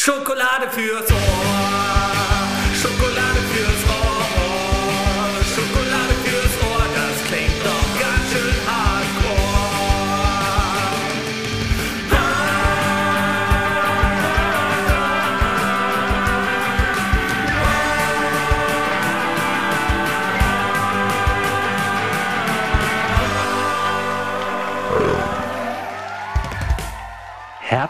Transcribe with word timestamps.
Schokolade 0.00 0.70
fürs 0.70 1.10
Ohr. 1.10 1.87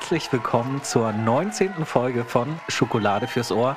Herzlich 0.08 0.32
willkommen 0.32 0.82
zur 0.82 1.12
19. 1.12 1.84
Folge 1.84 2.24
von 2.24 2.58
Schokolade 2.68 3.26
fürs 3.26 3.52
Ohr, 3.52 3.76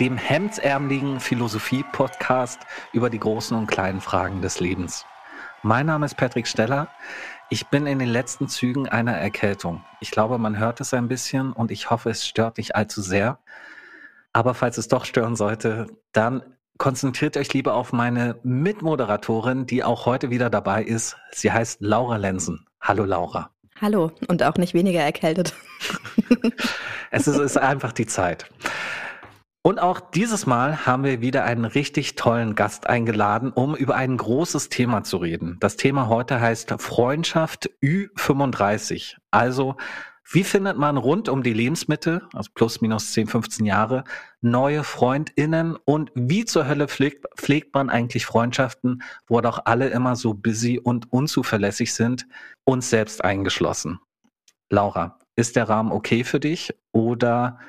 dem 0.00 0.16
hemdsärmeligen 0.16 1.20
Philosophie-Podcast 1.20 2.60
über 2.94 3.10
die 3.10 3.18
großen 3.18 3.54
und 3.54 3.66
kleinen 3.66 4.00
Fragen 4.00 4.40
des 4.40 4.58
Lebens. 4.58 5.04
Mein 5.62 5.84
Name 5.84 6.06
ist 6.06 6.16
Patrick 6.16 6.46
Steller. 6.46 6.88
Ich 7.50 7.66
bin 7.66 7.86
in 7.86 7.98
den 7.98 8.08
letzten 8.08 8.48
Zügen 8.48 8.88
einer 8.88 9.18
Erkältung. 9.18 9.84
Ich 10.00 10.10
glaube, 10.10 10.38
man 10.38 10.58
hört 10.58 10.80
es 10.80 10.94
ein 10.94 11.08
bisschen 11.08 11.52
und 11.52 11.70
ich 11.70 11.90
hoffe, 11.90 12.08
es 12.08 12.26
stört 12.26 12.56
nicht 12.56 12.74
allzu 12.74 13.02
sehr. 13.02 13.38
Aber 14.32 14.54
falls 14.54 14.78
es 14.78 14.88
doch 14.88 15.04
stören 15.04 15.36
sollte, 15.36 15.88
dann 16.12 16.42
konzentriert 16.78 17.36
euch 17.36 17.52
lieber 17.52 17.74
auf 17.74 17.92
meine 17.92 18.40
Mitmoderatorin, 18.44 19.66
die 19.66 19.84
auch 19.84 20.06
heute 20.06 20.30
wieder 20.30 20.48
dabei 20.48 20.82
ist. 20.82 21.18
Sie 21.32 21.52
heißt 21.52 21.82
Laura 21.82 22.16
Lensen. 22.16 22.66
Hallo 22.80 23.04
Laura. 23.04 23.50
Hallo 23.78 24.10
und 24.28 24.42
auch 24.42 24.56
nicht 24.56 24.72
weniger 24.72 25.00
erkältet. 25.00 25.54
Es 27.10 27.28
ist, 27.28 27.38
ist 27.38 27.56
einfach 27.56 27.92
die 27.92 28.06
Zeit. 28.06 28.46
Und 29.62 29.80
auch 29.80 30.00
dieses 30.00 30.46
Mal 30.46 30.86
haben 30.86 31.04
wir 31.04 31.20
wieder 31.20 31.44
einen 31.44 31.64
richtig 31.64 32.14
tollen 32.14 32.54
Gast 32.54 32.88
eingeladen, 32.88 33.52
um 33.52 33.74
über 33.74 33.96
ein 33.96 34.16
großes 34.16 34.68
Thema 34.68 35.02
zu 35.02 35.18
reden. 35.18 35.56
Das 35.60 35.76
Thema 35.76 36.08
heute 36.08 36.40
heißt 36.40 36.74
Freundschaft 36.78 37.70
Ü35. 37.82 39.16
Also, 39.30 39.76
wie 40.28 40.44
findet 40.44 40.76
man 40.76 40.96
rund 40.96 41.28
um 41.28 41.42
die 41.42 41.52
Lebensmittel, 41.52 42.22
also 42.32 42.50
plus 42.52 42.80
minus 42.80 43.12
10, 43.12 43.28
15 43.28 43.64
Jahre, 43.64 44.04
neue 44.40 44.82
FreundInnen 44.82 45.76
und 45.84 46.10
wie 46.14 46.44
zur 46.44 46.66
Hölle 46.66 46.88
pflegt, 46.88 47.26
pflegt 47.36 47.74
man 47.74 47.90
eigentlich 47.90 48.26
Freundschaften, 48.26 49.02
wo 49.28 49.40
doch 49.40 49.66
alle 49.66 49.88
immer 49.88 50.16
so 50.16 50.34
busy 50.34 50.80
und 50.80 51.12
unzuverlässig 51.12 51.94
sind, 51.94 52.26
uns 52.64 52.90
selbst 52.90 53.24
eingeschlossen? 53.24 54.00
Laura, 54.68 55.18
ist 55.36 55.54
der 55.54 55.68
Rahmen 55.68 55.92
okay 55.92 56.24
für 56.24 56.40
dich 56.40 56.74
oder 56.92 57.60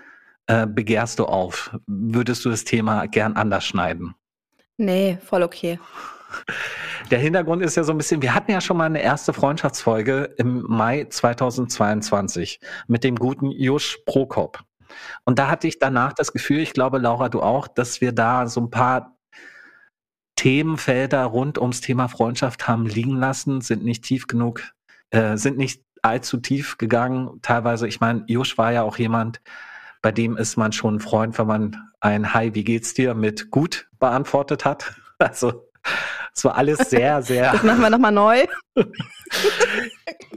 äh, 0.48 0.66
begehrst 0.66 1.20
du 1.20 1.26
auf? 1.26 1.78
Würdest 1.86 2.44
du 2.44 2.50
das 2.50 2.64
Thema 2.64 3.06
gern 3.08 3.34
anders 3.34 3.66
schneiden? 3.66 4.16
Nee, 4.78 5.20
voll 5.24 5.44
okay. 5.44 5.80
Der 7.12 7.20
Hintergrund 7.20 7.62
ist 7.62 7.76
ja 7.76 7.84
so 7.84 7.92
ein 7.92 7.98
bisschen, 7.98 8.22
wir 8.22 8.34
hatten 8.34 8.52
ja 8.52 8.62
schon 8.62 8.78
mal 8.78 8.86
eine 8.86 9.02
erste 9.02 9.34
Freundschaftsfolge 9.34 10.36
im 10.38 10.64
Mai 10.68 11.06
2022 11.10 12.60
mit 12.88 13.04
dem 13.04 13.16
guten 13.16 13.52
Jusch 13.52 14.00
Prokop. 14.06 14.64
Und 15.26 15.40
da 15.40 15.50
hatte 15.50 15.68
ich 15.68 15.80
danach 15.80 16.14
das 16.14 16.34
Gefühl, 16.34 16.60
ich 16.60 16.74
glaube, 16.74 16.98
Laura, 16.98 17.30
du 17.30 17.42
auch, 17.42 17.68
dass 17.68 18.02
wir 18.02 18.12
da 18.12 18.48
so 18.48 18.62
ein 18.62 18.70
paar 18.70 19.18
Themenfelder 20.36 21.24
rund 21.26 21.58
ums 21.58 21.82
Thema 21.82 22.08
Freundschaft 22.08 22.68
haben 22.68 22.86
liegen 22.86 23.16
lassen, 23.16 23.62
sind 23.62 23.84
nicht 23.84 24.04
tief 24.04 24.28
genug, 24.28 24.62
äh, 25.10 25.36
sind 25.38 25.58
nicht 25.58 25.84
allzu 26.02 26.38
tief 26.38 26.78
gegangen. 26.78 27.40
Teilweise, 27.42 27.88
ich 27.88 28.00
meine, 28.00 28.24
Jusch 28.28 28.58
war 28.58 28.72
ja 28.72 28.84
auch 28.84 28.98
jemand, 28.98 29.42
bei 30.02 30.12
dem 30.12 30.38
ist 30.38 30.56
man 30.58 30.72
schon 30.72 30.96
ein 30.96 31.00
Freund, 31.00 31.38
wenn 31.40 31.48
man 31.48 31.90
ein 32.00 32.34
Hi, 32.34 32.54
wie 32.54 32.64
geht's 32.64 32.94
dir 32.94 33.14
mit 33.14 33.52
gut 33.52 33.90
beantwortet 34.00 34.66
hat. 34.66 34.96
Also 35.20 35.68
es 36.38 36.46
war 36.46 36.56
alles 36.56 36.78
sehr, 36.90 37.24
sehr, 37.24 37.52
Das 37.52 37.64
machen 37.64 37.82
wir 37.82 37.90
nochmal 37.90 38.12
neu. 38.12 38.46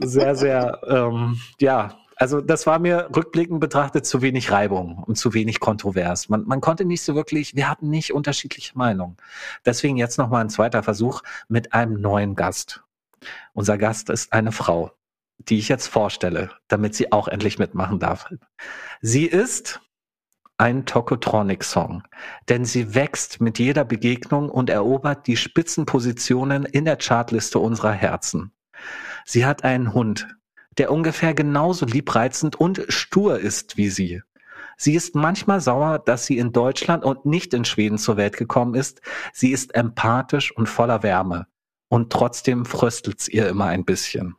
sehr, 0.01 0.35
sehr, 0.35 0.81
ähm, 0.87 1.39
ja, 1.59 1.95
also 2.15 2.41
das 2.41 2.65
war 2.65 2.79
mir 2.79 3.09
rückblickend 3.15 3.59
betrachtet 3.59 4.07
zu 4.07 4.23
wenig 4.23 4.51
Reibung 4.51 5.03
und 5.03 5.17
zu 5.17 5.35
wenig 5.35 5.59
kontrovers. 5.59 6.27
Man, 6.27 6.45
man 6.45 6.59
konnte 6.59 6.85
nicht 6.85 7.03
so 7.03 7.13
wirklich, 7.13 7.55
wir 7.55 7.69
hatten 7.69 7.89
nicht 7.89 8.13
unterschiedliche 8.13 8.75
Meinungen. 8.75 9.17
Deswegen 9.63 9.97
jetzt 9.97 10.17
nochmal 10.17 10.41
ein 10.41 10.49
zweiter 10.49 10.81
Versuch 10.81 11.21
mit 11.47 11.73
einem 11.73 12.01
neuen 12.01 12.35
Gast. 12.35 12.83
Unser 13.53 13.77
Gast 13.77 14.09
ist 14.09 14.33
eine 14.33 14.51
Frau, 14.51 14.91
die 15.37 15.59
ich 15.59 15.69
jetzt 15.69 15.85
vorstelle, 15.85 16.49
damit 16.67 16.95
sie 16.95 17.11
auch 17.11 17.27
endlich 17.27 17.59
mitmachen 17.59 17.99
darf. 17.99 18.27
Sie 19.01 19.25
ist 19.25 19.81
ein 20.61 20.85
Tokotronic-Song, 20.85 22.03
denn 22.47 22.65
sie 22.65 22.93
wächst 22.93 23.41
mit 23.41 23.57
jeder 23.57 23.83
Begegnung 23.83 24.47
und 24.47 24.69
erobert 24.69 25.25
die 25.25 25.35
Spitzenpositionen 25.35 26.65
in 26.65 26.85
der 26.85 26.97
Chartliste 26.97 27.57
unserer 27.57 27.93
Herzen. 27.93 28.51
Sie 29.25 29.43
hat 29.43 29.63
einen 29.63 29.95
Hund, 29.95 30.27
der 30.77 30.91
ungefähr 30.91 31.33
genauso 31.33 31.87
liebreizend 31.87 32.57
und 32.57 32.85
stur 32.89 33.39
ist 33.39 33.77
wie 33.77 33.89
sie. 33.89 34.21
Sie 34.77 34.93
ist 34.93 35.15
manchmal 35.15 35.61
sauer, 35.61 35.97
dass 35.97 36.27
sie 36.27 36.37
in 36.37 36.51
Deutschland 36.51 37.03
und 37.05 37.25
nicht 37.25 37.55
in 37.55 37.65
Schweden 37.65 37.97
zur 37.97 38.17
Welt 38.17 38.37
gekommen 38.37 38.75
ist. 38.75 39.01
Sie 39.33 39.51
ist 39.51 39.73
empathisch 39.73 40.55
und 40.55 40.69
voller 40.69 41.01
Wärme. 41.01 41.47
Und 41.87 42.11
trotzdem 42.13 42.65
fröstelt's 42.65 43.27
ihr 43.27 43.49
immer 43.49 43.65
ein 43.65 43.83
bisschen. 43.83 44.35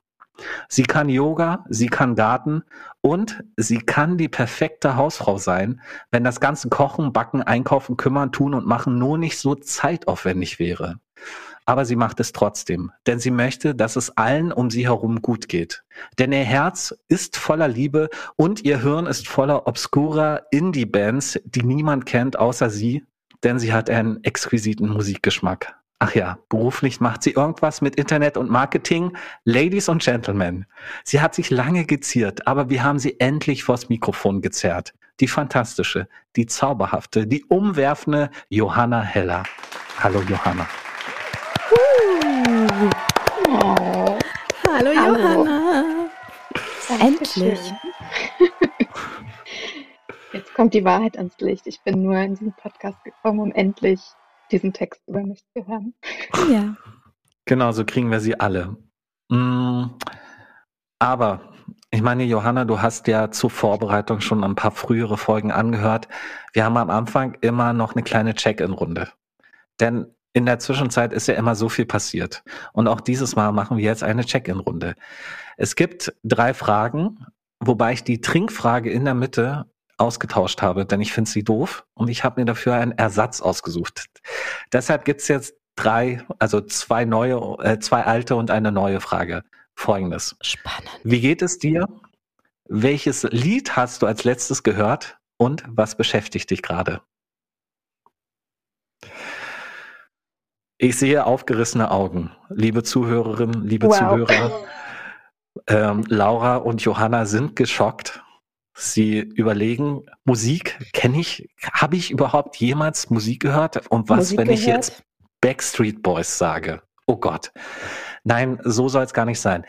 Sie 0.68 0.84
kann 0.84 1.08
Yoga, 1.08 1.64
sie 1.68 1.88
kann 1.88 2.14
Garten 2.14 2.62
und 3.00 3.44
sie 3.56 3.78
kann 3.78 4.16
die 4.16 4.28
perfekte 4.28 4.96
Hausfrau 4.96 5.38
sein, 5.38 5.80
wenn 6.10 6.24
das 6.24 6.40
ganze 6.40 6.68
Kochen, 6.68 7.12
Backen, 7.12 7.42
Einkaufen, 7.42 7.96
Kümmern, 7.96 8.32
Tun 8.32 8.54
und 8.54 8.66
Machen 8.66 8.98
nur 8.98 9.18
nicht 9.18 9.38
so 9.38 9.54
zeitaufwendig 9.54 10.58
wäre. 10.58 10.98
Aber 11.64 11.84
sie 11.84 11.94
macht 11.94 12.18
es 12.18 12.32
trotzdem, 12.32 12.90
denn 13.06 13.20
sie 13.20 13.30
möchte, 13.30 13.74
dass 13.74 13.94
es 13.94 14.16
allen 14.16 14.52
um 14.52 14.70
sie 14.70 14.86
herum 14.86 15.22
gut 15.22 15.48
geht. 15.48 15.84
Denn 16.18 16.32
ihr 16.32 16.38
Herz 16.40 16.94
ist 17.06 17.36
voller 17.36 17.68
Liebe 17.68 18.08
und 18.36 18.64
ihr 18.64 18.82
Hirn 18.82 19.06
ist 19.06 19.28
voller 19.28 19.68
obskurer 19.68 20.42
Indie-Bands, 20.50 21.40
die 21.44 21.62
niemand 21.62 22.06
kennt 22.06 22.36
außer 22.36 22.68
sie, 22.68 23.04
denn 23.44 23.60
sie 23.60 23.72
hat 23.72 23.90
einen 23.90 24.24
exquisiten 24.24 24.88
Musikgeschmack. 24.88 25.76
Ach 26.04 26.16
ja, 26.16 26.36
beruflich 26.48 27.00
macht 27.00 27.22
sie 27.22 27.30
irgendwas 27.30 27.80
mit 27.80 27.94
Internet 27.94 28.36
und 28.36 28.50
Marketing. 28.50 29.16
Ladies 29.44 29.88
und 29.88 30.02
Gentlemen, 30.02 30.66
sie 31.04 31.20
hat 31.20 31.32
sich 31.32 31.48
lange 31.48 31.84
geziert, 31.84 32.44
aber 32.48 32.68
wir 32.68 32.82
haben 32.82 32.98
sie 32.98 33.20
endlich 33.20 33.62
vors 33.62 33.88
Mikrofon 33.88 34.40
gezerrt. 34.40 34.94
Die 35.20 35.28
fantastische, 35.28 36.08
die 36.34 36.46
zauberhafte, 36.46 37.28
die 37.28 37.44
umwerfende 37.44 38.30
Johanna 38.48 39.00
Heller. 39.00 39.44
Hallo 40.00 40.22
Johanna. 40.22 40.66
Oh, 41.70 41.76
Hallo, 44.66 44.90
Hallo. 44.96 45.18
Johanna. 45.18 45.84
Endlich. 46.98 47.60
Jetzt 50.32 50.52
kommt 50.54 50.74
die 50.74 50.84
Wahrheit 50.84 51.16
ans 51.16 51.38
Licht. 51.38 51.68
Ich 51.68 51.80
bin 51.82 52.02
nur 52.02 52.16
in 52.16 52.34
diesen 52.34 52.54
Podcast 52.54 53.04
gekommen, 53.04 53.38
um 53.38 53.52
endlich 53.52 54.00
diesen 54.52 54.72
Text 54.72 55.02
über 55.06 55.22
mich 55.22 55.44
zu 55.54 55.66
hören. 55.66 55.94
Ja. 56.50 56.76
Genau, 57.44 57.72
so 57.72 57.84
kriegen 57.84 58.10
wir 58.10 58.20
sie 58.20 58.38
alle. 58.38 58.76
Mm, 59.28 59.86
Aber 60.98 61.52
ich 61.90 62.00
meine, 62.00 62.24
Johanna, 62.24 62.64
du 62.64 62.80
hast 62.80 63.06
ja 63.06 63.30
zur 63.30 63.50
Vorbereitung 63.50 64.20
schon 64.20 64.44
ein 64.44 64.54
paar 64.54 64.70
frühere 64.70 65.18
Folgen 65.18 65.50
angehört. 65.50 66.08
Wir 66.52 66.64
haben 66.64 66.76
am 66.76 66.90
Anfang 66.90 67.36
immer 67.40 67.72
noch 67.72 67.94
eine 67.94 68.02
kleine 68.02 68.34
Check-in-Runde. 68.34 69.08
Denn 69.80 70.06
in 70.32 70.46
der 70.46 70.58
Zwischenzeit 70.58 71.12
ist 71.12 71.28
ja 71.28 71.34
immer 71.34 71.54
so 71.54 71.68
viel 71.68 71.84
passiert. 71.84 72.42
Und 72.72 72.88
auch 72.88 73.00
dieses 73.00 73.36
Mal 73.36 73.52
machen 73.52 73.76
wir 73.76 73.84
jetzt 73.84 74.02
eine 74.02 74.24
Check-in-Runde. 74.24 74.94
Es 75.56 75.76
gibt 75.76 76.14
drei 76.24 76.54
Fragen, 76.54 77.26
wobei 77.60 77.92
ich 77.92 78.04
die 78.04 78.20
Trinkfrage 78.20 78.90
in 78.90 79.04
der 79.04 79.14
Mitte 79.14 79.66
ausgetauscht 80.02 80.60
habe, 80.60 80.84
denn 80.84 81.00
ich 81.00 81.12
finde 81.12 81.30
sie 81.30 81.44
doof 81.44 81.84
und 81.94 82.08
ich 82.08 82.24
habe 82.24 82.40
mir 82.40 82.44
dafür 82.44 82.74
einen 82.74 82.92
Ersatz 82.92 83.40
ausgesucht. 83.40 84.06
Deshalb 84.72 85.04
gibt's 85.04 85.28
jetzt 85.28 85.54
drei, 85.76 86.24
also 86.38 86.60
zwei 86.60 87.04
neue, 87.04 87.36
äh, 87.62 87.78
zwei 87.78 88.04
alte 88.04 88.36
und 88.36 88.50
eine 88.50 88.72
neue 88.72 89.00
Frage. 89.00 89.44
Folgendes. 89.74 90.36
Spannend. 90.42 90.90
Wie 91.02 91.20
geht 91.20 91.40
es 91.40 91.58
dir? 91.58 91.88
Welches 92.68 93.22
Lied 93.24 93.76
hast 93.76 94.02
du 94.02 94.06
als 94.06 94.24
letztes 94.24 94.62
gehört 94.62 95.18
und 95.38 95.64
was 95.66 95.96
beschäftigt 95.96 96.50
dich 96.50 96.62
gerade? 96.62 97.00
Ich 100.78 100.98
sehe 100.98 101.26
aufgerissene 101.26 101.90
Augen. 101.90 102.32
Liebe 102.48 102.82
Zuhörerinnen, 102.82 103.66
liebe 103.66 103.86
Wow. 103.86 103.98
Zuhörer, 103.98 104.60
ähm, 105.68 106.04
Laura 106.08 106.56
und 106.56 106.82
Johanna 106.82 107.24
sind 107.24 107.56
geschockt. 107.56 108.21
Sie 108.74 109.18
überlegen, 109.18 110.06
Musik 110.24 110.78
kenne 110.92 111.20
ich, 111.20 111.48
habe 111.72 111.96
ich 111.96 112.10
überhaupt 112.10 112.56
jemals 112.56 113.10
Musik 113.10 113.40
gehört? 113.42 113.86
Und 113.88 114.08
was, 114.08 114.18
Musik 114.18 114.38
wenn 114.38 114.50
ich 114.50 114.64
gehört? 114.64 114.86
jetzt 114.88 115.02
Backstreet 115.40 116.02
Boys 116.02 116.38
sage? 116.38 116.82
Oh 117.06 117.16
Gott. 117.16 117.52
Nein, 118.24 118.58
so 118.64 118.88
soll 118.88 119.02
es 119.02 119.12
gar 119.12 119.24
nicht 119.26 119.40
sein. 119.40 119.66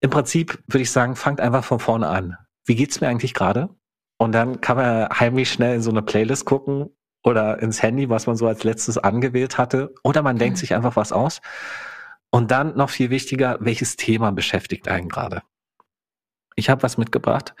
Im 0.00 0.10
Prinzip 0.10 0.62
würde 0.68 0.82
ich 0.82 0.90
sagen, 0.90 1.16
fangt 1.16 1.40
einfach 1.40 1.64
von 1.64 1.80
vorne 1.80 2.06
an. 2.08 2.36
Wie 2.66 2.76
geht's 2.76 3.00
mir 3.00 3.08
eigentlich 3.08 3.34
gerade? 3.34 3.70
Und 4.18 4.32
dann 4.32 4.60
kann 4.60 4.76
man 4.76 5.08
heimlich 5.08 5.50
schnell 5.50 5.74
in 5.76 5.82
so 5.82 5.90
eine 5.90 6.02
Playlist 6.02 6.44
gucken 6.44 6.90
oder 7.24 7.58
ins 7.60 7.82
Handy, 7.82 8.08
was 8.08 8.26
man 8.26 8.36
so 8.36 8.46
als 8.46 8.62
letztes 8.64 8.98
angewählt 8.98 9.58
hatte. 9.58 9.94
Oder 10.04 10.22
man 10.22 10.38
denkt 10.38 10.56
Mhm. 10.58 10.60
sich 10.60 10.74
einfach 10.74 10.96
was 10.96 11.12
aus. 11.12 11.40
Und 12.30 12.50
dann 12.50 12.76
noch 12.76 12.90
viel 12.90 13.10
wichtiger, 13.10 13.56
welches 13.60 13.96
Thema 13.96 14.30
beschäftigt 14.32 14.88
einen 14.88 15.08
gerade? 15.08 15.42
Ich 16.54 16.70
habe 16.70 16.82
was 16.82 16.98
mitgebracht, 16.98 17.54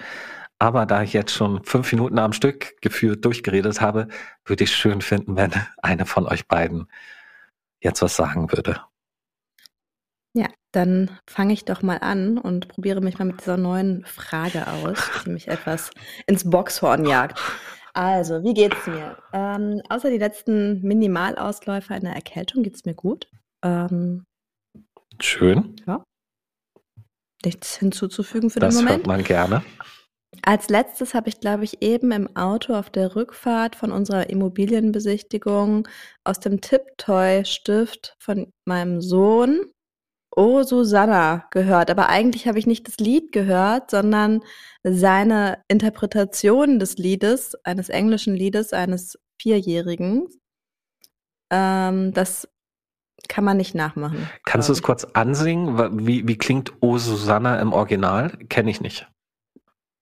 aber 0.58 0.86
da 0.86 1.02
ich 1.02 1.12
jetzt 1.12 1.32
schon 1.32 1.62
fünf 1.64 1.92
Minuten 1.92 2.18
am 2.18 2.32
Stück 2.32 2.80
gefühlt 2.80 3.24
durchgeredet 3.24 3.80
habe, 3.80 4.08
würde 4.44 4.64
ich 4.64 4.74
schön 4.74 5.00
finden, 5.00 5.36
wenn 5.36 5.52
eine 5.78 6.06
von 6.06 6.26
euch 6.26 6.46
beiden 6.48 6.88
jetzt 7.80 8.02
was 8.02 8.16
sagen 8.16 8.50
würde. 8.52 8.80
Ja, 10.32 10.48
dann 10.72 11.10
fange 11.26 11.52
ich 11.52 11.64
doch 11.64 11.82
mal 11.82 11.98
an 11.98 12.38
und 12.38 12.68
probiere 12.68 13.00
mich 13.00 13.18
mal 13.18 13.24
mit 13.24 13.40
dieser 13.40 13.56
neuen 13.56 14.04
Frage 14.04 14.66
aus, 14.66 14.98
die 15.24 15.30
mich 15.30 15.48
etwas 15.48 15.90
ins 16.26 16.48
Boxhorn 16.48 17.06
jagt. 17.06 17.40
Also, 17.94 18.42
wie 18.44 18.52
geht's 18.52 18.86
mir? 18.86 19.16
Ähm, 19.32 19.80
außer 19.88 20.10
die 20.10 20.18
letzten 20.18 20.82
Minimalausläufer 20.82 21.94
einer 21.94 22.14
Erkältung 22.14 22.62
geht's 22.62 22.84
mir 22.84 22.94
gut. 22.94 23.28
Ähm, 23.62 24.26
Schön, 25.18 25.76
nichts 27.46 27.76
hinzuzufügen 27.78 28.50
für 28.50 28.60
das 28.60 28.76
den 28.76 28.88
hört 28.88 29.06
Moment. 29.06 29.06
man 29.06 29.24
gerne. 29.24 29.62
Als 30.48 30.68
letztes 30.68 31.14
habe 31.14 31.28
ich, 31.28 31.40
glaube 31.40 31.64
ich, 31.64 31.82
eben 31.82 32.12
im 32.12 32.36
Auto 32.36 32.74
auf 32.74 32.88
der 32.88 33.16
Rückfahrt 33.16 33.74
von 33.74 33.90
unserer 33.90 34.30
Immobilienbesichtigung 34.30 35.88
aus 36.22 36.38
dem 36.38 36.60
Tipptoy-Stift 36.60 38.14
von 38.20 38.52
meinem 38.64 39.00
Sohn 39.02 39.72
Oh 40.36 40.62
Susanna 40.62 41.46
gehört. 41.50 41.90
Aber 41.90 42.10
eigentlich 42.10 42.46
habe 42.46 42.60
ich 42.60 42.66
nicht 42.66 42.86
das 42.86 42.98
Lied 42.98 43.32
gehört, 43.32 43.90
sondern 43.90 44.42
seine 44.84 45.64
Interpretation 45.66 46.78
des 46.78 46.96
Liedes, 46.96 47.56
eines 47.64 47.88
englischen 47.88 48.34
Liedes, 48.34 48.72
eines 48.72 49.18
Vierjährigen. 49.40 50.28
Ähm, 51.50 52.12
das 52.12 52.48
kann 53.28 53.44
man 53.44 53.56
nicht 53.56 53.74
nachmachen. 53.74 54.28
Kannst 54.44 54.68
du 54.68 54.74
es 54.74 54.82
kurz 54.82 55.04
ansingen? 55.04 56.06
Wie, 56.06 56.28
wie 56.28 56.38
klingt 56.38 56.72
O 56.80 56.98
Susanna 56.98 57.58
im 57.60 57.72
Original? 57.72 58.30
Kenne 58.48 58.70
ich 58.70 58.80
nicht. 58.80 59.08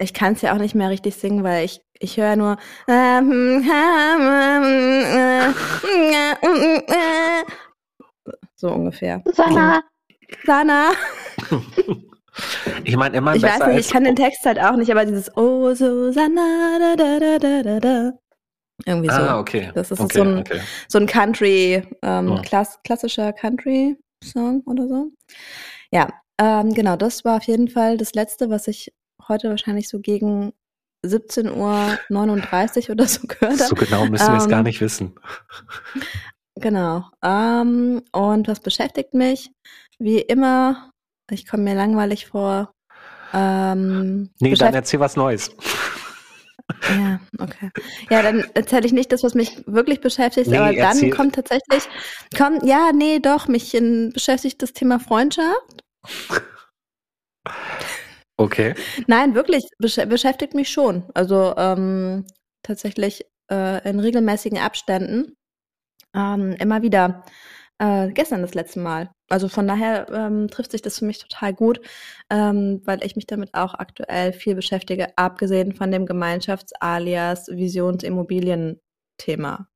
Ich 0.05 0.12
kann 0.12 0.35
es 0.35 0.43
ja 0.43 0.53
auch 0.55 0.59
nicht 0.59 0.75
mehr 0.75 0.91
richtig 0.91 1.15
singen, 1.17 1.43
weil 1.45 1.65
ich, 1.65 1.81
ich 1.99 2.19
höre 2.19 2.37
nur. 2.37 2.59
So 8.56 8.71
ungefähr. 8.71 9.23
Susanna, 9.27 9.83
Sana. 10.45 10.93
Ich 12.85 12.97
meine 12.97 13.17
immer 13.17 13.35
Ich 13.35 13.43
besser 13.43 13.61
weiß 13.61 13.67
nicht, 13.69 13.77
als 13.77 13.87
ich 13.87 13.93
kann 13.93 14.05
den 14.05 14.17
Text 14.17 14.45
halt 14.45 14.61
auch 14.61 14.77
nicht, 14.77 14.91
aber 14.91 15.05
dieses 15.05 15.35
Oh 15.37 15.75
Susanna, 15.75 16.79
da, 16.79 16.97
da, 16.97 17.19
da, 17.19 17.39
da, 17.39 17.62
da, 17.62 17.81
da. 17.81 18.12
Irgendwie 18.87 19.09
so. 19.09 19.15
Ah, 19.15 19.39
okay. 19.39 19.71
Das 19.75 19.91
ist 19.91 20.01
okay, 20.01 20.19
so 20.19 20.23
ein- 20.25 20.39
okay. 20.41 20.61
So 20.89 20.99
ein 20.99 21.06
Country, 21.06 21.83
ähm, 22.03 22.29
Ja. 22.29 22.43
klass 22.43 22.79
klassischer 22.83 23.33
Country-Song 23.33 24.62
oder 24.67 24.89
so. 24.89 25.11
Ja, 25.93 26.09
ähm, 26.39 26.75
genau, 26.75 26.97
das 26.97 27.25
war 27.25 27.37
auf 27.37 27.45
jeden 27.45 27.69
Fall 27.69 27.97
das 27.97 28.15
Letzte, 28.15 28.51
was 28.51 28.67
ich 28.67 28.93
heute 29.29 29.50
wahrscheinlich 29.50 29.88
so 29.88 30.00
gegen 30.00 30.53
17.39 31.05 32.85
Uhr 32.88 32.91
oder 32.94 33.06
so 33.06 33.26
gehört 33.26 33.61
habe. 33.61 33.65
So 33.69 33.75
genau 33.75 34.06
müssen 34.06 34.26
wir 34.32 34.38
es 34.38 34.44
Ähm, 34.44 34.50
gar 34.50 34.62
nicht 34.62 34.81
wissen. 34.81 35.15
Genau. 36.56 37.05
Ähm, 37.23 38.03
und 38.12 38.49
was 38.49 38.61
beschäftigt 38.61 39.12
mich? 39.15 39.50
Wie 39.99 40.19
immer, 40.21 40.91
ich 41.31 41.47
komme 41.47 41.65
mir 41.65 41.75
langweilig 41.75 42.26
vor. 42.26 42.73
Ähm, 43.32 44.31
Nee, 44.41 44.55
dann 44.55 44.75
erzähl 44.75 45.00
was 45.00 45.17
Neues. 45.17 45.50
ja, 46.88 47.20
okay. 47.38 47.70
Ja, 48.09 48.23
dann 48.23 48.44
erzähle 48.55 48.87
ich 48.87 48.93
nicht 48.93 49.12
das, 49.12 49.23
was 49.23 49.35
mich 49.35 49.62
wirklich 49.67 50.00
beschäftigt, 50.00 50.49
Nee, 50.49 50.56
aber 50.59 50.69
dann 50.73 50.97
erzähl- 50.97 51.11
kommt 51.11 51.35
tatsächlich, 51.35 51.82
kommt, 52.38 52.62
ja, 52.65 52.93
nee, 52.94 53.19
doch, 53.19 53.49
mich 53.49 53.75
in, 53.75 54.11
beschäftigt 54.15 54.62
das 54.62 54.73
Thema 54.73 54.99
Freundschaft. 55.00 55.82
Okay. 58.36 58.75
Nein, 59.06 59.34
wirklich, 59.34 59.64
besch 59.78 59.96
beschäftigt 60.08 60.54
mich 60.54 60.70
schon. 60.70 61.04
Also 61.14 61.54
ähm, 61.56 62.26
tatsächlich 62.62 63.25
äh, 63.50 63.88
in 63.88 64.00
regelmäßigen 64.00 64.58
Abständen. 64.58 65.36
Ähm, 66.14 66.52
immer 66.58 66.82
wieder. 66.82 67.25
Äh, 67.78 68.10
gestern 68.12 68.42
das 68.42 68.54
letzte 68.54 68.81
Mal. 68.81 69.10
Also 69.28 69.48
von 69.48 69.66
daher 69.66 70.08
ähm, 70.12 70.48
trifft 70.48 70.72
sich 70.72 70.82
das 70.82 70.98
für 70.98 71.06
mich 71.06 71.19
total 71.19 71.54
gut, 71.54 71.81
ähm, 72.31 72.82
weil 72.84 73.02
ich 73.04 73.16
mich 73.16 73.26
damit 73.26 73.54
auch 73.54 73.75
aktuell 73.75 74.32
viel 74.32 74.54
beschäftige, 74.54 75.16
abgesehen 75.19 75.75
von 75.75 75.90
dem 75.90 76.06
Gemeinschafts-alias 76.06 77.48
Visions-Immobilien-Thema. 77.48 79.66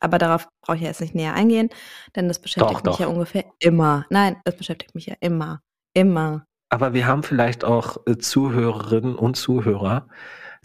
Aber 0.00 0.18
darauf 0.18 0.48
brauche 0.62 0.76
ich 0.76 0.82
ja 0.82 0.88
jetzt 0.88 1.00
nicht 1.00 1.14
näher 1.14 1.34
eingehen, 1.34 1.70
denn 2.16 2.28
das 2.28 2.40
beschäftigt 2.40 2.80
Doch, 2.80 2.84
mich 2.84 2.96
doch. 2.96 3.00
ja 3.00 3.06
ungefähr 3.06 3.44
immer. 3.60 4.04
Nein, 4.10 4.36
das 4.44 4.56
beschäftigt 4.56 4.94
mich 4.94 5.06
ja 5.06 5.14
immer. 5.20 5.62
Immer. 5.94 6.45
Aber 6.68 6.94
wir 6.94 7.06
haben 7.06 7.22
vielleicht 7.22 7.64
auch 7.64 7.98
äh, 8.06 8.18
Zuhörerinnen 8.18 9.14
und 9.14 9.36
Zuhörer, 9.36 10.08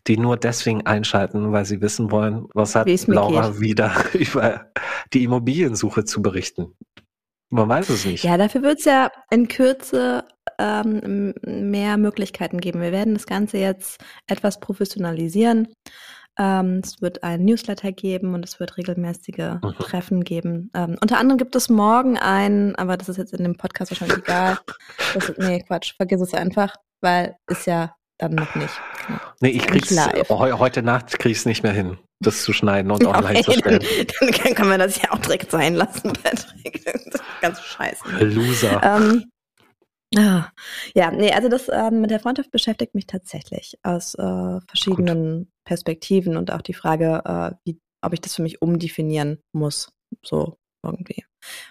die 0.08 0.18
nur 0.18 0.38
deswegen 0.38 0.86
einschalten, 0.86 1.52
weil 1.52 1.66
sie 1.66 1.82
wissen 1.82 2.12
wollen, 2.12 2.48
was 2.54 2.76
hat 2.76 2.88
Laura 3.08 3.50
geht. 3.50 3.60
wieder 3.62 3.94
über 4.14 4.72
die 5.14 5.24
Immobiliensuche 5.24 6.06
zu 6.06 6.22
berichten. 6.22 6.76
Man 7.50 7.68
weiß 7.68 7.90
es 7.90 8.06
nicht. 8.06 8.24
Ja, 8.24 8.38
dafür 8.38 8.64
wird 8.64 8.80
es 8.80 8.86
ja 8.86 9.12
in 9.30 9.48
Kürze 9.50 10.24
ähm, 10.58 11.34
mehr 11.44 11.98
Möglichkeiten 11.98 12.60
geben. 12.60 12.82
Wir 12.82 12.94
werden 12.94 13.14
das 13.14 13.26
Ganze 13.26 13.58
jetzt 13.58 14.02
etwas 14.28 14.60
professionalisieren. 14.60 15.68
Ähm, 16.40 16.82
es 16.84 17.02
wird 17.02 17.24
ein 17.24 17.44
Newsletter 17.44 17.92
geben 17.92 18.34
und 18.34 18.46
es 18.46 18.60
wird 18.60 18.78
regelmäßige 18.78 19.60
Mhm. 19.62 19.74
Treffen 19.80 20.24
geben. 20.24 20.72
Ähm, 20.74 20.98
unter 21.02 21.18
anderem 21.18 21.38
gibt 21.38 21.56
es 21.56 21.70
morgen 21.70 22.18
ein, 22.18 22.76
aber 22.76 22.98
das 22.98 23.10
ist 23.10 23.18
jetzt 23.18 23.34
in 23.34 23.44
dem 23.44 23.58
Podcast 23.58 23.92
wahrscheinlich 23.92 24.20
egal. 24.20 24.58
Das, 25.14 25.34
nee, 25.38 25.62
Quatsch, 25.68 25.94
vergiss 25.98 26.22
es 26.22 26.34
einfach, 26.34 26.76
weil 27.02 27.36
ist 27.48 27.68
ja 27.68 27.94
dann 28.18 28.36
noch 28.36 28.54
nicht. 28.56 28.74
Genau. 29.08 29.20
nee, 29.42 29.50
ich 29.50 29.66
krieg's 29.68 29.96
heu, 30.30 30.52
heute 30.60 30.84
Nacht 30.84 31.18
krieg's 31.20 31.46
nicht 31.46 31.64
mehr 31.64 31.74
hin, 31.74 31.98
das 32.20 32.44
zu 32.44 32.54
schneiden 32.54 32.92
und 32.92 33.06
online 33.06 33.40
Okay, 33.40 33.44
zu 33.44 33.52
stellen. 33.54 33.80
dann, 34.20 34.32
dann 34.32 34.54
können 34.56 34.70
wir 34.70 34.78
das 34.78 35.02
ja 35.02 35.12
auch 35.12 35.20
direkt 35.20 35.52
sein 35.52 35.74
lassen, 35.76 36.14
Patrick. 36.24 36.86
Das 36.86 36.96
ist 37.16 37.24
ganz 37.42 37.60
scheiße. 37.62 38.04
Loser. 38.24 38.80
Ähm, 38.84 39.26
ah, 40.18 40.46
ja, 40.96 41.12
nee, 41.12 41.32
also 41.34 41.50
das 41.50 41.68
ähm, 41.74 42.02
mit 42.02 42.12
der 42.12 42.20
Freundschaft 42.20 42.52
beschäftigt 42.52 42.96
mich 42.96 43.08
tatsächlich 43.08 43.78
aus 43.84 44.16
äh, 44.16 44.60
verschiedenen 44.68 45.51
Perspektiven 45.66 46.38
und 46.38 46.52
auch 46.52 46.62
die 46.62 46.74
Frage, 46.74 47.22
äh, 47.26 47.56
wie, 47.66 47.80
ob 48.02 48.14
ich 48.14 48.22
das 48.22 48.36
für 48.36 48.42
mich 48.42 48.62
umdefinieren 48.62 49.40
muss, 49.54 49.92
so 50.24 50.58
irgendwie. 50.84 51.26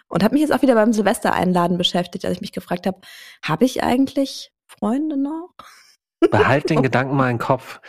Und 0.09 0.23
habe 0.23 0.35
mich 0.35 0.43
jetzt 0.43 0.53
auch 0.53 0.63
wieder 0.63 0.75
beim 0.75 0.93
Silvester 0.93 1.33
einladen 1.33 1.79
beschäftigt, 1.79 2.25
als 2.25 2.35
ich 2.35 2.41
mich 2.41 2.53
gefragt 2.53 2.87
habe, 2.87 3.01
habe 3.45 3.65
ich 3.65 3.83
eigentlich 3.83 4.53
Freunde 4.67 5.17
noch? 5.17 5.55
Behalt 6.31 6.71
den 6.71 6.83
Gedanken 6.83 7.17
mal 7.17 7.31
im 7.31 7.39
Kopf. 7.39 7.81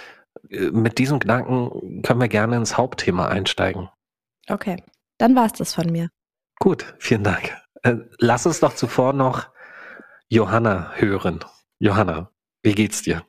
Äh, 0.50 0.72
Mit 0.72 0.98
diesem 0.98 1.20
Gedanken 1.20 2.02
können 2.02 2.22
wir 2.22 2.28
gerne 2.28 2.58
ins 2.58 2.78
Hauptthema 2.78 3.28
einsteigen. 3.28 3.90
Okay, 4.50 4.84
dann 5.18 5.36
war 5.36 5.46
es 5.46 5.54
das 5.54 5.74
von 5.74 5.92
mir. 5.92 6.10
Gut, 6.60 6.94
vielen 7.00 7.24
Dank. 7.24 7.56
Äh, 7.84 7.96
Lass 8.20 8.46
uns 8.46 8.60
doch 8.60 8.74
zuvor 8.74 9.14
noch 9.14 9.50
Johanna 10.30 10.92
hören. 10.96 11.44
Johanna, 11.80 12.32
wie 12.64 12.74
geht's 12.74 13.02
dir? 13.02 13.26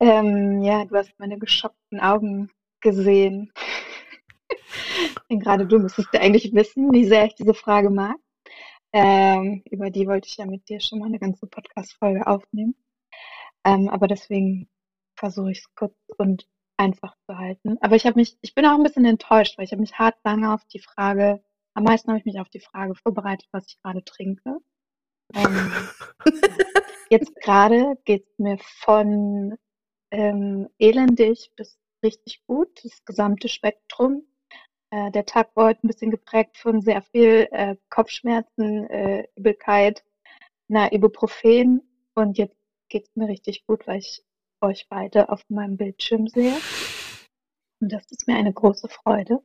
Ähm, 0.00 0.62
ja, 0.62 0.84
du 0.84 0.96
hast 0.96 1.18
meine 1.18 1.38
geschockten 1.38 2.00
Augen 2.00 2.50
gesehen. 2.80 3.52
Denn 5.30 5.40
gerade 5.40 5.66
du 5.66 5.78
müsstest 5.78 6.08
ja 6.12 6.20
eigentlich 6.20 6.54
wissen, 6.54 6.92
wie 6.92 7.04
sehr 7.04 7.26
ich 7.26 7.34
diese 7.34 7.54
Frage 7.54 7.90
mag. 7.90 8.16
Ähm, 8.92 9.62
über 9.70 9.90
die 9.90 10.06
wollte 10.06 10.28
ich 10.28 10.36
ja 10.36 10.46
mit 10.46 10.68
dir 10.68 10.80
schon 10.80 11.00
mal 11.00 11.06
eine 11.06 11.18
ganze 11.18 11.46
Podcast-Folge 11.46 12.26
aufnehmen. 12.26 12.74
Ähm, 13.64 13.88
aber 13.88 14.06
deswegen 14.06 14.68
versuche 15.16 15.50
ich 15.50 15.58
es 15.58 15.74
kurz 15.74 15.94
und 16.18 16.46
einfach 16.76 17.16
zu 17.26 17.36
halten. 17.36 17.78
Aber 17.80 17.96
ich 17.96 18.06
habe 18.06 18.18
mich, 18.18 18.38
ich 18.42 18.54
bin 18.54 18.66
auch 18.66 18.74
ein 18.74 18.82
bisschen 18.82 19.04
enttäuscht, 19.04 19.58
weil 19.58 19.64
ich 19.64 19.72
habe 19.72 19.80
mich 19.80 19.98
hart 19.98 20.16
lange 20.24 20.52
auf 20.52 20.64
die 20.66 20.78
Frage, 20.78 21.42
am 21.74 21.84
meisten 21.84 22.08
habe 22.08 22.18
ich 22.18 22.24
mich 22.24 22.40
auf 22.40 22.48
die 22.48 22.60
Frage 22.60 22.94
vorbereitet, 22.94 23.48
was 23.52 23.66
ich 23.66 23.78
gerade 23.82 24.04
trinke. 24.04 24.58
Ähm, 25.34 25.72
jetzt 27.10 27.34
gerade 27.36 27.98
geht 28.04 28.26
es 28.26 28.38
mir 28.38 28.58
von 28.58 29.56
ähm, 30.16 30.68
elendig 30.78 31.52
bis 31.56 31.78
richtig 32.02 32.42
gut, 32.46 32.82
das 32.82 33.04
gesamte 33.04 33.48
Spektrum. 33.48 34.26
Äh, 34.90 35.10
der 35.10 35.26
Tag 35.26 35.54
war 35.54 35.66
heute 35.66 35.86
ein 35.86 35.88
bisschen 35.88 36.10
geprägt 36.10 36.56
von 36.56 36.80
sehr 36.80 37.02
viel 37.02 37.48
äh, 37.50 37.76
Kopfschmerzen, 37.90 38.88
äh, 38.88 39.28
Übelkeit, 39.36 40.04
na, 40.68 40.90
Ibuprofen 40.90 41.82
und 42.14 42.38
jetzt 42.38 42.56
geht's 42.88 43.14
mir 43.14 43.28
richtig 43.28 43.66
gut, 43.66 43.86
weil 43.86 43.98
ich 43.98 44.24
euch 44.62 44.88
beide 44.88 45.28
auf 45.28 45.42
meinem 45.48 45.76
Bildschirm 45.76 46.28
sehe. 46.28 46.56
Und 47.80 47.92
das 47.92 48.10
ist 48.10 48.26
mir 48.26 48.36
eine 48.36 48.54
große 48.54 48.88
Freude. 48.88 49.42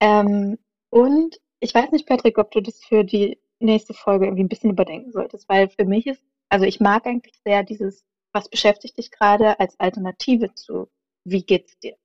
Ähm, 0.00 0.58
und 0.90 1.40
ich 1.60 1.74
weiß 1.74 1.90
nicht, 1.92 2.08
Patrick, 2.08 2.38
ob 2.38 2.50
du 2.52 2.62
das 2.62 2.82
für 2.82 3.04
die 3.04 3.38
nächste 3.60 3.92
Folge 3.92 4.24
irgendwie 4.26 4.44
ein 4.44 4.48
bisschen 4.48 4.70
überdenken 4.70 5.12
solltest, 5.12 5.48
weil 5.48 5.68
für 5.68 5.84
mich 5.84 6.06
ist, 6.06 6.22
also 6.48 6.64
ich 6.64 6.80
mag 6.80 7.06
eigentlich 7.06 7.38
sehr 7.44 7.62
dieses 7.62 8.04
was 8.32 8.48
beschäftigt 8.48 8.98
dich 8.98 9.10
gerade 9.10 9.58
als 9.60 9.78
Alternative 9.78 10.54
zu 10.54 10.88
wie 11.24 11.44
geht's 11.44 11.78
dir? 11.78 11.96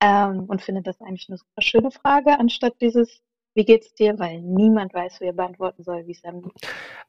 Ähm, 0.00 0.44
und 0.48 0.62
finde 0.62 0.82
das 0.82 1.00
eigentlich 1.00 1.28
eine 1.28 1.38
super 1.38 1.62
schöne 1.62 1.90
Frage, 1.90 2.38
anstatt 2.38 2.74
dieses 2.80 3.22
wie 3.54 3.64
geht's 3.64 3.94
dir, 3.94 4.18
weil 4.18 4.40
niemand 4.40 4.94
weiß, 4.94 5.20
wie 5.20 5.26
er 5.26 5.32
beantworten 5.32 5.82
soll, 5.82 6.06
wie 6.06 6.12
es 6.12 6.24
einem 6.24 6.42
geht. 6.42 6.68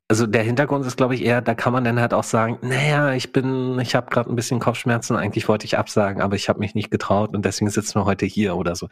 Also 0.09 0.27
der 0.27 0.43
Hintergrund 0.43 0.85
ist, 0.85 0.97
glaube 0.97 1.15
ich, 1.15 1.23
eher, 1.23 1.41
da 1.41 1.55
kann 1.55 1.71
man 1.71 1.83
dann 1.85 1.99
halt 1.99 2.13
auch 2.13 2.23
sagen, 2.23 2.59
naja, 2.61 3.13
ich 3.13 3.31
bin, 3.31 3.79
ich 3.79 3.95
habe 3.95 4.09
gerade 4.09 4.29
ein 4.29 4.35
bisschen 4.35 4.59
Kopfschmerzen, 4.59 5.15
eigentlich 5.15 5.47
wollte 5.47 5.65
ich 5.65 5.77
absagen, 5.77 6.21
aber 6.21 6.35
ich 6.35 6.49
habe 6.49 6.59
mich 6.59 6.75
nicht 6.75 6.91
getraut 6.91 7.33
und 7.33 7.45
deswegen 7.45 7.69
sitzen 7.71 7.95
wir 7.95 8.05
heute 8.05 8.25
hier 8.25 8.57
oder 8.57 8.75
so. 8.75 8.89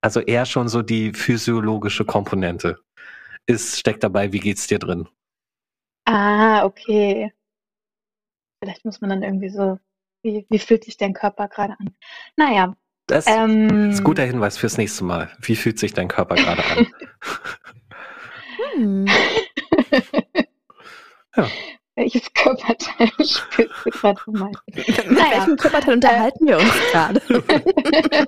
Also 0.00 0.20
eher 0.20 0.46
schon 0.46 0.68
so 0.68 0.82
die 0.82 1.12
physiologische 1.12 2.04
Komponente 2.04 2.78
ist, 3.46 3.78
steckt 3.78 4.04
dabei, 4.04 4.32
wie 4.32 4.40
geht's 4.40 4.66
dir 4.66 4.78
drin? 4.78 5.08
Ah, 6.06 6.64
okay. 6.64 7.32
Vielleicht 8.64 8.86
muss 8.86 9.02
man 9.02 9.10
dann 9.10 9.22
irgendwie 9.22 9.50
so, 9.50 9.78
wie, 10.22 10.46
wie 10.48 10.58
fühlt 10.58 10.84
sich 10.84 10.96
dein 10.96 11.12
Körper 11.12 11.48
gerade 11.48 11.74
an? 11.78 11.94
Naja, 12.36 12.74
Das 13.06 13.26
ähm, 13.26 13.90
ist 13.90 13.98
ein 14.00 14.04
guter 14.04 14.24
Hinweis 14.24 14.56
fürs 14.56 14.78
nächste 14.78 15.04
Mal. 15.04 15.30
Wie 15.38 15.54
fühlt 15.54 15.78
sich 15.78 15.92
dein 15.92 16.08
Körper 16.08 16.36
gerade 16.36 16.64
an? 16.64 16.86
Hm. 18.74 19.06
Ja. 21.36 21.46
welches 21.96 22.32
Körperteil 22.32 23.08
spürst 23.18 23.84
du 23.84 23.90
gerade 23.90 24.20
am 24.26 24.32
meisten? 24.32 24.62
Mit 24.74 25.10
Naja. 25.10 25.40
welchem 25.40 25.56
Körperteil 25.56 25.94
unterhalten 25.94 26.46
wir 26.46 26.56
uns 26.58 26.72
gerade? 26.90 27.20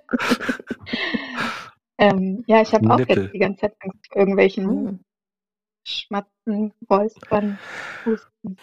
ähm, 1.99 2.45
ja, 2.47 2.61
ich 2.61 2.75
habe 2.75 2.91
auch 2.93 2.99
jetzt 2.99 3.33
die 3.33 3.39
ganze 3.39 3.63
Zeit 3.63 3.77
Angst 3.81 4.07
vor 4.09 4.19
irgendwelchen 4.19 4.69
Hm. 4.69 5.01
Schmatzen, 5.87 6.75
Räuspern, 6.91 7.59
Husten. 8.05 8.57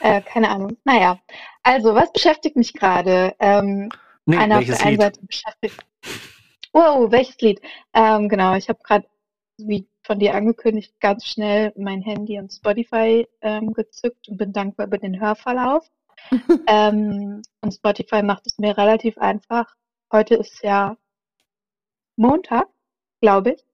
Äh, 0.00 0.22
keine 0.22 0.48
Ahnung. 0.50 0.76
Naja, 0.84 1.18
also, 1.62 1.94
was 1.94 2.12
beschäftigt 2.12 2.56
mich 2.56 2.72
gerade? 2.72 3.34
Ähm, 3.38 3.90
Nee, 4.26 4.36
einer 4.36 4.56
auf 4.56 4.60
welches 4.60 4.78
der 4.78 4.86
einen 4.86 4.96
Lied? 4.96 5.02
Seite 5.02 5.26
beschäftigt. 5.26 5.86
Wow, 6.72 7.10
welches 7.10 7.40
Lied? 7.40 7.60
Ähm, 7.94 8.28
genau, 8.28 8.54
ich 8.54 8.68
habe 8.68 8.78
gerade, 8.82 9.06
wie 9.58 9.88
von 10.04 10.18
dir 10.18 10.34
angekündigt, 10.34 10.94
ganz 11.00 11.26
schnell 11.26 11.72
mein 11.76 12.00
Handy 12.02 12.38
und 12.38 12.52
Spotify 12.52 13.26
ähm, 13.40 13.72
gezückt 13.72 14.28
und 14.28 14.36
bin 14.36 14.52
dankbar 14.52 14.86
über 14.86 14.98
den 14.98 15.20
Hörverlauf. 15.20 15.90
ähm, 16.66 17.42
und 17.60 17.74
Spotify 17.74 18.22
macht 18.22 18.46
es 18.46 18.58
mir 18.58 18.76
relativ 18.76 19.18
einfach. 19.18 19.74
Heute 20.12 20.36
ist 20.36 20.62
ja 20.62 20.96
Montag, 22.16 22.68
glaube 23.20 23.52
ich. 23.52 23.64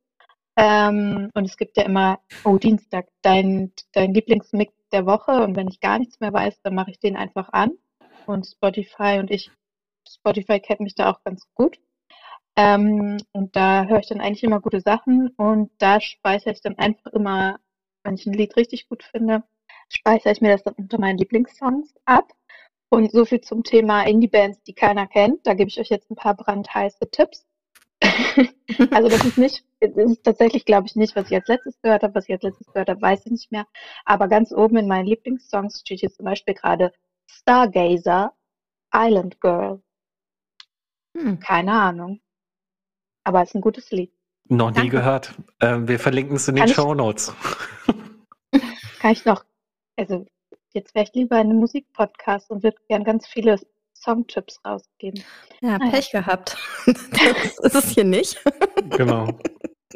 Ähm, 0.56 1.30
und 1.34 1.44
es 1.44 1.56
gibt 1.56 1.76
ja 1.76 1.84
immer, 1.84 2.20
oh, 2.44 2.56
Dienstag, 2.56 3.08
dein, 3.22 3.72
dein 3.92 4.14
Lieblingsmix 4.14 4.72
der 4.90 5.06
Woche. 5.06 5.42
Und 5.42 5.56
wenn 5.56 5.68
ich 5.68 5.80
gar 5.80 5.98
nichts 5.98 6.20
mehr 6.20 6.32
weiß, 6.32 6.62
dann 6.62 6.74
mache 6.74 6.90
ich 6.90 6.98
den 6.98 7.16
einfach 7.16 7.50
an. 7.52 7.72
Und 8.26 8.46
Spotify 8.46 9.18
und 9.20 9.30
ich, 9.30 9.50
Spotify 10.08 10.58
kennt 10.60 10.80
mich 10.80 10.94
da 10.94 11.10
auch 11.10 11.22
ganz 11.24 11.46
gut. 11.54 11.78
Ähm, 12.56 13.18
und 13.32 13.54
da 13.54 13.84
höre 13.84 14.00
ich 14.00 14.08
dann 14.08 14.20
eigentlich 14.20 14.44
immer 14.44 14.60
gute 14.60 14.80
Sachen. 14.80 15.28
Und 15.36 15.70
da 15.78 16.00
speichere 16.00 16.52
ich 16.52 16.62
dann 16.62 16.78
einfach 16.78 17.12
immer, 17.12 17.58
wenn 18.02 18.14
ich 18.14 18.26
ein 18.26 18.32
Lied 18.32 18.56
richtig 18.56 18.88
gut 18.88 19.02
finde, 19.02 19.44
speichere 19.88 20.32
ich 20.32 20.40
mir 20.40 20.52
das 20.52 20.64
dann 20.64 20.74
unter 20.74 20.98
meinen 20.98 21.18
Lieblingssongs 21.18 21.94
ab. 22.06 22.32
Und 22.88 23.10
so 23.12 23.24
viel 23.24 23.40
zum 23.40 23.62
Thema 23.64 24.04
Indie-Bands, 24.04 24.62
die 24.62 24.72
keiner 24.72 25.06
kennt. 25.06 25.46
Da 25.46 25.54
gebe 25.54 25.68
ich 25.68 25.78
euch 25.80 25.90
jetzt 25.90 26.10
ein 26.10 26.16
paar 26.16 26.34
brandheiße 26.34 27.10
Tipps. 27.10 27.45
also 28.90 29.08
das 29.08 29.24
ist 29.24 29.38
nicht, 29.38 29.64
das 29.80 30.10
ist 30.10 30.24
tatsächlich, 30.24 30.64
glaube 30.64 30.86
ich, 30.86 30.96
nicht, 30.96 31.16
was 31.16 31.30
ich 31.30 31.36
als 31.36 31.48
letztes 31.48 31.80
gehört 31.80 32.02
habe. 32.02 32.14
Was 32.14 32.28
ich 32.28 32.34
als 32.34 32.42
letztes 32.42 32.66
gehört 32.68 32.88
habe, 32.88 33.00
weiß 33.00 33.26
ich 33.26 33.32
nicht 33.32 33.52
mehr. 33.52 33.66
Aber 34.04 34.28
ganz 34.28 34.52
oben 34.52 34.76
in 34.76 34.88
meinen 34.88 35.06
Lieblingssongs 35.06 35.80
steht 35.80 36.00
hier 36.00 36.12
zum 36.12 36.24
Beispiel 36.24 36.54
gerade 36.54 36.92
Stargazer, 37.26 38.32
Island 38.94 39.40
Girl. 39.40 39.82
Hm. 41.16 41.40
Keine 41.40 41.72
Ahnung. 41.72 42.20
Aber 43.24 43.42
es 43.42 43.50
ist 43.50 43.56
ein 43.56 43.60
gutes 43.60 43.90
Lied. 43.90 44.12
Noch 44.48 44.70
nie 44.70 44.76
Danke. 44.76 44.90
gehört. 44.90 45.34
Ähm, 45.60 45.88
wir 45.88 45.98
verlinken 45.98 46.36
es 46.36 46.46
in 46.46 46.56
den 46.56 46.68
Show 46.68 46.94
Notes. 46.94 47.34
Kann 49.00 49.12
ich 49.12 49.24
noch, 49.24 49.44
also 49.96 50.26
jetzt 50.72 50.94
wäre 50.94 51.04
ich 51.04 51.14
lieber 51.14 51.36
in 51.36 51.50
einem 51.50 51.58
Musikpodcast 51.58 52.50
und 52.50 52.62
würde 52.62 52.76
gern 52.88 53.02
ganz 53.02 53.26
viele 53.26 53.58
Songtipps 54.02 54.60
rausgeben. 54.64 55.22
Ja, 55.60 55.78
Naja. 55.78 55.90
Pech 55.90 56.10
gehabt. 56.10 56.56
Das 56.86 57.58
ist 57.58 57.74
es 57.74 57.90
hier 57.90 58.04
nicht. 58.04 58.42
genau. 58.90 59.28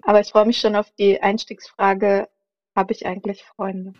Aber 0.03 0.21
ich 0.21 0.31
freue 0.31 0.47
mich 0.47 0.59
schon 0.59 0.77
auf 0.77 0.91
die 0.99 1.21
Einstiegsfrage, 1.23 2.29
habe 2.77 2.93
ich 2.93 3.07
eigentlich 3.07 3.45
Freunde? 3.45 3.93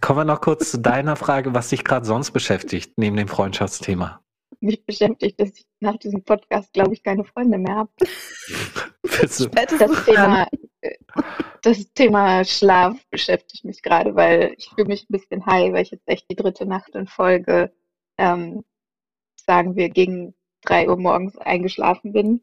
Kommen 0.00 0.20
wir 0.20 0.24
noch 0.24 0.40
kurz 0.40 0.70
zu 0.72 0.78
deiner 0.78 1.14
Frage, 1.16 1.54
was 1.54 1.68
dich 1.68 1.84
gerade 1.84 2.04
sonst 2.06 2.32
beschäftigt, 2.32 2.94
neben 2.96 3.16
dem 3.16 3.28
Freundschaftsthema. 3.28 4.20
Mich 4.62 4.84
beschäftigt, 4.86 5.40
dass 5.40 5.50
ich 5.50 5.66
nach 5.80 5.96
diesem 5.96 6.22
Podcast, 6.22 6.72
glaube 6.72 6.94
ich, 6.94 7.02
keine 7.02 7.24
Freunde 7.24 7.58
mehr 7.58 7.76
habe. 7.76 7.90
Das 9.78 10.04
Thema, 10.04 10.46
äh, 10.80 10.96
das 11.62 11.92
Thema 11.92 12.44
Schlaf 12.44 13.04
beschäftigt 13.10 13.64
mich 13.64 13.82
gerade, 13.82 14.14
weil 14.14 14.54
ich 14.56 14.68
fühle 14.70 14.88
mich 14.88 15.02
ein 15.02 15.12
bisschen 15.12 15.44
high, 15.44 15.72
weil 15.72 15.82
ich 15.82 15.90
jetzt 15.90 16.08
echt 16.08 16.30
die 16.30 16.36
dritte 16.36 16.66
Nacht 16.66 16.94
in 16.94 17.06
Folge, 17.06 17.72
ähm, 18.16 18.64
sagen 19.36 19.76
wir, 19.76 19.90
gegen 19.90 20.34
drei 20.62 20.88
Uhr 20.88 20.96
morgens 20.96 21.36
eingeschlafen 21.36 22.12
bin. 22.12 22.42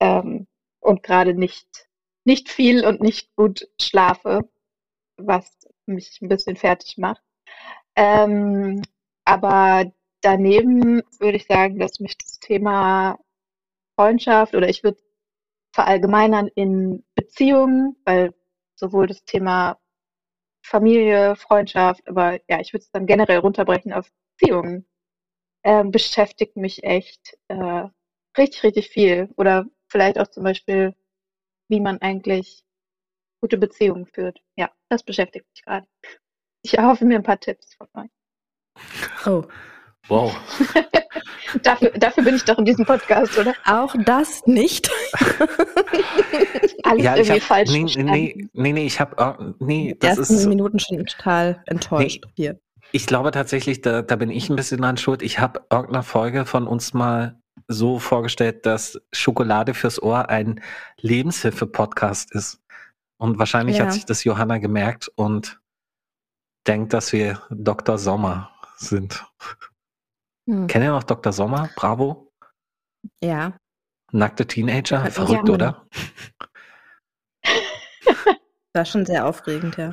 Ähm, 0.00 0.46
und 0.80 1.02
gerade 1.02 1.34
nicht, 1.34 1.88
nicht 2.24 2.48
viel 2.48 2.86
und 2.86 3.00
nicht 3.00 3.34
gut 3.36 3.68
schlafe, 3.80 4.48
was 5.16 5.58
mich 5.86 6.20
ein 6.22 6.28
bisschen 6.28 6.56
fertig 6.56 6.96
macht. 6.98 7.22
Ähm, 7.96 8.80
aber 9.24 9.92
daneben 10.20 11.02
würde 11.18 11.36
ich 11.36 11.46
sagen, 11.46 11.78
dass 11.78 12.00
mich 12.00 12.16
das 12.18 12.38
Thema 12.40 13.18
Freundschaft 13.96 14.54
oder 14.54 14.68
ich 14.68 14.84
würde 14.84 14.98
verallgemeinern 15.72 16.48
in 16.54 17.04
Beziehungen, 17.14 17.96
weil 18.04 18.34
sowohl 18.74 19.06
das 19.06 19.24
Thema 19.24 19.78
Familie, 20.64 21.36
Freundschaft, 21.36 22.06
aber 22.08 22.40
ja, 22.48 22.60
ich 22.60 22.72
würde 22.72 22.84
es 22.84 22.90
dann 22.90 23.06
generell 23.06 23.38
runterbrechen 23.38 23.92
auf 23.92 24.10
Beziehungen, 24.36 24.86
ähm, 25.64 25.90
beschäftigt 25.90 26.56
mich 26.56 26.84
echt 26.84 27.38
äh, 27.48 27.88
richtig, 28.36 28.62
richtig 28.62 28.88
viel. 28.88 29.30
Oder 29.36 29.66
vielleicht 29.88 30.18
auch 30.18 30.28
zum 30.28 30.44
Beispiel, 30.44 30.94
wie 31.68 31.80
man 31.80 32.00
eigentlich 32.00 32.64
gute 33.40 33.58
Beziehungen 33.58 34.06
führt. 34.06 34.40
Ja, 34.56 34.70
das 34.88 35.02
beschäftigt 35.02 35.46
mich 35.54 35.64
gerade. 35.64 35.86
Ich 36.62 36.76
erhoffe 36.76 37.04
mir 37.04 37.16
ein 37.16 37.22
paar 37.22 37.40
Tipps 37.40 37.74
von 37.74 37.88
euch. 37.94 38.10
Oh. 39.26 39.44
Wow. 40.08 40.34
Dafür, 41.62 41.90
dafür 41.92 42.24
bin 42.24 42.34
ich 42.36 42.44
doch 42.44 42.58
in 42.58 42.66
diesem 42.66 42.84
Podcast, 42.84 43.38
oder? 43.38 43.54
Auch 43.64 43.94
das 44.04 44.46
nicht. 44.46 44.90
Alles 46.84 47.04
Ja, 47.04 47.14
ich 47.16 47.20
irgendwie 47.28 47.40
hab, 47.40 47.42
falsch 47.42 47.70
nee, 47.70 47.84
nee, 47.96 48.48
nee, 48.52 48.72
nee, 48.72 48.86
ich 48.86 49.00
habe, 49.00 49.54
nee, 49.58 49.94
Die 49.94 49.98
das 49.98 50.18
ersten 50.18 50.34
ist, 50.34 50.46
Minuten 50.46 50.78
schon 50.78 51.04
total 51.06 51.62
enttäuscht 51.66 52.24
hier. 52.34 52.60
ich 52.92 53.06
glaube 53.06 53.30
tatsächlich, 53.30 53.80
da, 53.80 54.02
da 54.02 54.16
bin 54.16 54.30
ich 54.30 54.50
ein 54.50 54.56
bisschen 54.56 54.82
dran 54.82 54.98
schuld. 54.98 55.22
Ich 55.22 55.38
habe 55.38 55.62
irgendeine 55.70 56.02
Folge 56.02 56.44
von 56.44 56.66
uns 56.66 56.92
mal 56.92 57.40
so 57.66 57.98
vorgestellt, 57.98 58.66
dass 58.66 59.00
Schokolade 59.12 59.72
fürs 59.74 60.02
Ohr 60.02 60.28
ein 60.28 60.60
Lebenshilfe-Podcast 61.00 62.34
ist. 62.34 62.60
Und 63.16 63.38
wahrscheinlich 63.38 63.78
Ja. 63.78 63.84
hat 63.86 63.92
sich 63.94 64.04
das 64.04 64.22
Johanna 64.24 64.58
gemerkt 64.58 65.10
und 65.16 65.60
denkt, 66.66 66.92
dass 66.92 67.12
wir 67.12 67.40
Dr. 67.50 67.96
Sommer 67.98 68.50
sind. 68.76 69.24
Hm. 70.48 70.66
Kennt 70.66 70.84
ihr 70.84 70.92
noch 70.92 71.04
Dr. 71.04 71.32
Sommer? 71.32 71.68
Bravo? 71.76 72.32
Ja. 73.22 73.56
Nackte 74.12 74.46
Teenager? 74.46 75.04
Ja. 75.04 75.10
Verrückt, 75.10 75.50
oder? 75.50 75.86
War 78.74 78.84
schon 78.86 79.04
sehr 79.04 79.26
aufregend, 79.26 79.76
ja. 79.76 79.90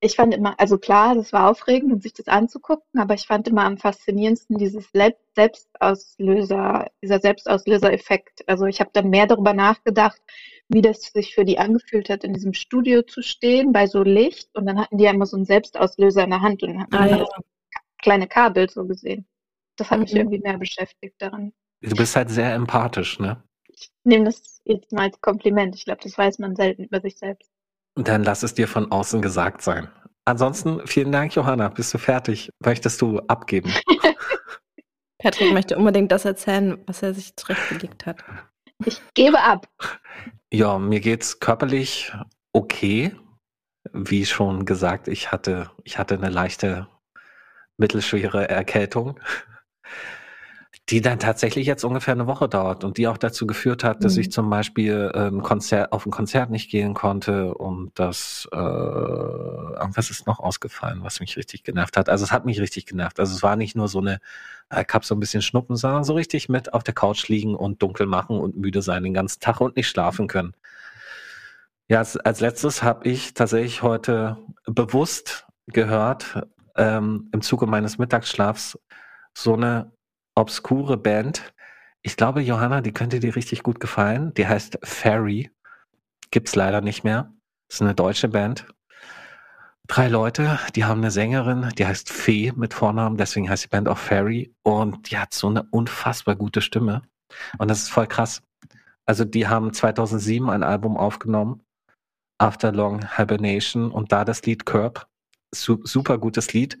Ich 0.00 0.16
fand 0.16 0.34
immer, 0.34 0.58
also 0.58 0.76
klar, 0.76 1.14
das 1.14 1.32
war 1.32 1.48
aufregend, 1.48 1.92
um 1.92 2.00
sich 2.00 2.12
das 2.12 2.26
anzugucken, 2.26 3.00
aber 3.00 3.14
ich 3.14 3.26
fand 3.26 3.48
immer 3.48 3.64
am 3.64 3.78
faszinierendsten 3.78 4.58
dieses 4.58 4.90
Selbstauslöser, 5.34 6.90
dieser 7.02 7.20
Selbstauslöser-Effekt. 7.20 8.46
Also 8.46 8.66
ich 8.66 8.80
habe 8.80 8.90
dann 8.92 9.08
mehr 9.08 9.26
darüber 9.26 9.54
nachgedacht, 9.54 10.20
wie 10.68 10.82
das 10.82 11.00
sich 11.04 11.34
für 11.34 11.44
die 11.44 11.58
angefühlt 11.58 12.10
hat, 12.10 12.22
in 12.24 12.34
diesem 12.34 12.52
Studio 12.52 13.02
zu 13.02 13.22
stehen, 13.22 13.72
bei 13.72 13.86
so 13.86 14.02
Licht. 14.02 14.50
Und 14.54 14.66
dann 14.66 14.78
hatten 14.78 14.98
die 14.98 15.04
ja 15.04 15.12
immer 15.12 15.26
so 15.26 15.36
einen 15.36 15.46
Selbstauslöser 15.46 16.24
in 16.24 16.30
der 16.30 16.42
Hand 16.42 16.62
und 16.64 16.70
dann 16.70 16.82
hat 16.82 16.90
man 16.90 17.02
Ah, 17.02 17.06
ja. 17.06 17.16
das 17.18 17.28
kleine 18.02 18.26
Kabel 18.26 18.68
so 18.68 18.84
gesehen. 18.84 19.26
Das 19.76 19.90
hat 19.90 20.00
mich 20.00 20.12
Mhm. 20.12 20.18
irgendwie 20.18 20.38
mehr 20.40 20.58
beschäftigt 20.58 21.16
daran. 21.20 21.52
Du 21.80 21.94
bist 21.96 22.16
halt 22.16 22.30
sehr 22.30 22.54
empathisch, 22.54 23.18
ne? 23.18 23.42
Ich 23.68 23.90
nehme 24.04 24.24
das 24.26 24.60
jetzt 24.64 24.92
mal 24.92 25.02
als 25.08 25.20
Kompliment. 25.20 25.74
Ich 25.74 25.84
glaube, 25.84 26.00
das 26.02 26.16
weiß 26.16 26.38
man 26.38 26.54
selten 26.56 26.84
über 26.84 27.00
sich 27.00 27.18
selbst. 27.18 27.50
Dann 27.96 28.24
lass 28.24 28.42
es 28.42 28.54
dir 28.54 28.68
von 28.68 28.90
außen 28.90 29.20
gesagt 29.22 29.62
sein. 29.62 29.88
Ansonsten, 30.24 30.86
vielen 30.86 31.12
Dank, 31.12 31.34
Johanna. 31.34 31.68
Bist 31.68 31.92
du 31.92 31.98
fertig? 31.98 32.50
Möchtest 32.64 33.02
du 33.02 33.18
abgeben? 33.20 33.72
Patrick 35.18 35.52
möchte 35.52 35.76
unbedingt 35.76 36.12
das 36.12 36.24
erzählen, 36.24 36.82
was 36.86 37.02
er 37.02 37.14
sich 37.14 37.34
zurechtgelegt 37.36 38.06
hat. 38.06 38.22
Ich 38.84 39.00
gebe 39.14 39.40
ab. 39.40 39.68
Ja, 40.52 40.78
mir 40.78 41.00
geht's 41.00 41.40
körperlich 41.40 42.12
okay. 42.52 43.14
Wie 43.92 44.24
schon 44.26 44.64
gesagt, 44.64 45.08
ich 45.08 45.30
hatte, 45.30 45.70
ich 45.84 45.98
hatte 45.98 46.14
eine 46.14 46.30
leichte 46.30 46.88
mittelschwere 47.76 48.48
Erkältung, 48.48 49.20
die 50.90 51.00
dann 51.00 51.18
tatsächlich 51.18 51.66
jetzt 51.66 51.84
ungefähr 51.84 52.12
eine 52.12 52.26
Woche 52.26 52.46
dauert 52.48 52.84
und 52.84 52.98
die 52.98 53.08
auch 53.08 53.16
dazu 53.16 53.46
geführt 53.46 53.84
hat, 53.84 54.04
dass 54.04 54.16
Mhm. 54.16 54.20
ich 54.20 54.32
zum 54.32 54.50
Beispiel 54.50 55.10
ähm, 55.14 55.42
Konzert, 55.42 55.92
auf 55.92 56.04
ein 56.04 56.10
Konzert 56.10 56.50
nicht 56.50 56.70
gehen 56.70 56.92
konnte 56.92 57.54
und 57.54 57.92
das, 57.98 58.46
äh, 58.52 58.56
was 58.56 60.10
ist 60.10 60.26
noch 60.26 60.40
ausgefallen, 60.40 61.00
was 61.02 61.20
mich 61.20 61.36
richtig 61.38 61.62
genervt 61.64 61.96
hat. 61.96 62.08
Also 62.10 62.24
es 62.24 62.32
hat 62.32 62.44
mich 62.44 62.60
richtig 62.60 62.84
genervt. 62.86 63.18
Also 63.18 63.34
es 63.34 63.42
war 63.42 63.56
nicht 63.56 63.76
nur 63.76 63.88
so 63.88 64.00
eine, 64.00 64.18
äh, 64.68 64.84
ich 64.86 64.92
hab 64.94 65.04
so 65.06 65.14
ein 65.14 65.20
bisschen 65.20 65.40
Schnuppen, 65.42 65.76
sondern 65.76 66.04
so 66.04 66.14
richtig 66.14 66.50
mit 66.50 66.74
auf 66.74 66.82
der 66.82 66.94
Couch 66.94 67.28
liegen 67.28 67.54
und 67.54 67.80
dunkel 67.82 68.06
machen 68.06 68.38
und 68.38 68.56
müde 68.56 68.82
sein 68.82 69.04
den 69.04 69.14
ganzen 69.14 69.40
Tag 69.40 69.60
und 69.62 69.76
nicht 69.76 69.88
schlafen 69.88 70.26
können. 70.26 70.54
Ja, 71.88 71.98
als, 71.98 72.16
als 72.16 72.40
letztes 72.40 72.82
habe 72.82 73.08
ich 73.08 73.32
tatsächlich 73.34 73.82
heute 73.82 74.36
bewusst 74.66 75.46
gehört, 75.66 76.42
ähm, 76.76 77.28
im 77.32 77.40
Zuge 77.40 77.66
meines 77.66 77.96
Mittagsschlafs, 77.98 78.78
so 79.36 79.54
eine 79.54 79.92
obskure 80.34 80.96
Band. 80.96 81.52
Ich 82.02 82.16
glaube, 82.16 82.40
Johanna, 82.40 82.80
die 82.80 82.92
könnte 82.92 83.20
dir 83.20 83.36
richtig 83.36 83.62
gut 83.62 83.80
gefallen. 83.80 84.32
Die 84.34 84.46
heißt 84.46 84.78
Fairy. 84.82 85.50
Gibt's 86.30 86.54
leider 86.54 86.80
nicht 86.80 87.04
mehr. 87.04 87.32
ist 87.68 87.82
eine 87.82 87.94
deutsche 87.94 88.28
Band. 88.28 88.66
Drei 89.86 90.08
Leute, 90.08 90.58
die 90.74 90.84
haben 90.84 91.02
eine 91.02 91.10
Sängerin, 91.10 91.68
die 91.76 91.86
heißt 91.86 92.10
Fee 92.10 92.52
mit 92.56 92.72
Vornamen, 92.72 93.18
deswegen 93.18 93.50
heißt 93.50 93.64
die 93.64 93.68
Band 93.68 93.86
auch 93.86 93.98
Fairy. 93.98 94.54
Und 94.62 95.10
die 95.10 95.18
hat 95.18 95.34
so 95.34 95.48
eine 95.48 95.64
unfassbar 95.64 96.36
gute 96.36 96.62
Stimme. 96.62 97.02
Und 97.58 97.68
das 97.68 97.82
ist 97.82 97.90
voll 97.90 98.06
krass. 98.06 98.42
Also 99.06 99.24
die 99.24 99.46
haben 99.46 99.72
2007 99.72 100.48
ein 100.48 100.62
Album 100.62 100.96
aufgenommen, 100.96 101.62
After 102.38 102.72
Long 102.72 103.06
Hibernation, 103.16 103.90
und 103.90 104.10
da 104.12 104.24
das 104.24 104.42
Lied 104.44 104.64
Curb. 104.64 105.06
Su 105.54 105.80
super 105.84 106.18
gutes 106.18 106.52
Lied. 106.52 106.78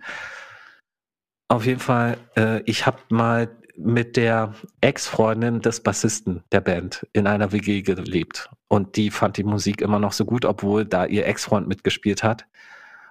Auf 1.48 1.66
jeden 1.66 1.80
Fall, 1.80 2.16
äh, 2.36 2.62
ich 2.64 2.86
habe 2.86 2.98
mal 3.10 3.48
mit 3.76 4.16
der 4.16 4.54
Ex-Freundin 4.80 5.60
des 5.60 5.82
Bassisten 5.82 6.42
der 6.52 6.60
Band 6.60 7.06
in 7.12 7.26
einer 7.26 7.52
WG 7.52 7.82
gelebt. 7.82 8.48
Und 8.68 8.96
die 8.96 9.10
fand 9.10 9.36
die 9.36 9.44
Musik 9.44 9.80
immer 9.80 9.98
noch 9.98 10.12
so 10.12 10.24
gut, 10.24 10.44
obwohl 10.44 10.84
da 10.84 11.06
ihr 11.06 11.26
Ex-Freund 11.26 11.66
mitgespielt 11.66 12.22
hat. 12.22 12.46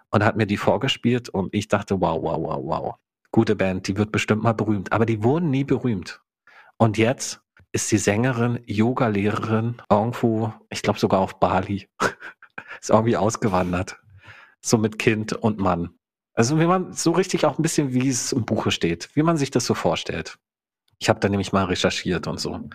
Und 0.09 0.23
hat 0.23 0.37
mir 0.37 0.45
die 0.45 0.57
vorgespielt 0.57 1.29
und 1.29 1.55
ich 1.55 1.67
dachte, 1.67 1.99
wow, 1.99 2.21
wow, 2.21 2.37
wow, 2.39 2.61
wow. 2.63 2.95
Gute 3.31 3.55
Band, 3.55 3.87
die 3.87 3.97
wird 3.97 4.11
bestimmt 4.11 4.43
mal 4.43 4.53
berühmt. 4.53 4.91
Aber 4.91 5.07
die 5.07 5.23
wurden 5.23 5.49
nie 5.49 5.63
berühmt. 5.63 6.21
Und 6.77 6.99
jetzt 6.99 7.41
ist 7.71 7.91
die 7.91 7.97
Sängerin, 7.97 8.59
Yoga-Lehrerin 8.67 9.81
irgendwo, 9.89 10.53
ich 10.69 10.83
glaube 10.83 10.99
sogar 10.99 11.19
auf 11.19 11.39
Bali. 11.39 11.89
ist 12.79 12.91
irgendwie 12.91 13.17
ausgewandert. 13.17 13.99
So 14.61 14.77
mit 14.77 14.99
Kind 14.99 15.33
und 15.33 15.57
Mann. 15.57 15.89
Also 16.33 16.59
wie 16.59 16.65
man 16.65 16.93
so 16.93 17.11
richtig 17.11 17.45
auch 17.45 17.57
ein 17.57 17.61
bisschen, 17.61 17.93
wie 17.93 18.09
es 18.09 18.31
im 18.31 18.45
Buche 18.45 18.71
steht, 18.71 19.09
wie 19.13 19.23
man 19.23 19.37
sich 19.37 19.51
das 19.51 19.65
so 19.65 19.73
vorstellt. 19.73 20.37
Ich 20.99 21.09
habe 21.09 21.19
da 21.19 21.29
nämlich 21.29 21.51
mal 21.53 21.65
recherchiert 21.65 22.27
und 22.27 22.39
so. 22.39 22.59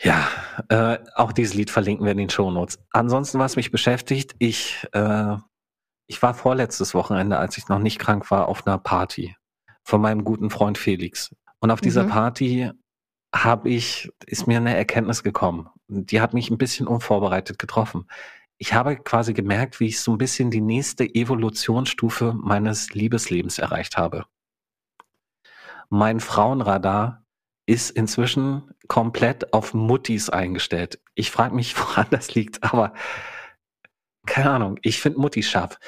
Ja, 0.00 0.26
äh, 0.70 0.98
auch 1.14 1.30
dieses 1.30 1.54
Lied 1.54 1.70
verlinken 1.70 2.04
wir 2.04 2.10
in 2.12 2.18
den 2.18 2.30
Shownotes. 2.30 2.80
Ansonsten, 2.90 3.38
was 3.38 3.54
mich 3.54 3.70
beschäftigt, 3.70 4.34
ich, 4.40 4.88
äh, 4.92 5.36
ich 6.08 6.20
war 6.20 6.34
vorletztes 6.34 6.94
Wochenende, 6.94 7.38
als 7.38 7.58
ich 7.58 7.68
noch 7.68 7.78
nicht 7.78 8.00
krank 8.00 8.28
war, 8.32 8.48
auf 8.48 8.66
einer 8.66 8.78
Party 8.78 9.36
von 9.84 10.00
meinem 10.00 10.24
guten 10.24 10.50
Freund 10.50 10.78
Felix. 10.78 11.32
Und 11.60 11.70
auf 11.70 11.80
dieser 11.80 12.04
Mhm. 12.04 12.08
Party 12.08 12.70
habe 13.32 13.68
ich, 13.68 14.10
ist 14.26 14.48
mir 14.48 14.56
eine 14.56 14.76
Erkenntnis 14.76 15.22
gekommen. 15.22 15.68
Die 15.86 16.20
hat 16.20 16.34
mich 16.34 16.50
ein 16.50 16.58
bisschen 16.58 16.88
unvorbereitet 16.88 17.58
getroffen. 17.58 18.08
Ich 18.58 18.74
habe 18.74 18.96
quasi 18.96 19.34
gemerkt, 19.34 19.78
wie 19.78 19.86
ich 19.86 20.00
so 20.00 20.12
ein 20.12 20.18
bisschen 20.18 20.50
die 20.50 20.60
nächste 20.60 21.04
Evolutionsstufe 21.04 22.34
meines 22.34 22.92
Liebeslebens 22.92 23.58
erreicht 23.58 23.96
habe. 23.96 24.26
Mein 25.90 26.18
Frauenradar 26.20 27.24
ist 27.66 27.90
inzwischen 27.90 28.74
komplett 28.88 29.52
auf 29.52 29.74
Muttis 29.74 30.28
eingestellt. 30.28 31.00
Ich 31.14 31.30
frage 31.30 31.54
mich, 31.54 31.78
woran 31.78 32.06
das 32.10 32.34
liegt, 32.34 32.64
aber 32.64 32.94
keine 34.26 34.50
Ahnung. 34.50 34.78
Ich 34.82 35.00
finde 35.00 35.20
Muttis 35.20 35.48
scharf. 35.48 35.78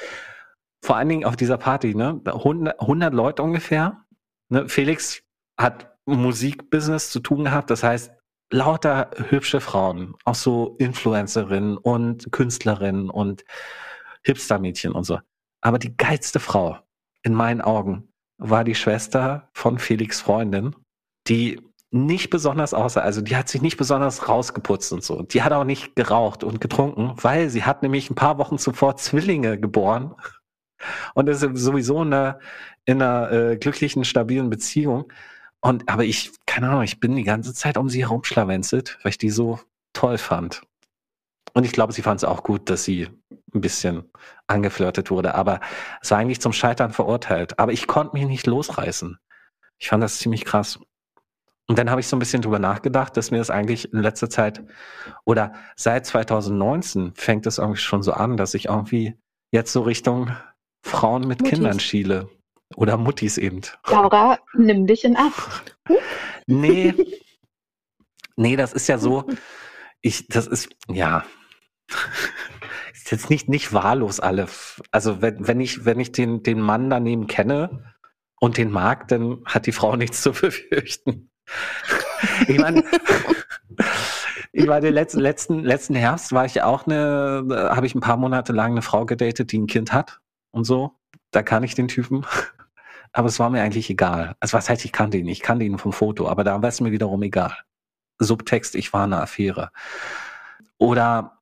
Vor 0.83 0.95
allen 0.95 1.09
Dingen 1.09 1.25
auf 1.25 1.35
dieser 1.35 1.57
Party, 1.57 1.93
ne? 1.93 2.21
100, 2.25 2.79
100 2.79 3.13
Leute 3.13 3.43
ungefähr. 3.43 4.05
Ne? 4.49 4.67
Felix 4.67 5.21
hat 5.59 5.95
Musikbusiness 6.05 7.11
zu 7.11 7.19
tun 7.19 7.43
gehabt. 7.43 7.69
Das 7.69 7.83
heißt, 7.83 8.11
lauter 8.51 9.09
hübsche 9.29 9.61
Frauen, 9.61 10.15
auch 10.25 10.35
so 10.35 10.75
Influencerinnen 10.77 11.77
und 11.77 12.31
Künstlerinnen 12.31 13.09
und 13.09 13.43
Hipster-Mädchen 14.23 14.91
und 14.91 15.05
so. 15.05 15.19
Aber 15.61 15.79
die 15.79 15.95
geilste 15.95 16.39
Frau 16.39 16.77
in 17.23 17.33
meinen 17.33 17.61
Augen 17.61 18.09
war 18.37 18.63
die 18.63 18.75
Schwester 18.75 19.49
von 19.53 19.79
Felix 19.79 20.21
Freundin, 20.21 20.75
die 21.27 21.61
nicht 21.91 22.29
besonders 22.29 22.73
aussah, 22.73 23.01
also 23.01 23.21
die 23.21 23.35
hat 23.35 23.49
sich 23.49 23.61
nicht 23.61 23.77
besonders 23.77 24.29
rausgeputzt 24.29 24.93
und 24.93 25.03
so. 25.03 25.23
Die 25.23 25.43
hat 25.43 25.51
auch 25.51 25.65
nicht 25.65 25.95
geraucht 25.95 26.43
und 26.43 26.61
getrunken, 26.61 27.13
weil 27.17 27.49
sie 27.49 27.63
hat 27.63 27.83
nämlich 27.83 28.09
ein 28.09 28.15
paar 28.15 28.37
Wochen 28.37 28.57
zuvor 28.57 28.95
Zwillinge 28.95 29.59
geboren 29.59 30.15
und 31.13 31.27
ist 31.27 31.41
sowieso 31.41 32.01
in 32.01 32.13
einer, 32.13 32.39
in 32.85 33.01
einer 33.01 33.31
äh, 33.31 33.57
glücklichen, 33.57 34.05
stabilen 34.05 34.49
Beziehung. 34.49 35.11
Und 35.61 35.87
aber 35.89 36.03
ich, 36.03 36.31
keine 36.45 36.69
Ahnung, 36.69 36.83
ich 36.83 36.99
bin 36.99 37.15
die 37.15 37.23
ganze 37.23 37.53
Zeit 37.53 37.77
um 37.77 37.87
sie 37.87 38.01
herumschlawenzelt, 38.01 38.97
weil 39.03 39.11
ich 39.11 39.17
die 39.17 39.29
so 39.29 39.59
toll 39.93 40.17
fand. 40.17 40.63
Und 41.53 41.65
ich 41.65 41.71
glaube, 41.71 41.93
sie 41.93 42.01
fand 42.01 42.19
es 42.19 42.23
auch 42.23 42.43
gut, 42.43 42.69
dass 42.69 42.83
sie 42.83 43.09
ein 43.53 43.61
bisschen 43.61 44.09
angeflirtet 44.47 45.11
wurde. 45.11 45.35
Aber 45.35 45.59
es 46.01 46.11
war 46.11 46.17
eigentlich 46.17 46.41
zum 46.41 46.53
Scheitern 46.53 46.91
verurteilt. 46.91 47.59
Aber 47.59 47.71
ich 47.71 47.87
konnte 47.87 48.15
mich 48.15 48.25
nicht 48.25 48.47
losreißen. 48.47 49.17
Ich 49.77 49.89
fand 49.89 50.01
das 50.01 50.19
ziemlich 50.19 50.45
krass. 50.45 50.79
Und 51.67 51.77
dann 51.77 51.89
habe 51.89 52.01
ich 52.01 52.07
so 52.07 52.15
ein 52.15 52.19
bisschen 52.19 52.41
drüber 52.41 52.59
nachgedacht, 52.59 53.15
dass 53.15 53.31
mir 53.31 53.37
das 53.37 53.49
eigentlich 53.49 53.93
in 53.93 53.99
letzter 53.99 54.29
Zeit 54.29 54.63
oder 55.25 55.53
seit 55.75 56.05
2019 56.05 57.13
fängt 57.15 57.45
es 57.45 57.59
irgendwie 57.59 57.79
schon 57.79 58.03
so 58.03 58.13
an, 58.13 58.35
dass 58.35 58.53
ich 58.53 58.65
irgendwie 58.65 59.15
jetzt 59.51 59.71
so 59.71 59.81
Richtung 59.81 60.31
Frauen 60.83 61.27
mit 61.27 61.39
Muttis. 61.39 61.59
Kindern 61.59 61.79
schiele. 61.79 62.29
Oder 62.75 62.97
Muttis 62.97 63.37
eben. 63.37 63.61
Laura, 63.87 64.39
nimm 64.53 64.87
dich 64.87 65.03
in 65.03 65.17
Acht. 65.17 65.77
Nee. 66.47 66.93
nee, 68.35 68.55
das 68.55 68.73
ist 68.73 68.87
ja 68.87 68.97
so, 68.97 69.25
ich, 70.01 70.27
das 70.27 70.47
ist, 70.47 70.69
ja. 70.89 71.23
Ist 72.93 73.11
jetzt 73.11 73.29
nicht, 73.29 73.47
nicht 73.47 73.73
wahllos 73.73 74.19
alle. 74.19 74.47
Also 74.91 75.21
wenn, 75.21 75.47
wenn 75.47 75.61
ich, 75.61 75.85
wenn 75.85 75.99
ich 75.99 76.11
den, 76.11 76.43
den 76.43 76.59
Mann 76.59 76.89
daneben 76.89 77.27
kenne 77.27 77.93
und 78.39 78.57
den 78.57 78.71
mag, 78.71 79.07
dann 79.07 79.41
hat 79.45 79.65
die 79.65 79.71
Frau 79.71 79.95
nichts 79.97 80.21
zu 80.21 80.31
befürchten. 80.31 81.31
Ich 82.47 82.59
meine, 82.59 82.83
ich 84.51 84.67
war 84.67 84.81
den 84.81 84.93
letzten, 84.93 85.19
letzten, 85.19 85.63
letzten 85.63 85.95
Herbst 85.95 86.31
war 86.31 86.45
ich 86.45 86.61
auch 86.61 86.85
eine, 86.85 87.45
habe 87.73 87.85
ich 87.85 87.95
ein 87.95 88.01
paar 88.01 88.17
Monate 88.17 88.53
lang 88.53 88.71
eine 88.71 88.81
Frau 88.81 89.05
gedatet, 89.05 89.51
die 89.51 89.59
ein 89.59 89.67
Kind 89.67 89.93
hat 89.93 90.19
und 90.51 90.65
so. 90.65 90.97
Da 91.31 91.43
kann 91.43 91.63
ich 91.63 91.75
den 91.75 91.87
Typen. 91.87 92.25
Aber 93.13 93.27
es 93.27 93.39
war 93.39 93.49
mir 93.49 93.61
eigentlich 93.61 93.89
egal. 93.89 94.35
Also 94.39 94.57
was 94.57 94.69
heißt, 94.69 94.85
ich 94.85 94.91
kannte 94.91 95.17
ihn? 95.17 95.27
Ich 95.27 95.41
kannte 95.41 95.65
ihn 95.65 95.77
vom 95.77 95.91
Foto, 95.93 96.29
aber 96.29 96.43
da 96.43 96.61
war 96.61 96.69
es 96.69 96.79
mir 96.81 96.91
wiederum 96.91 97.21
egal. 97.23 97.55
Subtext, 98.19 98.75
ich 98.75 98.93
war 98.93 99.03
eine 99.03 99.19
Affäre. 99.21 99.71
Oder 100.77 101.39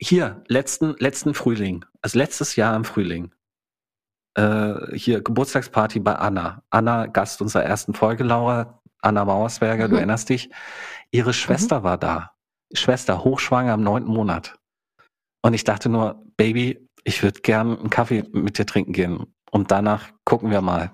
hier, 0.00 0.42
letzten, 0.48 0.94
letzten 0.98 1.34
Frühling, 1.34 1.84
also 2.02 2.18
letztes 2.18 2.56
Jahr 2.56 2.74
im 2.76 2.84
Frühling, 2.84 3.32
äh, 4.34 4.96
hier 4.96 5.22
Geburtstagsparty 5.22 6.00
bei 6.00 6.14
Anna. 6.14 6.62
Anna, 6.70 7.06
Gast 7.06 7.42
unserer 7.42 7.64
ersten 7.64 7.94
Folge, 7.94 8.24
Laura, 8.24 8.80
Anna 9.00 9.24
Mauersberger, 9.24 9.88
du 9.88 9.92
Mhm. 9.94 9.98
erinnerst 9.98 10.28
dich. 10.28 10.50
Ihre 11.10 11.32
Schwester 11.32 11.82
war 11.82 11.98
da. 11.98 12.32
Schwester, 12.72 13.24
hochschwanger 13.24 13.74
im 13.74 13.82
neunten 13.82 14.12
Monat. 14.12 14.58
Und 15.42 15.54
ich 15.54 15.64
dachte 15.64 15.88
nur, 15.88 16.22
Baby, 16.36 16.88
ich 17.04 17.22
würde 17.22 17.40
gern 17.40 17.78
einen 17.78 17.90
Kaffee 17.90 18.24
mit 18.32 18.58
dir 18.58 18.66
trinken 18.66 18.92
gehen. 18.92 19.34
Und 19.50 19.70
danach 19.70 20.10
gucken 20.24 20.50
wir 20.50 20.60
mal. 20.60 20.92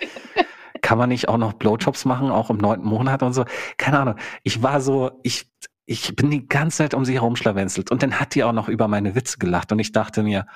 Kann 0.82 0.98
man 0.98 1.10
nicht 1.10 1.28
auch 1.28 1.38
noch 1.38 1.52
Blowjobs 1.52 2.04
machen, 2.04 2.30
auch 2.30 2.50
im 2.50 2.56
neunten 2.56 2.86
Monat 2.86 3.22
und 3.22 3.32
so? 3.32 3.44
Keine 3.76 4.00
Ahnung. 4.00 4.16
Ich 4.42 4.62
war 4.62 4.80
so, 4.80 5.20
ich, 5.22 5.48
ich 5.86 6.16
bin 6.16 6.30
die 6.30 6.48
ganze 6.48 6.78
Zeit 6.78 6.94
um 6.94 7.04
sie 7.04 7.14
herumschlawenzelt. 7.14 7.90
Und 7.90 8.02
dann 8.02 8.18
hat 8.18 8.34
die 8.34 8.44
auch 8.44 8.52
noch 8.52 8.68
über 8.68 8.88
meine 8.88 9.14
Witze 9.14 9.38
gelacht. 9.38 9.70
Und 9.70 9.78
ich 9.78 9.92
dachte 9.92 10.22
mir, 10.22 10.46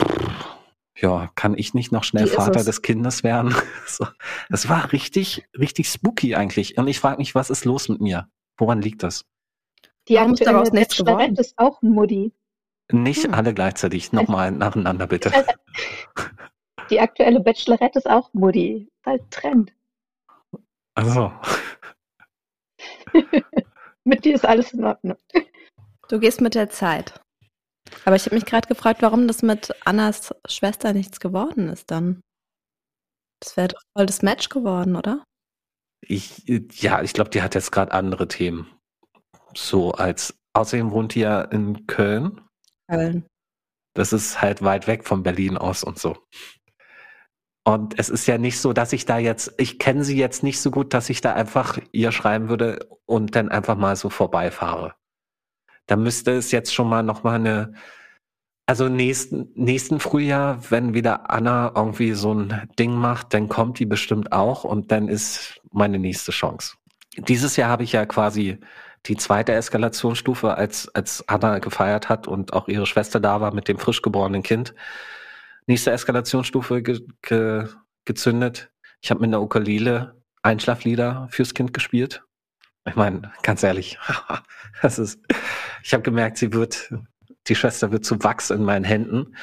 pff, 0.00 0.58
ja, 1.00 1.30
kann 1.34 1.56
ich 1.56 1.74
nicht 1.74 1.92
noch 1.92 2.04
schnell 2.04 2.24
Die 2.24 2.30
Vater 2.30 2.60
es. 2.60 2.66
des 2.66 2.82
Kindes 2.82 3.22
werden? 3.22 3.54
So. 3.86 4.06
Das 4.50 4.68
war 4.68 4.92
richtig, 4.92 5.48
richtig 5.58 5.88
spooky 5.88 6.34
eigentlich. 6.34 6.76
Und 6.76 6.88
ich 6.88 7.00
frage 7.00 7.18
mich, 7.18 7.34
was 7.34 7.50
ist 7.50 7.64
los 7.64 7.88
mit 7.88 8.00
mir? 8.00 8.28
Woran 8.56 8.82
liegt 8.82 9.02
das? 9.02 9.24
Die 10.08 10.18
aktuelle 10.18 10.52
daraus 10.52 10.72
nichts 10.72 10.96
geworden? 10.96 11.36
ist 11.36 11.54
auch 11.56 11.80
Mutti. 11.82 12.32
Nicht 12.90 13.24
Hm. 13.24 13.34
alle 13.34 13.54
gleichzeitig. 13.54 14.12
Nochmal 14.12 14.50
nacheinander, 14.50 15.06
bitte. 15.06 15.30
Die 16.90 17.00
aktuelle 17.00 17.40
Bachelorette 17.40 17.98
ist 17.98 18.08
auch 18.08 18.32
Mutti. 18.32 18.88
Halt 19.04 19.30
Trend. 19.30 19.72
Also, 20.94 21.30
Mit 24.04 24.24
dir 24.24 24.34
ist 24.34 24.46
alles 24.46 24.72
in 24.72 24.84
Ordnung. 24.84 25.16
Du 26.08 26.18
gehst 26.18 26.40
mit 26.40 26.54
der 26.54 26.70
Zeit. 26.70 27.20
Aber 28.04 28.16
ich 28.16 28.24
habe 28.26 28.34
mich 28.34 28.46
gerade 28.46 28.68
gefragt, 28.68 29.02
warum 29.02 29.28
das 29.28 29.42
mit 29.42 29.74
Annas 29.84 30.34
Schwester 30.46 30.92
nichts 30.92 31.20
geworden 31.20 31.68
ist 31.68 31.90
dann. 31.90 32.20
Das 33.40 33.56
wäre 33.56 33.68
doch 33.68 33.80
voll 33.96 34.06
das 34.06 34.22
Match 34.22 34.48
geworden, 34.48 34.96
oder? 34.96 35.24
Ich, 36.00 36.44
ja, 36.46 37.02
ich 37.02 37.12
glaube, 37.12 37.30
die 37.30 37.42
hat 37.42 37.54
jetzt 37.54 37.72
gerade 37.72 37.92
andere 37.92 38.28
Themen. 38.28 38.66
So 39.54 39.92
als, 39.92 40.34
außerdem 40.54 40.90
wohnt 40.90 41.14
die 41.14 41.20
ja 41.20 41.42
in 41.42 41.86
Köln. 41.86 42.40
Köln. 42.88 43.26
Das 43.94 44.12
ist 44.12 44.40
halt 44.40 44.62
weit 44.62 44.86
weg 44.86 45.04
von 45.04 45.22
Berlin 45.22 45.56
aus 45.56 45.82
und 45.82 45.98
so. 45.98 46.16
Und 47.64 47.98
es 47.98 48.08
ist 48.08 48.26
ja 48.26 48.38
nicht 48.38 48.58
so, 48.60 48.72
dass 48.72 48.92
ich 48.92 49.04
da 49.04 49.18
jetzt, 49.18 49.52
ich 49.58 49.78
kenne 49.78 50.02
sie 50.02 50.16
jetzt 50.16 50.42
nicht 50.42 50.60
so 50.60 50.70
gut, 50.70 50.94
dass 50.94 51.10
ich 51.10 51.20
da 51.20 51.34
einfach 51.34 51.78
ihr 51.92 52.12
schreiben 52.12 52.48
würde 52.48 52.88
und 53.04 53.36
dann 53.36 53.50
einfach 53.50 53.76
mal 53.76 53.94
so 53.94 54.08
vorbeifahre. 54.08 54.94
Da 55.86 55.96
müsste 55.96 56.32
es 56.32 56.50
jetzt 56.50 56.72
schon 56.72 56.88
mal 56.88 57.02
noch 57.02 57.24
mal 57.24 57.34
eine, 57.34 57.74
also 58.66 58.88
nächsten, 58.88 59.50
nächsten 59.54 60.00
Frühjahr, 60.00 60.70
wenn 60.70 60.94
wieder 60.94 61.30
Anna 61.30 61.72
irgendwie 61.74 62.12
so 62.12 62.32
ein 62.32 62.70
Ding 62.78 62.94
macht, 62.94 63.34
dann 63.34 63.48
kommt 63.48 63.78
die 63.78 63.86
bestimmt 63.86 64.32
auch 64.32 64.64
und 64.64 64.90
dann 64.90 65.08
ist 65.08 65.60
meine 65.70 65.98
nächste 65.98 66.32
Chance. 66.32 66.76
Dieses 67.16 67.56
Jahr 67.56 67.68
habe 67.68 67.84
ich 67.84 67.92
ja 67.92 68.06
quasi 68.06 68.60
die 69.08 69.16
zweite 69.16 69.52
Eskalationsstufe, 69.54 70.54
als, 70.54 70.94
als 70.94 71.26
Anna 71.28 71.58
gefeiert 71.58 72.08
hat 72.08 72.28
und 72.28 72.52
auch 72.52 72.68
ihre 72.68 72.86
Schwester 72.86 73.20
da 73.20 73.40
war 73.40 73.54
mit 73.54 73.66
dem 73.66 73.78
frisch 73.78 74.02
geborenen 74.02 74.42
Kind. 74.42 74.74
Nächste 75.66 75.90
Eskalationsstufe 75.90 76.82
ge, 76.82 77.00
ge, 77.22 77.66
gezündet. 78.04 78.70
Ich 79.00 79.10
habe 79.10 79.20
mit 79.20 79.28
einer 79.28 79.42
Ukulele 79.42 80.22
Einschlaflieder 80.42 81.28
fürs 81.30 81.54
Kind 81.54 81.72
gespielt. 81.72 82.22
Ich 82.86 82.96
meine, 82.96 83.32
ganz 83.42 83.62
ehrlich, 83.62 83.98
das 84.82 84.98
ist, 84.98 85.20
ich 85.82 85.92
habe 85.92 86.02
gemerkt, 86.02 86.38
sie 86.38 86.52
wird, 86.52 86.92
die 87.48 87.54
Schwester 87.54 87.90
wird 87.90 88.04
zu 88.04 88.22
Wachs 88.22 88.50
in 88.50 88.64
meinen 88.64 88.84
Händen. 88.84 89.34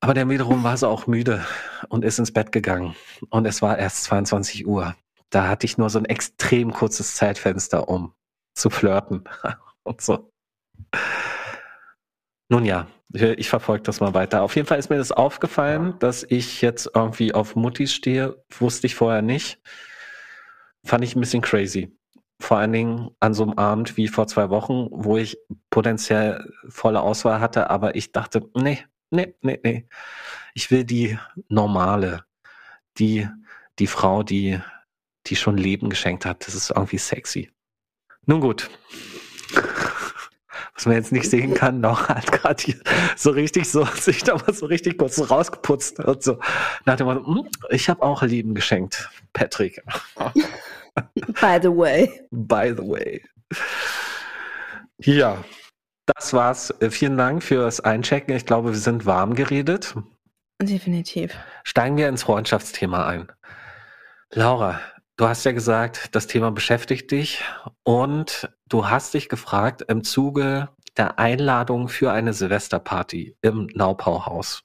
Aber 0.00 0.14
dann 0.14 0.30
wiederum 0.30 0.62
war 0.62 0.76
sie 0.76 0.86
auch 0.86 1.06
müde 1.06 1.44
und 1.88 2.04
ist 2.04 2.18
ins 2.18 2.32
Bett 2.32 2.52
gegangen. 2.52 2.94
Und 3.30 3.46
es 3.46 3.62
war 3.62 3.78
erst 3.78 4.04
22 4.04 4.66
Uhr. 4.66 4.94
Da 5.30 5.48
hatte 5.48 5.66
ich 5.66 5.78
nur 5.78 5.90
so 5.90 5.98
ein 5.98 6.04
extrem 6.06 6.72
kurzes 6.72 7.14
Zeitfenster, 7.14 7.88
um 7.88 8.14
zu 8.54 8.70
flirten 8.70 9.24
und 9.82 10.00
so. 10.00 10.32
Nun 12.48 12.64
ja, 12.64 12.86
ich 13.12 13.48
verfolge 13.48 13.82
das 13.82 14.00
mal 14.00 14.14
weiter. 14.14 14.42
Auf 14.42 14.56
jeden 14.56 14.66
Fall 14.66 14.78
ist 14.78 14.90
mir 14.90 14.96
das 14.96 15.12
aufgefallen, 15.12 15.98
dass 15.98 16.24
ich 16.24 16.62
jetzt 16.62 16.90
irgendwie 16.94 17.34
auf 17.34 17.56
Muttis 17.56 17.92
stehe. 17.92 18.42
Wusste 18.58 18.86
ich 18.86 18.94
vorher 18.94 19.22
nicht. 19.22 19.60
Fand 20.84 21.04
ich 21.04 21.14
ein 21.14 21.20
bisschen 21.20 21.42
crazy. 21.42 21.94
Vor 22.40 22.58
allen 22.58 22.72
Dingen 22.72 23.10
an 23.20 23.34
so 23.34 23.42
einem 23.42 23.54
Abend 23.54 23.96
wie 23.96 24.08
vor 24.08 24.28
zwei 24.28 24.48
Wochen, 24.50 24.88
wo 24.90 25.16
ich 25.16 25.38
potenziell 25.70 26.52
volle 26.68 27.00
Auswahl 27.00 27.40
hatte, 27.40 27.68
aber 27.68 27.96
ich 27.96 28.12
dachte, 28.12 28.48
nee, 28.54 28.84
nee, 29.10 29.34
nee, 29.42 29.58
nee. 29.62 29.88
Ich 30.54 30.70
will 30.70 30.84
die 30.84 31.18
normale, 31.48 32.24
die, 32.98 33.28
die 33.78 33.86
Frau, 33.88 34.22
die, 34.22 34.60
die 35.28 35.36
schon 35.36 35.56
Leben 35.56 35.90
geschenkt 35.90 36.24
hat. 36.24 36.46
Das 36.46 36.54
ist 36.54 36.70
irgendwie 36.70 36.98
sexy. 36.98 37.50
Nun 38.26 38.40
gut. 38.40 38.70
Was 40.74 40.86
man 40.86 40.94
jetzt 40.94 41.12
nicht 41.12 41.28
sehen 41.28 41.54
kann, 41.54 41.80
noch 41.80 42.08
hat 42.08 42.30
gerade 42.30 42.62
hier 42.62 42.76
so 43.16 43.30
richtig 43.30 43.68
so 43.68 43.84
sich 43.96 44.22
da 44.22 44.36
mal 44.36 44.54
so 44.54 44.66
richtig 44.66 44.98
kurz 44.98 45.16
so 45.16 45.24
rausgeputzt 45.24 45.98
und 46.00 46.22
so 46.22 46.38
nach 46.84 46.96
dem 46.96 47.06
Motto, 47.06 47.26
hm, 47.26 47.48
ich 47.70 47.88
habe 47.88 48.02
auch 48.02 48.22
Leben 48.22 48.54
geschenkt, 48.54 49.10
Patrick. 49.32 49.82
By 51.40 51.58
the 51.62 51.68
way. 51.68 52.22
By 52.30 52.74
the 52.76 52.86
way. 52.86 53.22
Ja, 54.98 55.42
das 56.06 56.32
war's. 56.32 56.74
Vielen 56.90 57.16
Dank 57.16 57.42
fürs 57.42 57.80
Einchecken. 57.80 58.34
Ich 58.34 58.46
glaube, 58.46 58.70
wir 58.70 58.78
sind 58.78 59.06
warm 59.06 59.34
geredet. 59.34 59.94
Definitiv. 60.60 61.36
Steigen 61.64 61.96
wir 61.96 62.08
ins 62.08 62.24
Freundschaftsthema 62.24 63.06
ein. 63.06 63.28
Laura, 64.30 64.80
du 65.18 65.28
hast 65.28 65.44
ja 65.44 65.52
gesagt, 65.52 66.14
das 66.14 66.26
Thema 66.26 66.50
beschäftigt 66.50 67.10
dich 67.10 67.44
und 67.82 68.50
du 68.68 68.88
hast 68.88 69.12
dich 69.12 69.28
gefragt 69.28 69.82
im 69.82 70.02
Zuge 70.02 70.70
der 70.96 71.18
Einladung 71.18 71.88
für 71.88 72.10
eine 72.10 72.32
Silvesterparty 72.32 73.36
im 73.42 73.66
Naupauhaus, 73.74 74.64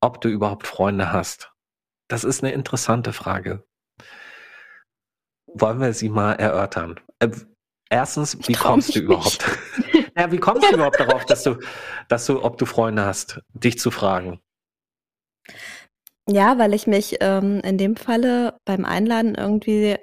ob 0.00 0.20
du 0.20 0.28
überhaupt 0.28 0.66
Freunde 0.66 1.12
hast. 1.12 1.52
Das 2.08 2.22
ist 2.22 2.44
eine 2.44 2.52
interessante 2.52 3.12
Frage. 3.12 3.64
Wollen 5.46 5.80
wir 5.80 5.92
sie 5.92 6.10
mal 6.10 6.34
erörtern? 6.34 7.00
Äh, 7.18 7.30
erstens, 7.88 8.36
wie 8.46 8.54
kommst 8.54 8.94
du 8.94 9.00
überhaupt? 9.00 9.44
ja, 10.16 10.30
wie 10.30 10.38
kommst 10.38 10.70
du 10.70 10.74
überhaupt 10.74 11.00
darauf, 11.00 11.24
dass 11.24 11.44
du, 11.44 11.58
dass 12.08 12.26
du, 12.26 12.42
ob 12.42 12.58
du 12.58 12.66
Freunde 12.66 13.04
hast, 13.04 13.40
dich 13.52 13.78
zu 13.78 13.90
fragen? 13.90 14.40
Ja, 16.28 16.58
weil 16.58 16.72
ich 16.74 16.86
mich 16.86 17.16
ähm, 17.20 17.60
in 17.60 17.76
dem 17.78 17.96
Falle 17.96 18.58
beim 18.66 18.84
Einladen 18.84 19.34
irgendwie, 19.34 19.96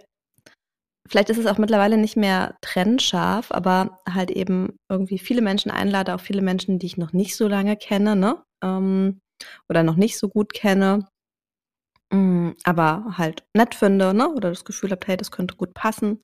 vielleicht 1.08 1.30
ist 1.30 1.38
es 1.38 1.46
auch 1.46 1.58
mittlerweile 1.58 1.98
nicht 1.98 2.16
mehr 2.16 2.56
trennscharf, 2.62 3.52
aber 3.52 4.00
halt 4.10 4.32
eben 4.32 4.78
irgendwie 4.90 5.20
viele 5.20 5.42
Menschen 5.42 5.72
einlade, 5.72 6.16
auch 6.16 6.22
viele 6.22 6.42
Menschen, 6.42 6.80
die 6.80 6.86
ich 6.86 6.98
noch 6.98 7.14
nicht 7.14 7.36
so 7.36 7.48
lange 7.48 7.76
kenne, 7.76 8.16
ne? 8.16 8.44
Ähm, 8.64 9.20
oder 9.70 9.84
noch 9.84 9.96
nicht 9.96 10.18
so 10.18 10.30
gut 10.30 10.54
kenne, 10.54 11.08
mm, 12.12 12.52
aber 12.64 13.06
halt 13.18 13.44
nett 13.56 13.76
finde, 13.76 14.14
ne? 14.14 14.30
Oder 14.30 14.50
das 14.50 14.66
Gefühl 14.66 14.92
habe, 14.92 15.06
hey, 15.08 15.18
das 15.18 15.32
könnte 15.32 15.56
gut 15.56 15.74
passen 15.74 16.22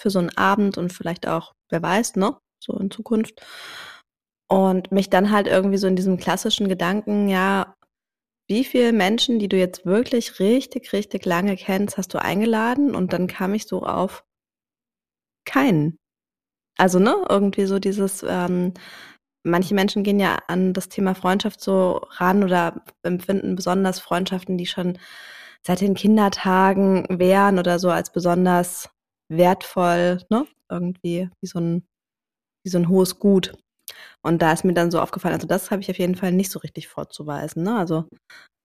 für 0.00 0.10
so 0.10 0.18
einen 0.18 0.36
Abend 0.36 0.78
und 0.78 0.92
vielleicht 0.92 1.26
auch, 1.28 1.52
wer 1.70 1.82
weiß, 1.82 2.16
ne? 2.16 2.36
So 2.62 2.74
in 2.78 2.90
Zukunft. 2.90 3.40
Und 4.48 4.92
mich 4.92 5.10
dann 5.10 5.30
halt 5.32 5.48
irgendwie 5.48 5.76
so 5.78 5.88
in 5.88 5.96
diesem 5.96 6.18
klassischen 6.18 6.68
Gedanken, 6.68 7.28
ja, 7.28 7.74
wie 8.48 8.64
viele 8.64 8.92
Menschen, 8.92 9.38
die 9.38 9.48
du 9.48 9.56
jetzt 9.56 9.86
wirklich 9.86 10.40
richtig, 10.40 10.92
richtig 10.92 11.24
lange 11.26 11.56
kennst, 11.56 11.96
hast 11.98 12.14
du 12.14 12.22
eingeladen? 12.22 12.94
Und 12.94 13.12
dann 13.12 13.26
kam 13.26 13.54
ich 13.54 13.66
so 13.66 13.82
auf 13.84 14.24
keinen. 15.46 15.98
Also, 16.78 16.98
ne, 17.00 17.16
irgendwie 17.28 17.66
so 17.66 17.78
dieses, 17.78 18.24
ähm, 18.28 18.74
manche 19.44 19.74
Menschen 19.74 20.04
gehen 20.04 20.20
ja 20.20 20.38
an 20.48 20.74
das 20.74 20.88
Thema 20.90 21.14
Freundschaft 21.14 21.60
so 21.62 22.02
ran 22.12 22.44
oder 22.44 22.84
empfinden 23.04 23.56
besonders 23.56 24.00
Freundschaften, 24.00 24.58
die 24.58 24.66
schon 24.66 24.98
seit 25.66 25.80
den 25.82 25.94
Kindertagen 25.94 27.06
wären 27.10 27.58
oder 27.58 27.78
so 27.80 27.90
als 27.90 28.12
besonders 28.12 28.90
wertvoll, 29.30 30.22
ne? 30.30 30.46
Irgendwie 30.70 31.30
wie 31.42 31.48
so 31.48 31.60
ein, 31.60 31.86
wie 32.64 32.70
so 32.70 32.78
ein 32.78 32.88
hohes 32.88 33.18
Gut. 33.20 33.54
Und 34.22 34.42
da 34.42 34.52
ist 34.52 34.64
mir 34.64 34.74
dann 34.74 34.90
so 34.90 35.00
aufgefallen, 35.00 35.34
also 35.34 35.46
das 35.46 35.70
habe 35.70 35.82
ich 35.82 35.90
auf 35.90 35.98
jeden 35.98 36.16
Fall 36.16 36.32
nicht 36.32 36.50
so 36.50 36.58
richtig 36.58 36.88
vorzuweisen. 36.88 37.62
Ne? 37.62 37.76
Also 37.78 38.08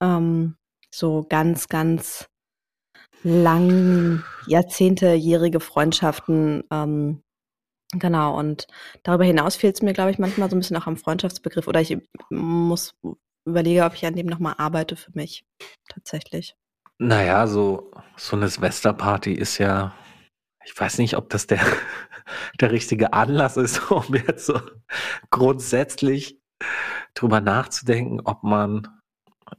ähm, 0.02 0.56
so 0.94 1.26
ganz, 1.28 1.68
ganz 1.68 2.28
lang, 3.24 4.24
jahrzehntejährige 4.48 5.60
Freundschaften. 5.60 6.64
Ähm, 6.72 7.22
genau, 7.94 8.38
und 8.38 8.68
darüber 9.04 9.26
hinaus 9.26 9.56
fehlt 9.56 9.76
es 9.76 9.82
mir, 9.82 9.94
glaube 9.94 10.12
ich, 10.12 10.20
manchmal 10.20 10.50
so 10.50 10.56
ein 10.56 10.60
bisschen 10.60 10.78
auch 10.78 10.88
am 10.88 10.98
Freundschaftsbegriff. 10.98 11.68
Oder 11.68 11.82
ich 11.82 11.98
muss 12.30 12.94
überlege, 13.46 13.84
ob 13.84 13.94
ich 13.94 14.06
an 14.06 14.16
dem 14.16 14.28
nochmal 14.28 14.56
arbeite 14.58 14.96
für 14.96 15.12
mich. 15.14 15.46
Tatsächlich. 15.88 16.56
Naja, 16.98 17.48
so, 17.48 17.92
so 18.16 18.36
eine 18.36 18.48
Silvesterparty 18.48 19.34
ist 19.34 19.58
ja, 19.58 19.96
ich 20.64 20.80
weiß 20.80 20.98
nicht, 21.00 21.16
ob 21.18 21.30
das 21.30 21.48
der, 21.48 21.60
der 22.60 22.72
richtige 22.72 23.14
Anlass 23.14 23.58
ist, 23.58 23.92
um 23.92 24.14
jetzt 24.14 24.46
so 24.46 24.60
grundsätzlich 25.30 26.40
drüber 27.14 27.42
nachzudenken, 27.42 28.22
ob 28.24 28.44
man, 28.44 28.88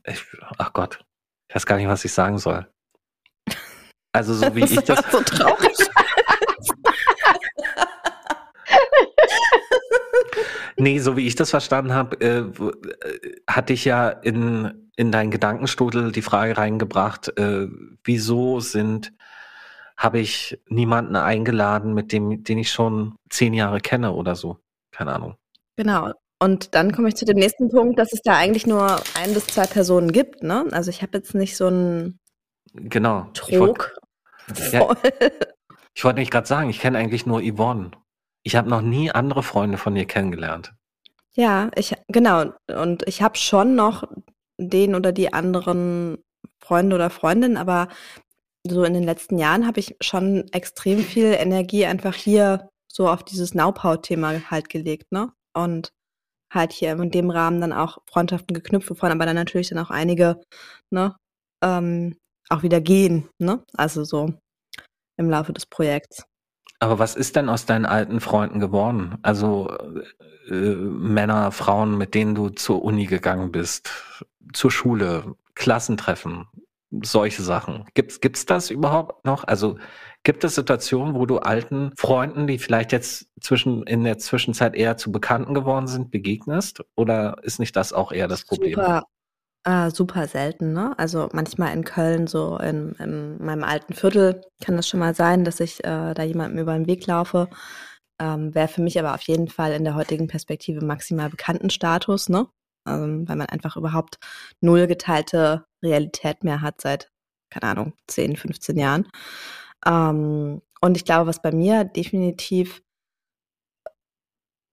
ich, 0.05 0.25
ach 0.59 0.73
Gott, 0.73 1.05
ich 1.49 1.57
weiß 1.57 1.67
gar 1.67 1.77
nicht, 1.77 1.89
was 1.89 2.05
ich 2.05 2.13
sagen 2.13 2.39
soll. 2.39 2.67
Also 4.13 4.35
so 4.35 4.43
wie 4.55 4.61
das 4.61 4.71
ich 4.71 4.81
das, 4.81 5.11
so 5.11 5.21
traurig. 5.21 5.77
nee, 10.77 10.99
so 10.99 11.17
wie 11.17 11.27
ich 11.27 11.35
das 11.35 11.51
verstanden 11.51 11.93
habe, 11.93 12.21
äh, 12.21 12.39
äh, 12.39 13.43
hatte 13.49 13.73
ich 13.73 13.85
ja 13.85 14.09
in, 14.09 14.91
in 14.97 15.11
deinen 15.13 15.31
Gedankenstrudel 15.31 16.13
die 16.13 16.23
Frage 16.23 16.57
reingebracht, 16.57 17.37
äh, 17.39 17.67
wieso 18.05 18.61
sind, 18.61 19.13
habe 20.03 20.19
ich 20.19 20.59
niemanden 20.69 21.15
eingeladen, 21.15 21.95
mit 21.95 22.13
dem, 22.13 22.43
den 22.43 22.59
ich 22.59 22.73
schon 22.73 23.15
zehn 23.31 23.55
Jahre 23.55 23.81
kenne 23.81 24.13
oder 24.13 24.35
so. 24.35 24.59
Keine 24.91 25.13
Ahnung. 25.15 25.37
Genau. 25.77 26.13
Und 26.41 26.75
dann 26.75 26.93
komme 26.93 27.09
ich 27.09 27.15
zu 27.15 27.25
dem 27.25 27.37
nächsten 27.37 27.71
Punkt, 27.71 28.01
dass 28.01 28.13
es 28.13 28.21
da 28.23 28.37
eigentlich 28.37 28.67
nur 28.67 29.01
ein 29.15 29.33
bis 29.33 29.47
zwei 29.47 29.67
Personen 29.67 30.11
gibt. 30.11 30.43
Ne? 30.43 30.67
Also 30.73 30.91
ich 30.91 31.03
habe 31.03 31.19
jetzt 31.19 31.35
nicht 31.35 31.57
so 31.57 31.69
einen 31.69 32.19
Genau. 32.75 33.29
Ich 33.49 33.59
wollte 33.59 33.93
Trog 34.49 34.73
Ja. 34.73 34.97
ich 35.95 36.05
wollt 36.05 36.17
nicht 36.17 36.33
gerade 36.33 36.49
sagen, 36.49 36.71
ich 36.71 36.81
kenne 36.81 36.99
eigentlich 36.99 37.27
nur 37.27 37.41
Yvonne. 37.41 37.93
Ich 38.43 38.57
habe 38.57 38.69
noch 38.69 38.81
nie 38.81 39.11
andere 39.11 39.43
Freunde 39.43 39.79
von 39.79 39.95
ihr 39.95 40.07
kennengelernt. 40.07 40.75
Ja, 41.37 41.71
ich 41.77 41.95
genau. 42.09 42.53
Und 42.67 43.07
ich 43.07 43.23
habe 43.23 43.39
schon 43.39 43.77
noch 43.77 44.05
den 44.59 44.95
oder 44.95 45.13
die 45.13 45.33
anderen 45.33 46.19
Freunde 46.59 46.97
oder 46.97 47.11
Freundinnen, 47.11 47.57
aber 47.57 47.89
so 48.67 48.85
in 48.85 48.95
den 48.95 49.03
letzten 49.03 49.39
Jahren 49.39 49.67
habe 49.67 49.81
ich 49.81 49.97
schon 50.01 50.49
extrem 50.53 51.01
viel 51.01 51.35
Energie 51.35 51.85
einfach 51.87 52.15
hier 52.15 52.69
so 52.91 53.09
auf 53.09 53.25
dieses 53.25 53.55
Naupau-Thema 53.55 54.51
halt 54.51 54.69
gelegt, 54.69 55.11
ne? 55.13 55.33
Und 55.55 55.93
halt 56.53 56.73
hier 56.73 56.93
in 56.93 57.11
dem 57.11 57.31
Rahmen 57.31 57.61
dann 57.61 57.73
auch 57.73 57.99
Freundschaften 58.07 58.55
geknüpft, 58.55 58.91
wovon 58.91 59.11
aber 59.11 59.27
dann 59.27 59.37
natürlich 59.37 59.71
dann 59.71 59.79
auch 59.79 59.91
einige, 59.91 60.41
ne, 60.91 61.17
ähm, 61.63 62.17
auch 62.51 62.63
wieder 62.63 62.81
gehen, 62.81 63.29
ne? 63.39 63.65
Also 63.75 64.05
so 64.05 64.35
im 65.17 65.31
Laufe 65.31 65.53
des 65.53 65.67
Projekts. 65.67 66.25
Aber 66.79 66.99
was 66.99 67.15
ist 67.15 67.37
denn 67.37 67.49
aus 67.49 67.65
deinen 67.65 67.87
alten 67.87 68.21
Freunden 68.21 68.61
geworden? 68.61 69.17
Also 69.23 69.71
äh, 70.49 70.75
Männer, 70.75 71.53
Frauen, 71.53 71.97
mit 71.97 72.15
denen 72.15 72.35
du 72.35 72.51
zur 72.51 72.83
Uni 72.83 73.07
gegangen 73.07 73.53
bist, 73.53 73.91
zur 74.53 74.71
Schule, 74.71 75.37
Klassentreffen, 75.55 76.49
solche 77.03 77.43
Sachen. 77.43 77.85
Gibt's 77.95 78.21
gibt's 78.21 78.47
das 78.47 78.71
überhaupt 78.71 79.25
noch? 79.25 79.45
Also 79.45 79.79
gibt 80.23 80.45
es 80.45 80.55
Situationen, 80.55 81.15
wo 81.15 81.27
du 81.27 81.39
alten 81.39 81.93
Freunden, 81.97 82.47
die 82.47 82.59
vielleicht 82.59 82.93
jetzt 82.93 83.29
zwischen 83.41 83.83
in 83.85 84.05
der 84.05 84.19
Zwischenzeit 84.19 84.75
eher 84.75 84.97
zu 84.97 85.11
Bekannten 85.11 85.55
geworden 85.55 85.87
sind, 85.87 86.11
begegnest? 86.11 86.85
Oder 86.95 87.37
ist 87.43 87.59
nicht 87.59 87.75
das 87.77 87.93
auch 87.93 88.13
eher 88.13 88.29
das 88.29 88.45
Problem? 88.45 88.75
Super, 88.75 89.05
äh, 89.65 89.91
super 89.91 90.27
selten, 90.29 90.73
ne? 90.73 90.95
Also 90.99 91.29
manchmal 91.33 91.73
in 91.73 91.85
Köln, 91.85 92.27
so 92.27 92.59
in, 92.59 92.93
in 92.99 93.43
meinem 93.43 93.65
alten 93.65 93.95
Viertel, 93.95 94.43
kann 94.63 94.77
das 94.77 94.89
schon 94.89 95.01
mal 95.01 95.15
sein, 95.15 95.45
dass 95.45 95.61
ich 95.61 95.83
äh, 95.85 96.15
da 96.15 96.23
jemandem 96.23 96.59
über 96.59 96.75
den 96.75 96.87
Weg 96.87 97.07
laufe. 97.07 97.49
Ähm, 98.21 98.55
Wäre 98.55 98.69
für 98.69 98.83
mich 98.83 98.99
aber 98.99 99.15
auf 99.15 99.23
jeden 99.23 99.49
Fall 99.49 99.73
in 99.73 99.85
der 99.85 99.95
heutigen 99.95 100.29
Perspektive 100.29 100.85
maximal 100.85 101.31
Bekanntenstatus, 101.31 102.29
ne? 102.29 102.47
Ähm, 102.87 103.29
weil 103.29 103.37
man 103.37 103.49
einfach 103.49 103.77
überhaupt 103.77 104.19
null 104.61 104.87
geteilte 104.87 105.65
Realität 105.83 106.45
mehr 106.45 106.61
hat 106.63 106.81
seit, 106.81 107.11
keine 107.51 107.71
Ahnung, 107.71 107.93
10, 108.09 108.37
15 108.37 108.79
Jahren. 108.79 109.09
Ähm, 109.87 110.63
und 110.81 110.97
ich 110.97 111.05
glaube, 111.05 111.27
was 111.27 111.43
bei 111.43 111.53
mir 111.53 111.85
definitiv 111.85 112.83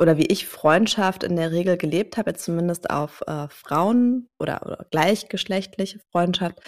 oder 0.02 0.17
wie 0.17 0.26
ich 0.28 0.48
Freundschaft 0.48 1.24
in 1.24 1.36
der 1.36 1.52
Regel 1.52 1.78
gelebt 1.78 2.17
habe, 2.17 2.32
jetzt 2.32 2.43
zumindest 2.45 2.89
auf 2.89 3.22
äh, 3.28 3.48
Frauen 3.50 4.30
oder, 4.39 4.62
oder 4.65 4.86
gleichgeschlechtliche 4.91 6.00
Freundschaft, 6.12 6.60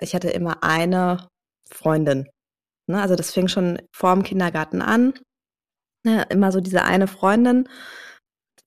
ich 0.00 0.14
hatte 0.14 0.30
immer 0.30 0.62
eine 0.62 1.28
Freundin. 1.70 2.28
Ne? 2.86 3.00
Also 3.00 3.16
das 3.16 3.32
fing 3.32 3.48
schon 3.48 3.80
vor 3.94 4.14
dem 4.14 4.22
Kindergarten 4.22 4.82
an. 4.82 5.14
Ne? 6.04 6.26
Immer 6.30 6.52
so 6.52 6.60
diese 6.60 6.82
eine 6.84 7.06
Freundin. 7.06 7.68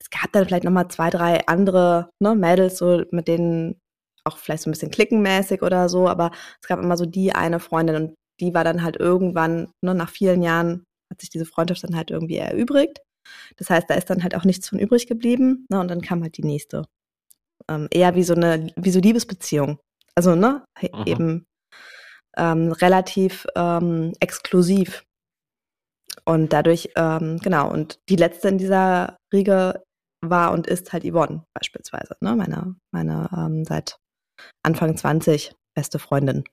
Es 0.00 0.10
gab 0.10 0.32
dann 0.32 0.44
vielleicht 0.46 0.64
nochmal 0.64 0.88
zwei, 0.88 1.10
drei 1.10 1.46
andere 1.46 2.10
ne, 2.20 2.34
Mädels, 2.34 2.78
so 2.78 3.04
mit 3.10 3.26
denen 3.26 3.80
auch 4.24 4.38
vielleicht 4.38 4.62
so 4.62 4.70
ein 4.70 4.72
bisschen 4.72 4.90
klickenmäßig 4.90 5.62
oder 5.62 5.88
so, 5.88 6.08
aber 6.08 6.30
es 6.60 6.68
gab 6.68 6.80
immer 6.80 6.96
so 6.96 7.06
die 7.06 7.34
eine 7.34 7.60
Freundin 7.60 7.96
und 7.96 8.14
die 8.40 8.54
war 8.54 8.64
dann 8.64 8.82
halt 8.82 8.96
irgendwann, 8.96 9.70
ne, 9.82 9.94
nach 9.94 10.10
vielen 10.10 10.42
Jahren 10.42 10.84
hat 11.10 11.20
sich 11.20 11.30
diese 11.30 11.46
Freundschaft 11.46 11.84
dann 11.84 11.96
halt 11.96 12.10
irgendwie 12.10 12.36
erübrigt. 12.36 13.00
Das 13.56 13.70
heißt, 13.70 13.88
da 13.88 13.94
ist 13.94 14.10
dann 14.10 14.22
halt 14.22 14.34
auch 14.34 14.44
nichts 14.44 14.68
von 14.68 14.78
übrig 14.78 15.06
geblieben, 15.06 15.66
ne, 15.70 15.80
und 15.80 15.88
dann 15.88 16.00
kam 16.00 16.22
halt 16.22 16.36
die 16.36 16.44
nächste. 16.44 16.84
Ähm, 17.68 17.88
eher 17.90 18.14
wie 18.14 18.24
so 18.24 18.34
eine, 18.34 18.72
wie 18.76 18.90
so 18.90 19.00
Liebesbeziehung. 19.00 19.78
Also, 20.14 20.34
ne, 20.34 20.64
mhm. 20.80 21.02
eben 21.06 21.46
ähm, 22.36 22.72
relativ 22.72 23.46
ähm, 23.54 24.12
exklusiv. 24.20 25.04
Und 26.24 26.52
dadurch, 26.52 26.90
ähm, 26.96 27.38
genau, 27.42 27.70
und 27.70 27.98
die 28.08 28.16
letzte 28.16 28.48
in 28.48 28.58
dieser 28.58 29.16
Riege 29.32 29.82
war 30.22 30.52
und 30.52 30.66
ist 30.66 30.92
halt 30.92 31.04
Yvonne 31.04 31.44
beispielsweise, 31.54 32.16
ne? 32.20 32.34
Meine, 32.34 32.76
meine 32.92 33.28
ähm, 33.36 33.64
seit 33.64 33.98
Anfang 34.62 34.96
20 34.96 35.54
beste 35.74 35.98
Freundin. 35.98 36.44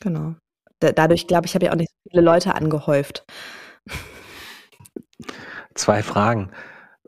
Genau. 0.00 0.34
Da, 0.80 0.92
dadurch, 0.92 1.26
glaube 1.26 1.46
ich, 1.46 1.54
habe 1.54 1.64
ich 1.64 1.70
auch 1.70 1.76
nicht 1.76 1.90
so 1.90 2.10
viele 2.10 2.22
Leute 2.22 2.54
angehäuft. 2.54 3.24
Zwei 5.74 6.02
Fragen. 6.02 6.50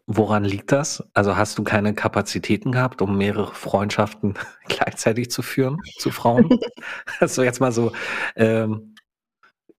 Woran 0.06 0.44
liegt 0.44 0.72
das? 0.72 1.04
Also 1.12 1.36
hast 1.36 1.58
du 1.58 1.64
keine 1.64 1.94
Kapazitäten 1.94 2.72
gehabt, 2.72 3.02
um 3.02 3.18
mehrere 3.18 3.52
Freundschaften 3.54 4.34
gleichzeitig 4.68 5.30
zu 5.30 5.42
führen 5.42 5.78
zu 5.98 6.10
Frauen? 6.10 6.58
also 7.20 7.42
jetzt 7.42 7.60
mal 7.60 7.72
so 7.72 7.92
ähm, 8.36 8.94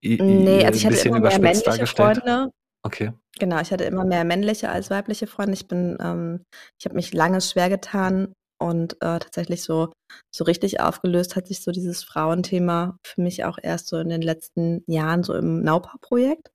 nee, 0.02 0.66
also 0.66 0.78
ich 0.78 0.86
hatte 0.86 1.08
immer 1.08 1.20
mehr 1.20 1.40
männliche 1.40 1.88
Freunde. 1.88 2.52
Okay. 2.84 3.12
Genau, 3.40 3.60
ich 3.60 3.72
hatte 3.72 3.84
immer 3.84 4.06
mehr 4.06 4.24
männliche 4.24 4.70
als 4.70 4.90
weibliche 4.90 5.28
Freunde. 5.28 5.54
Ich 5.54 5.68
bin, 5.68 5.98
ähm, 6.00 6.46
ich 6.78 6.86
habe 6.86 6.96
mich 6.96 7.14
lange 7.14 7.42
schwer 7.42 7.70
getan, 7.70 8.34
und 8.60 8.94
äh, 8.96 9.20
tatsächlich 9.20 9.64
so, 9.64 9.92
so 10.34 10.44
richtig 10.44 10.80
aufgelöst 10.80 11.36
hat 11.36 11.48
sich 11.48 11.62
so 11.62 11.72
dieses 11.72 12.04
Frauenthema 12.04 12.98
für 13.06 13.22
mich 13.22 13.46
auch 13.46 13.58
erst 13.62 13.88
so 13.88 13.98
in 13.98 14.10
den 14.10 14.22
letzten 14.22 14.84
Jahren 14.88 15.24
so 15.24 15.34
im 15.34 15.62
Naupau-Projekt, 15.62 16.52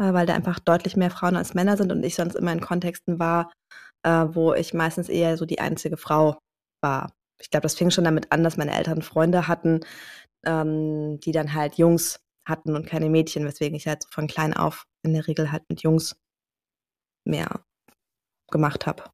äh, 0.00 0.12
weil 0.12 0.26
da 0.26 0.34
einfach 0.34 0.58
deutlich 0.60 0.96
mehr 0.96 1.10
Frauen 1.10 1.36
als 1.36 1.54
Männer 1.54 1.76
sind 1.76 1.92
und 1.92 2.04
ich 2.04 2.14
sonst 2.14 2.36
immer 2.36 2.52
in 2.52 2.60
Kontexten 2.60 3.18
war, 3.18 3.52
äh, 4.04 4.26
wo 4.30 4.54
ich 4.54 4.74
meistens 4.74 5.08
eher 5.08 5.36
so 5.36 5.46
die 5.46 5.60
einzige 5.60 5.96
Frau 5.96 6.38
war. 6.82 7.12
Ich 7.40 7.50
glaube, 7.50 7.62
das 7.62 7.74
fing 7.74 7.90
schon 7.90 8.04
damit 8.04 8.32
an, 8.32 8.44
dass 8.44 8.56
meine 8.56 8.74
Eltern 8.74 9.02
Freunde 9.02 9.48
hatten, 9.48 9.80
ähm, 10.46 11.20
die 11.20 11.32
dann 11.32 11.54
halt 11.54 11.76
Jungs 11.76 12.20
hatten 12.46 12.76
und 12.76 12.86
keine 12.86 13.10
Mädchen, 13.10 13.44
weswegen 13.44 13.76
ich 13.76 13.88
halt 13.88 14.04
so 14.04 14.08
von 14.10 14.28
klein 14.28 14.54
auf 14.54 14.84
in 15.02 15.12
der 15.12 15.26
Regel 15.26 15.50
halt 15.50 15.64
mit 15.68 15.82
Jungs 15.82 16.16
mehr 17.26 17.64
gemacht 18.50 18.86
habe. 18.86 19.04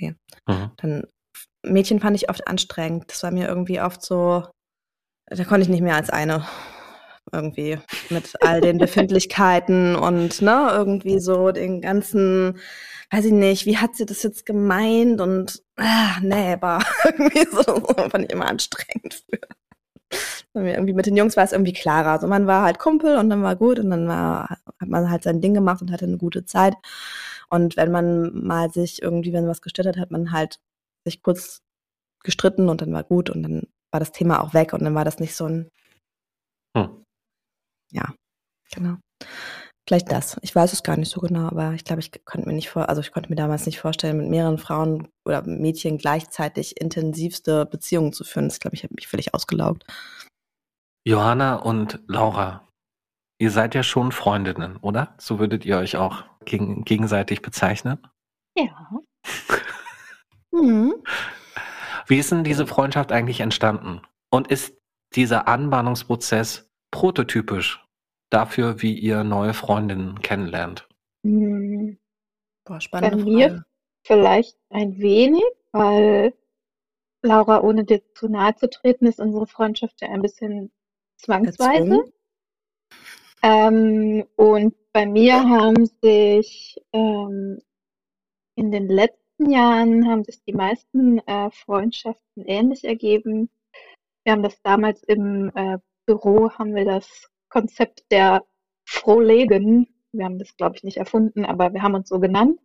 Okay. 0.00 0.14
Mhm. 0.48 0.70
Dann 0.76 1.06
Mädchen 1.62 2.00
fand 2.00 2.16
ich 2.16 2.28
oft 2.28 2.46
anstrengend. 2.48 3.04
Das 3.08 3.22
war 3.22 3.30
mir 3.30 3.48
irgendwie 3.48 3.80
oft 3.80 4.02
so, 4.02 4.44
da 5.26 5.44
konnte 5.44 5.62
ich 5.62 5.68
nicht 5.68 5.82
mehr 5.82 5.96
als 5.96 6.10
eine 6.10 6.44
irgendwie 7.30 7.78
mit 8.10 8.32
all 8.40 8.60
den 8.60 8.78
Befindlichkeiten 8.78 9.94
und 9.94 10.42
ne, 10.42 10.68
irgendwie 10.72 11.20
so 11.20 11.52
den 11.52 11.80
ganzen, 11.80 12.58
weiß 13.10 13.26
ich 13.26 13.32
nicht, 13.32 13.66
wie 13.66 13.78
hat 13.78 13.94
sie 13.94 14.06
das 14.06 14.22
jetzt 14.22 14.46
gemeint 14.46 15.20
und 15.20 15.62
ah, 15.76 16.18
nee, 16.20 16.56
war 16.60 16.84
irgendwie 17.04 17.46
so, 17.50 17.62
so 17.62 17.94
fand 18.10 18.24
ich 18.24 18.30
immer 18.30 18.46
anstrengend 18.46 19.24
für. 19.28 19.38
Irgendwie 20.54 20.92
mit 20.92 21.06
den 21.06 21.16
Jungs 21.16 21.38
war 21.38 21.44
es 21.44 21.52
irgendwie 21.52 21.72
klarer. 21.72 22.10
Also 22.10 22.26
man 22.26 22.46
war 22.46 22.62
halt 22.62 22.78
Kumpel 22.78 23.16
und 23.16 23.30
dann 23.30 23.42
war 23.42 23.56
gut 23.56 23.78
und 23.78 23.88
dann 23.88 24.06
war, 24.06 24.58
hat 24.78 24.88
man 24.88 25.10
halt 25.10 25.22
sein 25.22 25.40
Ding 25.40 25.54
gemacht 25.54 25.80
und 25.80 25.90
hatte 25.90 26.04
eine 26.04 26.18
gute 26.18 26.44
Zeit. 26.44 26.74
Und 27.48 27.78
wenn 27.78 27.90
man 27.90 28.44
mal 28.46 28.70
sich 28.70 29.00
irgendwie, 29.00 29.32
wenn 29.32 29.48
was 29.48 29.62
gestört 29.62 29.86
hat, 29.86 29.96
hat 29.96 30.10
man 30.10 30.30
halt 30.30 30.58
sich 31.04 31.22
kurz 31.22 31.60
gestritten 32.24 32.68
und 32.68 32.80
dann 32.80 32.92
war 32.92 33.04
gut 33.04 33.30
und 33.30 33.42
dann 33.42 33.62
war 33.92 34.00
das 34.00 34.12
Thema 34.12 34.42
auch 34.42 34.54
weg 34.54 34.72
und 34.72 34.84
dann 34.84 34.94
war 34.94 35.04
das 35.04 35.18
nicht 35.18 35.34
so 35.34 35.46
ein. 35.46 35.68
Hm. 36.76 37.04
Ja, 37.90 38.14
genau. 38.70 38.96
Vielleicht 39.88 40.12
das. 40.12 40.38
Ich 40.42 40.54
weiß 40.54 40.72
es 40.72 40.84
gar 40.84 40.96
nicht 40.96 41.10
so 41.10 41.20
genau, 41.20 41.48
aber 41.48 41.72
ich 41.72 41.84
glaube, 41.84 42.00
ich 42.00 42.24
konnte 42.24 42.48
mir 42.48 42.54
nicht 42.54 42.70
vor, 42.70 42.88
also 42.88 43.00
ich 43.00 43.10
konnte 43.10 43.28
mir 43.30 43.36
damals 43.36 43.66
nicht 43.66 43.80
vorstellen, 43.80 44.16
mit 44.16 44.28
mehreren 44.28 44.58
Frauen 44.58 45.08
oder 45.26 45.42
Mädchen 45.42 45.98
gleichzeitig 45.98 46.80
intensivste 46.80 47.66
Beziehungen 47.66 48.12
zu 48.12 48.22
führen. 48.22 48.48
Das 48.48 48.60
glaube 48.60 48.76
ich, 48.76 48.84
hat 48.84 48.92
mich 48.92 49.08
völlig 49.08 49.34
ausgelaugt. 49.34 49.84
Johanna 51.04 51.56
und 51.56 52.00
Laura, 52.06 52.68
ihr 53.40 53.50
seid 53.50 53.74
ja 53.74 53.82
schon 53.82 54.12
Freundinnen, 54.12 54.76
oder? 54.76 55.16
So 55.18 55.40
würdet 55.40 55.64
ihr 55.64 55.78
euch 55.78 55.96
auch 55.96 56.24
gegen, 56.44 56.84
gegenseitig 56.84 57.42
bezeichnen? 57.42 57.98
Ja. 58.56 58.88
Mhm. 60.52 60.94
Wie 62.06 62.18
ist 62.18 62.30
denn 62.30 62.44
diese 62.44 62.66
Freundschaft 62.66 63.12
eigentlich 63.12 63.40
entstanden? 63.40 64.02
Und 64.30 64.48
ist 64.48 64.76
dieser 65.14 65.48
Anbahnungsprozess 65.48 66.70
prototypisch 66.90 67.84
dafür, 68.30 68.80
wie 68.82 68.98
ihr 68.98 69.24
neue 69.24 69.54
Freundinnen 69.54 70.20
kennenlernt? 70.20 70.88
Mhm. 71.22 71.98
Boah, 72.64 72.80
spannende 72.80 73.16
Bei 73.16 73.30
mir 73.30 73.48
Frage. 73.48 73.64
vielleicht 74.04 74.56
ein 74.70 74.98
wenig, 74.98 75.44
weil 75.72 76.34
Laura, 77.22 77.60
ohne 77.60 77.84
dir 77.84 78.02
zu 78.14 78.28
nahe 78.28 78.54
zu 78.56 78.68
treten, 78.68 79.06
ist 79.06 79.20
unsere 79.20 79.46
Freundschaft 79.46 80.00
ja 80.00 80.08
ein 80.08 80.22
bisschen 80.22 80.72
zwangsweise. 81.18 82.12
Ähm, 83.42 84.24
und 84.36 84.74
bei 84.92 85.06
mir 85.06 85.34
haben 85.34 85.86
sich 86.02 86.80
ähm, 86.92 87.60
in 88.54 88.70
den 88.70 88.88
letzten 88.88 89.21
letzten 89.42 89.50
Jahren 89.50 90.08
haben 90.08 90.24
sich 90.24 90.42
die 90.44 90.52
meisten 90.52 91.18
äh, 91.26 91.50
Freundschaften 91.50 92.44
ähnlich 92.44 92.84
ergeben. 92.84 93.50
Wir 94.24 94.32
haben 94.32 94.42
das 94.42 94.60
damals 94.62 95.02
im 95.04 95.50
äh, 95.56 95.78
Büro, 96.06 96.50
haben 96.52 96.74
wir 96.74 96.84
das 96.84 97.28
Konzept 97.48 98.04
der 98.10 98.44
Frohlegen, 98.84 99.88
wir 100.12 100.26
haben 100.26 100.38
das, 100.38 100.56
glaube 100.56 100.76
ich, 100.76 100.84
nicht 100.84 100.96
erfunden, 100.96 101.44
aber 101.44 101.72
wir 101.72 101.82
haben 101.82 101.94
uns 101.94 102.08
so 102.08 102.20
genannt. 102.20 102.60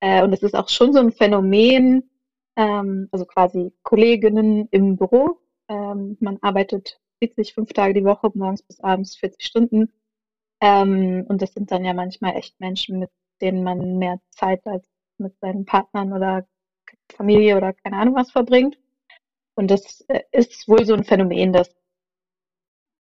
Äh, 0.00 0.22
und 0.22 0.32
es 0.32 0.42
ist 0.42 0.54
auch 0.54 0.68
schon 0.68 0.92
so 0.92 1.00
ein 1.00 1.12
Phänomen, 1.12 2.10
ähm, 2.56 3.08
also 3.12 3.26
quasi 3.26 3.72
Kolleginnen 3.82 4.68
im 4.70 4.96
Büro. 4.96 5.38
Ähm, 5.68 6.16
man 6.20 6.38
arbeitet 6.40 6.98
40, 7.18 7.52
fünf 7.52 7.72
Tage 7.74 7.92
die 7.94 8.04
Woche, 8.04 8.30
morgens 8.34 8.62
bis 8.62 8.80
abends 8.80 9.16
40 9.16 9.44
Stunden. 9.44 9.92
Ähm, 10.62 11.26
und 11.28 11.42
das 11.42 11.52
sind 11.52 11.70
dann 11.70 11.84
ja 11.84 11.92
manchmal 11.92 12.36
echt 12.36 12.58
Menschen, 12.58 13.00
mit 13.00 13.10
denen 13.42 13.62
man 13.62 13.98
mehr 13.98 14.18
Zeit 14.30 14.66
als 14.66 14.86
mit 15.20 15.38
seinen 15.40 15.64
Partnern 15.64 16.12
oder 16.12 16.46
Familie 17.12 17.56
oder 17.56 17.72
keine 17.72 17.96
Ahnung 17.96 18.14
was 18.16 18.30
verbringt. 18.30 18.78
Und 19.54 19.70
das 19.70 20.02
äh, 20.08 20.22
ist 20.32 20.68
wohl 20.68 20.84
so 20.84 20.94
ein 20.94 21.04
Phänomen, 21.04 21.52
dass 21.52 21.74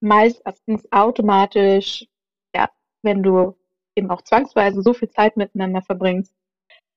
meistens 0.01 0.91
automatisch, 0.93 2.07
ja, 2.55 2.71
wenn 3.03 3.23
du 3.23 3.57
eben 3.97 4.11
auch 4.11 4.23
zwangsweise 4.23 4.83
so 4.83 4.95
viel 4.95 5.11
Zeit 5.11 5.37
miteinander 5.37 5.83
verbringst, 5.83 6.33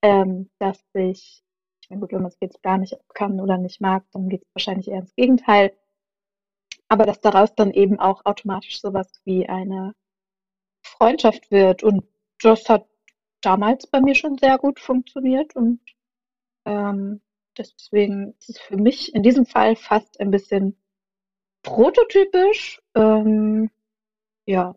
ähm, 0.03 0.49
dass 0.59 0.79
sich, 0.93 1.43
ich 1.83 1.89
meine, 1.89 2.01
gut, 2.01 2.11
wenn 2.11 2.21
man 2.21 2.31
es 2.31 2.37
jetzt 2.39 2.61
gar 2.63 2.77
nicht 2.77 2.95
kann 3.13 3.39
oder 3.39 3.57
nicht 3.57 3.81
mag, 3.81 4.03
dann 4.11 4.29
geht 4.29 4.43
es 4.43 4.49
wahrscheinlich 4.55 4.87
eher 4.87 4.99
ins 4.99 5.15
Gegenteil. 5.15 5.75
Aber 6.87 7.05
dass 7.05 7.21
daraus 7.21 7.55
dann 7.55 7.71
eben 7.71 7.99
auch 7.99 8.25
automatisch 8.25 8.81
sowas 8.81 9.07
wie 9.23 9.47
eine 9.47 9.93
Freundschaft 10.83 11.49
wird. 11.51 11.83
Und 11.83 12.05
das 12.41 12.67
hat 12.69 12.87
damals 13.41 13.87
bei 13.87 14.01
mir 14.01 14.15
schon 14.15 14.37
sehr 14.37 14.57
gut 14.57 14.79
funktioniert. 14.79 15.55
Und 15.55 15.81
ähm, 16.65 17.21
deswegen 17.57 18.35
ist 18.39 18.49
es 18.49 18.59
für 18.59 18.77
mich 18.77 19.13
in 19.13 19.23
diesem 19.23 19.45
Fall 19.45 19.75
fast 19.75 20.19
ein 20.19 20.31
bisschen 20.31 20.77
prototypisch. 21.63 22.81
Ähm, 22.95 23.69
ja. 24.45 24.75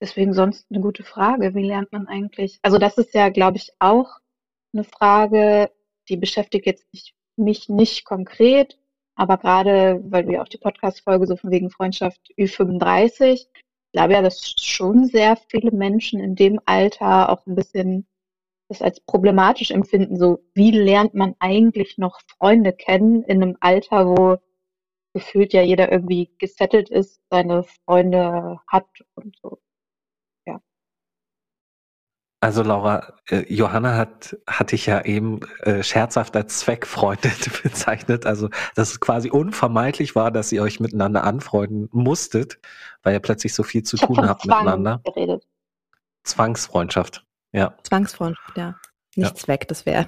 Deswegen 0.00 0.32
sonst 0.32 0.66
eine 0.70 0.80
gute 0.80 1.02
Frage. 1.02 1.54
Wie 1.54 1.66
lernt 1.66 1.90
man 1.92 2.06
eigentlich? 2.06 2.60
Also 2.62 2.78
das 2.78 2.98
ist 2.98 3.14
ja, 3.14 3.30
glaube 3.30 3.56
ich, 3.56 3.72
auch 3.80 4.20
eine 4.72 4.84
Frage, 4.84 5.72
die 6.08 6.16
beschäftigt 6.16 6.66
jetzt 6.66 6.86
nicht, 6.92 7.14
mich 7.36 7.68
nicht 7.68 8.04
konkret, 8.04 8.78
aber 9.14 9.38
gerade, 9.38 10.00
weil 10.04 10.30
ja 10.30 10.42
auch 10.42 10.48
die 10.48 10.58
Podcast-Folge 10.58 11.26
so 11.26 11.36
von 11.36 11.50
wegen 11.50 11.70
Freundschaft 11.70 12.20
Ü35, 12.38 13.32
ich 13.32 13.48
glaube 13.92 14.14
ja, 14.14 14.22
dass 14.22 14.54
schon 14.60 15.06
sehr 15.06 15.36
viele 15.48 15.70
Menschen 15.72 16.20
in 16.20 16.34
dem 16.34 16.60
Alter 16.66 17.30
auch 17.30 17.46
ein 17.46 17.54
bisschen 17.54 18.06
das 18.68 18.82
als 18.82 19.00
problematisch 19.00 19.70
empfinden. 19.70 20.16
So, 20.18 20.40
wie 20.54 20.70
lernt 20.70 21.14
man 21.14 21.34
eigentlich 21.38 21.98
noch 21.98 22.20
Freunde 22.38 22.72
kennen 22.72 23.22
in 23.24 23.42
einem 23.42 23.56
Alter, 23.60 24.06
wo 24.06 24.36
gefühlt 25.14 25.52
ja 25.52 25.62
jeder 25.62 25.90
irgendwie 25.90 26.30
gesettelt 26.38 26.90
ist, 26.90 27.20
seine 27.30 27.64
Freunde 27.64 28.60
hat 28.66 28.88
und 29.14 29.36
so. 29.42 29.58
Also 32.40 32.62
Laura, 32.62 33.14
äh, 33.28 33.52
Johanna 33.52 33.96
hat, 33.96 34.36
hatte 34.46 34.76
ich 34.76 34.86
ja 34.86 35.04
eben 35.04 35.40
äh, 35.62 35.82
scherzhaft 35.82 36.36
als 36.36 36.60
Zweckfreundin 36.60 37.32
bezeichnet. 37.64 38.26
Also, 38.26 38.48
dass 38.76 38.90
es 38.92 39.00
quasi 39.00 39.30
unvermeidlich 39.30 40.14
war, 40.14 40.30
dass 40.30 40.52
ihr 40.52 40.62
euch 40.62 40.78
miteinander 40.78 41.24
anfreunden 41.24 41.88
musstet, 41.90 42.60
weil 43.02 43.14
ihr 43.14 43.20
plötzlich 43.20 43.54
so 43.54 43.64
viel 43.64 43.82
zu 43.82 43.96
Ich 43.96 44.02
habe 44.02 44.14
tun 44.14 44.28
habt 44.28 44.42
Zwang 44.42 44.58
miteinander. 44.64 45.00
geredet. 45.04 45.44
Zwangsfreundschaft. 46.22 47.24
Ja. 47.52 47.76
Zwangsfreundschaft, 47.82 48.56
ja. 48.56 48.76
Nicht 49.16 49.30
Ja. 49.30 49.34
Zweck, 49.34 49.66
das 49.66 49.84
wäre 49.84 50.06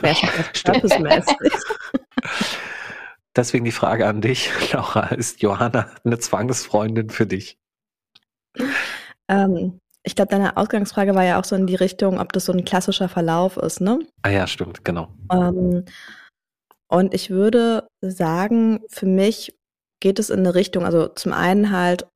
wär 0.00 0.14
purpose-mäßig. 0.64 1.36
Deswegen 3.36 3.64
die 3.64 3.72
Frage 3.72 4.06
an 4.06 4.22
dich, 4.22 4.50
Laura, 4.72 5.08
ist 5.08 5.42
Johanna 5.42 5.90
eine 6.04 6.18
Zwangsfreundin 6.18 7.10
für 7.10 7.26
dich? 7.26 7.58
ähm, 9.28 9.80
ich 10.04 10.16
glaube, 10.16 10.30
deine 10.30 10.56
Ausgangsfrage 10.56 11.14
war 11.14 11.24
ja 11.24 11.38
auch 11.38 11.44
so 11.44 11.54
in 11.54 11.66
die 11.66 11.74
Richtung, 11.74 12.18
ob 12.18 12.32
das 12.32 12.46
so 12.46 12.52
ein 12.52 12.64
klassischer 12.64 13.08
Verlauf 13.08 13.56
ist, 13.56 13.80
ne? 13.80 14.00
Ah 14.22 14.30
ja, 14.30 14.46
stimmt, 14.46 14.84
genau. 14.84 15.08
Ähm, 15.32 15.84
und 16.88 17.14
ich 17.14 17.30
würde 17.30 17.86
sagen, 18.00 18.80
für 18.88 19.06
mich 19.06 19.54
geht 20.00 20.18
es 20.18 20.30
in 20.30 20.40
eine 20.40 20.54
Richtung, 20.54 20.84
also 20.84 21.08
zum 21.08 21.32
einen 21.32 21.70
halt 21.70 22.06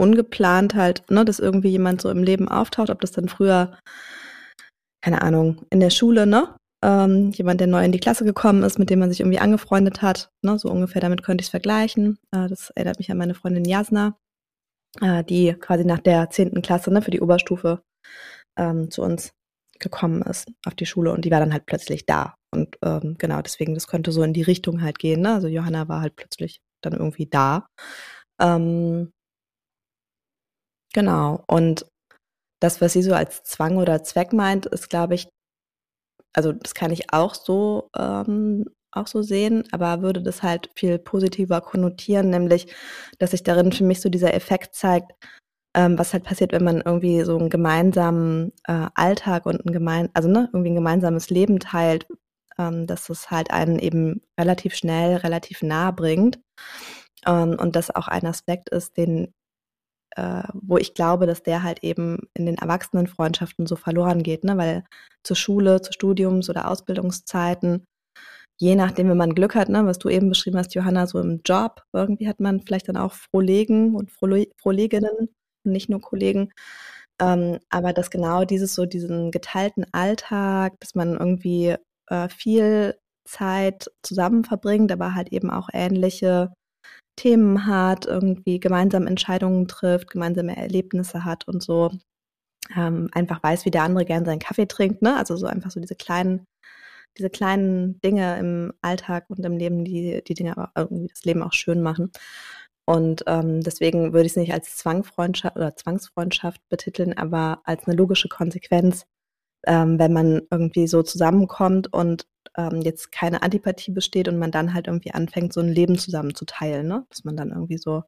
ungeplant 0.00 0.74
halt, 0.74 1.10
ne, 1.10 1.24
dass 1.24 1.40
irgendwie 1.40 1.68
jemand 1.68 2.00
so 2.00 2.08
im 2.08 2.22
Leben 2.22 2.48
auftaucht, 2.48 2.88
ob 2.90 3.00
das 3.00 3.10
dann 3.10 3.28
früher, 3.28 3.76
keine 5.02 5.20
Ahnung, 5.20 5.66
in 5.70 5.80
der 5.80 5.90
Schule, 5.90 6.26
ne? 6.26 6.54
Ähm, 6.82 7.32
jemand, 7.32 7.60
der 7.60 7.66
neu 7.66 7.84
in 7.84 7.92
die 7.92 8.00
Klasse 8.00 8.24
gekommen 8.24 8.62
ist, 8.62 8.78
mit 8.78 8.88
dem 8.88 9.00
man 9.00 9.10
sich 9.10 9.20
irgendwie 9.20 9.38
angefreundet 9.38 10.00
hat, 10.00 10.30
ne? 10.42 10.58
So 10.58 10.70
ungefähr 10.70 11.02
damit 11.02 11.22
könnte 11.22 11.42
ich 11.42 11.48
es 11.48 11.50
vergleichen. 11.50 12.18
Äh, 12.34 12.48
das 12.48 12.70
erinnert 12.70 12.98
mich 12.98 13.10
an 13.10 13.18
meine 13.18 13.34
Freundin 13.34 13.66
Jasna, 13.66 14.16
äh, 15.00 15.24
die 15.24 15.54
quasi 15.54 15.84
nach 15.84 16.00
der 16.00 16.30
zehnten 16.30 16.62
Klasse, 16.62 16.92
ne, 16.92 17.02
für 17.02 17.10
die 17.10 17.20
Oberstufe 17.20 17.82
ähm, 18.58 18.90
zu 18.90 19.02
uns 19.02 19.32
gekommen 19.78 20.22
ist 20.22 20.50
auf 20.66 20.74
die 20.74 20.86
Schule 20.86 21.12
und 21.12 21.24
die 21.24 21.30
war 21.30 21.40
dann 21.40 21.52
halt 21.52 21.66
plötzlich 21.66 22.06
da. 22.06 22.34
Und 22.52 22.76
ähm, 22.82 23.16
genau, 23.18 23.40
deswegen, 23.42 23.74
das 23.74 23.88
könnte 23.88 24.12
so 24.12 24.22
in 24.22 24.34
die 24.34 24.42
Richtung 24.42 24.82
halt 24.82 24.98
gehen. 24.98 25.22
Ne? 25.22 25.34
Also 25.34 25.48
Johanna 25.48 25.88
war 25.88 26.02
halt 26.02 26.16
plötzlich 26.16 26.60
dann 26.82 26.92
irgendwie 26.92 27.26
da. 27.26 27.66
Ähm, 28.40 29.12
genau. 30.92 31.44
Und 31.46 31.86
das, 32.60 32.80
was 32.80 32.92
sie 32.92 33.02
so 33.02 33.14
als 33.14 33.42
Zwang 33.44 33.78
oder 33.78 34.02
Zweck 34.02 34.32
meint, 34.32 34.66
ist, 34.66 34.90
glaube 34.90 35.14
ich, 35.14 35.28
also 36.34 36.52
das 36.52 36.74
kann 36.74 36.90
ich 36.90 37.12
auch 37.12 37.34
so 37.34 37.88
ähm, 37.96 38.66
auch 38.92 39.06
so 39.06 39.22
sehen, 39.22 39.64
aber 39.72 40.02
würde 40.02 40.22
das 40.22 40.42
halt 40.42 40.70
viel 40.74 40.98
positiver 40.98 41.60
konnotieren, 41.60 42.30
nämlich, 42.30 42.74
dass 43.18 43.32
sich 43.32 43.42
darin 43.42 43.72
für 43.72 43.84
mich 43.84 44.00
so 44.00 44.08
dieser 44.08 44.34
Effekt 44.34 44.74
zeigt, 44.74 45.12
ähm, 45.74 45.98
was 45.98 46.12
halt 46.12 46.24
passiert, 46.24 46.52
wenn 46.52 46.64
man 46.64 46.80
irgendwie 46.80 47.22
so 47.22 47.38
einen 47.38 47.50
gemeinsamen 47.50 48.52
äh, 48.66 48.88
Alltag 48.94 49.46
und 49.46 49.64
ein 49.64 49.72
gemein, 49.72 50.10
also 50.14 50.28
ne, 50.28 50.48
irgendwie 50.52 50.70
ein 50.70 50.74
gemeinsames 50.76 51.30
Leben 51.30 51.60
teilt, 51.60 52.06
ähm, 52.58 52.86
dass 52.86 53.08
es 53.08 53.30
halt 53.30 53.50
einen 53.52 53.78
eben 53.78 54.22
relativ 54.38 54.74
schnell, 54.74 55.16
relativ 55.16 55.62
nah 55.62 55.90
bringt. 55.92 56.40
Ähm, 57.26 57.56
und 57.60 57.76
das 57.76 57.94
auch 57.94 58.08
ein 58.08 58.26
Aspekt 58.26 58.70
ist, 58.70 58.96
den, 58.96 59.32
äh, 60.16 60.44
wo 60.54 60.78
ich 60.78 60.94
glaube, 60.94 61.26
dass 61.26 61.42
der 61.42 61.62
halt 61.62 61.84
eben 61.84 62.18
in 62.34 62.46
den 62.46 62.56
Erwachsenenfreundschaften 62.58 63.66
so 63.66 63.76
verloren 63.76 64.22
geht, 64.22 64.44
ne? 64.44 64.56
Weil 64.58 64.84
zur 65.24 65.36
Schule, 65.36 65.82
zu 65.82 65.92
Studiums- 65.92 66.50
oder 66.50 66.68
Ausbildungszeiten, 66.70 67.84
je 68.60 68.76
nachdem, 68.76 69.08
wenn 69.08 69.16
man 69.16 69.34
Glück 69.34 69.54
hat, 69.54 69.68
ne, 69.70 69.86
was 69.86 69.98
du 69.98 70.08
eben 70.10 70.28
beschrieben 70.28 70.58
hast, 70.58 70.74
Johanna, 70.74 71.06
so 71.06 71.18
im 71.18 71.40
Job, 71.44 71.82
irgendwie 71.92 72.28
hat 72.28 72.40
man 72.40 72.60
vielleicht 72.60 72.88
dann 72.88 72.96
auch 72.98 73.14
Frohlegen 73.14 73.94
und 73.96 74.10
Frohle 74.12 74.46
Frohleginnen 74.58 75.10
und 75.64 75.72
nicht 75.72 75.88
nur 75.88 76.00
Kollegen. 76.00 76.52
Ähm, 77.20 77.58
aber 77.70 77.92
dass 77.92 78.10
genau 78.10 78.44
dieses 78.44 78.74
so 78.74 78.86
diesen 78.86 79.30
geteilten 79.30 79.86
Alltag, 79.92 80.74
dass 80.80 80.94
man 80.94 81.14
irgendwie 81.14 81.76
äh, 82.08 82.28
viel 82.28 82.96
Zeit 83.26 83.90
zusammen 84.02 84.44
verbringt, 84.44 84.92
aber 84.92 85.14
halt 85.14 85.32
eben 85.32 85.50
auch 85.50 85.68
ähnliche 85.72 86.52
Themen 87.16 87.66
hat, 87.66 88.06
irgendwie 88.06 88.60
gemeinsam 88.60 89.06
Entscheidungen 89.06 89.68
trifft, 89.68 90.10
gemeinsame 90.10 90.56
Erlebnisse 90.56 91.24
hat 91.24 91.48
und 91.48 91.62
so 91.62 91.90
ähm, 92.76 93.08
einfach 93.12 93.42
weiß, 93.42 93.64
wie 93.64 93.70
der 93.70 93.84
andere 93.84 94.04
gern 94.04 94.24
seinen 94.24 94.38
Kaffee 94.38 94.66
trinkt, 94.66 95.02
ne? 95.02 95.16
Also 95.16 95.36
so 95.36 95.46
einfach 95.46 95.70
so 95.70 95.80
diese 95.80 95.96
kleinen, 95.96 96.46
diese 97.18 97.30
kleinen 97.30 98.00
Dinge 98.00 98.38
im 98.38 98.72
Alltag 98.82 99.26
und 99.28 99.44
im 99.44 99.56
Leben, 99.56 99.84
die 99.84 100.22
die 100.26 100.34
Dinge 100.34 100.70
irgendwie 100.76 101.08
das 101.08 101.24
Leben 101.24 101.42
auch 101.42 101.52
schön 101.52 101.82
machen. 101.82 102.12
Und 102.86 103.22
ähm, 103.26 103.60
deswegen 103.60 104.12
würde 104.12 104.26
ich 104.26 104.32
es 104.32 104.36
nicht 104.36 104.52
als 104.52 104.76
Zwangfreundschaft 104.76 105.56
oder 105.56 105.76
Zwangsfreundschaft 105.76 106.60
betiteln, 106.68 107.16
aber 107.16 107.60
als 107.64 107.86
eine 107.86 107.96
logische 107.96 108.28
Konsequenz, 108.28 109.06
ähm, 109.66 109.98
wenn 109.98 110.12
man 110.12 110.42
irgendwie 110.50 110.88
so 110.88 111.02
zusammenkommt 111.02 111.92
und 111.92 112.26
ähm, 112.56 112.80
jetzt 112.82 113.12
keine 113.12 113.42
Antipathie 113.42 113.92
besteht 113.92 114.26
und 114.26 114.38
man 114.38 114.50
dann 114.50 114.74
halt 114.74 114.88
irgendwie 114.88 115.12
anfängt, 115.12 115.52
so 115.52 115.60
ein 115.60 115.68
Leben 115.68 115.98
zusammen 115.98 116.34
zu 116.34 116.44
teilen, 116.46 116.88
ne? 116.88 117.06
Dass 117.10 117.22
man 117.22 117.36
dann 117.36 117.50
irgendwie 117.50 117.78
so 117.78 118.02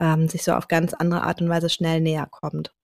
ähm, 0.00 0.28
sich 0.28 0.42
so 0.42 0.52
auf 0.52 0.68
ganz 0.68 0.94
andere 0.94 1.22
Art 1.22 1.40
und 1.40 1.48
Weise 1.48 1.68
schnell 1.68 2.00
näher 2.00 2.26
kommt. 2.30 2.74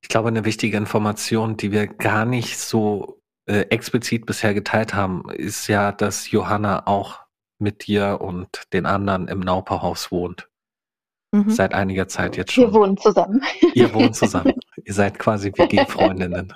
Ich 0.00 0.08
glaube, 0.08 0.28
eine 0.28 0.44
wichtige 0.44 0.76
Information, 0.76 1.56
die 1.56 1.72
wir 1.72 1.86
gar 1.86 2.24
nicht 2.24 2.58
so 2.58 3.20
äh, 3.46 3.60
explizit 3.70 4.26
bisher 4.26 4.54
geteilt 4.54 4.94
haben, 4.94 5.30
ist 5.30 5.66
ja, 5.68 5.92
dass 5.92 6.30
Johanna 6.30 6.86
auch 6.86 7.20
mit 7.58 7.86
dir 7.86 8.18
und 8.20 8.62
den 8.72 8.86
anderen 8.86 9.28
im 9.28 9.40
Nauperhaus 9.40 10.10
wohnt. 10.10 10.48
Mhm. 11.32 11.50
Seit 11.50 11.74
einiger 11.74 12.08
Zeit 12.08 12.36
jetzt 12.36 12.56
Wir 12.56 12.64
schon. 12.66 12.74
wohnen 12.74 12.96
zusammen. 12.96 13.42
Ihr 13.74 13.92
wohnt 13.92 14.14
zusammen. 14.16 14.54
Ihr 14.84 14.94
seid 14.94 15.18
quasi 15.18 15.52
WG-Freundinnen. 15.54 16.54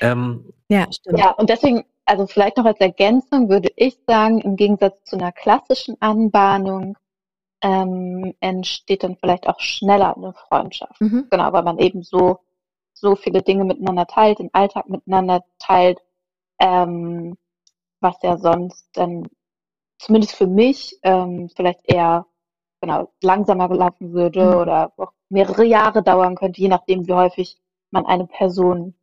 ähm, 0.00 0.52
Ja, 0.68 0.86
stimmt. 0.92 1.18
Ja, 1.18 1.30
und 1.30 1.48
deswegen, 1.50 1.84
also 2.04 2.26
vielleicht 2.26 2.56
noch 2.56 2.64
als 2.64 2.80
Ergänzung 2.80 3.48
würde 3.48 3.70
ich 3.76 3.98
sagen, 4.06 4.40
im 4.40 4.56
Gegensatz 4.56 5.04
zu 5.04 5.16
einer 5.16 5.32
klassischen 5.32 5.96
Anbahnung 6.00 6.96
ähm, 7.62 8.34
entsteht 8.40 9.04
dann 9.04 9.16
vielleicht 9.16 9.46
auch 9.46 9.60
schneller 9.60 10.16
eine 10.16 10.34
Freundschaft. 10.34 11.00
Mhm. 11.00 11.28
Genau, 11.30 11.52
weil 11.52 11.62
man 11.62 11.78
eben 11.78 12.02
so, 12.02 12.40
so 13.02 13.16
viele 13.16 13.42
Dinge 13.42 13.64
miteinander 13.66 14.06
teilt, 14.06 14.40
den 14.40 14.54
Alltag 14.54 14.88
miteinander 14.88 15.44
teilt, 15.60 16.00
ähm, 16.60 17.36
was 18.00 18.16
ja 18.22 18.38
sonst 18.38 18.88
dann 18.94 19.28
zumindest 19.98 20.36
für 20.36 20.46
mich 20.48 20.98
ähm, 21.02 21.50
vielleicht 21.56 21.80
eher 21.84 22.26
genau 22.82 23.12
langsamer 23.22 23.68
gelaufen 23.68 24.12
würde 24.14 24.42
Mhm. 24.42 24.58
oder 24.58 24.92
auch 24.98 25.12
mehrere 25.30 25.64
Jahre 25.64 26.02
dauern 26.02 26.36
könnte, 26.36 26.60
je 26.62 26.68
nachdem, 26.68 27.06
wie 27.08 27.14
häufig 27.14 27.58
man 27.92 28.06
eine 28.06 28.26
Person 28.26 28.94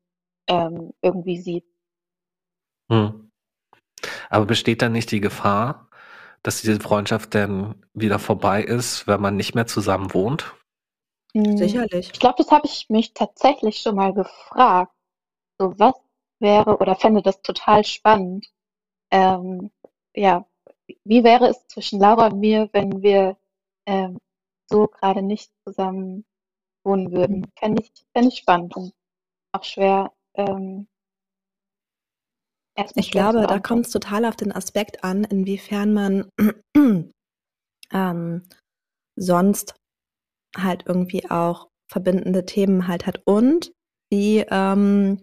ähm, 0.47 0.93
irgendwie 1.01 1.39
sieht. 1.39 1.65
hm. 2.89 3.31
Aber 4.29 4.45
besteht 4.45 4.81
dann 4.81 4.91
nicht 4.93 5.11
die 5.11 5.19
Gefahr, 5.21 5.89
dass 6.43 6.61
diese 6.61 6.79
Freundschaft 6.79 7.35
dann 7.35 7.75
wieder 7.93 8.19
vorbei 8.19 8.63
ist, 8.63 9.07
wenn 9.07 9.21
man 9.21 9.35
nicht 9.35 9.55
mehr 9.55 9.67
zusammen 9.67 10.13
wohnt? 10.13 10.55
Mm, 11.33 11.55
Sicherlich. 11.57 12.09
Ich 12.13 12.19
glaube, 12.19 12.35
das 12.37 12.51
habe 12.51 12.65
ich 12.67 12.89
mich 12.89 13.13
tatsächlich 13.13 13.81
schon 13.81 13.95
mal 13.95 14.13
gefragt. 14.13 14.93
So, 15.59 15.73
was 15.79 15.95
wäre 16.39 16.77
oder 16.77 16.95
fände 16.95 17.21
das 17.21 17.41
total 17.41 17.83
spannend. 17.85 18.47
Ähm, 19.11 19.71
ja, 20.15 20.45
wie 21.05 21.23
wäre 21.23 21.47
es 21.49 21.67
zwischen 21.67 21.99
Laura 21.99 22.27
und 22.27 22.39
mir, 22.39 22.69
wenn 22.73 23.01
wir 23.01 23.37
ähm, 23.87 24.19
so 24.69 24.87
gerade 24.87 25.21
nicht 25.21 25.51
zusammen 25.65 26.25
wohnen 26.85 27.11
würden? 27.11 27.51
Fände 27.57 27.83
ich, 27.83 27.91
fände 28.13 28.29
ich 28.29 28.39
spannend. 28.39 28.75
Und 28.75 28.93
auch 29.53 29.63
schwer. 29.63 30.13
Ähm, 30.35 30.87
Ich 32.95 33.11
glaube, 33.11 33.45
da 33.45 33.59
kommt 33.59 33.85
es 33.87 33.91
total 33.91 34.25
auf 34.25 34.35
den 34.35 34.51
Aspekt 34.53 35.03
an, 35.03 35.23
inwiefern 35.25 35.93
man 35.93 36.29
ähm, 37.91 38.43
sonst 39.15 39.75
halt 40.57 40.83
irgendwie 40.87 41.29
auch 41.29 41.67
verbindende 41.87 42.45
Themen 42.45 42.87
halt 42.87 43.07
hat 43.07 43.21
und 43.25 43.71
wie 44.11 44.45
ähm, 44.49 45.21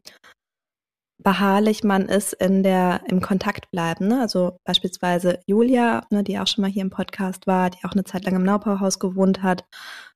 beharrlich 1.22 1.82
man 1.82 2.06
ist 2.06 2.34
in 2.34 2.62
der 2.62 3.00
im 3.06 3.20
Kontakt 3.20 3.70
bleiben. 3.70 4.08
Ne? 4.08 4.20
Also 4.20 4.58
beispielsweise 4.64 5.40
Julia, 5.46 6.06
ne, 6.10 6.22
die 6.22 6.38
auch 6.38 6.46
schon 6.46 6.62
mal 6.62 6.70
hier 6.70 6.82
im 6.82 6.90
Podcast 6.90 7.46
war, 7.46 7.70
die 7.70 7.84
auch 7.84 7.92
eine 7.92 8.04
Zeit 8.04 8.24
lang 8.24 8.36
im 8.36 8.44
Naupauhaus 8.44 8.98
gewohnt 8.98 9.42
hat. 9.42 9.64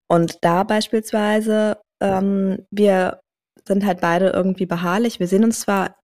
Und 0.09 0.45
da 0.45 0.65
beispielsweise, 0.65 1.79
ähm, 2.01 2.67
wir 2.71 3.21
sind 3.67 3.85
halt 3.85 4.01
beide 4.01 4.31
irgendwie 4.31 4.67
beharrlich. 4.67 5.21
Wir 5.21 5.27
sehen 5.27 5.45
uns 5.45 5.61
zwar 5.61 5.97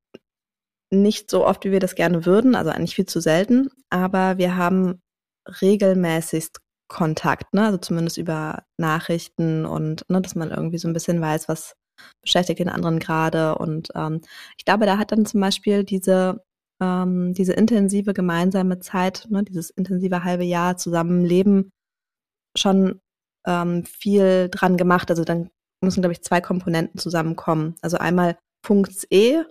nicht 0.90 1.30
so 1.30 1.46
oft, 1.46 1.64
wie 1.64 1.72
wir 1.72 1.80
das 1.80 1.94
gerne 1.94 2.26
würden, 2.26 2.54
also 2.54 2.70
eigentlich 2.70 2.94
viel 2.94 3.07
zu 3.07 3.20
selten, 3.20 3.68
aber 3.90 4.38
wir 4.38 4.57
haben 4.57 5.00
regelmäßigst 5.61 6.61
Kontakt, 6.89 7.53
ne? 7.55 7.66
Also 7.66 7.78
zumindest 7.78 8.18
über 8.18 8.64
Nachrichten 8.78 9.66
und 9.66 10.05
ne, 10.09 10.20
dass 10.22 10.34
man 10.34 10.51
irgendwie 10.51 10.78
so 10.78 10.89
ein 10.89 10.93
bisschen 10.93 11.20
weiß, 11.20 11.49
was 11.49 11.74
beschäftigt 12.22 12.61
den 12.61 12.68
anderen 12.68 12.99
gerade. 12.99 13.57
Und 13.57 13.89
ähm, 13.95 14.20
ich 14.59 14.64
glaube, 14.64 14.87
da 14.87 14.99
hat 14.99 15.12
dann 15.12 15.26
zum 15.26 15.41
Beispiel 15.41 15.84
diese, 15.84 16.43
ähm, 16.82 17.34
diese 17.34 17.55
intensive 17.55 18.14
gemeinsame 18.14 18.78
Zeit, 18.80 19.26
ne, 19.30 19.43
dieses 19.43 19.70
intensive 19.70 20.24
halbe 20.24 20.45
Jahr 20.45 20.76
Zusammenleben 20.76 21.70
schon 22.57 23.01
ähm, 23.47 23.84
viel 23.84 24.49
dran 24.51 24.76
gemacht. 24.76 25.11
Also 25.11 25.24
dann 25.24 25.51
müssen, 25.82 26.03
glaube 26.03 26.12
ich, 26.12 26.22
zwei 26.22 26.41
Komponenten 26.41 26.99
zusammenkommen. 26.99 27.76
Also 27.82 27.99
einmal 27.99 28.39
funkt's 28.64 29.07
eh 29.11 29.45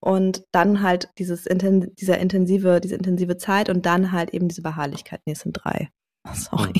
und 0.00 0.44
dann 0.52 0.82
halt 0.82 1.10
dieses 1.18 1.46
inten 1.46 1.94
intensive, 1.98 2.80
diese 2.80 2.96
intensive 2.96 3.36
Zeit 3.38 3.68
und 3.70 3.86
dann 3.86 4.12
halt 4.12 4.30
eben 4.34 4.48
diese 4.48 4.62
Beharrlichkeit. 4.62 5.20
Nee, 5.26 5.32
es 5.32 5.40
sind 5.40 5.52
drei. 5.52 5.90
Sorry. 6.32 6.72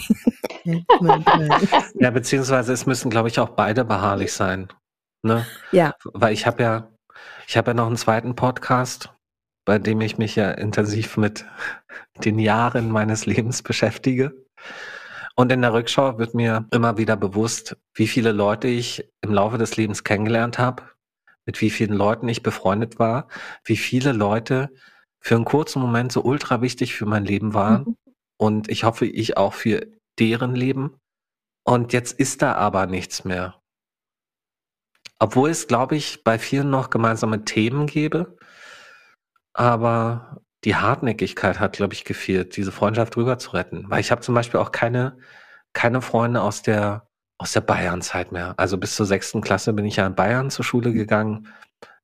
Ja, 1.94 2.10
beziehungsweise 2.10 2.72
es 2.72 2.86
müssen, 2.86 3.10
glaube 3.10 3.28
ich, 3.28 3.38
auch 3.38 3.50
beide 3.50 3.84
beharrlich 3.84 4.32
sein. 4.32 4.68
Ne? 5.22 5.46
ja, 5.72 5.94
Weil 6.04 6.32
ich 6.32 6.46
habe 6.46 6.62
ja, 6.62 6.90
ich 7.46 7.56
habe 7.56 7.70
ja 7.70 7.74
noch 7.74 7.86
einen 7.86 7.96
zweiten 7.96 8.34
Podcast, 8.34 9.12
bei 9.64 9.78
dem 9.78 10.00
ich 10.00 10.18
mich 10.18 10.36
ja 10.36 10.50
intensiv 10.50 11.16
mit 11.16 11.44
den 12.24 12.38
Jahren 12.38 12.90
meines 12.90 13.26
Lebens 13.26 13.62
beschäftige. 13.62 14.46
Und 15.34 15.52
in 15.52 15.62
der 15.62 15.72
Rückschau 15.72 16.18
wird 16.18 16.34
mir 16.34 16.66
immer 16.72 16.96
wieder 16.96 17.16
bewusst, 17.16 17.76
wie 17.94 18.06
viele 18.06 18.32
Leute 18.32 18.68
ich 18.68 19.10
im 19.20 19.32
Laufe 19.32 19.58
des 19.58 19.76
Lebens 19.76 20.02
kennengelernt 20.02 20.58
habe, 20.58 20.82
mit 21.44 21.60
wie 21.60 21.70
vielen 21.70 21.92
Leuten 21.92 22.28
ich 22.28 22.42
befreundet 22.42 22.98
war, 22.98 23.28
wie 23.64 23.76
viele 23.76 24.12
Leute 24.12 24.70
für 25.20 25.34
einen 25.34 25.44
kurzen 25.44 25.82
Moment 25.82 26.10
so 26.10 26.22
ultra 26.22 26.62
wichtig 26.62 26.94
für 26.94 27.06
mein 27.06 27.24
Leben 27.24 27.52
waren. 27.52 27.84
Mhm. 27.84 27.96
Und 28.38 28.68
ich 28.68 28.84
hoffe, 28.84 29.06
ich 29.06 29.36
auch 29.36 29.54
für 29.54 29.86
deren 30.18 30.54
Leben. 30.54 30.98
Und 31.64 31.92
jetzt 31.92 32.18
ist 32.18 32.42
da 32.42 32.54
aber 32.54 32.86
nichts 32.86 33.24
mehr. 33.24 33.60
Obwohl 35.18 35.50
es, 35.50 35.66
glaube 35.66 35.96
ich, 35.96 36.24
bei 36.24 36.38
vielen 36.38 36.70
noch 36.70 36.90
gemeinsame 36.90 37.44
Themen 37.44 37.86
gäbe. 37.86 38.36
Aber 39.54 40.42
die 40.64 40.76
Hartnäckigkeit 40.76 41.58
hat, 41.58 41.74
glaube 41.74 41.94
ich, 41.94 42.04
gefehlt, 42.04 42.56
diese 42.56 42.72
Freundschaft 42.72 43.16
rüber 43.16 43.38
zu 43.38 43.50
retten. 43.52 43.86
Weil 43.88 44.00
ich 44.00 44.10
habe 44.10 44.20
zum 44.20 44.34
Beispiel 44.34 44.60
auch 44.60 44.72
keine, 44.72 45.16
keine 45.72 46.02
Freunde 46.02 46.42
aus 46.42 46.62
der, 46.62 47.08
aus 47.38 47.52
der 47.52 47.62
Bayern-Zeit 47.62 48.32
mehr. 48.32 48.54
Also 48.58 48.76
bis 48.76 48.94
zur 48.94 49.06
sechsten 49.06 49.40
Klasse 49.40 49.72
bin 49.72 49.86
ich 49.86 49.96
ja 49.96 50.06
in 50.06 50.14
Bayern 50.14 50.50
zur 50.50 50.64
Schule 50.64 50.92
gegangen. 50.92 51.48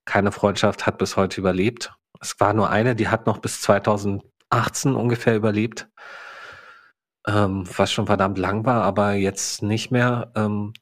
Keine 0.05 0.33
Freundschaft 0.33 0.87
hat 0.87 0.99
bis 0.99 1.17
heute 1.17 1.41
überlebt. 1.41 1.93
Es 2.21 2.39
war 2.41 2.53
nur 2.55 2.71
eine, 2.71 2.97
die 2.97 3.09
hat 3.09 3.27
noch 3.27 3.39
bis 3.39 3.61
2018 3.61 4.95
ungefähr 4.95 5.37
überlebt. 5.37 5.89
Ähm, 7.27 7.65
was 7.77 7.93
schon 7.93 8.07
verdammt 8.07 8.39
lang 8.39 8.65
war, 8.67 8.83
aber 8.83 9.13
jetzt 9.13 9.63
nicht 9.63 9.91
mehr. 9.91 10.33
Ähm, 10.35 10.73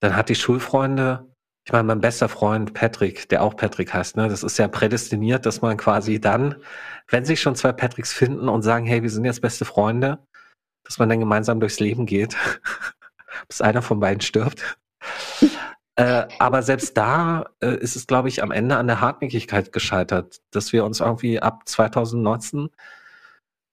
dann 0.00 0.16
hat 0.16 0.28
die 0.28 0.34
Schulfreunde, 0.36 1.26
ich 1.66 1.72
meine, 1.72 1.84
mein 1.84 2.00
bester 2.00 2.28
Freund 2.28 2.74
Patrick, 2.74 3.28
der 3.28 3.42
auch 3.42 3.56
Patrick 3.56 3.92
heißt, 3.92 4.16
ne, 4.16 4.28
das 4.28 4.42
ist 4.42 4.58
ja 4.58 4.68
prädestiniert, 4.68 5.46
dass 5.46 5.62
man 5.62 5.76
quasi 5.76 6.20
dann, 6.20 6.56
wenn 7.08 7.24
sich 7.24 7.40
schon 7.40 7.56
zwei 7.56 7.72
Patricks 7.72 8.12
finden 8.12 8.48
und 8.48 8.62
sagen, 8.62 8.86
hey, 8.86 9.02
wir 9.02 9.10
sind 9.10 9.24
jetzt 9.24 9.42
beste 9.42 9.64
Freunde, 9.64 10.18
dass 10.84 10.98
man 10.98 11.08
dann 11.08 11.20
gemeinsam 11.20 11.60
durchs 11.60 11.80
Leben 11.80 12.06
geht, 12.06 12.36
bis 13.48 13.60
einer 13.60 13.82
von 13.82 14.00
beiden 14.00 14.20
stirbt. 14.20 14.78
Äh, 15.96 16.28
aber 16.38 16.62
selbst 16.62 16.96
da 16.96 17.44
äh, 17.60 17.76
ist 17.76 17.96
es, 17.96 18.06
glaube 18.06 18.28
ich, 18.28 18.42
am 18.42 18.52
Ende 18.52 18.76
an 18.76 18.86
der 18.86 19.00
Hartnäckigkeit 19.00 19.72
gescheitert, 19.72 20.40
dass 20.50 20.72
wir 20.72 20.84
uns 20.84 21.00
irgendwie 21.00 21.40
ab 21.40 21.62
2019 21.66 22.70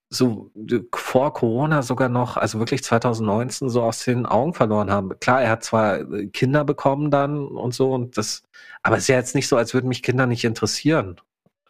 so 0.10 0.52
äh, 0.56 0.80
vor 0.94 1.34
Corona 1.34 1.82
sogar 1.82 2.10
noch, 2.10 2.38
also 2.38 2.60
wirklich 2.60 2.84
2019 2.84 3.70
so 3.70 3.84
aus 3.84 4.04
den 4.04 4.26
Augen 4.26 4.54
verloren 4.54 4.92
haben. 4.92 5.18
Klar, 5.20 5.42
er 5.42 5.50
hat 5.52 5.64
zwar 5.64 6.00
äh, 6.00 6.28
Kinder 6.28 6.64
bekommen 6.64 7.12
dann 7.12 7.46
und 7.48 7.74
so 7.74 7.94
und 7.94 8.18
das, 8.18 8.44
aber 8.84 8.98
es 8.98 9.04
ist 9.04 9.10
ja 9.10 9.16
jetzt 9.18 9.36
nicht 9.36 9.48
so, 9.48 9.58
als 9.58 9.74
würden 9.74 9.88
mich 9.90 10.04
Kinder 10.04 10.26
nicht 10.26 10.44
interessieren. 10.46 11.20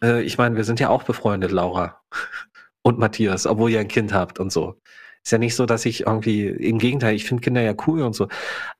Äh, 0.02 0.22
ich 0.24 0.38
meine, 0.38 0.56
wir 0.56 0.64
sind 0.64 0.80
ja 0.80 0.90
auch 0.90 1.04
befreundet, 1.04 1.52
Laura 1.52 2.02
und 2.84 3.00
Matthias, 3.00 3.48
obwohl 3.48 3.72
ihr 3.72 3.80
ein 3.80 3.88
Kind 3.88 4.14
habt 4.14 4.40
und 4.40 4.52
so. 4.52 4.80
Ist 5.24 5.32
ja 5.32 5.38
nicht 5.40 5.56
so, 5.56 5.66
dass 5.66 5.86
ich 5.86 6.02
irgendwie, 6.08 6.48
im 6.48 6.78
Gegenteil, 6.80 7.16
ich 7.16 7.26
finde 7.26 7.42
Kinder 7.44 7.62
ja 7.62 7.74
cool 7.88 8.02
und 8.02 8.14
so. 8.14 8.30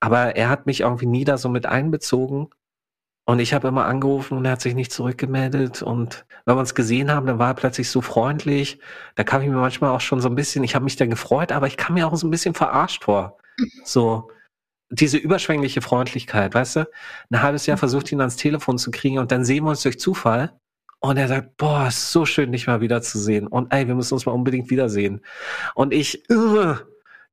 Aber 0.00 0.36
er 0.36 0.48
hat 0.48 0.66
mich 0.66 0.80
irgendwie 0.80 1.06
nie 1.06 1.24
da 1.24 1.36
so 1.36 1.48
mit 1.50 1.66
einbezogen. 1.66 2.48
Und 3.28 3.40
ich 3.40 3.52
habe 3.52 3.68
immer 3.68 3.84
angerufen 3.84 4.38
und 4.38 4.46
er 4.46 4.52
hat 4.52 4.62
sich 4.62 4.74
nicht 4.74 4.90
zurückgemeldet. 4.90 5.82
Und 5.82 6.24
wenn 6.46 6.56
wir 6.56 6.60
uns 6.60 6.74
gesehen 6.74 7.10
haben, 7.10 7.26
dann 7.26 7.38
war 7.38 7.48
er 7.48 7.54
plötzlich 7.54 7.90
so 7.90 8.00
freundlich. 8.00 8.80
Da 9.16 9.22
kam 9.22 9.42
ich 9.42 9.48
mir 9.48 9.56
manchmal 9.56 9.90
auch 9.90 10.00
schon 10.00 10.22
so 10.22 10.30
ein 10.30 10.34
bisschen, 10.34 10.64
ich 10.64 10.74
habe 10.74 10.84
mich 10.84 10.96
dann 10.96 11.10
gefreut, 11.10 11.52
aber 11.52 11.66
ich 11.66 11.76
kam 11.76 11.92
mir 11.92 12.08
auch 12.08 12.16
so 12.16 12.26
ein 12.26 12.30
bisschen 12.30 12.54
verarscht 12.54 13.04
vor. 13.04 13.36
So 13.84 14.30
diese 14.88 15.18
überschwängliche 15.18 15.82
Freundlichkeit, 15.82 16.54
weißt 16.54 16.76
du? 16.76 16.90
Ein 17.30 17.42
halbes 17.42 17.66
Jahr 17.66 17.76
versucht 17.76 18.10
ihn 18.10 18.20
ans 18.20 18.36
Telefon 18.36 18.78
zu 18.78 18.90
kriegen 18.90 19.18
und 19.18 19.30
dann 19.30 19.44
sehen 19.44 19.64
wir 19.64 19.70
uns 19.70 19.82
durch 19.82 20.00
Zufall. 20.00 20.58
Und 21.00 21.18
er 21.18 21.28
sagt, 21.28 21.58
boah, 21.58 21.88
ist 21.88 22.10
so 22.10 22.24
schön, 22.24 22.50
dich 22.52 22.66
mal 22.66 22.80
wiederzusehen. 22.80 23.46
Und 23.46 23.74
ey, 23.74 23.86
wir 23.86 23.94
müssen 23.94 24.14
uns 24.14 24.24
mal 24.24 24.32
unbedingt 24.32 24.70
wiedersehen. 24.70 25.20
Und 25.74 25.92
ich, 25.92 26.24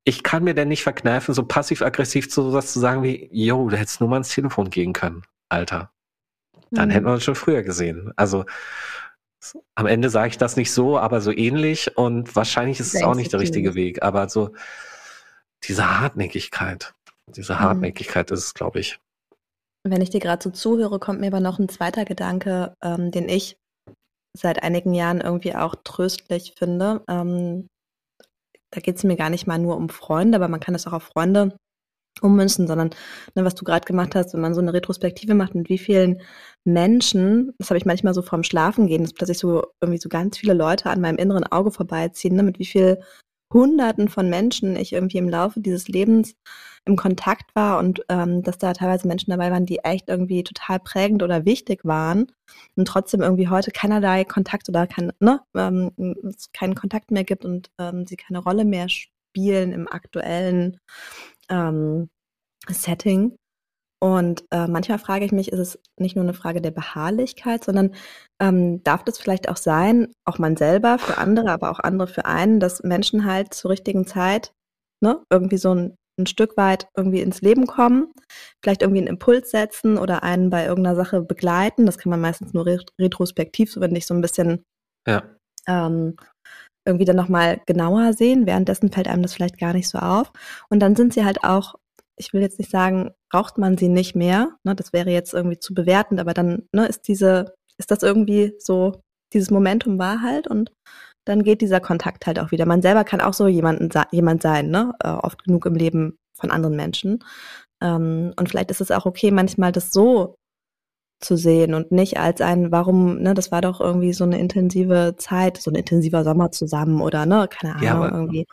ich 0.04 0.24
kann 0.24 0.44
mir 0.44 0.56
denn 0.56 0.68
nicht 0.68 0.84
verkneifen, 0.84 1.34
so 1.34 1.46
passiv-aggressiv 1.46 2.30
zu 2.30 2.44
sowas 2.44 2.74
zu 2.74 2.82
sagen 2.82 3.02
wie, 3.02 3.30
yo, 3.32 3.70
du 3.70 3.78
hättest 3.78 4.02
nur 4.02 4.10
mal 4.10 4.18
ins 4.18 4.28
Telefon 4.28 4.70
gehen 4.70 4.92
können, 4.92 5.24
Alter. 5.50 5.92
Dann 6.72 6.90
Mhm. 6.90 6.92
hätten 6.94 7.06
wir 7.06 7.14
uns 7.14 7.24
schon 7.24 7.36
früher 7.36 7.64
gesehen. 7.64 8.12
Also 8.16 8.46
am 9.76 9.86
Ende 9.86 10.10
sage 10.10 10.30
ich 10.30 10.38
das 10.38 10.56
nicht 10.56 10.72
so, 10.72 10.98
aber 10.98 11.22
so 11.22 11.32
ähnlich. 11.32 11.98
Und 11.98 12.36
wahrscheinlich 12.36 12.80
ist 12.80 12.96
es 12.96 13.04
auch 13.04 13.16
nicht 13.16 13.32
der 13.32 13.40
richtige. 13.40 13.76
Weg. 13.76 14.02
Aber 14.04 14.28
so 14.30 14.52
diese 15.64 16.00
Hartnäckigkeit, 16.00 16.94
diese 17.28 17.54
Mhm. 17.54 17.60
Hartnäckigkeit 17.60 18.32
ist 18.32 18.44
es, 18.46 18.54
glaube 18.54 18.80
ich. 18.80 19.00
Wenn 19.84 20.02
ich 20.02 20.10
dir 20.10 20.20
gerade 20.20 20.42
so 20.44 20.50
zuhöre, 20.50 21.00
kommt 21.00 21.20
mir 21.20 21.28
aber 21.28 21.40
noch 21.40 21.60
ein 21.60 21.70
zweiter 21.70 22.06
Gedanke, 22.06 22.74
ähm, 22.84 23.12
den 23.12 23.30
ich 23.30 23.58
seit 24.36 24.64
einigen 24.64 24.94
Jahren 24.94 25.22
irgendwie 25.22 25.56
auch 25.56 25.76
tröstlich 25.84 26.56
finde. 26.58 27.04
Ähm, 27.08 27.68
da 28.72 28.82
geht 28.82 28.98
es 28.98 29.04
mir 29.04 29.16
gar 29.16 29.30
nicht 29.30 29.46
mal 29.48 29.60
nur 29.60 29.78
um 29.78 29.90
Freunde, 29.90 30.38
aber 30.38 30.48
man 30.48 30.60
kann 30.60 30.74
das 30.74 30.88
auch 30.88 30.94
auf 30.94 31.04
Freunde 31.04 31.56
ummünzen, 32.22 32.68
sondern 32.68 32.90
ne, 33.36 33.46
was 33.46 33.56
du 33.56 33.64
gerade 33.64 33.86
gemacht 33.86 34.16
hast, 34.16 34.34
wenn 34.34 34.42
man 34.42 34.54
so 34.54 34.62
eine 34.62 34.74
Retrospektive 34.74 35.34
macht, 35.34 35.56
mit 35.56 35.70
wie 35.70 35.78
vielen 35.78 36.22
Menschen, 36.66 37.54
das 37.60 37.70
habe 37.70 37.78
ich 37.78 37.86
manchmal 37.86 38.14
so 38.14 38.22
vorm 38.22 38.44
Schlafen 38.44 38.88
gehen, 38.88 39.04
dass 39.04 39.14
plötzlich 39.14 39.40
so 39.40 39.64
irgendwie 39.82 40.02
so 40.02 40.10
ganz 40.10 40.38
viele 40.38 40.54
Leute 40.54 40.90
an 40.90 41.02
meinem 41.02 41.18
inneren 41.18 41.46
Auge 41.46 41.72
vorbeiziehen, 41.72 42.36
ne, 42.36 42.44
mit 42.44 42.60
wie 42.60 42.66
viel 42.66 43.00
Hunderten 43.54 44.10
von 44.10 44.30
Menschen 44.30 44.76
ich 44.76 44.92
irgendwie 44.94 45.18
im 45.18 45.30
Laufe 45.30 45.60
dieses 45.62 45.88
Lebens 45.88 46.36
im 46.86 46.96
Kontakt 46.96 47.56
war 47.56 47.80
und 47.80 48.02
ähm, 48.10 48.44
dass 48.44 48.58
da 48.58 48.74
teilweise 48.74 49.08
Menschen 49.08 49.32
dabei 49.32 49.52
waren, 49.52 49.66
die 49.66 49.80
echt 49.80 50.10
irgendwie 50.10 50.44
total 50.44 50.80
prägend 50.80 51.24
oder 51.24 51.46
wichtig 51.46 51.86
waren 51.86 52.32
und 52.76 52.88
trotzdem 52.88 53.22
irgendwie 53.22 53.48
heute 53.48 53.72
keinerlei 53.72 54.24
Kontakt 54.24 54.70
oder 54.70 54.88
kein, 54.88 55.12
ne, 55.20 55.42
ähm, 55.56 55.92
es 56.28 56.52
keinen 56.52 56.76
Kontakt 56.76 57.12
mehr 57.12 57.24
gibt 57.24 57.46
und 57.46 57.72
ähm, 57.80 58.06
sie 58.06 58.18
keine 58.18 58.40
Rolle 58.40 58.66
mehr 58.66 58.88
spielen 58.90 59.72
im 59.74 59.88
aktuellen 59.88 60.78
ähm, 61.50 62.10
Setting. 62.70 63.36
Und 64.02 64.44
äh, 64.52 64.68
manchmal 64.68 65.00
frage 65.00 65.26
ich 65.26 65.32
mich, 65.32 65.52
ist 65.52 65.60
es 65.60 65.80
nicht 65.98 66.16
nur 66.16 66.24
eine 66.24 66.34
Frage 66.34 66.62
der 66.62 66.72
Beharrlichkeit, 66.72 67.64
sondern 67.64 67.96
ähm, 68.42 68.84
darf 68.84 69.04
das 69.04 69.18
vielleicht 69.18 69.50
auch 69.50 69.58
sein, 69.58 70.12
auch 70.26 70.38
man 70.38 70.58
selber 70.58 71.00
für 71.00 71.18
andere, 71.18 71.52
aber 71.52 71.72
auch 71.72 71.80
andere 71.80 72.08
für 72.08 72.26
einen, 72.26 72.60
dass 72.60 72.84
Menschen 72.84 73.26
halt 73.26 73.54
zur 73.54 73.72
richtigen 73.72 74.06
Zeit 74.06 74.54
ne, 75.02 75.24
irgendwie 75.32 75.58
so 75.58 75.74
ein, 75.74 75.96
ein 76.20 76.28
Stück 76.28 76.58
weit 76.58 76.88
irgendwie 76.96 77.22
ins 77.22 77.42
Leben 77.42 77.68
kommen, 77.68 78.12
vielleicht 78.64 78.82
irgendwie 78.82 79.00
einen 79.00 79.08
Impuls 79.08 79.52
setzen 79.52 79.98
oder 79.98 80.24
einen 80.24 80.50
bei 80.50 80.66
irgendeiner 80.66 80.96
Sache 80.96 81.22
begleiten. 81.22 81.86
Das 81.86 81.98
kann 81.98 82.10
man 82.10 82.22
meistens 82.22 82.54
nur 82.54 82.66
ret 82.66 82.90
retrospektiv, 83.00 83.72
so 83.72 83.82
wenn 83.82 83.96
ich 83.96 84.06
so 84.06 84.14
ein 84.14 84.22
bisschen 84.22 84.64
Ja. 85.08 85.24
ähm, 85.68 86.16
irgendwie 86.86 87.06
dann 87.06 87.16
nochmal 87.16 87.62
genauer 87.66 88.14
sehen. 88.14 88.46
Währenddessen 88.46 88.92
fällt 88.92 89.08
einem 89.08 89.24
das 89.24 89.34
vielleicht 89.34 89.58
gar 89.58 89.74
nicht 89.74 89.90
so 89.90 89.98
auf. 89.98 90.32
Und 90.70 90.80
dann 90.80 90.96
sind 90.96 91.14
sie 91.14 91.26
halt 91.26 91.44
auch 91.44 91.76
ich 92.18 92.34
will 92.34 92.42
jetzt 92.42 92.60
nicht 92.60 92.72
sagen, 92.72 93.12
braucht 93.30 93.58
man 93.58 93.78
sie 93.78 93.90
nicht 93.90 94.16
mehr. 94.16 94.58
Ne, 94.64 94.76
das 94.76 94.94
wäre 94.94 95.10
jetzt 95.10 95.34
irgendwie 95.34 95.60
zu 95.60 95.74
bewertend, 95.74 96.20
aber 96.20 96.34
dann 96.34 96.68
ne, 96.72 96.86
ist 96.88 97.08
diese, 97.08 97.56
ist 97.78 97.92
das 97.92 98.04
irgendwie 98.04 98.54
so, 98.60 99.02
dieses 99.34 99.52
Momentum 99.52 100.00
war 100.00 100.22
halt 100.22 100.48
und 100.48 100.72
dann 101.26 101.44
geht 101.44 101.62
dieser 101.62 101.80
Kontakt 101.80 102.28
halt 102.28 102.40
auch 102.40 102.52
wieder. 102.52 102.66
Man 102.66 102.82
selber 102.82 103.04
kann 103.04 103.22
auch 103.22 103.34
so 103.34 103.48
jemanden, 103.48 103.90
jemand 104.12 104.44
sein, 104.44 104.70
ne? 104.70 104.94
Äh, 105.04 105.10
oft 105.10 105.44
genug 105.44 105.66
im 105.66 105.74
Leben 105.74 106.18
von 106.38 106.52
anderen 106.52 106.76
Menschen. 106.76 107.24
Ähm, 107.82 108.34
und 108.38 108.50
vielleicht 108.50 108.70
ist 108.72 108.82
es 108.82 108.92
auch 108.92 109.06
okay, 109.06 109.32
manchmal 109.32 109.72
das 109.72 109.92
so 109.92 110.36
zu 111.20 111.38
sehen 111.38 111.74
und 111.74 111.92
nicht 111.92 112.18
als 112.20 112.42
ein, 112.42 112.72
warum, 112.72 113.20
ne, 113.22 113.34
das 113.34 113.52
war 113.52 113.62
doch 113.62 113.80
irgendwie 113.82 114.14
so 114.14 114.24
eine 114.26 114.40
intensive 114.40 115.16
Zeit, 115.18 115.58
so 115.58 115.72
ein 115.72 115.76
intensiver 115.76 116.24
Sommer 116.24 116.52
zusammen 116.52 117.02
oder 117.02 117.26
ne, 117.26 117.48
keine 117.50 117.74
Ahnung, 117.76 117.84
Ja, 117.86 117.94
aber, 117.96 118.12
irgendwie. 118.12 118.46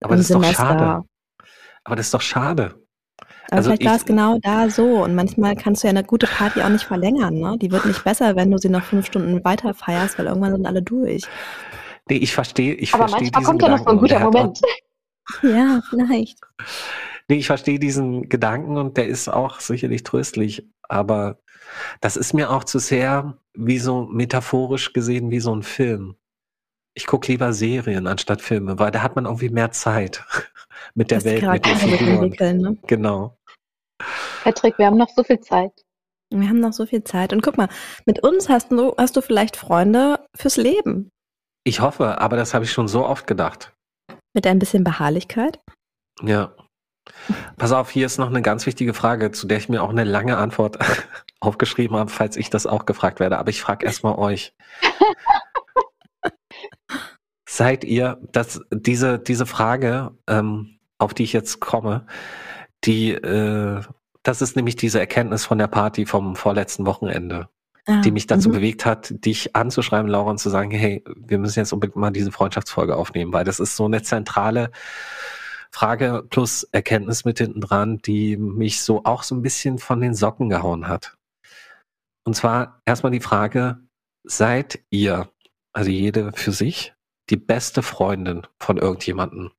aber 0.00 0.14
Im 0.14 0.18
das 0.18 0.30
ist 0.30 0.34
doch 0.34 0.40
Semester. 0.42 0.62
schade. 0.62 1.02
Aber 1.84 1.96
das 1.96 2.06
ist 2.06 2.14
doch 2.14 2.20
schade. 2.20 2.74
Aber 3.48 3.56
Also 3.58 3.70
vielleicht 3.70 3.84
war 3.84 3.96
es 3.96 4.04
genau 4.04 4.38
da 4.40 4.68
so. 4.70 5.02
Und 5.02 5.14
manchmal 5.14 5.56
kannst 5.56 5.82
du 5.82 5.88
ja 5.88 5.90
eine 5.90 6.04
gute 6.04 6.26
Party 6.26 6.62
auch 6.62 6.68
nicht 6.68 6.84
verlängern, 6.84 7.34
ne? 7.34 7.56
Die 7.60 7.70
wird 7.72 7.84
nicht 7.86 8.04
besser, 8.04 8.36
wenn 8.36 8.50
du 8.50 8.58
sie 8.58 8.68
noch 8.68 8.82
fünf 8.84 9.06
Stunden 9.06 9.44
weiter 9.44 9.74
feierst, 9.74 10.18
weil 10.18 10.26
irgendwann 10.26 10.52
sind 10.52 10.66
alle 10.66 10.82
durch. 10.82 11.24
Nee, 12.08 12.16
ich 12.16 12.32
verstehe, 12.32 12.74
ich 12.74 12.94
Aber 12.94 13.08
verstehe 13.08 13.30
manchmal 13.32 13.44
kommt 13.44 13.62
ja 13.62 13.68
noch 13.68 13.78
so 13.84 13.90
ein 13.90 13.98
guter 13.98 14.16
auch- 14.28 14.32
Moment. 14.32 14.60
Ja, 15.42 15.80
vielleicht. 15.88 16.38
Nee, 17.28 17.36
ich 17.36 17.46
verstehe 17.46 17.78
diesen 17.78 18.28
Gedanken 18.28 18.76
und 18.76 18.96
der 18.96 19.06
ist 19.06 19.28
auch 19.28 19.60
sicherlich 19.60 20.02
tröstlich, 20.02 20.66
aber 20.88 21.38
das 22.00 22.16
ist 22.16 22.32
mir 22.32 22.50
auch 22.50 22.64
zu 22.64 22.78
sehr 22.78 23.36
wie 23.54 23.78
so 23.78 24.04
metaphorisch 24.06 24.92
gesehen 24.92 25.30
wie 25.30 25.40
so 25.40 25.54
ein 25.54 25.62
Film. 25.62 26.16
Ich 26.94 27.06
gucke 27.06 27.30
lieber 27.32 27.52
Serien 27.52 28.06
anstatt 28.06 28.42
Filme, 28.42 28.78
weil 28.78 28.90
da 28.90 29.02
hat 29.02 29.16
man 29.16 29.24
irgendwie 29.24 29.48
mehr 29.48 29.70
Zeit 29.70 30.24
mit 30.94 31.10
der 31.10 31.20
die 31.20 31.24
Welt, 31.24 31.42
mit 31.44 31.66
den 31.66 31.76
Figuren. 31.76 32.08
entwickeln, 32.24 32.60
ne? 32.60 32.76
Genau. 32.86 33.38
Patrick, 34.42 34.78
wir 34.78 34.86
haben 34.86 34.98
noch 34.98 35.08
so 35.14 35.22
viel 35.22 35.40
Zeit. 35.40 35.72
Wir 36.30 36.48
haben 36.48 36.60
noch 36.60 36.72
so 36.72 36.86
viel 36.86 37.04
Zeit. 37.04 37.32
Und 37.32 37.42
guck 37.42 37.56
mal, 37.56 37.68
mit 38.06 38.22
uns 38.22 38.48
hast 38.48 38.72
du, 38.72 38.94
hast 38.96 39.16
du 39.16 39.20
vielleicht 39.20 39.56
Freunde 39.56 40.26
fürs 40.34 40.56
Leben. 40.56 41.10
Ich 41.64 41.80
hoffe, 41.80 42.20
aber 42.20 42.36
das 42.36 42.54
habe 42.54 42.64
ich 42.64 42.72
schon 42.72 42.88
so 42.88 43.06
oft 43.06 43.26
gedacht. 43.26 43.72
Mit 44.34 44.46
ein 44.46 44.58
bisschen 44.58 44.82
Beharrlichkeit. 44.82 45.60
Ja. 46.22 46.54
Pass 47.56 47.72
auf, 47.72 47.90
hier 47.90 48.06
ist 48.06 48.18
noch 48.18 48.28
eine 48.28 48.42
ganz 48.42 48.66
wichtige 48.66 48.94
Frage, 48.94 49.30
zu 49.30 49.46
der 49.46 49.58
ich 49.58 49.68
mir 49.68 49.82
auch 49.82 49.90
eine 49.90 50.04
lange 50.04 50.36
Antwort 50.36 50.78
aufgeschrieben 51.42 51.96
habe, 51.96 52.10
falls 52.10 52.36
ich 52.36 52.50
das 52.50 52.66
auch 52.66 52.86
gefragt 52.86 53.20
werde. 53.20 53.38
Aber 53.38 53.50
ich 53.50 53.60
frage 53.60 53.84
erstmal 53.86 54.14
euch. 54.16 54.54
Seid 57.48 57.84
ihr, 57.84 58.18
dass 58.32 58.60
diese, 58.70 59.18
diese 59.18 59.44
Frage, 59.44 60.12
ähm, 60.26 60.78
auf 60.98 61.12
die 61.12 61.24
ich 61.24 61.32
jetzt 61.32 61.60
komme, 61.60 62.06
die, 62.84 63.12
äh, 63.12 63.82
das 64.22 64.40
ist 64.40 64.56
nämlich 64.56 64.76
diese 64.76 65.00
Erkenntnis 65.00 65.44
von 65.44 65.58
der 65.58 65.66
Party 65.66 66.06
vom 66.06 66.36
vorletzten 66.36 66.86
Wochenende, 66.86 67.48
Ah, 67.84 68.00
die 68.00 68.12
mich 68.12 68.28
dazu 68.28 68.48
mhm. 68.48 68.54
bewegt 68.54 68.86
hat, 68.86 69.12
dich 69.24 69.56
anzuschreiben, 69.56 70.08
Laura, 70.08 70.30
und 70.30 70.38
zu 70.38 70.50
sagen, 70.50 70.70
hey, 70.70 71.02
wir 71.16 71.38
müssen 71.38 71.58
jetzt 71.58 71.72
unbedingt 71.72 71.96
mal 71.96 72.12
diese 72.12 72.30
Freundschaftsfolge 72.30 72.96
aufnehmen, 72.96 73.32
weil 73.32 73.44
das 73.44 73.58
ist 73.58 73.74
so 73.74 73.86
eine 73.86 74.02
zentrale 74.02 74.70
Frage 75.72 76.22
plus 76.30 76.62
Erkenntnis 76.70 77.24
mit 77.24 77.38
hinten 77.38 77.60
dran, 77.60 77.98
die 77.98 78.36
mich 78.36 78.82
so 78.82 79.02
auch 79.04 79.24
so 79.24 79.34
ein 79.34 79.42
bisschen 79.42 79.78
von 79.78 80.00
den 80.00 80.14
Socken 80.14 80.48
gehauen 80.48 80.86
hat. 80.86 81.16
Und 82.24 82.34
zwar 82.34 82.80
erstmal 82.86 83.12
die 83.12 83.20
Frage, 83.20 83.80
seid 84.24 84.84
ihr, 84.90 85.30
also 85.72 85.90
jede 85.90 86.32
für 86.32 86.52
sich, 86.52 86.94
die 87.30 87.36
beste 87.36 87.82
Freundin 87.82 88.46
von 88.58 88.78
irgendjemanden, 88.78 89.50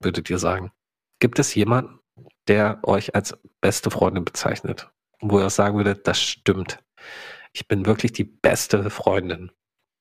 würdet 0.00 0.30
ihr 0.30 0.38
sagen? 0.38 0.72
Gibt 1.20 1.38
es 1.38 1.54
jemanden, 1.54 2.00
der 2.48 2.80
euch 2.82 3.14
als 3.14 3.38
beste 3.60 3.90
Freundin 3.90 4.24
bezeichnet? 4.24 4.90
Wo 5.20 5.38
ihr 5.38 5.46
auch 5.46 5.50
sagen 5.50 5.76
würdet, 5.76 6.06
das 6.06 6.20
stimmt. 6.20 6.82
Ich 7.52 7.68
bin 7.68 7.86
wirklich 7.86 8.12
die 8.12 8.24
beste 8.24 8.90
Freundin. 8.90 9.52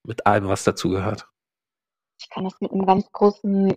Mit 0.04 0.26
allem, 0.26 0.48
was 0.48 0.64
dazugehört. 0.64 1.28
Ich 2.20 2.30
kann 2.30 2.44
das 2.44 2.60
mit 2.60 2.72
einem 2.72 2.86
ganz 2.86 3.12
großen 3.12 3.76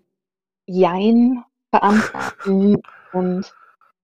Jein 0.67 1.45
beantworten 1.71 2.83
und 3.13 3.55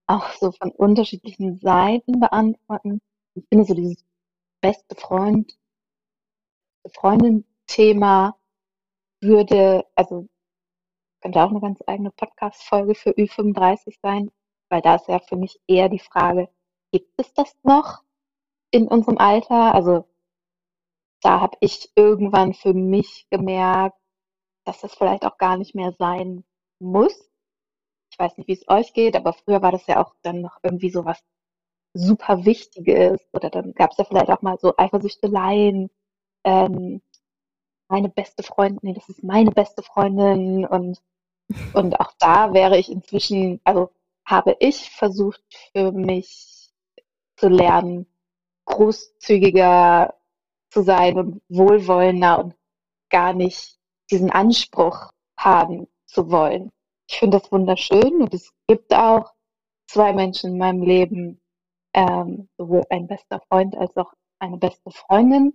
auch 0.07 0.33
so 0.33 0.51
von 0.51 0.71
unterschiedlichen 0.71 1.59
Seiten 1.59 2.19
beantworten. 2.19 2.99
Ich 3.33 3.45
finde 3.49 3.65
so 3.65 3.73
dieses 3.73 4.03
beste 4.61 4.95
Freund, 4.95 5.57
Freundin-Thema 6.93 8.37
würde, 9.21 9.85
also 9.95 10.27
könnte 11.21 11.43
auch 11.43 11.49
eine 11.49 11.61
ganz 11.61 11.79
eigene 11.85 12.11
Podcast-Folge 12.11 12.95
für 12.95 13.11
Ü35 13.11 13.99
sein, 14.01 14.31
weil 14.69 14.81
da 14.81 14.95
ist 14.95 15.07
ja 15.07 15.19
für 15.19 15.35
mich 15.35 15.59
eher 15.67 15.89
die 15.89 15.99
Frage, 15.99 16.49
gibt 16.91 17.13
es 17.17 17.33
das 17.33 17.55
noch 17.63 18.03
in 18.71 18.87
unserem 18.87 19.17
Alter? 19.17 19.75
Also 19.75 20.07
da 21.21 21.41
habe 21.41 21.57
ich 21.59 21.91
irgendwann 21.95 22.53
für 22.53 22.73
mich 22.73 23.27
gemerkt, 23.29 23.97
dass 24.65 24.81
das 24.81 24.95
vielleicht 24.95 25.25
auch 25.25 25.37
gar 25.37 25.57
nicht 25.57 25.75
mehr 25.75 25.93
sein 25.97 26.43
muss. 26.79 27.31
Ich 28.11 28.19
weiß 28.19 28.37
nicht, 28.37 28.47
wie 28.47 28.53
es 28.53 28.67
euch 28.67 28.93
geht, 28.93 29.15
aber 29.15 29.33
früher 29.33 29.61
war 29.61 29.71
das 29.71 29.87
ja 29.87 30.03
auch 30.03 30.15
dann 30.23 30.41
noch 30.41 30.57
irgendwie 30.63 30.89
so 30.89 31.05
was 31.05 31.23
super 31.93 32.45
Wichtiges 32.45 33.19
oder 33.33 33.49
dann 33.49 33.73
gab 33.73 33.91
es 33.91 33.97
ja 33.97 34.05
vielleicht 34.05 34.29
auch 34.29 34.41
mal 34.41 34.57
so 34.59 34.73
Eifersüchteleien. 34.77 35.89
Ähm, 36.43 37.01
meine 37.89 38.09
beste 38.09 38.43
Freundin, 38.43 38.79
nee, 38.83 38.93
das 38.93 39.09
ist 39.09 39.23
meine 39.23 39.51
beste 39.51 39.83
Freundin 39.83 40.65
und 40.65 41.01
und 41.73 41.99
auch 41.99 42.13
da 42.19 42.53
wäre 42.53 42.77
ich 42.77 42.91
inzwischen, 42.91 43.59
also 43.63 43.91
habe 44.25 44.55
ich 44.59 44.89
versucht 44.91 45.43
für 45.73 45.91
mich 45.91 46.71
zu 47.35 47.49
lernen, 47.49 48.05
großzügiger 48.65 50.13
zu 50.69 50.83
sein 50.83 51.17
und 51.17 51.41
wohlwollender 51.49 52.39
und 52.43 52.55
gar 53.09 53.33
nicht 53.33 53.77
diesen 54.09 54.29
Anspruch 54.29 55.11
haben 55.37 55.87
zu 56.05 56.31
wollen. 56.31 56.71
Ich 57.09 57.19
finde 57.19 57.39
das 57.39 57.51
wunderschön 57.51 58.21
und 58.21 58.33
es 58.33 58.53
gibt 58.67 58.93
auch 58.93 59.33
zwei 59.87 60.13
Menschen 60.13 60.51
in 60.51 60.57
meinem 60.57 60.83
Leben, 60.83 61.41
ähm, 61.93 62.49
sowohl 62.57 62.83
ein 62.89 63.07
bester 63.07 63.41
Freund 63.49 63.75
als 63.77 63.95
auch 63.97 64.13
eine 64.39 64.57
beste 64.57 64.91
Freundin, 64.91 65.53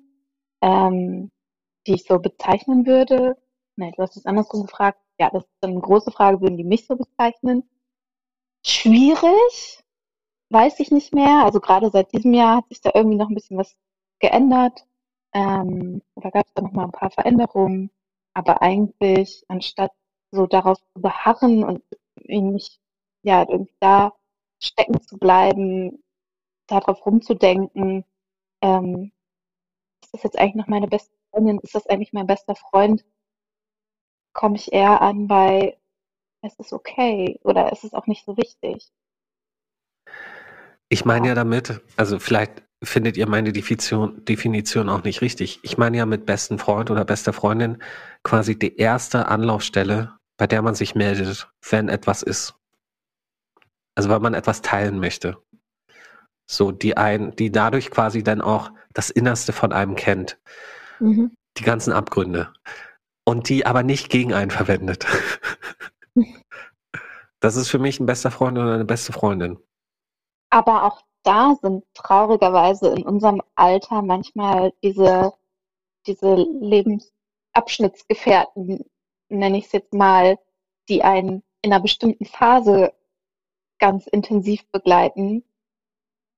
ähm, 0.62 1.30
die 1.86 1.94
ich 1.94 2.04
so 2.04 2.18
bezeichnen 2.18 2.86
würde. 2.86 3.36
Nein, 3.76 3.92
du 3.96 4.02
hast 4.02 4.16
es 4.16 4.26
andersrum 4.26 4.66
gefragt. 4.66 5.00
Ja, 5.18 5.30
das 5.30 5.44
ist 5.44 5.50
eine 5.62 5.80
große 5.80 6.10
Frage, 6.12 6.40
würden 6.40 6.56
die 6.56 6.64
mich 6.64 6.86
so 6.86 6.96
bezeichnen? 6.96 7.68
Schwierig, 8.64 9.82
weiß 10.50 10.80
ich 10.80 10.90
nicht 10.90 11.14
mehr. 11.14 11.44
Also 11.44 11.60
gerade 11.60 11.90
seit 11.90 12.12
diesem 12.12 12.34
Jahr 12.34 12.58
hat 12.58 12.68
sich 12.68 12.80
da 12.80 12.90
irgendwie 12.94 13.16
noch 13.16 13.28
ein 13.28 13.34
bisschen 13.34 13.58
was 13.58 13.76
geändert. 14.20 14.86
Ähm, 15.32 16.02
da 16.16 16.30
gab 16.30 16.46
es 16.46 16.52
dann 16.54 16.64
noch 16.64 16.72
mal 16.72 16.84
ein 16.84 16.92
paar 16.92 17.10
Veränderungen. 17.10 17.90
Aber 18.34 18.62
eigentlich, 18.62 19.44
anstatt 19.48 19.92
so 20.30 20.46
darauf 20.46 20.78
zu 20.92 21.00
beharren 21.00 21.64
und 21.64 21.82
nicht 22.26 22.80
ja, 23.26 23.40
irgendwie 23.48 23.74
da 23.80 24.12
stecken 24.62 25.00
zu 25.02 25.18
bleiben, 25.18 26.02
darauf 26.66 27.04
rumzudenken, 27.04 28.04
ähm, 28.62 29.12
ist 30.02 30.14
das 30.14 30.22
jetzt 30.22 30.38
eigentlich 30.38 30.56
noch 30.56 30.68
meine 30.68 30.88
beste 30.88 31.14
Freundin, 31.30 31.58
ist 31.60 31.74
das 31.74 31.86
eigentlich 31.86 32.12
mein 32.12 32.26
bester 32.26 32.54
Freund, 32.54 33.04
komme 34.32 34.56
ich 34.56 34.72
eher 34.72 35.00
an 35.00 35.26
bei, 35.26 35.78
es 36.42 36.54
ist 36.56 36.72
okay 36.72 37.38
oder 37.42 37.72
es 37.72 37.84
ist 37.84 37.94
auch 37.94 38.06
nicht 38.06 38.24
so 38.24 38.36
wichtig. 38.36 38.92
Ich 40.88 41.04
meine 41.04 41.28
ja 41.28 41.34
damit, 41.34 41.80
also 41.96 42.18
vielleicht 42.18 42.62
findet 42.82 43.16
ihr 43.16 43.28
meine 43.28 43.52
Definition, 43.52 44.24
Definition 44.24 44.88
auch 44.88 45.02
nicht 45.02 45.20
richtig. 45.20 45.60
Ich 45.62 45.78
meine 45.78 45.96
ja 45.96 46.06
mit 46.06 46.26
besten 46.26 46.58
Freund 46.58 46.90
oder 46.90 47.04
bester 47.04 47.32
Freundin 47.32 47.82
quasi 48.22 48.58
die 48.58 48.76
erste 48.76 49.26
Anlaufstelle, 49.26 50.16
bei 50.36 50.46
der 50.46 50.62
man 50.62 50.74
sich 50.74 50.94
meldet, 50.94 51.50
wenn 51.68 51.88
etwas 51.88 52.22
ist. 52.22 52.54
Also 53.94 54.10
weil 54.10 54.20
man 54.20 54.34
etwas 54.34 54.62
teilen 54.62 55.00
möchte. 55.00 55.38
So, 56.46 56.72
die 56.72 56.96
ein, 56.96 57.34
die 57.36 57.50
dadurch 57.50 57.90
quasi 57.90 58.22
dann 58.22 58.40
auch 58.40 58.70
das 58.92 59.10
Innerste 59.10 59.52
von 59.52 59.72
einem 59.72 59.96
kennt. 59.96 60.38
Mhm. 61.00 61.32
Die 61.58 61.64
ganzen 61.64 61.92
Abgründe. 61.92 62.52
Und 63.24 63.48
die 63.48 63.66
aber 63.66 63.82
nicht 63.82 64.08
gegen 64.08 64.32
einen 64.32 64.50
verwendet. 64.50 65.06
Das 67.40 67.56
ist 67.56 67.68
für 67.68 67.78
mich 67.78 68.00
ein 68.00 68.06
bester 68.06 68.30
Freund 68.30 68.56
oder 68.58 68.72
eine 68.74 68.86
beste 68.86 69.12
Freundin. 69.12 69.58
Aber 70.50 70.84
auch 70.84 71.02
da 71.22 71.56
sind 71.60 71.84
traurigerweise 71.94 72.88
in 72.88 73.02
unserem 73.02 73.42
Alter 73.54 74.02
manchmal 74.02 74.72
diese, 74.82 75.32
diese 76.06 76.34
Lebensabschnittsgefährten, 76.34 78.84
nenne 79.28 79.58
ich 79.58 79.66
es 79.66 79.72
jetzt 79.72 79.92
mal, 79.92 80.38
die 80.88 81.04
einen 81.04 81.42
in 81.62 81.72
einer 81.72 81.82
bestimmten 81.82 82.24
Phase 82.24 82.92
ganz 83.78 84.06
intensiv 84.06 84.64
begleiten, 84.70 85.44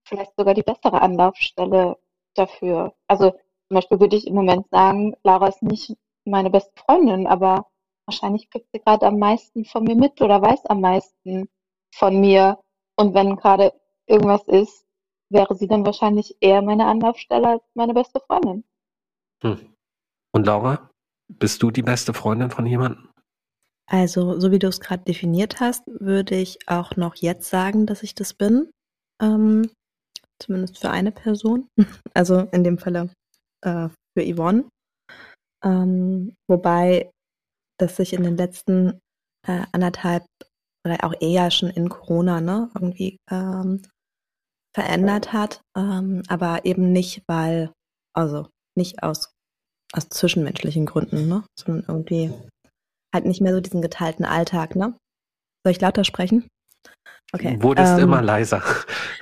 vielleicht 0.09 0.33
sogar 0.37 0.55
die 0.55 0.63
bessere 0.63 1.01
Anlaufstelle 1.01 1.99
dafür. 2.35 2.95
Also 3.07 3.31
zum 3.31 3.75
Beispiel 3.75 4.01
würde 4.01 4.17
ich 4.17 4.27
im 4.27 4.35
Moment 4.35 4.69
sagen, 4.71 5.15
Laura 5.23 5.49
ist 5.49 5.63
nicht 5.63 5.95
meine 6.25 6.51
beste 6.51 6.73
Freundin, 6.77 7.27
aber 7.27 7.67
wahrscheinlich 8.07 8.51
kriegt 8.51 8.69
sie 8.73 8.81
gerade 8.81 9.07
am 9.07 9.19
meisten 9.19 9.65
von 9.65 9.85
mir 9.85 9.97
mit 9.97 10.21
oder 10.21 10.41
weiß 10.41 10.67
am 10.67 10.81
meisten 10.81 11.49
von 11.95 12.21
mir. 12.21 12.59
Und 12.97 13.15
wenn 13.15 13.37
gerade 13.37 13.73
irgendwas 14.07 14.43
ist, 14.45 14.85
wäre 15.31 15.55
sie 15.55 15.67
dann 15.67 15.85
wahrscheinlich 15.85 16.37
eher 16.41 16.63
meine 16.63 16.87
Anlaufstelle 16.87 17.49
als 17.49 17.63
meine 17.75 17.95
beste 17.95 18.21
Freundin. 18.21 18.65
Hm. 19.43 19.75
Und 20.33 20.47
Laura, 20.47 20.91
bist 21.29 21.63
du 21.63 21.71
die 21.71 21.83
beste 21.83 22.15
Freundin 22.15 22.51
von 22.51 22.67
jemandem? 22.67 23.09
Also, 23.87 24.39
so 24.39 24.51
wie 24.51 24.59
du 24.59 24.69
es 24.69 24.81
gerade 24.81 25.05
definiert 25.05 25.61
hast, 25.61 25.83
würde 25.87 26.35
ich 26.35 26.59
auch 26.67 26.97
noch 26.97 27.15
jetzt 27.17 27.49
sagen, 27.49 27.87
dass 27.87 28.03
ich 28.03 28.15
das 28.15 28.35
bin. 28.35 28.71
Ähm, 29.21 29.71
zumindest 30.43 30.79
für 30.79 30.91
eine 30.91 31.13
Person. 31.13 31.69
Also 32.15 32.41
in 32.53 32.65
dem 32.65 32.79
Falle 32.79 33.11
äh, 33.65 33.89
für 34.17 34.35
Yvonne. 34.35 34.65
Ähm, 35.65 36.35
wobei 36.49 37.11
das 37.79 37.97
sich 37.97 38.13
in 38.13 38.25
den 38.25 38.37
letzten 38.37 39.01
äh, 39.47 39.65
anderthalb 39.73 40.25
oder 40.85 41.05
auch 41.05 41.15
eher 41.21 41.51
schon 41.51 41.71
in 41.71 41.89
Corona 41.89 42.41
ne, 42.41 42.71
irgendwie 42.75 43.19
ähm, 43.31 43.83
verändert 44.75 45.33
hat. 45.33 45.61
Ähm, 45.77 46.23
aber 46.29 46.65
eben 46.65 46.93
nicht, 46.93 47.23
weil, 47.27 47.73
also 48.15 48.49
nicht 48.77 49.03
aus, 49.03 49.33
aus 49.93 50.09
zwischenmenschlichen 50.09 50.87
Gründen, 50.87 51.29
ne? 51.29 51.45
sondern 51.59 51.85
irgendwie 51.89 52.33
halt 53.15 53.25
nicht 53.25 53.41
mehr 53.41 53.55
so 53.55 53.61
diesen 53.61 53.83
geteilten 53.83 54.25
Alltag. 54.25 54.77
Ne? 54.77 54.95
Soll 55.65 55.73
ich 55.73 55.81
lauter 55.81 56.05
sprechen? 56.05 56.47
Okay. 57.33 57.59
Wurdest 57.61 57.95
ähm, 57.95 58.05
immer 58.05 58.23
leiser. 58.23 58.63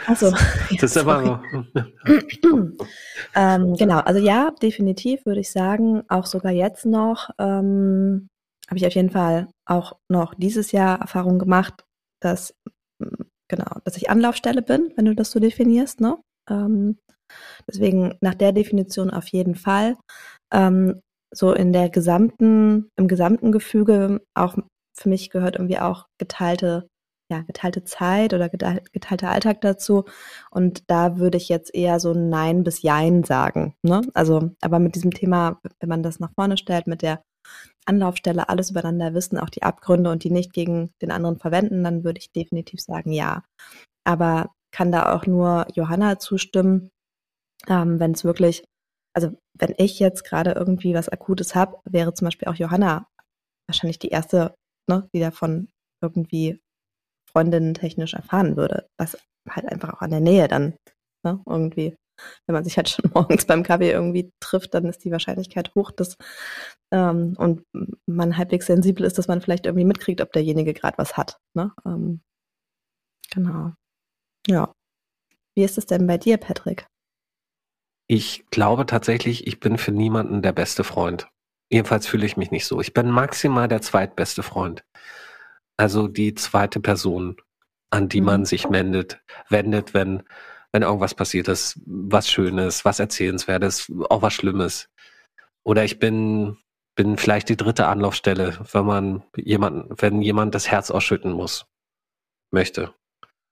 Achso. 0.06 0.32
Das 0.80 0.96
ist 0.96 1.04
so. 1.04 1.10
ähm, 3.34 3.74
genau, 3.76 3.98
also 4.00 4.20
ja, 4.20 4.50
definitiv 4.62 5.24
würde 5.26 5.40
ich 5.40 5.50
sagen, 5.50 6.02
auch 6.08 6.26
sogar 6.26 6.52
jetzt 6.52 6.86
noch 6.86 7.30
ähm, 7.38 8.28
habe 8.68 8.78
ich 8.78 8.86
auf 8.86 8.94
jeden 8.94 9.10
Fall 9.10 9.48
auch 9.64 9.96
noch 10.08 10.34
dieses 10.34 10.72
Jahr 10.72 11.00
Erfahrung 11.00 11.38
gemacht, 11.38 11.84
dass 12.20 12.54
genau, 13.48 13.78
dass 13.84 13.96
ich 13.96 14.10
Anlaufstelle 14.10 14.62
bin, 14.62 14.92
wenn 14.96 15.04
du 15.04 15.14
das 15.14 15.30
so 15.30 15.40
definierst, 15.40 16.00
ne? 16.00 16.18
Ähm, 16.50 16.98
deswegen 17.68 18.16
nach 18.20 18.34
der 18.34 18.52
Definition 18.52 19.10
auf 19.10 19.28
jeden 19.28 19.54
Fall. 19.54 19.96
Ähm, 20.52 21.00
so 21.34 21.52
in 21.52 21.72
der 21.72 21.90
gesamten, 21.90 22.88
im 22.96 23.08
gesamten 23.08 23.52
Gefüge 23.52 24.20
auch 24.34 24.56
für 24.96 25.08
mich 25.08 25.30
gehört 25.30 25.56
irgendwie 25.56 25.78
auch 25.78 26.06
geteilte 26.18 26.88
ja, 27.30 27.42
geteilte 27.42 27.84
Zeit 27.84 28.34
oder 28.34 28.48
geteilter 28.48 29.30
Alltag 29.30 29.60
dazu. 29.60 30.04
Und 30.50 30.84
da 30.90 31.18
würde 31.18 31.36
ich 31.36 31.48
jetzt 31.48 31.74
eher 31.74 31.98
so 32.00 32.14
Nein 32.14 32.62
bis 32.62 32.82
Jein 32.82 33.24
sagen. 33.24 33.74
Ne? 33.82 34.02
Also, 34.14 34.50
aber 34.60 34.78
mit 34.78 34.94
diesem 34.94 35.12
Thema, 35.12 35.60
wenn 35.80 35.88
man 35.88 36.02
das 36.02 36.20
nach 36.20 36.32
vorne 36.34 36.56
stellt, 36.56 36.86
mit 36.86 37.02
der 37.02 37.22
Anlaufstelle, 37.84 38.48
alles 38.48 38.70
übereinander 38.70 39.14
wissen, 39.14 39.38
auch 39.38 39.50
die 39.50 39.62
Abgründe 39.62 40.10
und 40.10 40.24
die 40.24 40.30
nicht 40.30 40.52
gegen 40.52 40.90
den 41.02 41.10
anderen 41.10 41.38
verwenden, 41.38 41.84
dann 41.84 42.04
würde 42.04 42.18
ich 42.18 42.32
definitiv 42.32 42.80
sagen 42.80 43.12
ja. 43.12 43.44
Aber 44.04 44.52
kann 44.72 44.92
da 44.92 45.14
auch 45.14 45.26
nur 45.26 45.66
Johanna 45.74 46.18
zustimmen, 46.18 46.90
ähm, 47.68 47.98
wenn 47.98 48.12
es 48.12 48.24
wirklich, 48.24 48.64
also 49.14 49.36
wenn 49.58 49.74
ich 49.78 49.98
jetzt 49.98 50.24
gerade 50.24 50.52
irgendwie 50.52 50.94
was 50.94 51.08
Akutes 51.08 51.54
habe, 51.54 51.78
wäre 51.84 52.14
zum 52.14 52.26
Beispiel 52.26 52.48
auch 52.48 52.56
Johanna 52.56 53.08
wahrscheinlich 53.68 53.98
die 53.98 54.08
erste, 54.08 54.54
ne, 54.88 55.08
die 55.12 55.20
davon 55.20 55.68
irgendwie 56.02 56.60
Freundinnen 57.36 57.74
technisch 57.74 58.14
erfahren 58.14 58.56
würde. 58.56 58.88
Was 58.96 59.18
halt 59.46 59.66
einfach 59.66 59.92
auch 59.92 60.00
an 60.00 60.10
der 60.10 60.20
Nähe 60.20 60.48
dann 60.48 60.72
ne, 61.22 61.38
irgendwie, 61.44 61.94
wenn 62.46 62.54
man 62.54 62.64
sich 62.64 62.78
halt 62.78 62.88
schon 62.88 63.10
morgens 63.12 63.44
beim 63.44 63.62
Kaffee 63.62 63.90
irgendwie 63.90 64.32
trifft, 64.40 64.72
dann 64.72 64.86
ist 64.86 65.04
die 65.04 65.10
Wahrscheinlichkeit 65.10 65.74
hoch, 65.74 65.90
dass 65.90 66.16
ähm, 66.94 67.34
und 67.36 67.62
man 68.06 68.38
halbwegs 68.38 68.64
sensibel 68.64 69.04
ist, 69.04 69.18
dass 69.18 69.28
man 69.28 69.42
vielleicht 69.42 69.66
irgendwie 69.66 69.84
mitkriegt, 69.84 70.22
ob 70.22 70.32
derjenige 70.32 70.72
gerade 70.72 70.96
was 70.96 71.18
hat. 71.18 71.36
Ne? 71.54 71.72
Ähm, 71.84 72.22
genau. 73.30 73.72
Ja. 74.46 74.72
Wie 75.54 75.64
ist 75.64 75.76
es 75.76 75.84
denn 75.84 76.06
bei 76.06 76.16
dir, 76.16 76.38
Patrick? 76.38 76.86
Ich 78.08 78.46
glaube 78.50 78.86
tatsächlich, 78.86 79.46
ich 79.46 79.60
bin 79.60 79.76
für 79.76 79.92
niemanden 79.92 80.40
der 80.40 80.52
beste 80.52 80.84
Freund. 80.84 81.28
Jedenfalls 81.70 82.06
fühle 82.06 82.24
ich 82.24 82.38
mich 82.38 82.50
nicht 82.50 82.64
so. 82.64 82.80
Ich 82.80 82.94
bin 82.94 83.10
maximal 83.10 83.68
der 83.68 83.82
zweitbeste 83.82 84.42
Freund. 84.42 84.84
Also 85.76 86.08
die 86.08 86.34
zweite 86.34 86.80
Person, 86.80 87.36
an 87.90 88.08
die 88.08 88.20
man 88.20 88.40
mhm. 88.40 88.44
sich 88.46 88.70
wendet, 88.70 89.20
wendet, 89.48 89.94
wenn, 89.94 90.22
wenn 90.72 90.82
irgendwas 90.82 91.14
passiert 91.14 91.48
ist, 91.48 91.80
was 91.86 92.30
Schönes, 92.30 92.84
was 92.84 92.98
Erzählenswertes, 92.98 93.92
auch 94.08 94.22
was 94.22 94.32
Schlimmes. 94.32 94.88
Oder 95.62 95.84
ich 95.84 95.98
bin, 95.98 96.56
bin 96.94 97.18
vielleicht 97.18 97.48
die 97.48 97.56
dritte 97.56 97.86
Anlaufstelle, 97.86 98.58
wenn 98.72 98.84
man 98.84 99.22
jemanden, 99.36 99.94
wenn 99.98 100.22
jemand 100.22 100.54
das 100.54 100.68
Herz 100.70 100.90
ausschütten 100.90 101.32
muss, 101.32 101.66
möchte. 102.50 102.94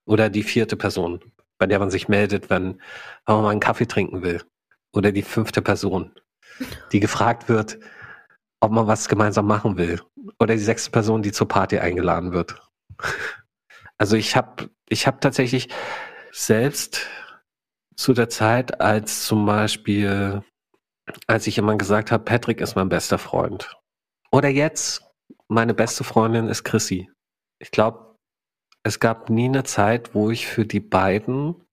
Oder 0.07 0.31
die 0.31 0.43
vierte 0.43 0.77
Person, 0.77 1.21
bei 1.59 1.67
der 1.67 1.79
man 1.79 1.91
sich 1.91 2.09
meldet, 2.09 2.51
wenn, 2.51 2.81
wenn 3.27 3.35
man 3.35 3.43
mal 3.43 3.51
einen 3.51 3.61
Kaffee 3.61 3.87
trinken 3.87 4.23
will. 4.23 4.43
Oder 4.93 5.13
die 5.13 5.23
fünfte 5.23 5.61
Person, 5.61 6.13
die 6.93 7.01
gefragt 7.01 7.49
wird, 7.49 7.79
ob 8.65 8.73
man 8.73 8.87
was 8.87 9.09
gemeinsam 9.09 9.47
machen 9.47 9.77
will. 9.77 10.01
Oder 10.41 10.55
die 10.55 10.61
sechste 10.61 10.91
Person, 10.91 11.23
die 11.23 11.33
zur 11.33 11.49
Party 11.49 11.79
eingeladen 11.79 12.33
wird. 12.33 12.61
Also 13.97 14.17
ich 14.17 14.35
habe 14.35 14.71
ich 14.89 15.07
hab 15.07 15.21
tatsächlich 15.21 15.69
selbst 16.33 17.07
zu 17.95 18.13
der 18.13 18.29
Zeit, 18.29 18.81
als 18.81 19.25
zum 19.25 19.47
Beispiel, 19.47 20.43
als 21.29 21.47
ich 21.47 21.59
immer 21.59 21.79
gesagt 21.79 22.11
habe, 22.11 22.25
Patrick 22.25 22.61
ist 22.61 22.75
mein 22.75 22.89
bester 22.89 23.19
Freund. 23.19 23.77
Oder 24.33 24.49
jetzt, 24.49 25.05
meine 25.47 25.75
beste 25.75 26.03
Freundin 26.03 26.49
ist 26.49 26.65
Chrissy. 26.65 27.09
Ich 27.61 27.71
glaube, 27.71 28.17
es 28.83 28.99
gab 28.99 29.31
nie 29.31 29.45
eine 29.45 29.63
Zeit, 29.63 30.13
wo 30.13 30.29
ich 30.29 30.49
für 30.49 30.67
die 30.67 30.81
beiden 30.81 31.65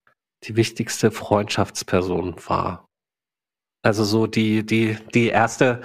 die 0.44 0.54
wichtigste 0.54 1.10
Freundschaftsperson 1.10 2.36
war. 2.46 2.86
Also 3.84 4.04
so 4.04 4.28
die, 4.28 4.64
die, 4.64 4.96
die 5.12 5.28
erste, 5.28 5.80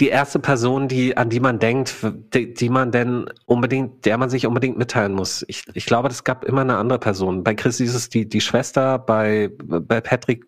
die 0.00 0.08
erste 0.08 0.38
Person, 0.38 0.88
die, 0.88 1.18
an 1.18 1.28
die 1.28 1.40
man 1.40 1.58
denkt, 1.58 1.94
die, 2.32 2.54
die 2.54 2.70
man 2.70 2.92
denn 2.92 3.26
unbedingt, 3.44 4.06
der 4.06 4.16
man 4.16 4.30
sich 4.30 4.46
unbedingt 4.46 4.78
mitteilen 4.78 5.12
muss. 5.12 5.44
Ich, 5.46 5.64
ich 5.74 5.84
glaube, 5.84 6.08
es 6.08 6.24
gab 6.24 6.46
immer 6.46 6.62
eine 6.62 6.78
andere 6.78 6.98
Person. 6.98 7.44
Bei 7.44 7.54
Chris 7.54 7.78
ist 7.80 7.94
es 7.94 8.08
die, 8.08 8.26
die 8.26 8.40
Schwester, 8.40 8.98
bei, 8.98 9.50
bei 9.58 10.00
Patrick 10.00 10.46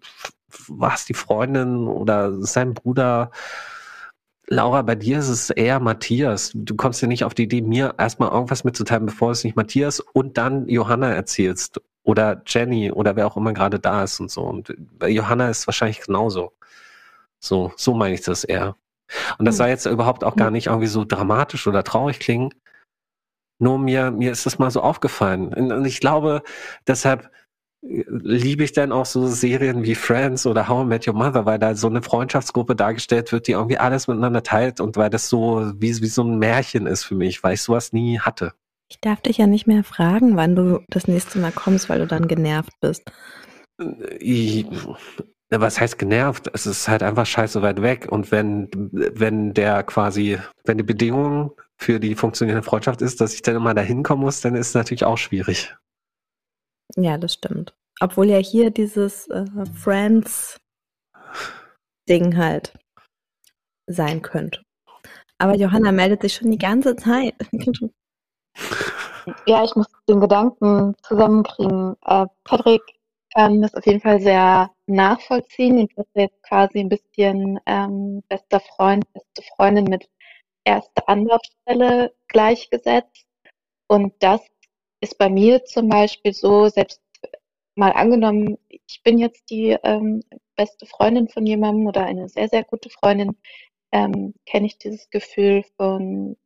war 0.66 0.94
es 0.94 1.04
die 1.04 1.14
Freundin 1.14 1.86
oder 1.86 2.32
sein 2.40 2.72
Bruder. 2.72 3.32
Laura, 4.46 4.80
bei 4.80 4.94
dir 4.94 5.18
ist 5.18 5.28
es 5.28 5.50
eher 5.50 5.80
Matthias. 5.80 6.52
Du 6.54 6.74
kommst 6.74 7.02
ja 7.02 7.08
nicht 7.08 7.24
auf 7.24 7.34
die 7.34 7.44
Idee, 7.44 7.60
mir 7.60 7.96
erstmal 7.98 8.30
irgendwas 8.30 8.64
mitzuteilen, 8.64 9.04
bevor 9.04 9.32
es 9.32 9.44
nicht 9.44 9.56
Matthias 9.56 10.00
und 10.00 10.38
dann 10.38 10.66
Johanna 10.68 11.12
erzählst. 11.12 11.82
Oder 12.02 12.40
Jenny 12.46 12.90
oder 12.90 13.14
wer 13.16 13.26
auch 13.26 13.36
immer 13.36 13.52
gerade 13.52 13.78
da 13.78 14.04
ist 14.04 14.20
und 14.20 14.30
so. 14.30 14.40
Und 14.40 14.74
bei 14.98 15.10
Johanna 15.10 15.50
ist 15.50 15.58
es 15.58 15.66
wahrscheinlich 15.66 16.00
genauso. 16.00 16.52
So, 17.40 17.72
so 17.76 17.94
meine 17.94 18.14
ich 18.14 18.22
das 18.22 18.44
eher. 18.44 18.76
Und 19.38 19.46
das 19.46 19.54
hm. 19.54 19.58
soll 19.58 19.68
jetzt 19.68 19.86
überhaupt 19.86 20.24
auch 20.24 20.36
gar 20.36 20.50
nicht 20.50 20.66
irgendwie 20.66 20.86
so 20.86 21.04
dramatisch 21.04 21.66
oder 21.66 21.84
traurig 21.84 22.18
klingen. 22.18 22.52
Nur 23.60 23.78
mir, 23.78 24.10
mir 24.10 24.32
ist 24.32 24.46
das 24.46 24.58
mal 24.58 24.70
so 24.70 24.82
aufgefallen. 24.82 25.52
Und 25.52 25.84
ich 25.84 26.00
glaube, 26.00 26.42
deshalb 26.86 27.30
äh, 27.82 28.04
liebe 28.08 28.62
ich 28.62 28.72
dann 28.72 28.92
auch 28.92 29.06
so 29.06 29.26
Serien 29.26 29.82
wie 29.82 29.94
Friends 29.94 30.46
oder 30.46 30.68
How 30.68 30.84
I 30.84 30.86
Met 30.86 31.08
Your 31.08 31.14
Mother, 31.14 31.46
weil 31.46 31.58
da 31.58 31.74
so 31.74 31.88
eine 31.88 32.02
Freundschaftsgruppe 32.02 32.76
dargestellt 32.76 33.32
wird, 33.32 33.48
die 33.48 33.52
irgendwie 33.52 33.78
alles 33.78 34.06
miteinander 34.06 34.42
teilt 34.42 34.80
und 34.80 34.96
weil 34.96 35.10
das 35.10 35.28
so 35.28 35.72
wie, 35.76 36.00
wie 36.00 36.06
so 36.06 36.22
ein 36.22 36.38
Märchen 36.38 36.86
ist 36.86 37.04
für 37.04 37.16
mich, 37.16 37.42
weil 37.42 37.54
ich 37.54 37.62
sowas 37.62 37.92
nie 37.92 38.20
hatte. 38.20 38.52
Ich 38.90 39.00
darf 39.00 39.20
dich 39.20 39.36
ja 39.38 39.46
nicht 39.46 39.66
mehr 39.66 39.84
fragen, 39.84 40.36
wann 40.36 40.56
du 40.56 40.80
das 40.88 41.08
nächste 41.08 41.38
Mal 41.38 41.52
kommst, 41.52 41.88
weil 41.88 41.98
du 41.98 42.06
dann 42.06 42.26
genervt 42.26 42.72
bist. 42.80 43.02
Was 45.50 45.80
heißt 45.80 45.98
genervt? 45.98 46.50
Es 46.52 46.66
ist 46.66 46.88
halt 46.88 47.02
einfach 47.02 47.24
scheiße 47.24 47.62
weit 47.62 47.80
weg. 47.80 48.06
Und 48.10 48.30
wenn, 48.30 48.68
wenn 48.72 49.54
der 49.54 49.82
quasi, 49.82 50.38
wenn 50.64 50.76
die 50.76 50.84
Bedingung 50.84 51.52
für 51.76 51.98
die 51.98 52.14
funktionierende 52.14 52.68
Freundschaft 52.68 53.00
ist, 53.00 53.20
dass 53.20 53.32
ich 53.32 53.40
dann 53.40 53.56
immer 53.56 53.72
da 53.72 53.80
hinkommen 53.80 54.24
muss, 54.24 54.42
dann 54.42 54.54
ist 54.54 54.68
es 54.68 54.74
natürlich 54.74 55.04
auch 55.04 55.16
schwierig. 55.16 55.74
Ja, 56.96 57.16
das 57.16 57.32
stimmt. 57.34 57.74
Obwohl 58.00 58.26
ja 58.26 58.38
hier 58.38 58.70
dieses 58.70 59.26
äh, 59.28 59.46
Friends-Ding 59.74 60.58
halt 62.36 62.78
sein 63.86 64.20
könnte. 64.20 64.62
Aber 65.38 65.54
Johanna 65.54 65.92
meldet 65.92 66.22
sich 66.22 66.34
schon 66.34 66.50
die 66.50 66.58
ganze 66.58 66.96
Zeit. 66.96 67.34
ja, 69.46 69.64
ich 69.64 69.74
muss 69.76 69.86
den 70.08 70.20
Gedanken 70.20 70.94
zusammenkriegen. 71.02 71.96
Äh, 72.04 72.26
Patrick 72.44 72.82
kann 73.34 73.62
das 73.62 73.74
auf 73.74 73.86
jeden 73.86 74.00
Fall 74.00 74.20
sehr 74.20 74.70
nachvollziehen 74.88 75.78
und 75.80 75.96
wird 75.96 76.08
jetzt 76.14 76.42
quasi 76.42 76.80
ein 76.80 76.88
bisschen 76.88 77.60
ähm, 77.66 78.22
bester 78.28 78.60
Freund, 78.60 79.04
beste 79.12 79.42
Freundin 79.54 79.84
mit 79.84 80.08
erster 80.64 81.08
Anlaufstelle 81.08 82.14
gleichgesetzt. 82.28 83.26
Und 83.88 84.14
das 84.20 84.40
ist 85.00 85.18
bei 85.18 85.28
mir 85.30 85.64
zum 85.64 85.88
Beispiel 85.88 86.32
so, 86.32 86.68
selbst 86.68 87.00
mal 87.74 87.92
angenommen, 87.92 88.58
ich 88.68 89.02
bin 89.02 89.18
jetzt 89.18 89.50
die 89.50 89.76
ähm, 89.84 90.22
beste 90.56 90.86
Freundin 90.86 91.28
von 91.28 91.46
jemandem 91.46 91.86
oder 91.86 92.04
eine 92.04 92.28
sehr, 92.28 92.48
sehr 92.48 92.64
gute 92.64 92.90
Freundin, 92.90 93.36
ähm, 93.92 94.34
kenne 94.46 94.66
ich 94.66 94.78
dieses 94.78 95.08
Gefühl 95.10 95.64
von 95.76 96.36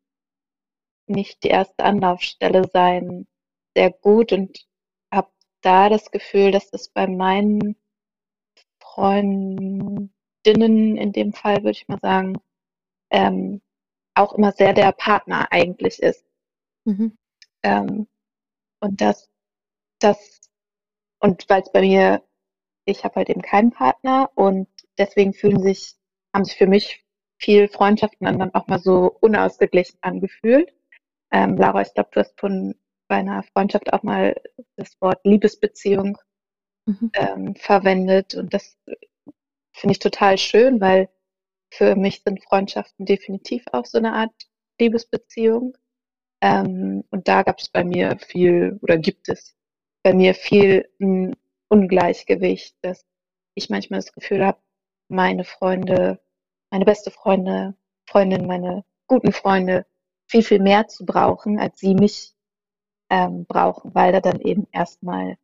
nicht 1.07 1.43
die 1.43 1.49
erste 1.49 1.85
Anlaufstelle 1.85 2.69
sein 2.73 3.27
sehr 3.75 3.91
gut 3.91 4.33
und 4.33 4.67
da 5.63 5.89
das 5.89 6.11
Gefühl, 6.11 6.51
dass 6.51 6.69
es 6.73 6.89
bei 6.89 7.07
meinen 7.07 7.77
Freundinnen 8.95 10.11
in 10.97 11.13
dem 11.13 11.33
Fall, 11.33 11.59
würde 11.59 11.71
ich 11.71 11.89
mal 11.89 12.01
sagen, 12.01 12.41
ähm, 13.11 13.63
auch 14.15 14.35
immer 14.35 14.53
sehr 14.53 14.73
der 14.73 14.93
Partner 14.93 15.49
eigentlich 15.51 16.03
ist. 16.03 16.25
Mhm. 16.85 17.17
Ähm, 17.63 18.07
und 18.81 19.01
das, 19.01 19.31
das, 19.99 20.41
und 21.21 21.49
weil 21.49 21.63
es 21.63 21.73
bei 21.73 21.81
mir, 21.81 22.23
ich 22.85 23.05
habe 23.05 23.17
halt 23.17 23.31
eben 23.31 23.43
keinen 23.43 23.71
Partner 23.71 24.31
und 24.35 24.69
deswegen 24.99 25.33
fühlen 25.33 25.63
sich, 25.63 25.95
haben 26.35 26.45
sich 26.45 26.57
für 26.57 26.67
mich 26.67 27.05
viel 27.39 27.69
Freundschaften 27.69 28.27
dann 28.27 28.55
auch 28.55 28.67
mal 28.67 28.79
so 28.79 29.17
unausgeglichen 29.21 29.99
angefühlt. 30.03 30.73
Ähm, 31.31 31.57
Laura, 31.57 31.83
ich 31.83 31.95
glaube, 31.95 32.11
du 32.13 32.21
hast 32.21 32.39
von 32.39 32.75
bei 33.09 33.17
einer 33.17 33.43
Freundschaft 33.43 33.93
auch 33.93 34.03
mal 34.03 34.41
das 34.77 35.01
Wort 35.01 35.21
Liebesbeziehung 35.25 36.19
Mhm. 36.87 37.11
ähm, 37.15 37.55
verwendet 37.57 38.35
und 38.35 38.53
das 38.53 38.77
finde 39.73 39.93
ich 39.93 39.99
total 39.99 40.39
schön, 40.39 40.81
weil 40.81 41.09
für 41.73 41.97
mich 41.97 42.23
sind 42.23 42.43
Freundschaften 42.45 43.07
definitiv 43.07 43.65
auch 43.73 43.87
so 43.87 43.99
eine 43.99 44.13
Art 44.13 44.33
Liebesbeziehung. 44.81 45.77
Ähm, 46.43 47.05
und 47.11 47.29
da 47.29 47.43
gab 47.43 47.61
es 47.61 47.69
bei 47.69 47.85
mir 47.85 48.19
viel 48.19 48.79
oder 48.83 48.99
gibt 48.99 49.29
es 49.29 49.57
bei 50.03 50.13
mir 50.13 50.35
viel 50.35 50.89
ein 51.01 51.37
Ungleichgewicht, 51.69 52.77
dass 52.83 53.07
ich 53.55 53.71
manchmal 53.71 54.01
das 54.01 54.13
Gefühl 54.13 54.45
habe, 54.45 54.59
meine 55.09 55.45
Freunde, 55.45 56.21
meine 56.71 56.85
beste 56.85 57.11
Freunde, 57.11 57.75
Freundin, 58.07 58.47
meine 58.47 58.85
guten 59.07 59.33
Freunde 59.33 59.87
viel, 60.27 60.43
viel 60.43 60.61
mehr 60.61 60.89
zu 60.89 61.07
brauchen, 61.07 61.59
als 61.61 61.79
sie 61.79 61.95
mich 61.95 62.35
ähm, 63.11 63.45
brauchen, 63.47 63.95
weil 63.95 64.13
da 64.13 64.21
dann 64.21 64.41
eben 64.41 64.67
erstmal, 64.73 65.37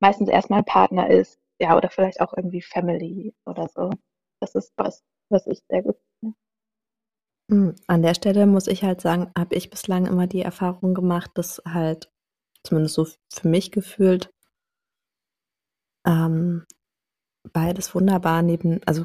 meistens 0.00 0.28
erstmal 0.28 0.60
ein 0.60 0.64
Partner 0.64 1.08
ist, 1.10 1.38
ja, 1.60 1.76
oder 1.76 1.90
vielleicht 1.90 2.20
auch 2.20 2.34
irgendwie 2.36 2.62
Family 2.62 3.34
oder 3.46 3.68
so. 3.68 3.90
Das 4.40 4.54
ist 4.54 4.72
was, 4.76 5.02
was 5.30 5.46
ich 5.46 5.60
sehr 5.68 5.82
gut 5.82 5.96
finde. 6.20 6.36
Mm, 7.50 7.70
An 7.86 8.02
der 8.02 8.14
Stelle 8.14 8.46
muss 8.46 8.66
ich 8.66 8.82
halt 8.82 9.00
sagen, 9.00 9.30
habe 9.36 9.54
ich 9.54 9.70
bislang 9.70 10.06
immer 10.06 10.26
die 10.26 10.42
Erfahrung 10.42 10.94
gemacht, 10.94 11.30
dass 11.34 11.62
halt, 11.66 12.10
zumindest 12.64 12.94
so 12.94 13.06
für 13.32 13.48
mich 13.48 13.70
gefühlt, 13.72 14.30
ähm, 16.06 16.66
beides 17.52 17.94
wunderbar 17.94 18.42
neben, 18.42 18.80
also, 18.86 19.04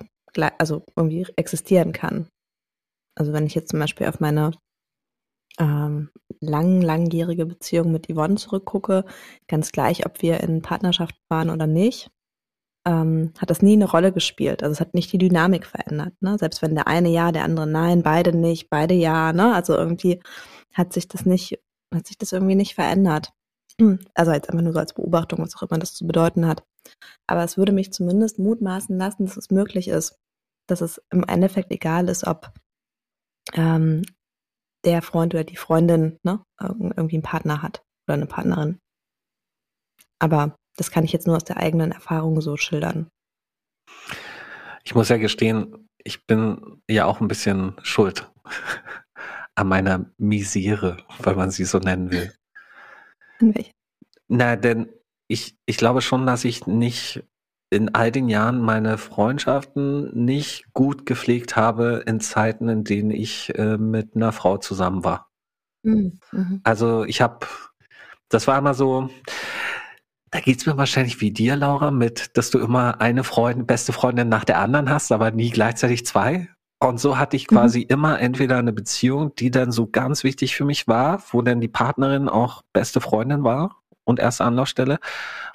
also 0.57 0.83
irgendwie 0.95 1.27
existieren 1.35 1.91
kann. 1.93 2.27
Also 3.17 3.33
wenn 3.33 3.45
ich 3.45 3.55
jetzt 3.55 3.69
zum 3.69 3.79
Beispiel 3.79 4.07
auf 4.07 4.19
meine 4.19 4.51
ähm, 5.59 6.09
lang, 6.39 6.81
langjährige 6.81 7.45
Beziehung 7.45 7.91
mit 7.91 8.07
Yvonne 8.11 8.35
zurückgucke, 8.35 9.05
ganz 9.47 9.71
gleich, 9.71 10.05
ob 10.05 10.21
wir 10.21 10.41
in 10.41 10.61
Partnerschaft 10.61 11.15
waren 11.29 11.49
oder 11.49 11.67
nicht, 11.67 12.09
ähm, 12.85 13.33
hat 13.37 13.49
das 13.49 13.61
nie 13.61 13.73
eine 13.73 13.89
Rolle 13.89 14.11
gespielt. 14.11 14.63
Also 14.63 14.73
es 14.73 14.79
hat 14.79 14.93
nicht 14.93 15.11
die 15.13 15.17
Dynamik 15.17 15.65
verändert. 15.65 16.13
Ne? 16.21 16.37
Selbst 16.39 16.61
wenn 16.61 16.75
der 16.75 16.87
eine 16.87 17.09
ja, 17.09 17.31
der 17.31 17.43
andere 17.43 17.67
nein, 17.67 18.01
beide 18.03 18.35
nicht, 18.35 18.69
beide 18.69 18.93
ja. 18.93 19.33
Ne? 19.33 19.53
Also 19.53 19.75
irgendwie 19.75 20.19
hat 20.73 20.93
sich 20.93 21.07
das 21.07 21.25
nicht, 21.25 21.59
hat 21.93 22.07
sich 22.07 22.17
das 22.17 22.31
irgendwie 22.31 22.55
nicht 22.55 22.75
verändert. 22.75 23.33
Also 24.15 24.31
jetzt 24.31 24.49
einfach 24.49 24.63
nur 24.63 24.73
so 24.73 24.79
als 24.79 24.93
Beobachtung, 24.93 25.39
was 25.39 25.55
auch 25.55 25.63
immer 25.63 25.79
das 25.79 25.93
zu 25.93 26.05
bedeuten 26.05 26.45
hat. 26.45 26.63
Aber 27.27 27.43
es 27.43 27.57
würde 27.57 27.71
mich 27.71 27.93
zumindest 27.93 28.37
mutmaßen 28.37 28.97
lassen, 28.97 29.25
dass 29.25 29.37
es 29.37 29.49
möglich 29.49 29.87
ist, 29.87 30.19
dass 30.67 30.81
es 30.81 31.01
im 31.09 31.23
Endeffekt 31.23 31.71
egal 31.71 32.09
ist, 32.09 32.27
ob 32.27 32.51
ähm, 33.53 34.03
der 34.85 35.01
Freund 35.01 35.33
oder 35.33 35.43
die 35.43 35.55
Freundin 35.57 36.17
ne, 36.23 36.43
irg- 36.59 36.93
irgendwie 36.97 37.15
einen 37.15 37.23
Partner 37.23 37.61
hat 37.61 37.83
oder 38.07 38.15
eine 38.15 38.25
Partnerin. 38.25 38.79
Aber 40.19 40.55
das 40.77 40.91
kann 40.91 41.03
ich 41.03 41.11
jetzt 41.11 41.27
nur 41.27 41.35
aus 41.35 41.43
der 41.43 41.57
eigenen 41.57 41.91
Erfahrung 41.91 42.41
so 42.41 42.57
schildern. 42.57 43.09
Ich 44.83 44.95
muss 44.95 45.09
ja 45.09 45.17
gestehen, 45.17 45.87
ich 46.03 46.25
bin 46.25 46.81
ja 46.89 47.05
auch 47.05 47.21
ein 47.21 47.27
bisschen 47.27 47.75
schuld 47.83 48.31
an 49.55 49.67
meiner 49.67 50.05
Misere, 50.17 50.97
wenn 51.19 51.35
man 51.35 51.51
sie 51.51 51.65
so 51.65 51.77
nennen 51.79 52.11
will. 52.11 52.33
In 53.39 53.53
welch- 53.55 53.71
Na, 54.27 54.55
denn 54.55 54.91
ich, 55.27 55.55
ich 55.65 55.77
glaube 55.77 56.01
schon, 56.01 56.25
dass 56.25 56.45
ich 56.45 56.65
nicht 56.67 57.23
in 57.71 57.95
all 57.95 58.11
den 58.11 58.27
Jahren 58.27 58.59
meine 58.59 58.97
Freundschaften 58.97 60.13
nicht 60.13 60.73
gut 60.73 61.05
gepflegt 61.05 61.55
habe 61.55 62.03
in 62.05 62.19
Zeiten, 62.19 62.67
in 62.67 62.83
denen 62.83 63.11
ich 63.11 63.57
äh, 63.57 63.77
mit 63.77 64.15
einer 64.15 64.33
Frau 64.33 64.57
zusammen 64.57 65.03
war. 65.03 65.29
Mhm. 65.83 66.19
Mhm. 66.31 66.59
Also 66.63 67.05
ich 67.05 67.21
habe, 67.21 67.47
das 68.29 68.45
war 68.47 68.57
immer 68.57 68.73
so, 68.73 69.09
da 70.31 70.41
geht's 70.41 70.65
mir 70.65 70.77
wahrscheinlich 70.77 71.21
wie 71.21 71.31
dir, 71.31 71.55
Laura, 71.55 71.91
mit, 71.91 72.37
dass 72.37 72.51
du 72.51 72.59
immer 72.59 72.99
eine 72.99 73.23
Freundin, 73.23 73.65
beste 73.65 73.93
Freundin 73.93 74.27
nach 74.27 74.43
der 74.43 74.59
anderen 74.59 74.89
hast, 74.89 75.11
aber 75.13 75.31
nie 75.31 75.49
gleichzeitig 75.49 76.05
zwei. 76.05 76.49
Und 76.79 76.99
so 76.99 77.17
hatte 77.17 77.37
ich 77.37 77.49
Mhm. 77.49 77.55
quasi 77.55 77.81
immer 77.81 78.19
entweder 78.19 78.57
eine 78.57 78.73
Beziehung, 78.73 79.33
die 79.35 79.49
dann 79.49 79.71
so 79.71 79.87
ganz 79.87 80.25
wichtig 80.25 80.55
für 80.57 80.65
mich 80.65 80.89
war, 80.89 81.23
wo 81.31 81.41
dann 81.41 81.61
die 81.61 81.67
Partnerin 81.69 82.27
auch 82.27 82.63
beste 82.73 82.99
Freundin 82.99 83.43
war 83.45 83.80
und 84.03 84.19
erste 84.19 84.43
Anlaufstelle. 84.43 84.99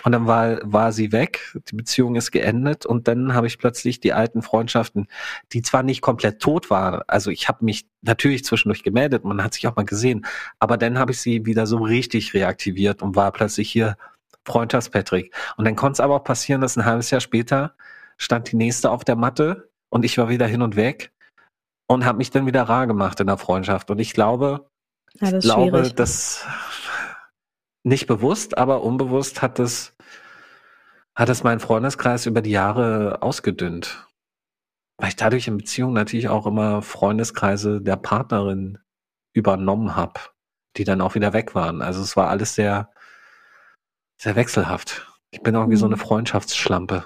Und 0.04 0.12
dann 0.12 0.26
war, 0.26 0.58
war 0.62 0.92
sie 0.92 1.12
weg, 1.12 1.56
die 1.70 1.74
Beziehung 1.76 2.16
ist 2.16 2.30
geendet 2.30 2.86
und 2.86 3.08
dann 3.08 3.34
habe 3.34 3.46
ich 3.46 3.58
plötzlich 3.58 4.00
die 4.00 4.12
alten 4.12 4.42
Freundschaften, 4.42 5.08
die 5.52 5.62
zwar 5.62 5.82
nicht 5.82 6.00
komplett 6.00 6.40
tot 6.40 6.70
waren, 6.70 7.02
also 7.08 7.30
ich 7.30 7.48
habe 7.48 7.64
mich 7.64 7.86
natürlich 8.02 8.44
zwischendurch 8.44 8.82
gemeldet, 8.82 9.24
man 9.24 9.42
hat 9.42 9.54
sich 9.54 9.66
auch 9.66 9.76
mal 9.76 9.84
gesehen, 9.84 10.26
aber 10.58 10.76
dann 10.76 10.98
habe 10.98 11.12
ich 11.12 11.20
sie 11.20 11.44
wieder 11.44 11.66
so 11.66 11.78
richtig 11.78 12.34
reaktiviert 12.34 13.02
und 13.02 13.16
war 13.16 13.32
plötzlich 13.32 13.70
hier 13.70 13.96
Freundschafts-Patrick. 14.44 15.34
Und 15.56 15.64
dann 15.64 15.76
konnte 15.76 15.94
es 15.94 16.00
aber 16.00 16.14
auch 16.16 16.24
passieren, 16.24 16.60
dass 16.60 16.76
ein 16.76 16.84
halbes 16.84 17.10
Jahr 17.10 17.20
später 17.20 17.74
stand 18.16 18.50
die 18.52 18.56
nächste 18.56 18.90
auf 18.90 19.04
der 19.04 19.16
Matte 19.16 19.68
und 19.88 20.04
ich 20.04 20.16
war 20.18 20.28
wieder 20.28 20.46
hin 20.46 20.62
und 20.62 20.76
weg 20.76 21.12
und 21.86 22.04
habe 22.04 22.18
mich 22.18 22.30
dann 22.30 22.46
wieder 22.46 22.62
rar 22.62 22.86
gemacht 22.86 23.20
in 23.20 23.26
der 23.26 23.38
Freundschaft. 23.38 23.90
Und 23.90 23.98
ich 23.98 24.12
glaube, 24.12 24.68
Ja, 25.20 25.30
das 25.30 25.44
ich 25.44 25.50
glaube, 25.50 25.78
schwierig. 25.78 25.94
dass 25.94 26.46
nicht 27.86 28.08
bewusst, 28.08 28.58
aber 28.58 28.82
unbewusst 28.82 29.42
hat 29.42 29.60
es, 29.60 29.96
hat 31.14 31.28
es 31.28 31.44
meinen 31.44 31.60
Freundeskreis 31.60 32.26
über 32.26 32.42
die 32.42 32.50
Jahre 32.50 33.22
ausgedünnt. 33.22 34.08
Weil 34.98 35.10
ich 35.10 35.16
dadurch 35.16 35.46
in 35.46 35.56
Beziehungen 35.56 35.94
natürlich 35.94 36.28
auch 36.28 36.46
immer 36.46 36.82
Freundeskreise 36.82 37.80
der 37.80 37.96
Partnerin 37.96 38.78
übernommen 39.34 39.94
habe, 39.94 40.18
die 40.76 40.82
dann 40.84 41.00
auch 41.00 41.14
wieder 41.14 41.32
weg 41.32 41.54
waren. 41.54 41.80
Also 41.80 42.02
es 42.02 42.16
war 42.16 42.28
alles 42.28 42.56
sehr, 42.56 42.90
sehr 44.20 44.34
wechselhaft. 44.34 45.06
Ich 45.30 45.42
bin 45.42 45.54
irgendwie 45.54 45.76
so 45.76 45.86
eine 45.86 45.94
Mhm. 45.96 46.00
Freundschaftsschlampe. 46.00 47.04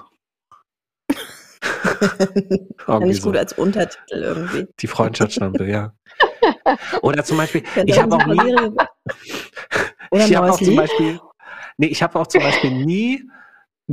Fand 2.77 3.05
ich 3.05 3.21
gut 3.21 3.35
so. 3.35 3.39
als 3.39 3.53
Untertitel 3.53 4.15
irgendwie. 4.23 4.67
Die 4.79 4.87
Freundschaftsschlampe, 4.87 5.67
ja. 5.67 5.93
Oder 7.01 7.23
zum 7.23 7.37
Beispiel, 7.37 7.63
ich 7.85 8.01
habe 8.01 8.15
auch 8.15 8.25
nie, 8.25 8.55
Oder 10.11 10.25
ich 10.25 10.35
habe 10.35 10.51
auch 10.51 10.59
zum? 10.59 10.75
Beispiel, 10.75 11.19
nee, 11.77 11.87
ich 11.87 12.03
habe 12.03 12.19
auch 12.19 12.27
zum 12.27 12.41
Beispiel 12.41 12.71
nie 12.71 13.29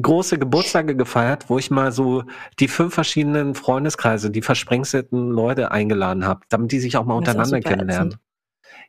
große 0.01 0.39
Geburtstage 0.39 0.97
gefeiert, 0.97 1.49
wo 1.49 1.59
ich 1.59 1.71
mal 1.71 1.93
so 1.93 2.25
die 2.61 2.69
fünf 2.69 2.95
verschiedenen 2.95 3.55
Freundeskreise, 3.55 4.31
die 4.31 4.43
versprengselten 4.43 5.31
Leute 5.31 5.71
eingeladen 5.71 6.27
habe, 6.27 6.41
damit 6.49 6.73
die 6.73 6.81
sich 6.81 6.97
auch 6.97 7.05
mal 7.05 7.14
auch 7.14 7.19
untereinander 7.19 7.57
super 7.57 7.71
kennenlernen. 7.71 8.09
ätzend. 8.09 8.23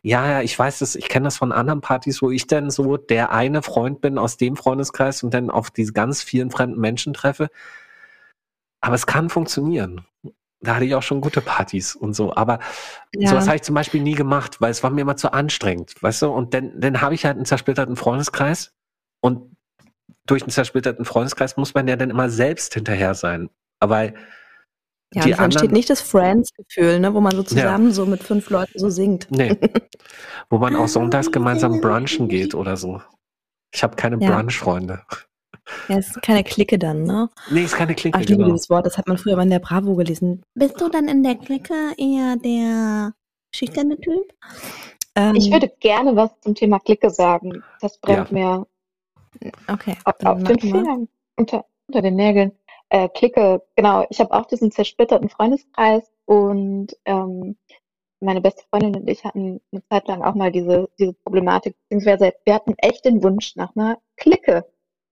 Ja, 0.02 0.28
ja, 0.30 0.42
ich 0.42 0.58
weiß 0.58 0.80
das, 0.80 0.96
ich 0.96 1.10
kenne 1.10 1.26
das 1.26 1.38
von 1.38 1.52
anderen 1.52 1.82
Partys, 1.82 2.22
wo 2.22 2.32
ich 2.32 2.48
dann 2.48 2.70
so 2.70 2.98
der 2.98 3.32
eine 3.32 3.62
Freund 3.62 4.02
bin 4.02 4.18
aus 4.18 4.38
dem 4.38 4.56
Freundeskreis 4.56 5.24
und 5.24 5.34
dann 5.34 5.50
auf 5.50 5.72
diese 5.72 5.94
ganz 5.94 6.22
vielen 6.24 6.52
fremden 6.52 6.80
Menschen 6.80 7.14
treffe. 7.14 7.50
Aber 8.82 8.96
es 8.96 9.06
kann 9.06 9.30
funktionieren. 9.30 10.06
Da 10.62 10.76
hatte 10.76 10.86
ich 10.86 10.94
auch 10.96 11.04
schon 11.04 11.22
gute 11.22 11.40
Partys 11.42 11.96
und 11.96 12.14
so. 12.14 12.36
Aber 12.36 12.60
Ja. 13.16 13.30
sowas 13.30 13.48
habe 13.48 13.56
ich 13.56 13.62
zum 13.62 13.76
Beispiel 13.76 14.02
nie 14.02 14.16
gemacht, 14.16 14.60
weil 14.60 14.72
es 14.72 14.84
war 14.84 14.90
mir 14.90 15.02
immer 15.02 15.16
zu 15.16 15.32
anstrengend, 15.32 15.96
weißt 16.02 16.24
du? 16.24 16.28
Und 16.30 16.54
dann, 16.54 16.74
dann 16.80 17.02
habe 17.02 17.16
ich 17.16 17.26
halt 17.26 17.38
einen 17.38 17.46
zersplitterten 17.46 17.96
Freundeskreis 17.96 18.74
und 19.22 19.56
durch 20.26 20.44
einen 20.44 20.52
zersplitterten 20.52 21.06
Freundeskreis 21.06 21.56
muss 21.58 21.74
man 21.74 21.88
ja 21.88 21.96
dann 21.96 22.10
immer 22.10 22.30
selbst 22.30 22.74
hinterher 22.74 23.14
sein. 23.16 23.50
Aber 23.80 24.04
Ja, 25.14 25.24
die 25.24 25.34
anderen- 25.34 25.52
steht 25.54 25.72
nicht 25.72 25.90
das 25.90 26.02
Friends-Gefühl, 26.02 27.00
ne, 27.00 27.14
wo 27.14 27.22
man 27.22 27.32
so 27.36 27.42
zusammen 27.44 27.92
so 27.94 28.06
mit 28.06 28.22
fünf 28.22 28.50
Leuten 28.50 28.78
so 28.78 28.90
singt. 28.90 29.28
nee, 29.32 29.58
wo 30.50 30.58
man 30.60 30.76
auch 30.76 30.88
sonntags 30.88 31.32
gemeinsam 31.32 31.80
brunchen 31.82 32.28
geht 32.28 32.54
oder 32.54 32.76
so. 32.78 33.02
Ich 33.74 33.82
habe 33.82 33.96
keine 33.96 34.18
Ja. 34.22 34.30
Brunch-Freunde. 34.30 35.02
Ja, 35.88 35.98
es 35.98 36.10
ist 36.10 36.22
keine 36.22 36.44
Clique 36.44 36.78
dann, 36.78 37.04
ne? 37.04 37.30
Nee, 37.50 37.64
ist 37.64 37.76
keine 37.76 37.94
Ach, 37.94 37.96
Clique, 37.96 38.20
ich 38.20 38.30
liebe 38.30 38.44
genau. 38.44 38.54
dieses 38.56 38.70
Wort, 38.70 38.86
das 38.86 38.98
hat 38.98 39.08
man 39.08 39.18
früher 39.18 39.36
mal 39.36 39.44
in 39.44 39.50
der 39.50 39.60
Bravo 39.60 39.96
gelesen. 39.96 40.44
Bist 40.56 40.80
du 40.80 40.90
dann 40.90 41.08
in 41.08 41.24
der 41.24 41.36
Clique 41.36 41.94
eher 41.98 42.36
der 42.38 43.14
schüchterne 43.54 44.00
Typ? 44.00 44.34
Ähm, 45.16 45.36
Ich 45.36 45.52
würde 45.52 45.72
gerne 45.80 46.16
was 46.16 46.32
zum 46.42 46.56
Thema 46.56 46.80
Clique 46.80 47.10
sagen. 47.10 47.64
Das 47.82 47.98
brennt 48.00 48.32
mir 48.32 48.66
Okay, 49.68 49.96
auf, 50.06 50.16
auf 50.24 50.44
den. 50.44 50.60
Fingern, 50.60 51.08
unter, 51.38 51.66
unter 51.88 52.02
den 52.02 52.16
Nägeln. 52.16 52.52
Äh, 52.90 53.10
Clique, 53.10 53.62
genau. 53.76 54.06
Ich 54.10 54.20
habe 54.20 54.34
auch 54.34 54.46
diesen 54.46 54.72
zersplitterten 54.72 55.30
Freundeskreis 55.30 56.12
und 56.26 56.96
ähm, 57.06 57.56
meine 58.20 58.42
beste 58.42 58.64
Freundin 58.70 58.96
und 58.96 59.10
ich 59.10 59.24
hatten 59.24 59.62
eine 59.72 59.84
Zeit 59.88 60.08
lang 60.08 60.24
auch 60.24 60.36
mal 60.36 60.52
diese, 60.52 60.90
diese 61.00 61.14
Problematik, 61.14 61.76
beziehungsweise 61.84 62.34
wir 62.44 62.54
hatten 62.54 62.74
echt 62.78 63.06
den 63.06 63.24
Wunsch 63.24 63.56
nach 63.56 63.76
einer 63.76 63.98
Clique. 64.18 64.66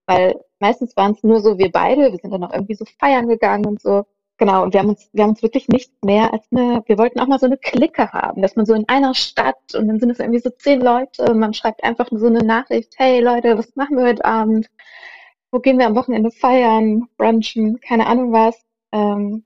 Weil 0.08 0.40
meistens 0.58 0.96
waren 0.96 1.12
es 1.12 1.22
nur 1.22 1.40
so 1.40 1.58
wir 1.58 1.70
beide, 1.70 2.10
wir 2.10 2.18
sind 2.18 2.32
dann 2.32 2.42
auch 2.42 2.52
irgendwie 2.52 2.74
so 2.74 2.84
feiern 2.98 3.28
gegangen 3.28 3.66
und 3.66 3.80
so. 3.80 4.06
Genau, 4.38 4.62
und 4.62 4.72
wir 4.72 4.80
haben 4.80 4.88
uns, 4.90 5.10
wir 5.12 5.24
haben 5.24 5.30
uns 5.30 5.42
wirklich 5.42 5.68
nicht 5.68 5.92
mehr 6.04 6.32
als 6.32 6.44
eine, 6.50 6.82
wir 6.86 6.96
wollten 6.96 7.20
auch 7.20 7.26
mal 7.26 7.40
so 7.40 7.46
eine 7.46 7.58
Clique 7.58 8.12
haben, 8.12 8.40
dass 8.40 8.56
man 8.56 8.66
so 8.66 8.74
in 8.74 8.88
einer 8.88 9.14
Stadt 9.14 9.74
und 9.74 9.88
dann 9.88 9.98
sind 10.00 10.10
es 10.10 10.20
irgendwie 10.20 10.38
so 10.38 10.50
zehn 10.50 10.80
Leute 10.80 11.24
und 11.24 11.38
man 11.38 11.54
schreibt 11.54 11.84
einfach 11.84 12.10
nur 12.10 12.20
so 12.20 12.26
eine 12.26 12.44
Nachricht, 12.44 12.94
hey 12.96 13.20
Leute, 13.20 13.58
was 13.58 13.74
machen 13.76 13.96
wir 13.96 14.06
heute 14.06 14.24
Abend? 14.24 14.70
Wo 15.50 15.58
gehen 15.58 15.78
wir 15.78 15.86
am 15.86 15.96
Wochenende 15.96 16.30
feiern, 16.30 17.08
brunchen, 17.16 17.80
keine 17.80 18.06
Ahnung 18.06 18.32
was. 18.32 18.60
Ähm, 18.92 19.44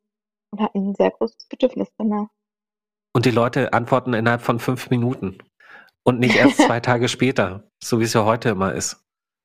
und 0.51 0.61
hatten 0.61 0.91
ein 0.91 0.95
sehr 0.95 1.11
großes 1.11 1.49
Bedürfnis 1.49 1.89
danach. 1.97 2.29
Und 3.15 3.25
die 3.25 3.31
Leute 3.31 3.73
antworten 3.73 4.15
innerhalb 4.15 4.43
von 4.43 4.59
fünf 4.59 4.91
Minuten. 4.91 5.39
Und 6.05 6.21
nicht 6.21 6.37
erst 6.37 6.59
zwei 6.67 6.81
Tage 6.81 7.09
später, 7.09 7.65
so 7.83 7.99
wie 7.99 8.05
es 8.05 8.13
ja 8.13 8.25
heute 8.25 8.51
immer 8.51 8.75
ist. 8.75 9.03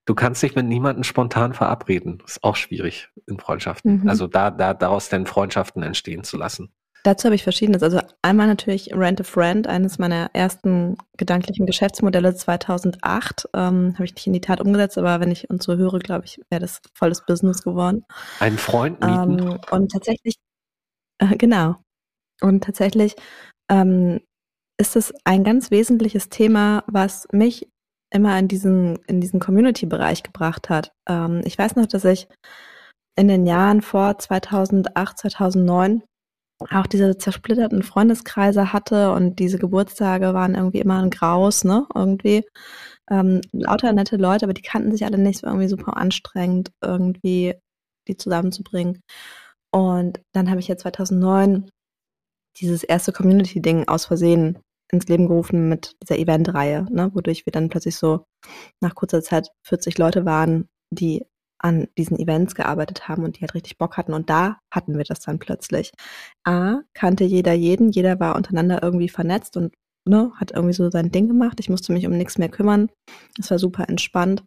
Du 0.07 0.15
kannst 0.15 0.41
dich 0.41 0.55
mit 0.55 0.65
niemandem 0.65 1.03
spontan 1.03 1.53
verabreden. 1.53 2.23
Ist 2.25 2.41
auch 2.41 2.55
schwierig 2.55 3.09
in 3.27 3.39
Freundschaften. 3.39 4.01
Mhm. 4.01 4.09
Also 4.09 4.25
da, 4.25 4.49
da 4.49 4.73
daraus 4.73 5.09
dann 5.09 5.25
Freundschaften 5.25 5.83
entstehen 5.83 6.23
zu 6.23 6.37
lassen. 6.37 6.71
Dazu 7.03 7.25
habe 7.25 7.35
ich 7.35 7.43
verschiedenes. 7.43 7.83
Also 7.83 7.99
einmal 8.21 8.47
natürlich 8.47 8.93
Rent 8.93 9.19
a 9.19 9.25
Friend, 9.25 9.67
eines 9.67 9.99
meiner 9.99 10.29
ersten 10.33 10.95
gedanklichen 11.17 11.65
Geschäftsmodelle 11.65 12.33
2008. 12.33 13.49
Ähm, 13.53 13.93
habe 13.95 14.05
ich 14.05 14.15
nicht 14.15 14.27
in 14.27 14.33
die 14.33 14.41
Tat 14.41 14.61
umgesetzt, 14.61 14.97
aber 14.97 15.19
wenn 15.19 15.29
ich 15.29 15.49
uns 15.49 15.65
so 15.65 15.75
höre, 15.75 15.99
glaube 15.99 16.23
ich, 16.23 16.39
wäre 16.49 16.61
das 16.61 16.81
volles 16.93 17.25
Business 17.25 17.61
geworden. 17.61 18.05
Einen 18.39 18.57
Freund 18.57 19.01
mieten. 19.01 19.39
Ähm, 19.39 19.59
und 19.71 19.91
tatsächlich, 19.91 20.35
äh, 21.19 21.35
genau. 21.35 21.75
Und 22.39 22.63
tatsächlich 22.63 23.15
ähm, 23.69 24.21
ist 24.79 24.95
es 24.95 25.13
ein 25.25 25.43
ganz 25.43 25.69
wesentliches 25.69 26.29
Thema, 26.29 26.85
was 26.87 27.27
mich 27.33 27.67
immer 28.11 28.37
in 28.39 28.47
diesen, 28.47 28.97
in 29.07 29.21
diesen 29.21 29.39
Community-Bereich 29.39 30.23
gebracht 30.23 30.69
hat. 30.69 30.91
Ähm, 31.07 31.41
ich 31.45 31.57
weiß 31.57 31.75
noch, 31.75 31.87
dass 31.87 32.05
ich 32.05 32.27
in 33.15 33.27
den 33.27 33.45
Jahren 33.45 33.81
vor 33.81 34.17
2008, 34.17 35.17
2009 35.17 36.03
auch 36.69 36.87
diese 36.87 37.17
zersplitterten 37.17 37.83
Freundeskreise 37.83 38.73
hatte 38.73 39.11
und 39.11 39.37
diese 39.39 39.59
Geburtstage 39.59 40.33
waren 40.33 40.55
irgendwie 40.55 40.79
immer 40.79 41.01
ein 41.01 41.09
Graus, 41.11 41.63
ne? 41.63 41.85
Irgendwie. 41.93 42.43
Ähm, 43.09 43.41
lauter 43.51 43.93
nette 43.93 44.17
Leute, 44.17 44.45
aber 44.45 44.53
die 44.53 44.61
kannten 44.63 44.91
sich 44.91 45.05
alle 45.05 45.17
nicht, 45.17 45.39
so 45.39 45.47
irgendwie 45.47 45.67
super 45.67 45.97
anstrengend, 45.97 46.71
irgendwie 46.81 47.55
die 48.07 48.17
zusammenzubringen. 48.17 49.01
Und 49.71 50.21
dann 50.33 50.49
habe 50.49 50.59
ich 50.59 50.67
ja 50.67 50.77
2009 50.77 51.69
dieses 52.59 52.83
erste 52.83 53.11
Community-Ding 53.13 53.87
aus 53.87 54.05
Versehen 54.05 54.57
ins 54.91 55.07
Leben 55.07 55.27
gerufen 55.27 55.69
mit 55.69 55.95
dieser 56.01 56.17
Eventreihe, 56.17 56.85
ne, 56.89 57.11
wodurch 57.13 57.45
wir 57.45 57.51
dann 57.51 57.69
plötzlich 57.69 57.95
so 57.95 58.25
nach 58.81 58.95
kurzer 58.95 59.21
Zeit 59.21 59.49
40 59.63 59.97
Leute 59.97 60.25
waren, 60.25 60.69
die 60.91 61.25
an 61.59 61.87
diesen 61.97 62.19
Events 62.19 62.55
gearbeitet 62.55 63.07
haben 63.07 63.23
und 63.23 63.37
die 63.37 63.41
halt 63.41 63.55
richtig 63.55 63.77
Bock 63.77 63.97
hatten. 63.97 64.13
Und 64.13 64.29
da 64.29 64.59
hatten 64.71 64.97
wir 64.97 65.03
das 65.03 65.19
dann 65.19 65.39
plötzlich. 65.39 65.91
A, 66.45 66.81
kannte 66.93 67.23
jeder 67.23 67.53
jeden, 67.53 67.89
jeder 67.91 68.19
war 68.19 68.35
untereinander 68.35 68.83
irgendwie 68.83 69.09
vernetzt 69.09 69.57
und 69.57 69.73
ne, 70.07 70.31
hat 70.35 70.51
irgendwie 70.51 70.73
so 70.73 70.89
sein 70.89 71.11
Ding 71.11 71.27
gemacht. 71.27 71.59
Ich 71.59 71.69
musste 71.69 71.93
mich 71.93 72.05
um 72.07 72.15
nichts 72.17 72.37
mehr 72.37 72.49
kümmern. 72.49 72.89
Es 73.39 73.51
war 73.51 73.59
super 73.59 73.89
entspannt. 73.89 74.43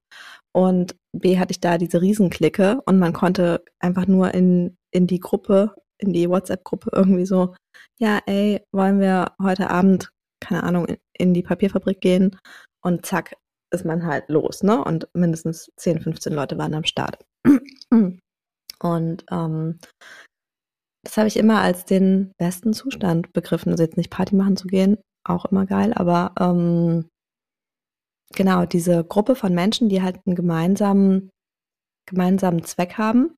Und 0.52 0.96
B, 1.12 1.38
hatte 1.38 1.52
ich 1.52 1.60
da 1.60 1.78
diese 1.78 2.00
Riesenklicke 2.00 2.80
und 2.86 2.98
man 2.98 3.12
konnte 3.12 3.64
einfach 3.78 4.06
nur 4.06 4.34
in, 4.34 4.76
in 4.90 5.06
die 5.06 5.20
Gruppe, 5.20 5.74
in 5.98 6.12
die 6.12 6.28
WhatsApp-Gruppe 6.28 6.90
irgendwie 6.92 7.26
so, 7.26 7.54
ja, 8.00 8.20
ey, 8.26 8.62
wollen 8.72 9.00
wir 9.00 9.32
heute 9.40 9.70
Abend, 9.70 10.10
keine 10.40 10.62
Ahnung, 10.62 10.86
in, 11.12 11.34
die 11.34 11.42
Papierfabrik 11.42 12.00
gehen 12.00 12.36
und 12.82 13.06
zack, 13.06 13.36
ist 13.72 13.84
man 13.84 14.04
halt 14.04 14.28
los, 14.28 14.62
ne? 14.62 14.82
Und 14.82 15.08
mindestens 15.14 15.70
10, 15.76 16.00
15 16.00 16.32
Leute 16.32 16.58
waren 16.58 16.74
am 16.74 16.84
Start. 16.84 17.24
Und 18.82 19.24
ähm, 19.30 19.78
das 21.04 21.16
habe 21.16 21.28
ich 21.28 21.36
immer 21.36 21.60
als 21.60 21.84
den 21.84 22.32
besten 22.38 22.72
Zustand 22.72 23.32
begriffen. 23.32 23.70
Also 23.70 23.82
jetzt 23.84 23.96
nicht 23.96 24.10
Party 24.10 24.34
machen 24.34 24.56
zu 24.56 24.68
gehen, 24.68 24.98
auch 25.24 25.44
immer 25.46 25.66
geil, 25.66 25.92
aber 25.94 26.34
ähm, 26.40 27.08
genau, 28.34 28.64
diese 28.64 29.04
Gruppe 29.04 29.34
von 29.34 29.54
Menschen, 29.54 29.88
die 29.88 30.02
halt 30.02 30.20
einen 30.26 30.36
gemeinsamen, 30.36 31.30
gemeinsamen 32.08 32.64
Zweck 32.64 32.98
haben, 32.98 33.34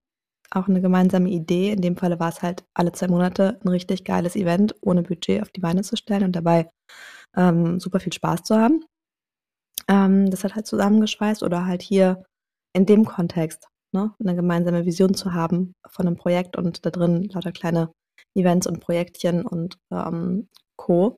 auch 0.57 0.69
eine 0.69 0.81
gemeinsame 0.81 1.31
Idee. 1.31 1.73
In 1.73 1.81
dem 1.81 1.97
Falle 1.97 2.21
war 2.21 2.29
es 2.29 2.43
halt 2.43 2.65
alle 2.75 2.93
zwei 2.93 3.09
Monate 3.09 3.59
ein 3.65 3.69
richtig 3.69 4.05
geiles 4.05 4.37
Event 4.37 4.75
ohne 4.83 5.03
Budget 5.03 5.43
auf 5.43 5.51
die 5.51 5.61
Beine 5.61 5.83
zu 5.83 5.97
stellen 5.97 6.25
und 6.25 6.37
dabei 6.37 6.71
ähm, 7.37 7.81
super 7.81 8.01
viel 8.01 8.13
Spaß 8.13 8.43
zu 8.43 8.57
haben. 8.57 8.85
Ähm, 9.89 10.31
das 10.31 10.45
hat 10.45 10.55
halt 10.55 10.67
zusammengeschweißt 10.67 11.43
oder 11.43 11.67
halt 11.67 11.83
hier 11.83 12.25
in 12.75 12.87
dem 12.87 13.05
Kontext 13.05 13.69
ne, 13.93 14.15
eine 14.21 14.35
gemeinsame 14.35 14.87
Vision 14.87 15.15
zu 15.15 15.33
haben 15.35 15.75
von 15.87 16.07
einem 16.07 16.17
Projekt 16.17 16.57
und 16.57 16.85
da 16.87 16.91
drin 16.91 17.25
lauter 17.25 17.53
kleine 17.53 17.93
Events 18.35 18.67
und 18.67 18.81
Projektchen 18.81 19.45
und 19.45 19.79
ähm, 19.91 20.49
Co. 20.77 21.17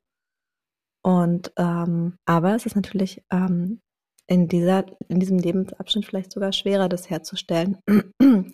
Und 1.03 1.53
ähm, 1.57 2.17
aber 2.25 2.55
es 2.55 2.65
ist 2.65 2.75
natürlich 2.75 3.23
ähm, 3.31 3.81
in 4.27 4.47
dieser 4.47 4.85
in 5.07 5.19
diesem 5.19 5.37
Lebensabschnitt 5.37 6.05
vielleicht 6.05 6.31
sogar 6.31 6.51
schwerer, 6.51 6.89
das 6.89 7.09
herzustellen 7.09 7.77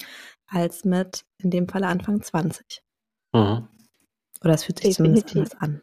als 0.47 0.85
mit 0.85 1.23
in 1.37 1.51
dem 1.51 1.67
Falle 1.67 1.87
Anfang 1.87 2.21
20. 2.21 2.81
Mhm. 3.33 3.67
Oder 4.43 4.53
es 4.53 4.63
fühlt 4.63 4.79
sich 4.79 4.95
zumindest 4.95 5.29
Definitiv. 5.29 5.55
anders 5.61 5.79
an. 5.79 5.81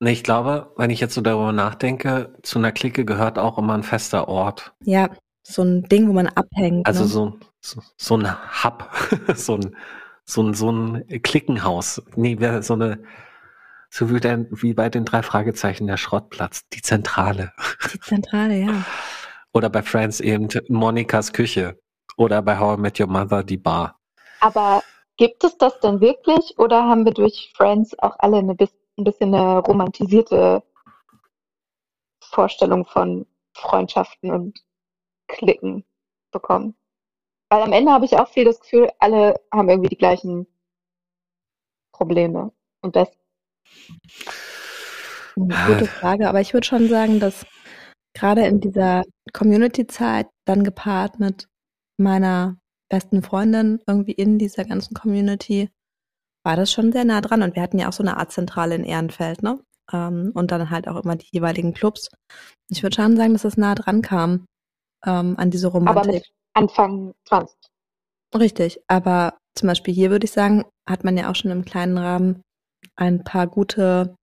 Nee, 0.00 0.12
ich 0.12 0.24
glaube, 0.24 0.72
wenn 0.76 0.90
ich 0.90 0.98
jetzt 0.98 1.14
so 1.14 1.20
darüber 1.20 1.52
nachdenke, 1.52 2.34
zu 2.42 2.58
einer 2.58 2.72
Clique 2.72 3.04
gehört 3.04 3.38
auch 3.38 3.56
immer 3.56 3.74
ein 3.74 3.84
fester 3.84 4.26
Ort. 4.26 4.74
Ja, 4.84 5.10
so 5.44 5.62
ein 5.62 5.84
Ding, 5.84 6.08
wo 6.08 6.12
man 6.12 6.26
abhängt. 6.26 6.86
Also 6.86 7.02
ne? 7.02 7.08
so, 7.08 7.38
so, 7.60 7.82
so 7.96 8.16
ein 8.16 8.64
Hub, 8.64 8.90
so 9.36 9.54
ein, 9.54 9.76
so 10.24 10.42
ein, 10.42 10.54
so 10.54 10.72
ein 10.72 11.06
Klickenhaus. 11.22 12.02
Nee, 12.16 12.36
so 12.62 12.74
eine, 12.74 13.02
so 13.92 14.10
wie, 14.10 14.20
der, 14.20 14.46
wie 14.50 14.72
bei 14.72 14.88
den 14.88 15.04
drei 15.04 15.22
Fragezeichen 15.22 15.86
der 15.86 15.98
Schrottplatz, 15.98 16.66
die 16.70 16.80
Zentrale. 16.80 17.52
die 17.92 18.00
Zentrale, 18.00 18.58
ja. 18.58 18.84
Oder 19.52 19.68
bei 19.68 19.82
Friends 19.82 20.18
eben 20.20 20.48
Monikas 20.68 21.34
Küche. 21.34 21.78
Oder 22.16 22.40
bei 22.40 22.58
How 22.58 22.78
I 22.78 22.80
Met 22.80 22.98
Your 22.98 23.08
Mother 23.08 23.44
die 23.44 23.58
Bar. 23.58 24.00
Aber 24.40 24.82
gibt 25.18 25.44
es 25.44 25.58
das 25.58 25.78
denn 25.80 26.00
wirklich 26.00 26.58
oder 26.58 26.84
haben 26.84 27.04
wir 27.04 27.12
durch 27.12 27.52
Friends 27.54 27.98
auch 27.98 28.16
alle 28.18 28.38
eine 28.38 28.54
bis, 28.54 28.74
ein 28.96 29.04
bisschen 29.04 29.34
eine 29.34 29.58
romantisierte 29.58 30.62
Vorstellung 32.22 32.86
von 32.86 33.26
Freundschaften 33.52 34.30
und 34.30 34.64
Klicken 35.28 35.84
bekommen? 36.30 36.74
Weil 37.50 37.60
am 37.60 37.72
Ende 37.74 37.92
habe 37.92 38.06
ich 38.06 38.16
auch 38.16 38.28
viel 38.28 38.46
das 38.46 38.58
Gefühl, 38.60 38.88
alle 39.00 39.38
haben 39.52 39.68
irgendwie 39.68 39.90
die 39.90 39.98
gleichen 39.98 40.46
Probleme. 41.92 42.52
Und 42.80 42.96
das, 42.96 43.08
gute 45.34 45.86
Frage, 45.86 46.28
aber 46.28 46.40
ich 46.40 46.52
würde 46.52 46.66
schon 46.66 46.88
sagen, 46.88 47.20
dass 47.20 47.46
gerade 48.14 48.46
in 48.46 48.60
dieser 48.60 49.02
Community-Zeit 49.32 50.28
dann 50.46 50.64
gepaart 50.64 51.18
mit 51.18 51.48
meiner 51.98 52.56
besten 52.90 53.22
Freundin 53.22 53.80
irgendwie 53.86 54.12
in 54.12 54.38
dieser 54.38 54.64
ganzen 54.64 54.94
Community 54.94 55.70
war 56.44 56.56
das 56.56 56.72
schon 56.72 56.92
sehr 56.92 57.04
nah 57.04 57.20
dran 57.20 57.42
und 57.42 57.54
wir 57.54 57.62
hatten 57.62 57.78
ja 57.78 57.88
auch 57.88 57.92
so 57.92 58.02
eine 58.02 58.16
Art 58.16 58.32
Zentrale 58.32 58.74
in 58.74 58.84
Ehrenfeld, 58.84 59.42
ne? 59.42 59.60
Ähm, 59.92 60.32
und 60.34 60.50
dann 60.50 60.70
halt 60.70 60.88
auch 60.88 61.02
immer 61.02 61.16
die 61.16 61.28
jeweiligen 61.30 61.72
Clubs. 61.72 62.10
Ich 62.68 62.82
würde 62.82 62.96
schon 62.96 63.16
sagen, 63.16 63.32
dass 63.32 63.44
es 63.44 63.56
nah 63.56 63.74
dran 63.74 64.02
kam 64.02 64.46
ähm, 65.06 65.36
an 65.38 65.50
diese 65.50 65.68
aber 65.68 65.78
Romantik. 65.78 66.12
mit 66.12 66.32
Anfang 66.54 67.14
20. 67.28 67.56
Richtig, 68.34 68.80
aber 68.88 69.38
zum 69.54 69.68
Beispiel 69.68 69.94
hier 69.94 70.10
würde 70.10 70.24
ich 70.24 70.32
sagen, 70.32 70.64
hat 70.88 71.04
man 71.04 71.16
ja 71.16 71.30
auch 71.30 71.34
schon 71.34 71.50
im 71.50 71.64
kleinen 71.64 71.98
Rahmen 71.98 72.42
ein 72.96 73.24
paar 73.24 73.46
gute 73.46 74.16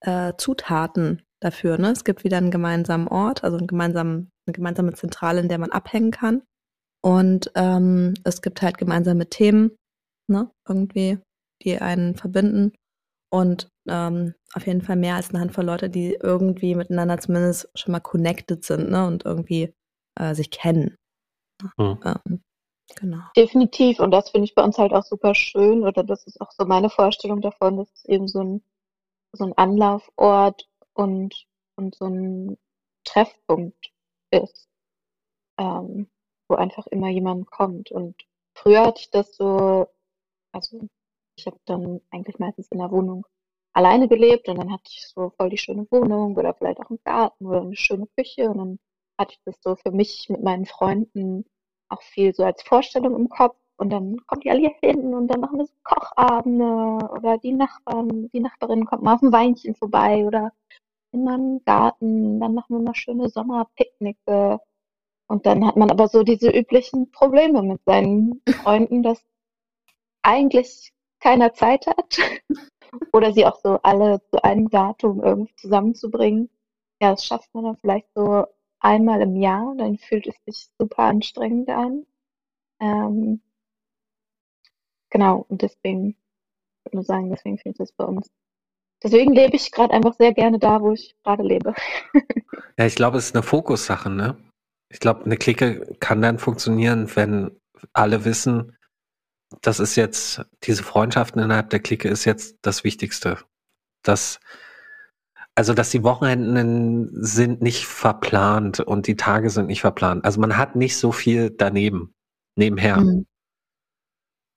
äh, 0.00 0.32
Zutaten 0.36 1.22
dafür. 1.40 1.78
Ne? 1.78 1.90
Es 1.90 2.04
gibt 2.04 2.24
wieder 2.24 2.38
einen 2.38 2.50
gemeinsamen 2.50 3.08
Ort, 3.08 3.44
also 3.44 3.56
einen 3.58 3.66
gemeinsamen, 3.66 4.30
eine 4.46 4.52
gemeinsame 4.52 4.92
Zentrale, 4.94 5.40
in 5.40 5.48
der 5.48 5.58
man 5.58 5.72
abhängen 5.72 6.10
kann. 6.10 6.42
Und 7.04 7.50
ähm, 7.56 8.14
es 8.24 8.42
gibt 8.42 8.62
halt 8.62 8.78
gemeinsame 8.78 9.28
Themen, 9.28 9.76
ne? 10.28 10.50
irgendwie, 10.68 11.18
die 11.62 11.78
einen 11.78 12.14
verbinden. 12.14 12.72
Und 13.32 13.68
ähm, 13.88 14.34
auf 14.54 14.66
jeden 14.66 14.82
Fall 14.82 14.96
mehr 14.96 15.16
als 15.16 15.30
eine 15.30 15.40
Handvoll 15.40 15.64
Leute, 15.64 15.90
die 15.90 16.14
irgendwie 16.14 16.74
miteinander 16.74 17.18
zumindest 17.18 17.70
schon 17.74 17.92
mal 17.92 18.00
connected 18.00 18.64
sind 18.64 18.90
ne? 18.90 19.06
und 19.06 19.24
irgendwie 19.24 19.72
äh, 20.20 20.34
sich 20.34 20.50
kennen. 20.50 20.96
Mhm. 21.76 21.98
Ähm, 22.04 22.42
genau. 22.96 23.22
Definitiv. 23.36 24.00
Und 24.00 24.10
das 24.10 24.30
finde 24.30 24.44
ich 24.46 24.54
bei 24.54 24.62
uns 24.62 24.78
halt 24.78 24.92
auch 24.92 25.04
super 25.04 25.34
schön. 25.34 25.84
Oder 25.84 26.04
das 26.04 26.24
ist 26.24 26.40
auch 26.40 26.50
so 26.52 26.64
meine 26.64 26.90
Vorstellung 26.90 27.40
davon, 27.40 27.76
dass 27.76 27.90
es 27.92 28.04
eben 28.06 28.28
so 28.28 28.40
ein, 28.40 28.64
so 29.32 29.44
ein 29.44 29.56
Anlaufort 29.56 30.68
und, 30.94 31.46
und 31.76 31.94
so 31.94 32.06
ein 32.06 32.58
Treffpunkt 33.04 33.92
ist, 34.30 34.68
ähm, 35.58 36.08
wo 36.48 36.56
einfach 36.56 36.86
immer 36.88 37.08
jemand 37.08 37.50
kommt. 37.50 37.90
Und 37.90 38.16
früher 38.54 38.86
hatte 38.86 39.00
ich 39.00 39.10
das 39.10 39.36
so, 39.36 39.88
also 40.52 40.88
ich 41.36 41.46
habe 41.46 41.58
dann 41.64 42.00
eigentlich 42.10 42.38
meistens 42.38 42.68
in 42.68 42.78
der 42.78 42.90
Wohnung 42.90 43.26
alleine 43.72 44.08
gelebt 44.08 44.48
und 44.48 44.58
dann 44.58 44.72
hatte 44.72 44.84
ich 44.88 45.08
so 45.08 45.30
voll 45.30 45.50
die 45.50 45.58
schöne 45.58 45.86
Wohnung 45.90 46.36
oder 46.36 46.54
vielleicht 46.54 46.78
auch 46.80 46.90
einen 46.90 47.02
Garten 47.04 47.46
oder 47.46 47.62
eine 47.62 47.76
schöne 47.76 48.06
Küche 48.16 48.50
und 48.50 48.58
dann 48.58 48.78
hatte 49.18 49.32
ich 49.34 49.40
das 49.44 49.56
so 49.62 49.76
für 49.76 49.92
mich 49.92 50.28
mit 50.28 50.42
meinen 50.42 50.66
Freunden 50.66 51.46
auch 51.92 52.02
viel 52.02 52.34
so 52.34 52.44
als 52.44 52.62
Vorstellung 52.62 53.14
im 53.16 53.28
Kopf. 53.28 53.56
Und 53.76 53.90
dann 53.90 54.18
kommen 54.26 54.42
die 54.42 54.50
alle 54.50 54.60
hier 54.60 54.74
hin 54.80 55.14
und 55.14 55.28
dann 55.28 55.40
machen 55.40 55.58
wir 55.58 55.66
so 55.66 55.74
Kochabende 55.82 57.08
oder 57.10 57.38
die 57.38 57.52
Nachbarn, 57.52 58.30
die 58.30 58.40
Nachbarin 58.40 58.84
kommt 58.84 59.02
mal 59.02 59.14
auf 59.14 59.22
ein 59.22 59.32
Weinchen 59.32 59.74
vorbei 59.74 60.24
oder 60.24 60.52
in 61.12 61.24
meinem 61.24 61.64
Garten. 61.64 62.38
Dann 62.40 62.54
machen 62.54 62.76
wir 62.76 62.82
mal 62.82 62.94
schöne 62.94 63.28
Sommerpicknicke. 63.28 64.60
Und 65.26 65.46
dann 65.46 65.66
hat 65.66 65.76
man 65.76 65.90
aber 65.90 66.08
so 66.08 66.22
diese 66.22 66.50
üblichen 66.50 67.10
Probleme 67.10 67.62
mit 67.62 67.82
seinen 67.84 68.42
Freunden, 68.62 69.02
dass 69.02 69.24
eigentlich 70.22 70.92
keiner 71.20 71.54
Zeit 71.54 71.86
hat 71.86 72.18
oder 73.12 73.32
sie 73.32 73.46
auch 73.46 73.58
so 73.60 73.80
alle 73.82 74.20
zu 74.30 74.44
einem 74.44 74.68
Datum 74.70 75.22
irgendwie 75.22 75.54
zusammenzubringen. 75.56 76.50
Ja, 77.00 77.10
das 77.10 77.24
schafft 77.24 77.52
man 77.54 77.64
dann 77.64 77.76
vielleicht 77.78 78.08
so 78.14 78.46
einmal 78.82 79.20
im 79.22 79.36
Jahr, 79.36 79.74
dann 79.76 79.98
fühlt 79.98 80.26
es 80.26 80.34
sich 80.44 80.68
super 80.78 81.04
anstrengend 81.04 81.68
an. 81.70 82.06
Ähm, 82.80 83.40
genau, 85.10 85.46
und 85.48 85.62
deswegen, 85.62 86.10
ich 86.10 86.84
würde 86.84 86.96
nur 86.96 87.04
sagen, 87.04 87.30
deswegen 87.30 87.60
ich 87.64 87.76
das 87.76 87.92
bei 87.92 88.04
uns. 88.04 88.30
Deswegen 89.02 89.32
lebe 89.32 89.56
ich 89.56 89.72
gerade 89.72 89.92
einfach 89.92 90.14
sehr 90.14 90.32
gerne 90.32 90.58
da, 90.58 90.80
wo 90.80 90.92
ich 90.92 91.16
gerade 91.24 91.42
lebe. 91.42 91.74
Ja, 92.78 92.86
ich 92.86 92.94
glaube, 92.94 93.18
es 93.18 93.26
ist 93.26 93.34
eine 93.34 93.42
Fokussache, 93.42 94.08
ne? 94.08 94.38
Ich 94.88 94.98
glaube, 94.98 95.26
eine 95.26 95.36
Clique 95.36 95.94
kann 96.00 96.22
dann 96.22 96.38
funktionieren, 96.38 97.14
wenn 97.14 97.60
alle 97.92 98.24
wissen, 98.24 98.76
das 99.60 99.78
ist 99.78 99.96
jetzt, 99.96 100.42
diese 100.62 100.82
Freundschaften 100.82 101.42
innerhalb 101.42 101.68
der 101.68 101.80
Clique 101.80 102.08
ist 102.08 102.24
jetzt 102.24 102.56
das 102.62 102.82
Wichtigste. 102.82 103.38
Das, 104.02 104.40
also, 105.54 105.74
dass 105.74 105.90
die 105.90 106.02
Wochenenden 106.02 107.10
sind 107.22 107.60
nicht 107.60 107.86
verplant 107.86 108.80
und 108.80 109.06
die 109.06 109.16
Tage 109.16 109.50
sind 109.50 109.66
nicht 109.66 109.82
verplant. 109.82 110.24
Also 110.24 110.40
man 110.40 110.56
hat 110.56 110.76
nicht 110.76 110.96
so 110.96 111.12
viel 111.12 111.50
daneben, 111.50 112.14
nebenher. 112.56 112.98
Mhm. 112.98 113.26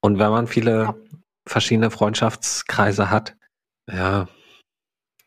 Und 0.01 0.19
wenn 0.19 0.29
man 0.29 0.47
viele 0.47 0.83
Ja. 0.83 0.95
verschiedene 1.47 1.91
Freundschaftskreise 1.91 3.09
hat, 3.09 3.35
ja, 3.91 4.27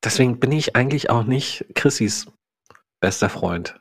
deswegen 0.03 0.41
bin 0.41 0.53
ich 0.53 0.75
eigentlich 0.75 1.11
auch 1.11 1.25
nicht 1.25 1.67
Chrissys 1.75 2.27
bester 3.01 3.29
Freund. 3.29 3.81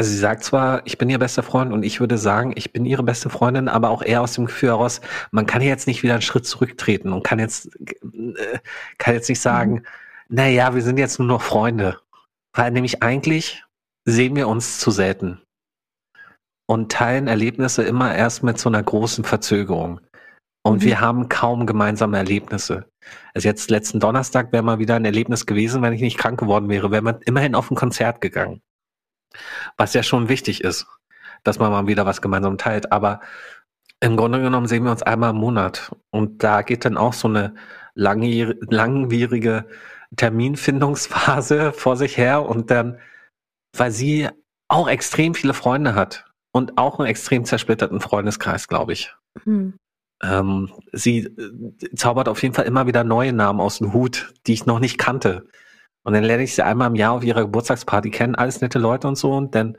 Also 0.00 0.12
sie 0.12 0.18
sagt 0.18 0.44
zwar, 0.44 0.86
ich 0.86 0.96
bin 0.96 1.10
ihr 1.10 1.18
bester 1.18 1.42
Freund 1.42 1.72
und 1.72 1.82
ich 1.82 1.98
würde 1.98 2.18
sagen, 2.18 2.52
ich 2.54 2.72
bin 2.72 2.84
ihre 2.84 3.02
beste 3.02 3.30
Freundin, 3.30 3.68
aber 3.68 3.90
auch 3.90 4.02
eher 4.02 4.22
aus 4.22 4.34
dem 4.34 4.46
Gefühl 4.46 4.68
heraus, 4.68 5.00
man 5.32 5.44
kann 5.44 5.60
jetzt 5.60 5.88
nicht 5.88 6.04
wieder 6.04 6.12
einen 6.14 6.22
Schritt 6.22 6.46
zurücktreten 6.46 7.12
und 7.12 7.24
kann 7.24 7.40
jetzt, 7.40 7.68
äh, 8.14 8.58
kann 8.98 9.14
jetzt 9.14 9.28
nicht 9.28 9.40
sagen, 9.40 9.82
naja, 10.28 10.74
wir 10.74 10.82
sind 10.82 10.98
jetzt 10.98 11.18
nur 11.18 11.28
noch 11.28 11.42
Freunde. 11.42 12.00
Weil 12.54 12.70
nämlich 12.70 13.02
eigentlich 13.02 13.64
sehen 14.04 14.34
wir 14.36 14.48
uns 14.48 14.78
zu 14.78 14.90
selten 14.90 15.40
und 16.66 16.90
teilen 16.92 17.28
Erlebnisse 17.28 17.82
immer 17.82 18.14
erst 18.14 18.42
mit 18.42 18.58
so 18.58 18.68
einer 18.68 18.82
großen 18.82 19.24
Verzögerung. 19.24 20.00
Und 20.64 20.78
Mhm. 20.78 20.86
wir 20.86 21.00
haben 21.00 21.28
kaum 21.28 21.66
gemeinsame 21.66 22.16
Erlebnisse. 22.18 22.86
Also 23.34 23.48
jetzt 23.48 23.70
letzten 23.70 24.00
Donnerstag 24.00 24.52
wäre 24.52 24.62
mal 24.62 24.78
wieder 24.78 24.96
ein 24.96 25.04
Erlebnis 25.04 25.46
gewesen, 25.46 25.82
wenn 25.82 25.92
ich 25.92 26.00
nicht 26.00 26.18
krank 26.18 26.40
geworden 26.40 26.68
wäre, 26.68 26.90
wäre 26.90 27.02
man 27.02 27.20
immerhin 27.22 27.54
auf 27.54 27.70
ein 27.70 27.76
Konzert 27.76 28.20
gegangen. 28.20 28.60
Was 29.76 29.94
ja 29.94 30.02
schon 30.02 30.28
wichtig 30.28 30.62
ist, 30.64 30.86
dass 31.44 31.58
man 31.58 31.70
mal 31.70 31.86
wieder 31.86 32.06
was 32.06 32.20
gemeinsam 32.20 32.58
teilt. 32.58 32.92
Aber 32.92 33.20
im 34.00 34.16
Grunde 34.16 34.40
genommen 34.40 34.66
sehen 34.66 34.84
wir 34.84 34.90
uns 34.90 35.02
einmal 35.02 35.30
im 35.30 35.36
Monat. 35.36 35.94
Und 36.10 36.42
da 36.42 36.62
geht 36.62 36.84
dann 36.84 36.96
auch 36.96 37.12
so 37.12 37.28
eine 37.28 37.54
langwierige 37.94 39.66
Terminfindungsphase 40.16 41.72
vor 41.76 41.96
sich 41.96 42.16
her. 42.16 42.44
Und 42.44 42.70
dann, 42.70 42.98
weil 43.76 43.90
sie 43.90 44.28
auch 44.68 44.88
extrem 44.88 45.34
viele 45.34 45.54
Freunde 45.54 45.94
hat 45.94 46.26
und 46.52 46.78
auch 46.78 46.98
einen 46.98 47.08
extrem 47.08 47.44
zersplitterten 47.44 48.00
Freundeskreis, 48.00 48.68
glaube 48.68 48.92
ich. 48.92 49.14
Hm. 49.44 49.74
Ähm, 50.22 50.72
sie 50.92 51.18
äh, 51.20 51.94
zaubert 51.94 52.28
auf 52.28 52.42
jeden 52.42 52.54
Fall 52.54 52.66
immer 52.66 52.86
wieder 52.86 53.04
neue 53.04 53.32
Namen 53.32 53.60
aus 53.60 53.78
dem 53.78 53.92
Hut, 53.92 54.34
die 54.46 54.52
ich 54.52 54.66
noch 54.66 54.80
nicht 54.80 54.98
kannte. 54.98 55.46
Und 56.02 56.14
dann 56.14 56.24
lerne 56.24 56.42
ich 56.42 56.54
sie 56.54 56.64
einmal 56.64 56.88
im 56.88 56.96
Jahr 56.96 57.12
auf 57.12 57.24
ihrer 57.24 57.42
Geburtstagsparty 57.42 58.10
kennen, 58.10 58.34
alles 58.34 58.60
nette 58.60 58.78
Leute 58.78 59.06
und 59.06 59.16
so. 59.16 59.32
Und 59.32 59.54
dann, 59.54 59.76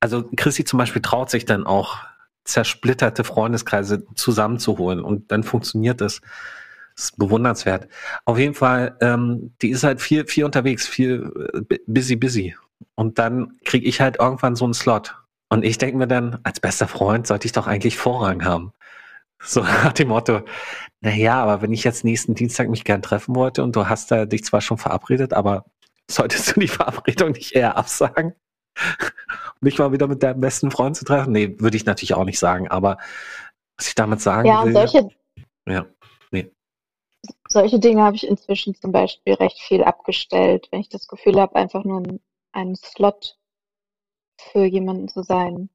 also 0.00 0.28
Chrissy 0.36 0.64
zum 0.64 0.78
Beispiel 0.78 1.02
traut 1.02 1.30
sich 1.30 1.44
dann 1.44 1.66
auch, 1.66 1.98
zersplitterte 2.44 3.24
Freundeskreise 3.24 4.04
zusammenzuholen. 4.14 5.00
Und 5.00 5.30
dann 5.30 5.42
funktioniert 5.42 6.00
das. 6.00 6.20
Ist 7.02 7.18
bewundernswert. 7.18 7.88
Auf 8.24 8.38
jeden 8.38 8.54
Fall, 8.54 8.96
ähm, 9.00 9.54
die 9.62 9.70
ist 9.70 9.82
halt 9.84 10.00
viel, 10.00 10.26
viel 10.26 10.44
unterwegs, 10.44 10.86
viel 10.86 11.32
äh, 11.54 11.60
bu- 11.62 11.78
busy, 11.86 12.16
busy. 12.16 12.56
Und 12.94 13.18
dann 13.18 13.58
kriege 13.64 13.86
ich 13.86 14.00
halt 14.00 14.18
irgendwann 14.20 14.56
so 14.56 14.64
einen 14.64 14.74
Slot. 14.74 15.16
Und 15.48 15.64
ich 15.64 15.78
denke 15.78 15.96
mir 15.98 16.06
dann, 16.08 16.38
als 16.44 16.60
bester 16.60 16.88
Freund 16.88 17.26
sollte 17.26 17.46
ich 17.46 17.52
doch 17.52 17.66
eigentlich 17.66 17.96
Vorrang 17.96 18.44
haben. 18.44 18.72
So 19.42 19.62
nach 19.62 19.92
dem 19.92 20.08
Motto, 20.08 20.42
na 21.00 21.14
ja, 21.14 21.42
aber 21.42 21.62
wenn 21.62 21.72
ich 21.72 21.84
jetzt 21.84 22.04
nächsten 22.04 22.34
Dienstag 22.34 22.68
mich 22.68 22.84
gern 22.84 23.02
treffen 23.02 23.34
wollte 23.34 23.62
und 23.62 23.76
du 23.76 23.88
hast 23.88 24.10
da 24.10 24.26
dich 24.26 24.44
zwar 24.44 24.60
schon 24.60 24.78
verabredet, 24.78 25.32
aber 25.32 25.64
solltest 26.10 26.56
du 26.56 26.60
die 26.60 26.68
Verabredung 26.68 27.32
nicht 27.32 27.52
eher 27.52 27.76
absagen? 27.76 28.34
Dich 29.60 29.78
mal 29.78 29.92
wieder 29.92 30.08
mit 30.08 30.22
deinem 30.22 30.40
besten 30.40 30.70
Freund 30.70 30.96
zu 30.96 31.04
treffen? 31.04 31.32
Nee, 31.32 31.56
würde 31.58 31.76
ich 31.76 31.84
natürlich 31.84 32.14
auch 32.14 32.24
nicht 32.24 32.38
sagen, 32.38 32.68
aber 32.68 32.98
was 33.76 33.88
ich 33.88 33.94
damit 33.94 34.20
sagen 34.20 34.48
Ja, 34.48 34.64
will, 34.64 34.72
solche, 34.72 35.08
ja, 35.68 35.86
solche 37.52 37.78
Dinge 37.78 38.02
habe 38.02 38.16
ich 38.16 38.26
inzwischen 38.26 38.74
zum 38.74 38.92
Beispiel 38.92 39.34
recht 39.34 39.60
viel 39.60 39.84
abgestellt, 39.84 40.68
wenn 40.70 40.80
ich 40.80 40.88
das 40.88 41.06
Gefühl 41.06 41.40
habe, 41.40 41.56
einfach 41.56 41.84
nur 41.84 42.00
ein, 42.00 42.20
einen 42.52 42.76
Slot 42.76 43.38
für 44.38 44.64
jemanden 44.64 45.08
zu 45.08 45.22
sein. 45.22 45.70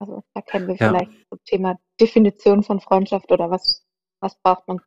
Also 0.00 0.22
da 0.34 0.42
kennen 0.42 0.68
wir 0.68 0.76
Ja. 0.76 0.88
vielleicht 0.88 1.12
zum 1.28 1.38
Thema 1.44 1.78
Definition 2.00 2.62
von 2.62 2.80
Freundschaft 2.80 3.30
oder 3.32 3.50
was, 3.50 3.86
was 4.20 4.36
braucht 4.42 4.68
man. 4.68 4.80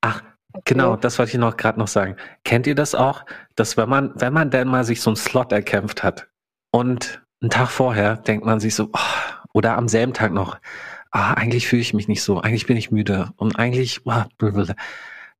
ach. 0.00 0.22
Genau, 0.64 0.96
das 0.96 1.18
wollte 1.18 1.32
ich 1.32 1.38
noch 1.38 1.56
gerade 1.56 1.78
noch 1.78 1.88
sagen. 1.88 2.16
Kennt 2.42 2.66
ihr 2.66 2.74
das 2.74 2.94
auch, 2.94 3.24
dass 3.54 3.76
wenn 3.76 3.88
man, 3.88 4.12
wenn 4.16 4.32
man 4.32 4.50
denn 4.50 4.66
mal 4.66 4.82
sich 4.84 5.00
so 5.02 5.10
einen 5.10 5.16
Slot 5.16 5.52
erkämpft 5.52 6.02
hat 6.02 6.28
und 6.72 7.22
einen 7.40 7.50
Tag 7.50 7.68
vorher 7.68 8.16
denkt 8.16 8.44
man 8.46 8.58
sich 8.58 8.74
so, 8.74 8.88
oh, 8.92 8.98
oder 9.52 9.76
am 9.76 9.88
selben 9.88 10.14
Tag 10.14 10.32
noch, 10.32 10.58
ah, 11.10 11.34
eigentlich 11.34 11.66
fühle 11.68 11.82
ich 11.82 11.94
mich 11.94 12.08
nicht 12.08 12.22
so, 12.22 12.40
eigentlich 12.40 12.66
bin 12.66 12.76
ich 12.76 12.90
müde 12.90 13.32
und 13.36 13.58
eigentlich, 13.58 14.00
ah, 14.06 14.26
blablabla. 14.38 14.74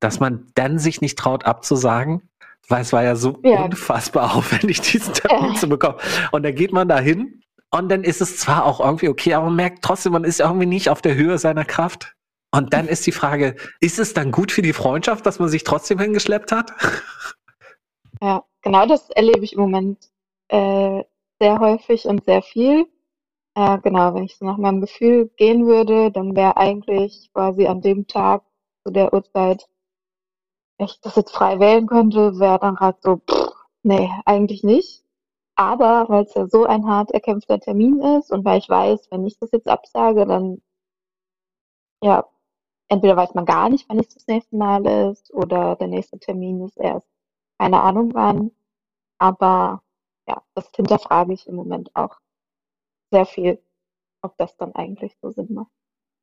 dass 0.00 0.20
man 0.20 0.46
dann 0.54 0.78
sich 0.78 1.00
nicht 1.00 1.18
traut 1.18 1.44
abzusagen, 1.44 2.22
weil 2.68 2.82
es 2.82 2.92
war 2.92 3.02
ja 3.02 3.16
so 3.16 3.38
Ja. 3.44 3.64
unfassbar 3.64 4.34
aufwendig, 4.36 4.80
diesen 4.92 5.14
Termin 5.14 5.56
zu 5.56 5.68
bekommen. 5.68 5.98
Und 6.32 6.42
dann 6.44 6.54
geht 6.54 6.72
man 6.72 6.88
da 6.88 6.98
hin 7.00 7.42
und 7.70 7.88
dann 7.90 8.04
ist 8.04 8.20
es 8.20 8.36
zwar 8.38 8.64
auch 8.64 8.80
irgendwie 8.80 9.08
okay, 9.08 9.34
aber 9.34 9.46
man 9.46 9.56
merkt 9.56 9.84
trotzdem, 9.84 10.12
man 10.12 10.24
ist 10.24 10.40
irgendwie 10.40 10.66
nicht 10.66 10.88
auf 10.88 11.02
der 11.02 11.14
Höhe 11.14 11.38
seiner 11.38 11.64
Kraft. 11.64 12.14
Und 12.50 12.72
dann 12.72 12.88
ist 12.88 13.06
die 13.06 13.12
Frage, 13.12 13.56
ist 13.80 13.98
es 13.98 14.14
dann 14.14 14.30
gut 14.32 14.52
für 14.52 14.62
die 14.62 14.72
Freundschaft, 14.72 15.26
dass 15.26 15.38
man 15.38 15.50
sich 15.50 15.64
trotzdem 15.64 15.98
hingeschleppt 15.98 16.50
hat? 16.50 16.72
Ja, 18.22 18.42
genau 18.62 18.86
das 18.86 19.10
erlebe 19.10 19.44
ich 19.44 19.52
im 19.52 19.60
Moment 19.60 19.98
äh, 20.48 21.02
sehr 21.40 21.58
häufig 21.60 22.06
und 22.06 22.24
sehr 22.24 22.42
viel. 22.42 22.86
Äh, 23.58 23.80
genau, 23.80 24.14
wenn 24.14 24.22
ich 24.22 24.36
so 24.38 24.44
nach 24.44 24.56
meinem 24.56 24.80
Gefühl 24.80 25.30
gehen 25.36 25.66
würde, 25.66 26.12
dann 26.12 26.36
wäre 26.36 26.56
eigentlich 26.56 27.28
quasi 27.32 27.66
an 27.66 27.80
dem 27.80 28.06
Tag 28.06 28.44
zu 28.84 28.92
der 28.92 29.12
Uhrzeit, 29.12 29.68
wenn 30.78 30.86
ich 30.86 31.00
das 31.00 31.16
jetzt 31.16 31.32
frei 31.32 31.58
wählen 31.60 31.86
könnte, 31.86 32.38
wäre 32.38 32.58
dann 32.60 32.76
gerade 32.76 32.98
so, 33.02 33.16
pff, 33.16 33.52
nee, 33.82 34.10
eigentlich 34.24 34.62
nicht. 34.62 35.04
Aber 35.56 36.08
weil 36.08 36.24
es 36.24 36.34
ja 36.34 36.46
so 36.48 36.66
ein 36.66 36.86
hart 36.86 37.10
erkämpfter 37.10 37.58
Termin 37.60 38.00
ist 38.00 38.30
und 38.32 38.44
weil 38.44 38.58
ich 38.58 38.68
weiß, 38.68 39.08
wenn 39.10 39.26
ich 39.26 39.38
das 39.38 39.50
jetzt 39.52 39.68
absage, 39.68 40.24
dann 40.26 40.62
ja, 42.02 42.26
entweder 42.88 43.16
weiß 43.16 43.34
man 43.34 43.46
gar 43.46 43.68
nicht, 43.70 43.88
wann 43.88 43.98
es 44.00 44.08
das 44.10 44.26
nächste 44.28 44.56
Mal 44.56 44.86
ist, 45.10 45.32
oder 45.34 45.76
der 45.76 45.88
nächste 45.88 46.18
Termin 46.18 46.64
ist 46.64 46.78
erst 46.78 47.08
keine 47.58 47.80
Ahnung 47.82 48.14
wann. 48.14 48.52
Aber 49.18 49.82
ja, 50.28 50.42
das 50.54 50.70
hinterfrage 50.76 51.32
ich 51.34 51.46
im 51.48 51.56
Moment 51.56 51.94
auch 51.96 52.18
sehr 53.10 53.26
viel, 53.26 53.58
ob 54.22 54.36
das 54.36 54.56
dann 54.56 54.74
eigentlich 54.74 55.16
so 55.22 55.30
Sinn 55.30 55.48
macht. 55.50 55.70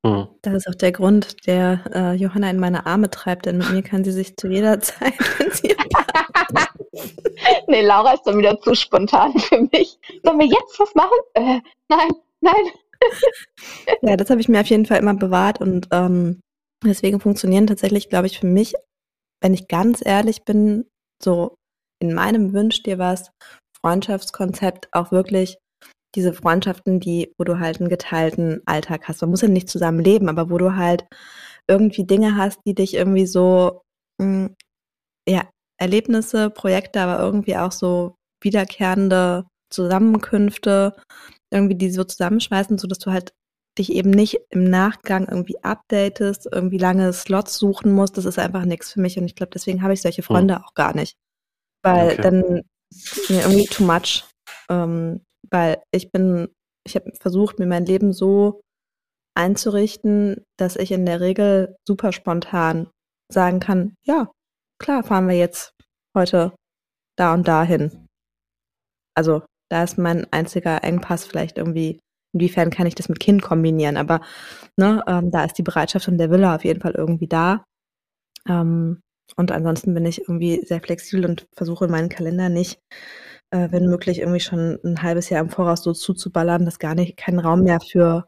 Hm. 0.05 0.27
Das 0.41 0.53
ist 0.53 0.67
auch 0.67 0.75
der 0.75 0.91
Grund, 0.91 1.47
der 1.47 1.83
äh, 1.93 2.13
Johanna 2.13 2.49
in 2.49 2.59
meine 2.59 2.85
Arme 2.85 3.09
treibt, 3.09 3.47
denn 3.47 3.57
mit 3.57 3.71
mir 3.71 3.81
kann 3.81 4.03
sie 4.03 4.11
sich 4.11 4.37
zu 4.37 4.47
jeder 4.47 4.79
Zeit, 4.81 5.13
wenn 5.39 5.51
sie 5.51 5.75
nee, 7.67 7.81
Laura 7.81 8.13
ist 8.13 8.23
dann 8.23 8.37
wieder 8.37 8.59
zu 8.61 8.75
spontan 8.75 9.37
für 9.39 9.61
mich. 9.71 9.97
Sollen 10.23 10.39
wir 10.39 10.47
jetzt 10.47 10.79
was 10.79 10.93
machen? 10.95 11.17
Äh, 11.33 11.59
nein, 11.89 12.09
nein. 12.41 12.71
Ja, 14.01 14.15
das 14.15 14.29
habe 14.29 14.41
ich 14.41 14.47
mir 14.47 14.61
auf 14.61 14.67
jeden 14.67 14.85
Fall 14.85 14.99
immer 14.99 15.13
bewahrt 15.13 15.61
und 15.61 15.87
ähm, 15.91 16.39
deswegen 16.83 17.19
funktionieren 17.19 17.67
tatsächlich, 17.67 18.09
glaube 18.09 18.27
ich, 18.27 18.39
für 18.39 18.47
mich, 18.47 18.73
wenn 19.41 19.53
ich 19.53 19.67
ganz 19.67 20.05
ehrlich 20.05 20.43
bin, 20.43 20.85
so 21.21 21.55
in 21.99 22.13
meinem 22.13 22.53
Wünsch 22.53 22.83
dir 22.83 22.97
was, 22.97 23.31
Freundschaftskonzept 23.81 24.89
auch 24.91 25.11
wirklich 25.11 25.57
diese 26.15 26.33
Freundschaften, 26.33 26.99
die, 26.99 27.33
wo 27.37 27.43
du 27.43 27.59
halt 27.59 27.79
einen 27.79 27.89
geteilten 27.89 28.61
Alltag 28.65 29.07
hast. 29.07 29.21
Man 29.21 29.29
muss 29.31 29.41
ja 29.41 29.47
nicht 29.47 29.69
zusammen 29.69 29.99
leben, 29.99 30.29
aber 30.29 30.49
wo 30.49 30.57
du 30.57 30.75
halt 30.75 31.05
irgendwie 31.67 32.05
Dinge 32.05 32.37
hast, 32.37 32.59
die 32.65 32.75
dich 32.75 32.93
irgendwie 32.93 33.25
so, 33.25 33.81
mh, 34.19 34.49
ja, 35.27 35.43
Erlebnisse, 35.77 36.49
Projekte, 36.49 37.01
aber 37.01 37.19
irgendwie 37.19 37.57
auch 37.57 37.71
so 37.71 38.15
wiederkehrende 38.41 39.45
Zusammenkünfte, 39.69 40.95
irgendwie 41.51 41.75
die 41.75 41.91
so 41.91 42.03
zusammenschmeißen, 42.03 42.77
sodass 42.77 42.99
du 42.99 43.11
halt 43.11 43.33
dich 43.77 43.91
eben 43.91 44.09
nicht 44.09 44.39
im 44.51 44.63
Nachgang 44.63 45.27
irgendwie 45.27 45.61
updatest, 45.61 46.47
irgendwie 46.51 46.77
lange 46.77 47.11
Slots 47.11 47.57
suchen 47.57 47.91
musst. 47.91 48.17
Das 48.17 48.25
ist 48.25 48.39
einfach 48.39 48.63
nichts 48.63 48.93
für 48.93 49.01
mich 49.01 49.17
und 49.17 49.25
ich 49.25 49.35
glaube, 49.35 49.51
deswegen 49.53 49.81
habe 49.81 49.93
ich 49.93 50.01
solche 50.01 50.23
Freunde 50.23 50.63
auch 50.63 50.73
gar 50.75 50.95
nicht. 50.95 51.17
Weil 51.83 52.11
Okay. 52.11 52.21
dann 52.21 52.61
ist 52.89 53.29
mir 53.29 53.41
irgendwie 53.41 53.65
too 53.65 53.83
much. 53.83 54.23
Ähm, 54.69 55.21
weil 55.51 55.81
ich 55.91 56.11
bin, 56.11 56.49
ich 56.85 56.95
habe 56.95 57.11
versucht, 57.19 57.59
mir 57.59 57.67
mein 57.67 57.85
Leben 57.85 58.13
so 58.13 58.61
einzurichten, 59.35 60.45
dass 60.57 60.75
ich 60.75 60.91
in 60.91 61.05
der 61.05 61.19
Regel 61.19 61.75
super 61.87 62.11
spontan 62.11 62.89
sagen 63.31 63.59
kann, 63.59 63.95
ja, 64.03 64.31
klar, 64.79 65.03
fahren 65.03 65.27
wir 65.27 65.35
jetzt 65.35 65.71
heute 66.15 66.55
da 67.17 67.33
und 67.33 67.47
dahin. 67.47 68.07
Also 69.15 69.43
da 69.69 69.83
ist 69.83 69.97
mein 69.97 70.27
einziger 70.31 70.83
Engpass 70.83 71.25
vielleicht 71.25 71.57
irgendwie, 71.57 71.99
inwiefern 72.33 72.69
kann 72.69 72.87
ich 72.87 72.95
das 72.95 73.09
mit 73.09 73.19
Kind 73.19 73.41
kombinieren, 73.41 73.97
aber 73.97 74.21
ne, 74.77 75.03
ähm, 75.07 75.31
da 75.31 75.43
ist 75.45 75.57
die 75.57 75.63
Bereitschaft 75.63 76.07
und 76.07 76.17
der 76.17 76.29
Wille 76.29 76.53
auf 76.53 76.63
jeden 76.63 76.81
Fall 76.81 76.93
irgendwie 76.93 77.27
da. 77.27 77.63
Ähm, 78.47 79.01
und 79.37 79.51
ansonsten 79.51 79.93
bin 79.93 80.05
ich 80.05 80.21
irgendwie 80.21 80.63
sehr 80.65 80.81
flexibel 80.81 81.25
und 81.25 81.47
versuche 81.55 81.87
meinen 81.87 82.09
Kalender 82.09 82.49
nicht, 82.49 82.79
äh, 83.55 83.71
wenn 83.71 83.87
möglich, 83.87 84.19
irgendwie 84.19 84.41
schon 84.41 84.79
ein 84.83 85.01
halbes 85.01 85.29
Jahr 85.29 85.41
im 85.41 85.49
Voraus 85.49 85.81
so 85.83 85.93
zuzuballern, 85.93 86.65
dass 86.65 86.79
gar 86.79 86.93
nicht 86.93 87.15
kein 87.15 87.39
Raum 87.39 87.63
mehr 87.63 87.79
für 87.79 88.27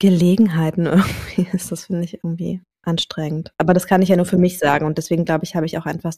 Gelegenheiten 0.00 0.86
irgendwie 0.86 1.48
ist. 1.52 1.70
Das 1.70 1.86
finde 1.86 2.04
ich 2.04 2.14
irgendwie 2.14 2.62
anstrengend. 2.84 3.52
Aber 3.58 3.74
das 3.74 3.86
kann 3.86 4.02
ich 4.02 4.08
ja 4.08 4.16
nur 4.16 4.26
für 4.26 4.38
mich 4.38 4.58
sagen 4.58 4.86
und 4.86 4.98
deswegen 4.98 5.24
glaube 5.24 5.44
ich, 5.44 5.54
habe 5.54 5.66
ich 5.66 5.78
auch 5.78 5.86
einfach 5.86 6.12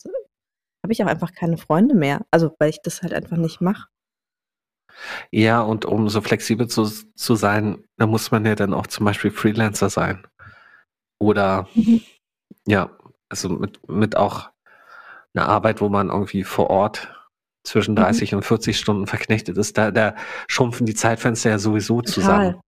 habe 0.83 0.93
ich 0.93 1.03
auch 1.05 1.09
einfach 1.09 1.33
keine 1.35 1.59
Freunde 1.59 1.95
mehr. 1.95 2.23
Also 2.31 2.55
weil 2.59 2.71
ich 2.71 2.81
das 2.83 3.03
halt 3.03 3.13
einfach 3.13 3.37
nicht 3.37 3.61
mache. 3.61 3.89
Ja, 5.31 5.61
und 5.61 5.85
um 5.85 6.09
so 6.09 6.21
flexibel 6.21 6.69
zu, 6.69 6.85
zu 7.15 7.35
sein, 7.35 7.85
da 7.97 8.07
muss 8.07 8.31
man 8.31 8.45
ja 8.45 8.55
dann 8.55 8.75
auch 8.75 8.87
zum 8.87 9.05
Beispiel 9.05 9.31
Freelancer 9.31 9.91
sein. 9.91 10.27
Oder 11.19 11.69
Mhm. 11.75 12.01
ja, 12.67 12.91
also 13.29 13.51
mit, 13.51 13.89
mit 13.89 14.17
auch 14.17 14.51
einer 15.35 15.49
Arbeit, 15.49 15.81
wo 15.81 15.89
man 15.89 16.09
irgendwie 16.09 16.45
vor 16.45 16.71
Ort 16.71 17.20
zwischen 17.65 17.93
Mhm. 17.93 17.97
30 18.01 18.35
und 18.35 18.45
40 18.45 18.79
Stunden 18.79 19.07
verknechtet 19.07 19.57
ist, 19.59 19.77
da, 19.79 19.91
da 19.91 20.15
schrumpfen 20.49 20.87
die 20.87 20.95
Zeitfenster 20.95 21.51
ja 21.51 21.59
sowieso 21.59 22.01
zusammen. 22.03 22.53
Total. 22.55 22.61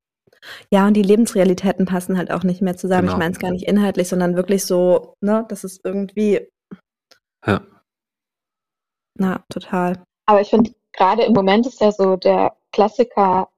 Ja, 0.72 0.86
und 0.88 0.94
die 0.94 1.02
Lebensrealitäten 1.02 1.86
passen 1.86 2.18
halt 2.18 2.30
auch 2.32 2.42
nicht 2.42 2.62
mehr 2.62 2.76
zusammen. 2.76 3.02
Genau. 3.02 3.12
Ich 3.12 3.18
meine 3.18 3.32
es 3.32 3.38
gar 3.38 3.50
nicht 3.52 3.66
inhaltlich, 3.68 4.08
sondern 4.08 4.34
wirklich 4.36 4.64
so, 4.64 5.14
ne, 5.20 5.46
das 5.48 5.62
ist 5.64 5.80
irgendwie, 5.84 6.48
Ja. 7.46 7.60
na, 9.18 9.44
total. 9.48 10.02
Aber 10.26 10.40
ich 10.40 10.50
finde, 10.50 10.74
gerade 10.92 11.22
im 11.22 11.32
Moment 11.32 11.66
ist 11.66 11.80
ja 11.80 11.92
so 11.92 12.16
der 12.16 12.56
Klassiker 12.72 13.48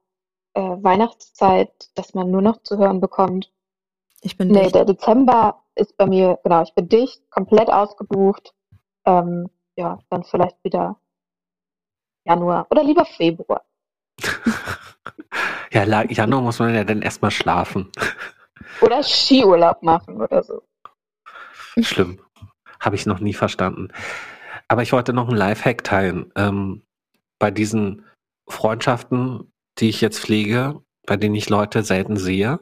äh, 0.53 0.61
Weihnachtszeit, 0.61 1.69
dass 1.95 2.13
man 2.13 2.31
nur 2.31 2.41
noch 2.41 2.61
zu 2.63 2.77
hören 2.77 3.01
bekommt. 3.01 3.51
Ich 4.21 4.37
bin 4.37 4.47
Nee, 4.49 4.63
dicht. 4.63 4.75
der 4.75 4.85
Dezember 4.85 5.63
ist 5.75 5.97
bei 5.97 6.05
mir, 6.05 6.39
genau, 6.43 6.63
ich 6.63 6.73
bin 6.73 6.87
dicht, 6.87 7.29
komplett 7.29 7.69
ausgebucht. 7.69 8.53
Ähm, 9.05 9.49
ja, 9.77 9.99
dann 10.09 10.23
vielleicht 10.23 10.55
wieder 10.63 10.97
Januar 12.25 12.67
oder 12.69 12.83
lieber 12.83 13.05
Februar. 13.05 13.63
Ja, 15.71 15.83
Januar 16.03 16.41
muss 16.41 16.59
man 16.59 16.73
ja 16.73 16.85
dann 16.85 17.01
erstmal 17.01 17.31
schlafen. 17.31 17.91
Oder 18.79 19.03
Skiurlaub 19.03 19.83
machen 19.83 20.21
oder 20.21 20.41
so. 20.41 20.61
Schlimm. 21.81 22.21
Habe 22.79 22.95
ich 22.95 23.05
noch 23.05 23.19
nie 23.19 23.33
verstanden. 23.33 23.89
Aber 24.69 24.83
ich 24.83 24.93
wollte 24.93 25.11
noch 25.11 25.27
einen 25.27 25.37
Lifehack 25.37 25.83
teilen. 25.83 26.31
Ähm, 26.37 26.83
bei 27.39 27.51
diesen 27.51 28.05
Freundschaften, 28.47 29.51
die 29.79 29.89
ich 29.89 29.99
jetzt 29.99 30.19
pflege, 30.19 30.81
bei 31.05 31.17
denen 31.17 31.35
ich 31.35 31.49
Leute 31.49 31.83
selten 31.83 32.15
sehe, 32.15 32.59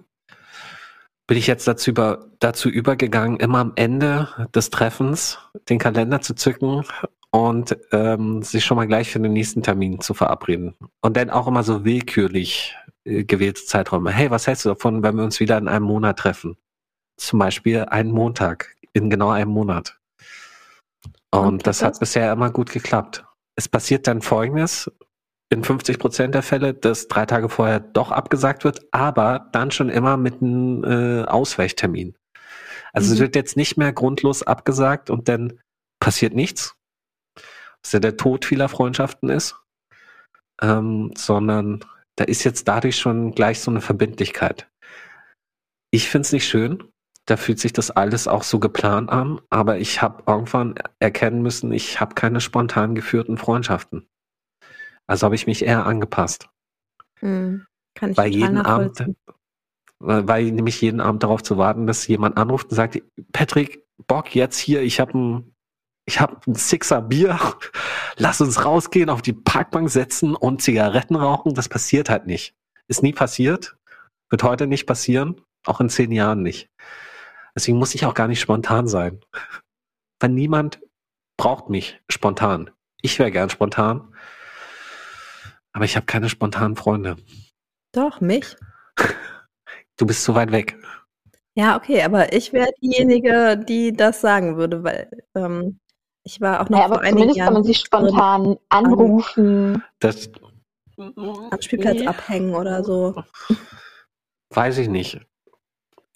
bin 1.28 1.38
ich 1.38 1.46
jetzt 1.46 1.68
dazu, 1.68 1.92
über, 1.92 2.32
dazu 2.40 2.68
übergegangen, 2.68 3.40
immer 3.40 3.60
am 3.60 3.74
Ende 3.76 4.50
des 4.56 4.72
Treffens 4.72 5.38
den 5.70 5.78
Kalender 5.78 6.22
zu 6.22 6.34
zücken 6.34 6.84
und 7.34 7.76
ähm, 7.92 8.44
sich 8.44 8.64
schon 8.64 8.78
mal 8.78 8.86
gleich 8.86 9.10
für 9.12 9.20
den 9.20 9.34
nächsten 9.34 9.64
Termin 9.64 10.00
zu 10.02 10.14
verabreden. 10.14 10.76
Und 11.02 11.18
dann 11.18 11.32
auch 11.32 11.48
immer 11.48 11.64
so 11.64 11.84
willkürlich 11.84 12.76
äh, 13.06 13.24
gewählte 13.24 13.66
Zeiträume. 13.66 14.12
Hey, 14.12 14.30
was 14.30 14.46
hältst 14.46 14.66
du 14.66 14.70
davon, 14.70 15.02
wenn 15.02 15.16
wir 15.18 15.24
uns 15.24 15.40
wieder 15.40 15.58
in 15.58 15.68
einem 15.68 15.86
Monat 15.86 16.20
treffen? 16.20 16.58
Zum 17.18 17.40
Beispiel 17.40 17.86
einen 17.86 18.12
Montag, 18.12 18.76
in 18.94 19.10
genau 19.10 19.32
einem 19.32 19.50
Monat. 19.50 19.98
Und 21.32 21.40
Und 21.48 21.68
das 21.68 21.80
klappt 21.80 21.88
hat 21.88 21.92
das? 21.94 22.00
bisher 22.00 22.32
immer 22.32 22.52
gut 22.52 22.72
geklappt. 22.72 23.26
Es 23.56 23.68
passiert 23.68 24.06
dann 24.06 24.22
Folgendes, 24.22 24.92
in 25.50 25.64
50 25.64 25.98
Prozent 26.00 26.36
der 26.36 26.44
Fälle, 26.44 26.76
dass 26.76 27.08
drei 27.08 27.26
Tage 27.26 27.50
vorher 27.50 27.80
doch 27.80 28.12
abgesagt 28.12 28.64
wird, 28.64 28.82
aber 28.92 29.50
dann 29.54 29.72
schon 29.72 29.90
immer 29.90 30.18
mit 30.18 30.42
einem 30.42 30.84
äh, 30.84 31.24
Ausweichtermin. 31.26 32.16
Also 32.94 33.12
es 33.14 33.20
Mhm. 33.20 33.24
wird 33.24 33.36
jetzt 33.36 33.58
nicht 33.58 33.76
mehr 33.78 33.92
grundlos 33.92 34.44
abgesagt 34.44 35.10
und 35.10 35.28
dann 35.30 35.60
passiert 36.00 36.36
nichts, 36.36 36.76
was 37.84 37.92
ja 37.92 38.00
der 38.00 38.18
Tod 38.18 38.46
vieler 38.46 38.70
Freundschaften 38.70 39.30
ist, 39.30 39.56
ähm, 40.62 41.12
sondern 41.18 41.84
da 42.16 42.24
ist 42.24 42.44
jetzt 42.44 42.68
dadurch 42.68 42.98
schon 42.98 43.34
gleich 43.34 43.60
so 43.60 43.72
eine 43.72 43.82
Verbindlichkeit. 43.82 44.70
Ich 45.92 46.10
finde 46.10 46.26
es 46.26 46.32
nicht 46.32 46.48
schön, 46.48 46.84
da 47.26 47.38
fühlt 47.38 47.60
sich 47.60 47.74
das 47.74 47.92
alles 47.92 48.28
auch 48.28 48.44
so 48.44 48.60
geplant 48.60 49.10
an, 49.10 49.40
aber 49.50 49.78
ich 49.78 50.02
habe 50.02 50.24
irgendwann 50.28 50.76
erkennen 51.00 51.42
müssen, 51.42 51.72
ich 51.72 52.00
habe 52.00 52.16
keine 52.16 52.42
spontan 52.42 52.96
geführten 52.96 53.38
Freundschaften. 53.38 54.08
Also 55.08 55.26
habe 55.26 55.36
ich 55.36 55.48
mich 55.48 55.66
eher 55.66 55.86
angepasst. 55.86 56.50
Hm, 57.20 57.66
Kann 57.96 58.12
ich 58.12 58.18
Bei 58.18 58.28
jeden 58.28 58.58
Abend, 58.58 59.06
weil 60.00 60.52
nämlich 60.52 60.82
jeden 60.82 61.00
Abend 61.00 61.24
darauf 61.24 61.44
zu 61.44 61.58
warten, 61.58 61.88
dass 61.88 62.08
jemand 62.08 62.38
anruft 62.38 62.70
und 62.70 62.76
sagt, 62.76 63.02
Patrick, 63.32 63.86
Bock 64.08 64.36
jetzt 64.36 64.58
hier, 64.58 64.82
ich 64.82 65.00
habe 65.00 65.18
ein, 65.18 65.53
ich 66.06 66.20
habe 66.20 66.40
ein 66.48 66.56
Sixer 66.56 67.02
Bier, 67.02 67.40
lass 68.18 68.42
uns 68.42 68.66
rausgehen, 68.66 69.10
auf 69.10 69.22
die 69.22 69.34
Parkbank 69.34 69.90
setzen 69.90 70.36
und 70.36 70.62
Zigaretten 70.62 71.16
rauchen. 71.16 71.54
Das 71.54 71.70
passiert 71.70 72.10
halt 72.10 72.28
nicht. 72.28 72.56
Ist 72.88 73.04
nie 73.04 73.14
passiert, 73.14 73.78
wird 74.30 74.44
heute 74.44 74.68
nicht 74.68 74.86
passieren, 74.86 75.42
auch 75.66 75.80
in 75.80 75.90
zehn 75.90 76.12
Jahren 76.12 76.44
nicht. 76.44 76.70
Deswegen 77.56 77.78
muss 77.78 77.96
ich 77.96 78.06
auch 78.06 78.14
gar 78.14 78.28
nicht 78.28 78.42
spontan 78.42 78.88
sein. 78.88 79.22
Weil 80.20 80.30
niemand 80.30 80.82
braucht 81.38 81.70
mich 81.70 82.02
spontan. 82.10 82.70
Ich 83.02 83.20
wäre 83.20 83.32
gern 83.32 83.50
spontan, 83.50 84.14
aber 85.72 85.86
ich 85.86 85.96
habe 85.96 86.06
keine 86.06 86.30
spontanen 86.30 86.76
Freunde. 86.76 87.18
Doch, 87.92 88.22
mich. 88.22 88.56
Du 89.96 90.08
bist 90.08 90.24
zu 90.24 90.34
weit 90.34 90.52
weg. 90.52 90.76
Ja, 91.56 91.78
okay, 91.78 92.02
aber 92.02 92.34
ich 92.34 92.52
wäre 92.52 92.72
diejenige, 92.82 93.64
die 93.64 93.94
das 93.94 94.22
sagen 94.22 94.58
würde, 94.58 94.84
weil 94.84 95.08
ähm, 95.36 95.80
ich 96.24 96.42
war 96.42 96.62
auch 96.62 96.70
noch 96.70 96.78
Naja, 96.78 96.88
vor 96.88 96.98
aber 96.98 97.02
einigen 97.02 97.18
zumindest 97.18 97.38
Jahren 97.38 97.48
kann 97.48 97.54
man 97.54 97.64
sich 97.64 97.80
spontan 97.80 98.58
anrufen. 98.70 99.84
Das 100.00 100.30
am 100.98 101.62
Spielplatz 101.62 102.06
abhängen 102.06 102.56
oder 102.56 102.84
so. 102.84 103.24
weiß 104.52 104.78
ich 104.78 104.88
nicht. 104.88 105.20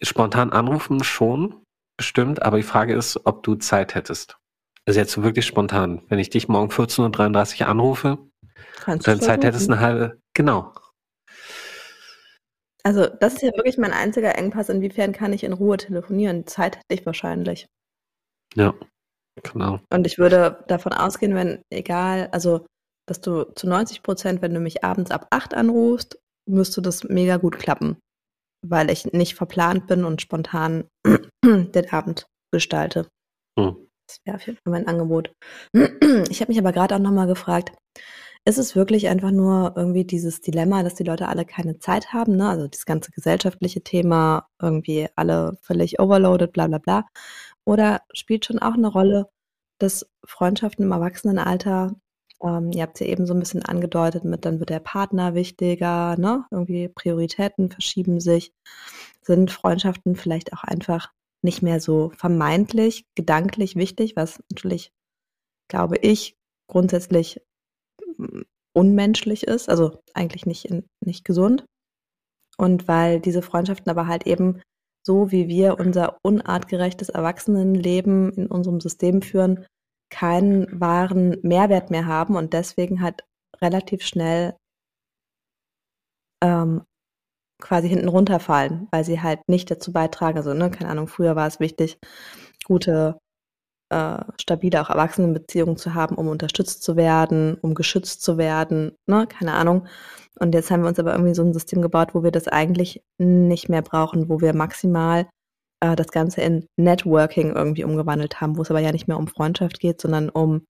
Spontan 0.01 0.51
anrufen 0.51 1.03
schon, 1.03 1.63
bestimmt, 1.97 2.43
aber 2.43 2.57
die 2.57 2.63
Frage 2.63 2.93
ist, 2.93 3.25
ob 3.25 3.43
du 3.43 3.55
Zeit 3.55 3.95
hättest. 3.95 4.37
Also 4.85 4.99
jetzt 4.99 5.21
wirklich 5.21 5.45
spontan. 5.45 6.03
Wenn 6.07 6.19
ich 6.19 6.29
dich 6.29 6.47
morgen 6.47 6.71
14.33 6.71 7.61
Uhr 7.61 7.67
anrufe, 7.67 8.17
Kannst 8.75 9.07
dann 9.07 9.19
du 9.19 9.25
Zeit 9.25 9.43
hättest 9.43 9.69
eine 9.69 9.79
halbe, 9.79 10.21
genau. 10.33 10.73
Also, 12.83 13.07
das 13.07 13.33
ist 13.33 13.41
ja 13.41 13.51
wirklich 13.55 13.77
mein 13.77 13.91
einziger 13.91 14.37
Engpass. 14.37 14.69
Inwiefern 14.69 15.11
kann 15.11 15.33
ich 15.33 15.43
in 15.43 15.51
Ruhe 15.51 15.75
telefonieren? 15.75 16.47
Zeit 16.47 16.77
hätte 16.77 17.01
ich 17.01 17.05
wahrscheinlich. 17.05 17.67
Ja, 18.55 18.73
genau. 19.43 19.79
Und 19.91 20.07
ich 20.07 20.17
würde 20.17 20.63
davon 20.67 20.93
ausgehen, 20.93 21.35
wenn, 21.35 21.61
egal, 21.69 22.29
also, 22.31 22.65
dass 23.07 23.21
du 23.21 23.43
zu 23.55 23.67
90 23.67 24.03
Prozent, 24.03 24.41
wenn 24.41 24.53
du 24.53 24.59
mich 24.59 24.83
abends 24.83 25.11
ab 25.11 25.27
8 25.31 25.53
anrufst, 25.53 26.19
müsste 26.47 26.81
das 26.81 27.03
mega 27.03 27.37
gut 27.37 27.57
klappen. 27.57 27.97
Weil 28.65 28.89
ich 28.89 29.05
nicht 29.13 29.35
verplant 29.35 29.87
bin 29.87 30.03
und 30.03 30.21
spontan 30.21 30.85
den 31.45 31.89
Abend 31.91 32.27
gestalte. 32.51 33.07
Hm. 33.57 33.87
Das 34.07 34.19
wäre 34.25 34.37
auf 34.37 34.45
jeden 34.45 34.57
Fall 34.57 34.71
mein 34.71 34.87
Angebot. 34.87 35.33
Ich 36.29 36.41
habe 36.41 36.51
mich 36.51 36.59
aber 36.59 36.71
gerade 36.71 36.95
auch 36.95 36.99
nochmal 36.99 37.27
gefragt, 37.27 37.71
ist 38.47 38.57
es 38.57 38.77
wirklich 38.77 39.09
einfach 39.09 39.31
nur 39.31 39.73
irgendwie 39.75 40.05
dieses 40.05 40.39
Dilemma, 40.39 40.81
dass 40.81 40.95
die 40.95 41.03
Leute 41.03 41.27
alle 41.27 41.43
keine 41.43 41.79
Zeit 41.79 42.13
haben, 42.13 42.37
ne? 42.37 42.47
Also 42.47 42.67
das 42.67 42.85
ganze 42.85 43.11
gesellschaftliche 43.11 43.81
Thema, 43.81 44.47
irgendwie 44.61 45.07
alle 45.17 45.57
völlig 45.61 45.99
overloaded, 45.99 46.53
bla 46.53 46.67
bla 46.67 46.77
bla. 46.77 47.05
Oder 47.67 48.01
spielt 48.13 48.45
schon 48.45 48.59
auch 48.59 48.75
eine 48.75 48.87
Rolle, 48.87 49.29
dass 49.77 50.09
Freundschaften 50.23 50.85
im 50.85 50.91
Erwachsenenalter, 50.93 51.95
ähm, 52.41 52.71
ihr 52.71 52.81
habt 52.83 52.95
es 52.95 53.05
ja 53.05 53.11
eben 53.11 53.25
so 53.25 53.33
ein 53.33 53.41
bisschen 53.41 53.61
angedeutet 53.61 54.23
mit, 54.23 54.45
dann 54.45 54.59
wird 54.59 54.69
der 54.69 54.79
Partner 54.79 55.35
wichtiger, 55.35 56.15
ne? 56.17 56.45
Irgendwie 56.49 56.87
Prioritäten 56.87 57.69
verschieben 57.69 58.21
sich. 58.21 58.53
Sind 59.21 59.51
Freundschaften 59.51 60.15
vielleicht 60.15 60.53
auch 60.53 60.63
einfach 60.63 61.11
nicht 61.41 61.61
mehr 61.61 61.81
so 61.81 62.11
vermeintlich, 62.15 63.05
gedanklich 63.15 63.75
wichtig, 63.75 64.15
was 64.15 64.41
natürlich, 64.49 64.93
glaube 65.67 65.97
ich, 65.97 66.37
grundsätzlich 66.67 67.41
unmenschlich 68.71 69.43
ist, 69.43 69.67
also 69.67 70.01
eigentlich 70.13 70.45
nicht, 70.45 70.69
nicht 71.01 71.25
gesund. 71.25 71.65
Und 72.57 72.87
weil 72.87 73.19
diese 73.19 73.41
Freundschaften 73.41 73.89
aber 73.89 74.07
halt 74.07 74.25
eben 74.25 74.61
so, 75.07 75.31
wie 75.31 75.47
wir 75.47 75.79
unser 75.79 76.17
unartgerechtes 76.21 77.09
Erwachsenenleben 77.09 78.31
in 78.33 78.47
unserem 78.47 78.81
System 78.81 79.21
führen, 79.21 79.65
keinen 80.11 80.79
wahren 80.79 81.37
Mehrwert 81.41 81.89
mehr 81.91 82.05
haben 82.05 82.35
und 82.35 82.53
deswegen 82.53 83.01
halt 83.01 83.23
relativ 83.61 84.03
schnell 84.03 84.55
ähm, 86.43 86.83
quasi 87.61 87.89
hinten 87.89 88.09
runterfallen, 88.09 88.87
weil 88.91 89.03
sie 89.05 89.21
halt 89.21 89.39
nicht 89.47 89.71
dazu 89.71 89.91
beitragen. 89.91 90.37
Also, 90.37 90.53
ne, 90.53 90.69
keine 90.69 90.91
Ahnung, 90.91 91.07
früher 91.07 91.35
war 91.35 91.47
es 91.47 91.59
wichtig, 91.59 91.97
gute, 92.65 93.17
äh, 93.89 94.17
stabile, 94.39 94.81
auch 94.81 94.89
Erwachsenenbeziehungen 94.89 95.77
zu 95.77 95.93
haben, 95.93 96.15
um 96.15 96.27
unterstützt 96.27 96.83
zu 96.83 96.95
werden, 96.95 97.57
um 97.61 97.73
geschützt 97.73 98.21
zu 98.21 98.37
werden, 98.37 98.95
ne, 99.07 99.27
keine 99.27 99.53
Ahnung. 99.53 99.87
Und 100.39 100.53
jetzt 100.53 100.69
haben 100.69 100.81
wir 100.81 100.89
uns 100.89 100.99
aber 100.99 101.13
irgendwie 101.13 101.33
so 101.33 101.43
ein 101.43 101.53
System 101.53 101.81
gebaut, 101.81 102.13
wo 102.13 102.23
wir 102.23 102.31
das 102.31 102.47
eigentlich 102.47 103.01
nicht 103.17 103.69
mehr 103.69 103.81
brauchen, 103.81 104.29
wo 104.29 104.39
wir 104.41 104.53
maximal 104.53 105.27
äh, 105.81 105.95
das 105.95 106.07
Ganze 106.07 106.41
in 106.41 106.67
Networking 106.77 107.55
irgendwie 107.55 107.83
umgewandelt 107.83 108.41
haben, 108.41 108.57
wo 108.57 108.61
es 108.61 108.69
aber 108.69 108.79
ja 108.79 108.91
nicht 108.91 109.07
mehr 109.07 109.17
um 109.17 109.27
Freundschaft 109.27 109.79
geht, 109.79 110.01
sondern 110.01 110.29
um, 110.29 110.65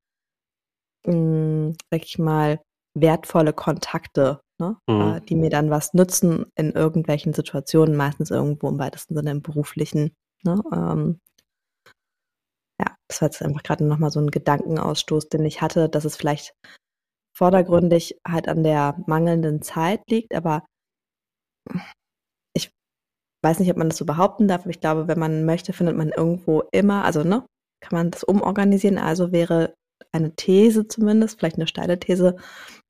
mh, 1.05 1.13
hm, 1.13 1.73
sag 1.91 2.03
ich 2.03 2.19
mal, 2.19 2.59
wertvolle 2.93 3.53
Kontakte, 3.53 4.41
ne? 4.59 4.77
Mhm. 4.87 5.01
äh, 5.01 5.21
die 5.21 5.35
mir 5.35 5.49
dann 5.49 5.69
was 5.69 5.93
nützen 5.93 6.45
in 6.55 6.71
irgendwelchen 6.71 7.33
Situationen, 7.33 7.95
meistens 7.95 8.31
irgendwo 8.31 8.69
im 8.69 8.79
weitesten 8.79 9.15
Sinne 9.15 9.31
im 9.31 9.41
beruflichen. 9.41 10.11
Ne? 10.43 10.61
Ähm, 10.73 11.19
ja, 12.79 12.95
das 13.07 13.21
war 13.21 13.27
jetzt 13.27 13.41
einfach 13.41 13.63
gerade 13.63 13.85
nochmal 13.85 14.11
so 14.11 14.19
ein 14.19 14.31
Gedankenausstoß, 14.31 15.29
den 15.29 15.45
ich 15.45 15.61
hatte, 15.61 15.89
dass 15.89 16.05
es 16.05 16.15
vielleicht 16.15 16.53
vordergründig 17.35 18.19
halt 18.27 18.47
an 18.47 18.63
der 18.63 18.97
mangelnden 19.07 19.61
Zeit 19.61 20.01
liegt, 20.09 20.33
aber 20.33 20.65
ich 22.53 22.71
weiß 23.43 23.59
nicht, 23.59 23.69
ob 23.71 23.77
man 23.77 23.89
das 23.89 23.97
so 23.97 24.05
behaupten 24.05 24.47
darf, 24.47 24.61
aber 24.61 24.71
ich 24.71 24.81
glaube, 24.81 25.07
wenn 25.07 25.19
man 25.19 25.45
möchte, 25.45 25.73
findet 25.73 25.95
man 25.97 26.09
irgendwo 26.09 26.63
immer, 26.71 27.05
also 27.05 27.23
ne, 27.23 27.45
kann 27.81 27.97
man 27.97 28.11
das 28.11 28.23
umorganisieren. 28.23 28.97
Also 28.97 29.31
wäre 29.31 29.73
eine 30.11 30.35
These 30.35 30.87
zumindest, 30.87 31.37
vielleicht 31.37 31.57
eine 31.57 31.67
steile 31.67 31.99
These, 31.99 32.37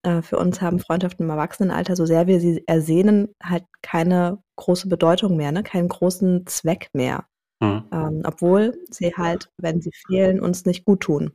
äh, 0.04 0.22
für 0.22 0.38
uns 0.38 0.62
haben 0.62 0.80
Freundschaften 0.80 1.26
im 1.26 1.30
Erwachsenenalter, 1.30 1.96
so 1.96 2.06
sehr 2.06 2.28
wir 2.28 2.40
sie 2.40 2.64
ersehnen, 2.68 3.34
halt 3.44 3.66
keine 3.82 4.42
große 4.58 4.88
Bedeutung 4.88 5.38
mehr, 5.38 5.52
ne? 5.52 5.64
keinen 5.64 5.90
großen 5.90 6.46
Zweck 6.48 6.90
mehr. 6.94 7.26
Mhm. 7.60 7.84
Ähm, 7.92 8.22
obwohl 8.26 8.78
sie 8.90 9.16
halt, 9.16 9.50
wenn 9.58 9.82
sie 9.82 9.92
fehlen, 9.92 10.40
uns 10.40 10.66
nicht 10.66 10.86
gut 10.86 11.02
tun. 11.02 11.34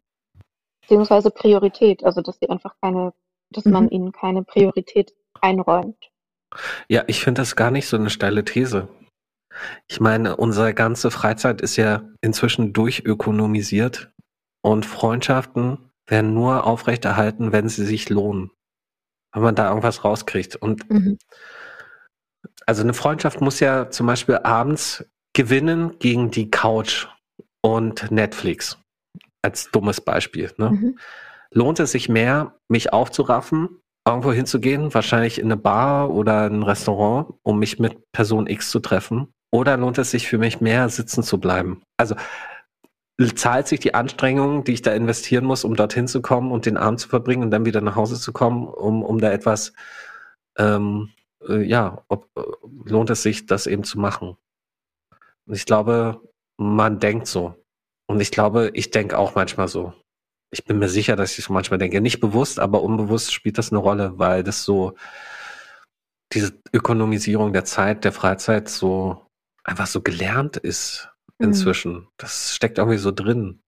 Beziehungsweise 0.82 1.31
Priorität, 1.31 2.05
also 2.05 2.20
dass 2.23 2.39
sie 2.39 2.49
einfach 2.49 2.74
keine, 2.81 3.12
dass 3.51 3.65
man 3.65 3.85
Mhm. 3.85 3.90
ihnen 3.90 4.12
keine 4.12 4.43
Priorität 4.43 5.15
einräumt. 5.40 6.11
Ja, 6.89 7.05
ich 7.07 7.23
finde 7.23 7.40
das 7.43 7.57
gar 7.57 7.70
nicht 7.70 7.86
so 7.89 7.97
eine 7.97 8.11
steile 8.11 8.44
These. 8.44 8.89
Ich 9.89 10.01
meine, 10.01 10.36
unsere 10.36 10.74
ganze 10.74 11.11
Freizeit 11.11 11.61
ist 11.61 11.77
ja 11.77 12.09
inzwischen 12.20 12.73
durchökonomisiert 12.73 14.12
und 14.62 14.86
Freundschaften 14.86 15.90
werden 16.07 16.35
nur 16.35 16.66
aufrechterhalten, 16.66 17.53
wenn 17.53 17.69
sie 17.69 17.85
sich 17.85 18.09
lohnen. 18.09 18.51
Wenn 19.35 19.43
man 19.43 19.55
da 19.55 19.69
irgendwas 19.69 20.05
rauskriegt. 20.05 20.57
Und 20.57 20.89
Mhm. 20.90 21.19
also 22.66 22.82
eine 22.82 22.94
Freundschaft 22.94 23.40
muss 23.40 23.61
ja 23.61 23.90
zum 23.90 24.07
Beispiel 24.07 24.36
abends 24.39 25.05
gewinnen 25.32 25.98
gegen 25.98 26.30
die 26.30 26.50
Couch 26.50 27.09
und 27.62 28.10
Netflix. 28.10 28.78
Als 29.42 29.70
dummes 29.70 30.00
Beispiel. 30.00 30.52
Ne? 30.56 30.70
Mhm. 30.70 30.98
lohnt 31.50 31.80
es 31.80 31.92
sich 31.92 32.09
mehr, 32.09 32.54
mich 32.68 32.92
aufzuraffen, 32.92 33.80
irgendwo 34.06 34.32
hinzugehen, 34.32 34.94
wahrscheinlich 34.94 35.38
in 35.38 35.46
eine 35.46 35.56
Bar 35.56 36.10
oder 36.10 36.48
ein 36.48 36.62
Restaurant, 36.62 37.34
um 37.42 37.59
mich 37.59 37.78
mit 37.78 38.12
Person 38.12 38.46
X 38.46 38.70
zu 38.70 38.80
treffen? 38.80 39.32
Oder 39.50 39.76
lohnt 39.76 39.98
es 39.98 40.10
sich 40.10 40.28
für 40.28 40.38
mich 40.38 40.60
mehr, 40.60 40.88
sitzen 40.88 41.22
zu 41.22 41.38
bleiben? 41.38 41.82
Also 41.98 42.16
zahlt 43.34 43.68
sich 43.68 43.80
die 43.80 43.94
Anstrengung, 43.94 44.64
die 44.64 44.72
ich 44.72 44.82
da 44.82 44.92
investieren 44.92 45.44
muss, 45.44 45.64
um 45.64 45.76
dorthin 45.76 46.09
zu 46.09 46.22
kommen 46.22 46.50
und 46.50 46.66
den 46.66 46.76
Abend 46.76 47.00
zu 47.00 47.09
verbringen 47.09 47.44
und 47.44 47.50
dann 47.50 47.66
wieder 47.66 47.80
nach 47.80 47.94
Hause 47.96 48.18
zu 48.18 48.32
kommen, 48.32 48.66
um, 48.66 49.02
um 49.02 49.20
da 49.20 49.30
etwas, 49.30 49.72
ähm, 50.59 51.10
äh, 51.46 51.62
ja, 51.62 52.02
ob, 52.09 52.28
äh, 52.36 52.42
lohnt 52.84 53.10
es 53.10 53.22
sich, 53.22 53.46
das 53.46 53.66
eben 53.66 53.84
zu 53.84 54.00
machen? 54.00 54.36
Und 55.53 55.59
ich 55.59 55.66
glaube, 55.66 56.23
man 56.59 56.99
denkt 56.99 57.29
so. 57.29 57.55
Und 58.09 58.20
ich 58.20 58.33
glaube, 58.33 58.70
ich 58.74 58.91
denke 58.91 59.19
auch 59.19 59.37
manchmal 59.37 59.69
so 59.69 59.93
ich 60.53 60.65
bin 60.65 60.79
mir 60.79 60.89
sicher, 60.89 61.16
dass 61.16 61.39
ich 61.39 61.45
so 61.45 61.53
manchmal 61.53 61.79
denke, 61.79 62.01
nicht 62.01 62.20
bewusst, 62.20 62.61
aber 62.61 62.83
unbewusst 62.83 63.33
spielt 63.33 63.59
das 63.59 63.73
eine 63.73 63.79
Rolle, 63.79 64.19
weil 64.19 64.45
das 64.45 64.65
so 64.65 64.95
diese 66.33 66.53
Ökonomisierung 66.73 67.53
der 67.53 67.65
Zeit, 67.65 68.05
der 68.05 68.12
Freizeit 68.12 68.69
so 68.69 69.27
einfach 69.65 69.87
so 69.87 70.03
gelernt 70.03 70.57
ist 70.59 71.11
Mhm. 71.39 71.49
inzwischen. 71.49 72.09
Das 72.19 72.55
steckt 72.55 72.79
irgendwie 72.79 72.99
so 72.99 73.12
drin, 73.12 73.62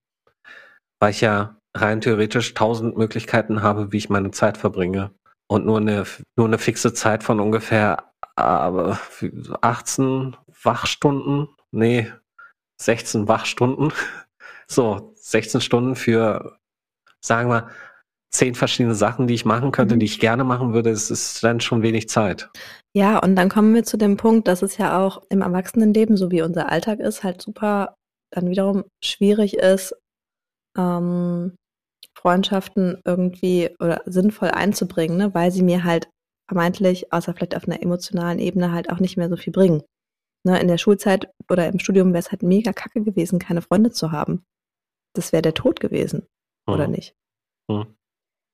weil 1.01 1.11
ich 1.11 1.23
ja 1.23 1.59
rein 1.77 2.01
theoretisch 2.01 2.55
tausend 2.55 2.97
Möglichkeiten 2.97 3.62
habe, 3.62 3.93
wie 3.93 3.98
ich 3.98 4.11
meine 4.11 4.31
Zeit 4.31 4.59
verbringe 4.59 5.11
und 5.48 5.66
nur 5.66 5.78
eine 5.78 6.05
nur 6.36 6.47
eine 6.47 6.59
fixe 6.59 6.94
Zeit 6.94 7.24
von 7.24 7.40
ungefähr 7.40 8.12
aber 8.36 8.98
18 9.62 10.36
Wachstunden, 10.62 11.48
nee, 11.74 12.10
16 12.80 13.28
Wachstunden. 13.28 13.92
So, 14.66 15.12
16 15.16 15.60
Stunden 15.60 15.94
für 15.94 16.56
sagen 17.20 17.51
wir, 17.51 17.68
zehn 18.30 18.55
verschiedene 18.55 18.94
Sachen, 18.94 19.26
die 19.26 19.34
ich 19.34 19.44
machen 19.44 19.72
könnte, 19.72 19.94
Mhm. 19.94 20.01
die 20.01 20.06
ich 20.06 20.20
gerne 20.20 20.42
machen 20.42 20.72
würde, 20.72 20.88
es 20.88 21.10
ist 21.10 21.44
dann 21.44 21.60
schon 21.60 21.82
wenig 21.82 22.09
Zeit. 22.09 22.51
Ja, 22.96 23.18
und 23.18 23.36
dann 23.36 23.48
kommen 23.48 23.74
wir 23.74 23.84
zu 23.84 23.96
dem 23.96 24.16
Punkt, 24.16 24.48
dass 24.48 24.62
es 24.62 24.78
ja 24.78 24.98
auch 24.98 25.22
im 25.28 25.42
Erwachsenenleben, 25.42 26.16
so 26.16 26.30
wie 26.30 26.42
unser 26.42 26.70
Alltag 26.70 27.01
ist, 27.01 27.22
halt 27.24 27.42
super 27.42 27.94
dann 28.32 28.48
wiederum 28.48 28.84
schwierig 29.02 29.55
ist, 29.55 29.94
ähm, 30.76 31.55
Freundschaften 32.16 33.01
irgendwie 33.05 33.70
oder 33.80 34.02
sinnvoll 34.06 34.51
einzubringen, 34.51 35.16
ne? 35.16 35.34
weil 35.34 35.51
sie 35.51 35.62
mir 35.62 35.84
halt 35.84 36.09
vermeintlich, 36.48 37.12
außer 37.12 37.34
vielleicht 37.34 37.56
auf 37.56 37.66
einer 37.68 37.82
emotionalen 37.82 38.38
Ebene, 38.38 38.72
halt 38.72 38.90
auch 38.90 38.98
nicht 38.98 39.16
mehr 39.16 39.28
so 39.28 39.36
viel 39.36 39.52
bringen. 39.52 39.82
Ne? 40.44 40.60
In 40.60 40.68
der 40.68 40.78
Schulzeit 40.78 41.32
oder 41.50 41.68
im 41.68 41.78
Studium 41.78 42.08
wäre 42.12 42.18
es 42.20 42.30
halt 42.30 42.42
mega 42.42 42.72
kacke 42.72 43.02
gewesen, 43.02 43.38
keine 43.38 43.62
Freunde 43.62 43.90
zu 43.90 44.12
haben. 44.12 44.44
Das 45.14 45.32
wäre 45.32 45.42
der 45.42 45.54
Tod 45.54 45.80
gewesen, 45.80 46.26
oder 46.66 46.86
Mhm. 46.86 46.92
nicht? 46.92 47.16
Mhm. 47.68 47.96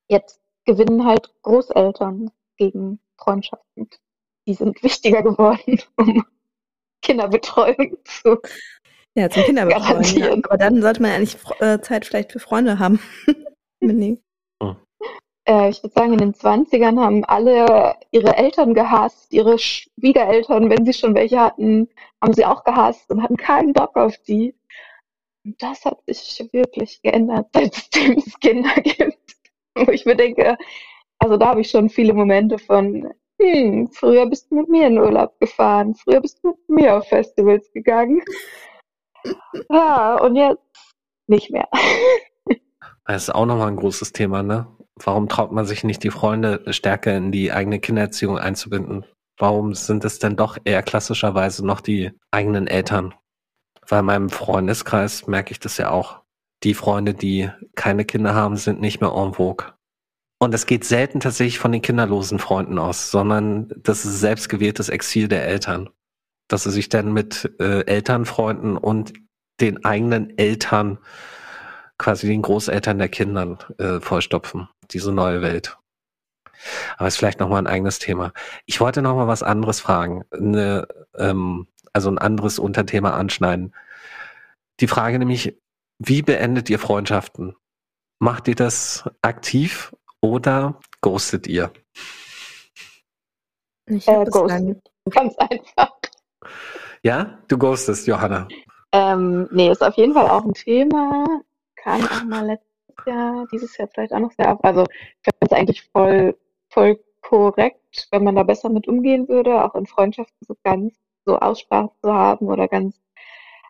Jetzt 0.08 0.40
gewinnen 0.64 1.04
halt 1.04 1.32
Großeltern 1.42 2.30
gegen 2.56 3.00
Freundschaften. 3.18 3.88
Die 4.46 4.54
sind 4.54 4.82
wichtiger 4.82 5.22
geworden, 5.22 5.80
um 5.96 6.24
Kinderbetreuung 7.02 7.96
zu. 8.04 8.40
Ja, 9.16 9.28
zum 9.28 9.42
Kinderbetreuen. 9.42 10.04
Ja. 10.18 10.32
Aber 10.44 10.56
dann 10.58 10.80
sollte 10.82 11.02
man 11.02 11.10
eigentlich 11.12 11.36
äh, 11.60 11.80
Zeit 11.80 12.06
vielleicht 12.06 12.32
für 12.32 12.40
Freunde 12.40 12.78
haben. 12.78 13.00
Äh, 15.51 15.70
ich 15.70 15.82
würde 15.82 15.94
sagen, 15.94 16.12
in 16.12 16.18
den 16.18 16.35
20ern 16.35 17.01
haben 17.01 17.24
alle 17.24 17.97
ihre 18.12 18.36
Eltern 18.36 18.72
gehasst, 18.72 19.32
ihre 19.32 19.59
Schwiegereltern, 19.59 20.70
wenn 20.70 20.86
sie 20.86 20.93
schon 20.93 21.16
welche 21.16 21.40
hatten, 21.40 21.89
haben 22.22 22.32
sie 22.35 22.47
auch 22.47 22.62
gehasst 22.62 23.10
und 23.10 23.20
hatten 23.20 23.36
keinen 23.36 23.72
Bock 23.72 23.97
auf 23.97 24.16
die. 24.28 24.55
Und 25.44 25.60
das 25.60 25.85
hat 25.85 25.98
sich 26.06 26.48
wirklich 26.52 27.02
geändert, 27.02 27.48
seitdem 27.55 28.18
es 28.18 28.39
Kinder 28.39 28.74
gibt. 28.77 29.18
Wo 29.74 29.90
ich 29.90 30.06
mir 30.06 30.14
denke, 30.14 30.56
also 31.18 31.36
da 31.36 31.48
habe 31.48 31.62
ich 31.62 31.70
schon 31.70 31.89
viele 31.89 32.12
Momente 32.14 32.59
von, 32.59 33.12
hm, 33.40 33.89
früher 33.93 34.27
bist 34.27 34.51
du 34.51 34.56
mit 34.56 34.68
mir 34.68 34.86
in 34.86 34.98
Urlaub 34.98 35.39
gefahren, 35.40 35.97
früher 35.97 36.20
bist 36.20 36.39
du 36.44 36.51
mit 36.51 36.68
mir 36.68 36.97
auf 36.97 37.09
Festivals 37.09 37.72
gegangen. 37.72 38.22
Ja, 39.68 40.16
und 40.22 40.36
jetzt 40.36 40.62
nicht 41.27 41.51
mehr. 41.51 41.68
Das 43.06 43.24
ist 43.24 43.35
auch 43.35 43.47
nochmal 43.47 43.66
ein 43.66 43.77
großes 43.77 44.12
Thema, 44.12 44.44
ne? 44.44 44.68
Warum 45.02 45.28
traut 45.28 45.52
man 45.52 45.66
sich 45.66 45.85
nicht, 45.85 46.02
die 46.02 46.10
Freunde 46.10 46.62
stärker 46.72 47.16
in 47.16 47.32
die 47.32 47.52
eigene 47.52 47.81
Kindererziehung 47.81 48.39
einzubinden? 48.39 49.05
Warum 49.39 49.74
sind 49.74 50.05
es 50.05 50.18
denn 50.18 50.36
doch 50.36 50.59
eher 50.64 50.82
klassischerweise 50.82 51.64
noch 51.64 51.81
die 51.81 52.12
eigenen 52.31 52.66
Eltern? 52.66 53.14
In 53.90 54.05
meinem 54.05 54.28
Freundeskreis 54.28 55.27
merke 55.27 55.52
ich 55.52 55.59
das 55.59 55.78
ja 55.78 55.90
auch. 55.90 56.20
Die 56.62 56.74
Freunde, 56.74 57.14
die 57.14 57.51
keine 57.74 58.05
Kinder 58.05 58.35
haben, 58.35 58.56
sind 58.56 58.81
nicht 58.81 59.01
mehr 59.01 59.12
en 59.12 59.35
vogue. 59.35 59.72
Und 60.39 60.55
es 60.55 60.66
geht 60.66 60.85
selten 60.85 61.20
tatsächlich 61.20 61.59
von 61.59 61.72
den 61.72 61.82
kinderlosen 61.82 62.39
Freunden 62.39 62.78
aus, 62.78 63.10
sondern 63.10 63.72
das 63.77 64.05
ist 64.05 64.20
selbstgewähltes 64.20 64.89
Exil 64.89 65.28
der 65.28 65.47
Eltern. 65.47 65.90
Dass 66.48 66.64
sie 66.64 66.70
sich 66.70 66.89
dann 66.89 67.12
mit 67.12 67.51
äh, 67.59 67.85
Elternfreunden 67.86 68.77
und 68.77 69.12
den 69.60 69.85
eigenen 69.85 70.39
Eltern, 70.39 70.98
quasi 72.01 72.27
den 72.27 72.43
Großeltern 72.43 72.98
der 72.98 73.10
Kindern, 73.10 73.59
äh, 73.78 74.01
vollstopfen. 74.01 74.68
Diese 74.90 75.12
neue 75.12 75.43
Welt. 75.43 75.78
Aber 76.97 77.09
ist 77.09 77.16
vielleicht 77.16 77.40
nochmal 77.40 77.62
ein 77.62 77.66
eigenes 77.66 77.98
Thema. 77.98 78.32
Ich 78.66 78.81
wollte 78.81 79.02
nochmal 79.02 79.28
was 79.28 79.43
anderes 79.43 79.81
fragen. 79.81 80.24
Eine, 80.31 80.89
ähm, 81.16 81.68
also 81.93 82.10
ein 82.10 82.18
anderes 82.18 82.59
Unterthema 82.59 83.10
anschneiden. 83.10 83.74
Die 84.81 84.89
Frage 84.89 85.18
nämlich, 85.18 85.59
wie 85.98 86.22
beendet 86.22 86.70
ihr 86.70 86.78
Freundschaften? 86.78 87.55
Macht 88.18 88.48
ihr 88.48 88.55
das 88.55 89.05
aktiv 89.20 89.94
oder 90.22 90.81
ghostet 91.02 91.47
ihr? 91.47 91.70
Ich 93.86 94.09
Äh, 94.09 94.24
ghosten. 94.24 94.81
Ganz 95.10 95.35
einfach. 95.36 95.93
Ja, 97.02 97.39
du 97.48 97.59
ghostest, 97.59 98.06
Johanna. 98.06 98.48
Ähm, 98.93 99.48
nee, 99.52 99.70
ist 99.70 99.82
auf 99.82 99.97
jeden 99.97 100.14
Fall 100.14 100.28
auch 100.28 100.44
ein 100.44 100.55
Thema. 100.55 101.43
Kam 101.82 102.02
auch 102.05 102.24
mal 102.24 102.47
letztes 102.47 103.07
Jahr, 103.07 103.47
dieses 103.52 103.77
Jahr 103.77 103.89
vielleicht 103.89 104.12
auch 104.12 104.20
noch 104.20 104.32
sehr 104.32 104.52
auf. 104.52 104.62
Also 104.65 104.82
ich 104.82 105.24
finde 105.24 105.39
es 105.40 105.52
eigentlich 105.52 105.82
voll, 105.93 106.36
voll 106.69 107.01
korrekt, 107.20 108.09
wenn 108.11 108.24
man 108.24 108.36
da 108.36 108.43
besser 108.43 108.69
mit 108.69 108.89
umgehen 108.89 109.28
würde, 109.28 109.65
auch 109.65 109.74
in 109.74 109.86
Freundschaften 109.86 110.47
so 110.47 110.57
ganz 110.65 110.94
so 111.24 111.39
Aussprache 111.39 111.90
zu 112.02 112.12
haben 112.12 112.47
oder 112.48 112.69
ganz 112.69 113.01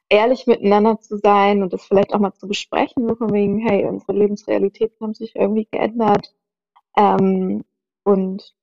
ehrlich 0.09 0.47
miteinander 0.47 1.01
zu 1.01 1.17
sein 1.19 1.63
und 1.63 1.73
das 1.73 1.85
vielleicht 1.85 2.15
auch 2.15 2.19
mal 2.19 2.35
zu 2.35 2.49
besprechen, 2.49 3.09
so 3.09 3.15
von 3.15 3.33
wegen, 3.33 3.59
hey, 3.59 3.85
unsere 3.87 4.13
Lebensrealitäten 4.13 4.97
haben 5.01 5.15
sich 5.15 5.37
irgendwie 5.37 5.69
geändert. 5.71 6.35
Ähm, 6.97 7.65
und 8.05 8.55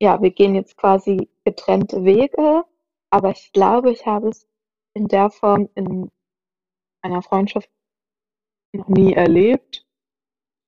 ja, 0.00 0.20
wir 0.22 0.30
gehen 0.30 0.54
jetzt 0.54 0.76
quasi 0.76 1.28
getrennte 1.44 2.04
Wege, 2.04 2.64
aber 3.10 3.30
ich 3.30 3.52
glaube, 3.52 3.90
ich 3.90 4.06
habe 4.06 4.28
es 4.28 4.48
in 4.94 5.08
der 5.08 5.30
Form 5.30 5.68
in 5.74 6.10
einer 7.02 7.22
Freundschaft 7.22 7.68
noch 8.72 8.88
nie 8.88 9.12
erlebt 9.12 9.86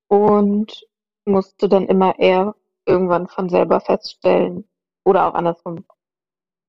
und 0.07 0.87
musste 1.25 1.67
dann 1.67 1.87
immer 1.87 2.17
eher 2.19 2.55
irgendwann 2.85 3.27
von 3.27 3.49
selber 3.49 3.81
feststellen 3.81 4.67
oder 5.03 5.27
auch 5.27 5.33
andersrum, 5.33 5.85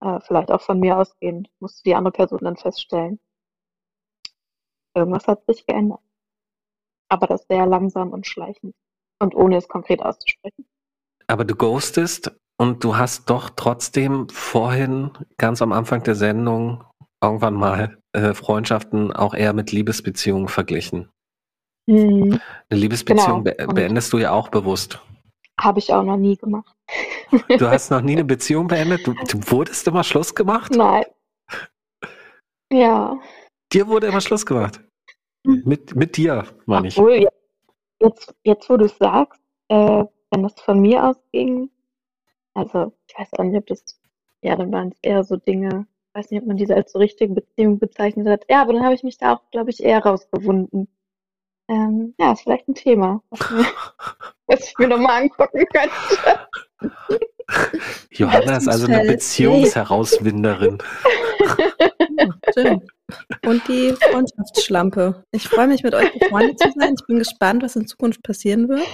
äh, 0.01 0.21
vielleicht 0.21 0.51
auch 0.51 0.61
von 0.61 0.81
mir 0.81 0.99
ausgehend, 0.99 1.51
musste 1.61 1.83
die 1.85 1.95
andere 1.95 2.13
Person 2.13 2.41
dann 2.43 2.57
feststellen. 2.57 3.21
Irgendwas 4.95 5.27
hat 5.27 5.45
sich 5.47 5.67
geändert. 5.67 6.01
Aber 7.09 7.27
das 7.27 7.47
sehr 7.49 7.67
langsam 7.67 8.13
und 8.13 8.27
schleichend 8.27 8.75
und 9.21 9.35
ohne 9.35 9.57
es 9.57 9.69
konkret 9.69 10.03
auszusprechen. 10.03 10.67
Aber 11.27 11.45
du 11.45 11.55
ghostest 11.55 12.35
und 12.59 12.83
du 12.83 12.97
hast 12.97 13.29
doch 13.29 13.51
trotzdem 13.51 14.29
vorhin 14.29 15.11
ganz 15.37 15.61
am 15.61 15.73
Anfang 15.73 16.03
der 16.03 16.15
Sendung 16.15 16.85
irgendwann 17.23 17.55
mal 17.55 17.99
äh, 18.13 18.35
Freundschaften 18.35 19.13
auch 19.13 19.35
eher 19.35 19.53
mit 19.53 19.73
Liebesbeziehungen 19.73 20.49
verglichen. 20.49 21.11
Hm, 21.87 22.41
Eine 22.69 22.81
Liebesbeziehung 22.81 23.45
Genau. 23.45 23.73
beendest 23.73 24.13
du 24.13 24.19
ja 24.19 24.33
auch 24.33 24.49
bewusst. 24.49 25.01
habe 25.61 25.79
ich 25.79 25.93
auch 25.93 26.03
noch 26.03 26.17
nie 26.19 26.37
gemacht. 26.37 26.75
Du 27.59 27.69
hast 27.69 27.91
noch 27.91 28.01
nie 28.03 28.13
eine 28.13 28.25
Beziehung 28.25 28.67
beendet? 28.69 29.07
Du, 29.07 29.15
du 29.15 29.51
wurdest 29.51 29.87
immer 29.89 30.05
Schluss 30.05 30.35
gemacht? 30.35 30.73
Nein. 30.75 31.05
Ja. 32.73 33.19
Dir 33.73 33.87
wurde 33.89 34.09
immer 34.09 34.21
Schluss 34.21 34.45
gemacht. 34.47 34.81
Mhm. 35.45 35.63
Mit, 35.65 35.95
mit 35.97 36.17
dir, 36.17 36.45
meine 36.67 36.89
ich. 36.89 36.99
Obwohl, 36.99 37.27
jetzt, 38.01 38.35
jetzt 38.45 38.69
wo 38.69 38.77
du 38.77 38.87
es 38.87 38.97
sagst, 38.99 39.41
äh, 39.69 40.05
wenn 40.31 40.43
das 40.43 40.55
von 40.61 40.81
mir 40.81 41.05
ausging, 41.05 41.71
also 42.55 42.93
ich 43.09 43.19
weiß 43.19 43.29
auch 43.39 43.45
nicht, 43.45 43.57
ob 43.57 43.67
das, 43.67 43.85
ja, 44.43 44.57
dann 44.57 44.73
waren 44.73 44.89
es 44.89 44.99
eher 45.03 45.25
so 45.25 45.37
Dinge, 45.37 45.87
ich 46.11 46.15
weiß 46.19 46.31
nicht, 46.31 46.43
ob 46.43 46.49
man 46.49 46.57
diese 46.57 46.75
als 46.75 46.93
so 46.93 46.99
richtige 46.99 47.33
Beziehung 47.35 47.79
bezeichnet 47.79 48.27
hat. 48.29 48.45
Ja, 48.51 48.63
aber 48.63 48.73
dann 48.73 48.85
habe 48.85 48.95
ich 48.95 49.03
mich 49.03 49.19
da 49.19 49.35
auch, 49.35 49.51
glaube 49.51 49.71
ich, 49.71 49.83
eher 49.83 50.01
rausgewunden. 50.05 50.89
Ähm, 51.69 52.15
ja, 52.19 52.33
ist 52.33 52.43
vielleicht 52.43 52.69
ein 52.69 52.75
Thema, 52.75 53.23
was, 53.31 53.51
mir, 53.51 53.67
was 54.47 54.69
ich 54.69 54.79
mir 54.79 54.89
nochmal 54.89 55.23
angucken 55.23 55.65
könnte. 55.73 56.47
Johanna 58.11 58.57
ist 58.57 58.69
also 58.69 58.87
eine. 58.87 59.05
Beziehungsherauswinderin. 59.05 60.79
Schön. 62.55 62.83
Und 63.45 63.67
die 63.69 63.95
Freundschaftsschlampe. 64.11 65.25
Ich 65.33 65.49
freue 65.49 65.69
mich, 65.69 65.83
mit 65.83 65.95
euch 65.95 66.13
befreundet 66.19 66.59
zu 66.59 66.73
sein. 66.77 66.95
Ich 66.99 67.07
bin 67.07 67.19
gespannt, 67.19 67.63
was 67.63 67.77
in 67.77 67.87
Zukunft 67.87 68.23
passieren 68.23 68.69
wird. 68.69 68.87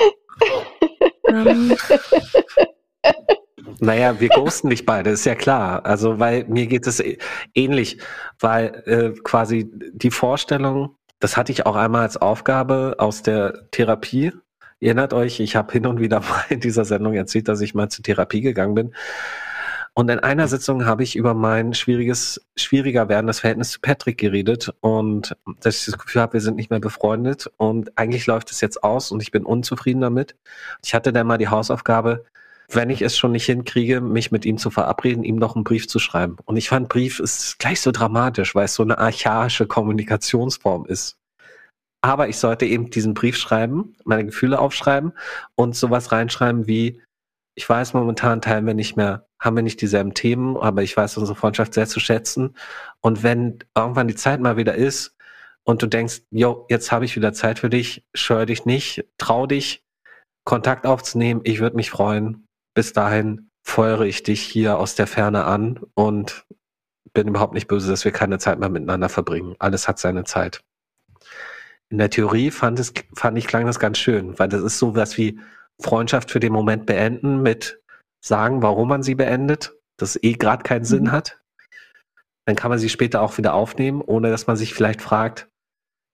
Ähm, 1.29 1.77
Naja, 3.81 4.21
wir 4.21 4.29
ghosten 4.29 4.69
nicht 4.69 4.87
beide, 4.87 5.11
ist 5.11 5.25
ja 5.25 5.35
klar. 5.35 5.85
Also, 5.85 6.21
weil 6.21 6.45
mir 6.45 6.67
geht 6.69 6.87
es 6.87 7.03
ähnlich, 7.55 7.99
weil 8.39 8.83
äh, 8.87 9.21
quasi 9.23 9.69
die 9.93 10.13
Vorstellung, 10.13 10.97
das 11.23 11.37
hatte 11.37 11.53
ich 11.53 11.67
auch 11.67 11.77
einmal 11.77 12.03
als 12.03 12.17
Aufgabe 12.17 12.97
aus 12.99 13.23
der 13.23 13.71
Therapie. 13.71 14.33
Ihr 14.81 14.89
erinnert 14.89 15.15
euch, 15.15 15.39
ich 15.39 15.55
habe 15.55 15.73
hin 15.73 15.87
und 15.87 16.01
wieder 16.01 16.19
mal 16.29 16.45
in 16.49 16.59
dieser 16.59 16.85
Sendung 16.85 17.15
erzählt, 17.15 17.47
dass 17.47 17.61
ich 17.61 17.75
mal 17.75 17.89
zur 17.89 18.03
Therapie 18.03 18.41
gegangen 18.41 18.75
bin. 18.75 18.95
Und 19.95 20.11
in 20.11 20.19
einer 20.19 20.49
Sitzung 20.49 20.85
habe 20.85 21.05
ich 21.05 21.15
über 21.15 21.35
mein 21.35 21.75
schwieriges, 21.75 22.45
schwieriger 22.57 23.09
werdendes 23.09 23.41
Verhältnis 23.41 23.71
zu 23.71 23.81
Patrick 23.81 24.19
geredet 24.19 24.75
und 24.81 25.37
dass 25.61 25.81
ich 25.81 25.85
das 25.85 25.99
Gefühl 25.99 26.23
habe, 26.23 26.33
wir 26.33 26.41
sind 26.41 26.57
nicht 26.57 26.71
mehr 26.71 26.81
befreundet 26.81 27.51
und 27.57 27.97
eigentlich 27.97 28.27
läuft 28.27 28.51
es 28.51 28.61
jetzt 28.61 28.83
aus 28.83 29.13
und 29.13 29.23
ich 29.23 29.31
bin 29.31 29.45
unzufrieden 29.45 30.01
damit. 30.01 30.35
Ich 30.83 30.95
hatte 30.95 31.13
dann 31.13 31.27
mal 31.27 31.39
die 31.39 31.49
Hausaufgabe, 31.49 32.25
wenn 32.75 32.91
ich 32.91 33.03
es 33.03 33.17
schon 33.17 33.33
nicht 33.33 33.47
hinkriege, 33.47 34.01
mich 34.01 34.31
mit 34.33 34.45
ihm 34.45 34.59
zu 34.59 34.71
verabreden, 34.71 35.25
ihm 35.25 35.37
noch 35.37 35.55
einen 35.55 35.65
Brief 35.65 35.89
zu 35.89 35.99
schreiben. 35.99 36.37
Und 36.45 36.57
ich 36.57 36.69
fand, 36.69 36.89
Brief 36.89 37.21
ist 37.21 37.59
gleich 37.59 37.81
so 37.81 37.91
dramatisch, 37.91 38.55
weil 38.55 38.67
es 38.67 38.75
so 38.75 38.83
eine 38.83 38.99
archaische 38.99 39.67
Kommunikationsform 39.67 40.87
ist. 40.87 41.19
Aber 42.03 42.29
ich 42.29 42.37
sollte 42.37 42.67
eben 42.67 42.91
diesen 42.91 43.15
Brief 43.15 43.37
schreiben, 43.37 43.97
meine 44.05 44.27
Gefühle 44.27 44.59
aufschreiben 44.59 45.13
und 45.55 45.77
sowas 45.77 46.11
reinschreiben 46.11 46.67
wie, 46.67 47.01
ich 47.55 47.69
weiß 47.69 47.95
momentan 47.95 48.41
teilen 48.41 48.67
wir 48.67 48.75
nicht 48.75 48.97
mehr, 48.97 49.29
haben 49.39 49.57
wir 49.57 49.63
nicht 49.63 49.81
dieselben 49.81 50.15
Themen, 50.15 50.57
aber 50.57 50.83
ich 50.83 50.97
weiß 50.97 51.17
unsere 51.19 51.37
Freundschaft 51.37 51.75
sehr 51.75 51.87
zu 51.87 52.01
schätzen. 52.01 52.57
Und 53.01 53.23
wenn 53.23 53.59
irgendwann 53.77 54.09
die 54.09 54.17
Zeit 54.17 54.41
mal 54.41 54.57
wieder 54.57 54.75
ist 54.75 55.15
und 55.65 55.83
du 55.83 55.87
denkst, 55.87 56.23
yo, 56.31 56.67
jetzt 56.71 56.91
habe 56.91 57.05
ich 57.05 57.15
wieder 57.15 57.33
Zeit 57.33 57.61
für 57.61 57.71
dich, 57.71 58.05
scheu 58.15 58.47
dich 58.47 58.65
nicht, 58.65 59.05
trau 59.19 59.47
dich, 59.47 59.85
Kontakt 60.45 60.87
aufzunehmen, 60.87 61.43
ich 61.45 61.61
würde 61.61 61.77
mich 61.77 61.91
freuen. 61.91 62.49
Bis 62.75 62.93
dahin 62.93 63.51
feuere 63.63 64.03
ich 64.03 64.23
dich 64.23 64.43
hier 64.43 64.79
aus 64.79 64.95
der 64.95 65.07
Ferne 65.07 65.45
an 65.45 65.81
und 65.95 66.47
bin 67.13 67.29
überhaupt 67.29 67.55
nicht 67.55 67.69
böse, 67.69 67.91
dass 67.91 68.05
wir 68.05 68.13
keine 68.13 68.39
Zeit 68.39 68.59
mehr 68.59 68.69
miteinander 68.71 69.09
verbringen. 69.09 69.55
Alles 69.59 69.87
hat 69.89 69.99
seine 69.99 70.25
Zeit. 70.25 70.63
In 71.91 71.99
der 71.99 72.11
Theorie 72.11 72.51
fand, 72.51 72.79
es, 72.81 72.93
fand 73.15 73.37
ich, 73.37 73.47
klang 73.47 73.67
das 73.67 73.79
ganz 73.79 73.99
schön, 73.99 74.39
weil 74.39 74.49
das 74.49 74.63
ist 74.63 74.79
so 74.79 74.97
was 74.97 75.19
wie 75.19 75.39
Freundschaft 75.79 76.31
für 76.31 76.41
den 76.41 76.53
Moment 76.53 76.87
beenden 76.87 77.43
mit 77.43 77.81
sagen, 78.25 78.63
warum 78.63 78.89
man 78.89 79.03
sie 79.03 79.15
beendet, 79.15 79.75
das 79.99 80.19
eh 80.23 80.33
gerade 80.33 80.63
keinen 80.63 80.85
Sinn 80.85 81.05
Mhm. 81.05 81.13
hat. 81.13 81.39
Dann 82.47 82.57
kann 82.57 82.71
man 82.71 82.79
sie 82.79 82.89
später 82.89 83.21
auch 83.21 83.37
wieder 83.37 83.53
aufnehmen, 83.55 84.01
ohne 84.01 84.31
dass 84.31 84.47
man 84.47 84.57
sich 84.57 84.75
vielleicht 84.75 85.03
fragt, 85.03 85.49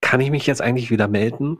kann 0.00 0.20
ich 0.20 0.30
mich 0.30 0.46
jetzt 0.46 0.60
eigentlich 0.62 0.90
wieder 0.90 1.08
melden? 1.08 1.58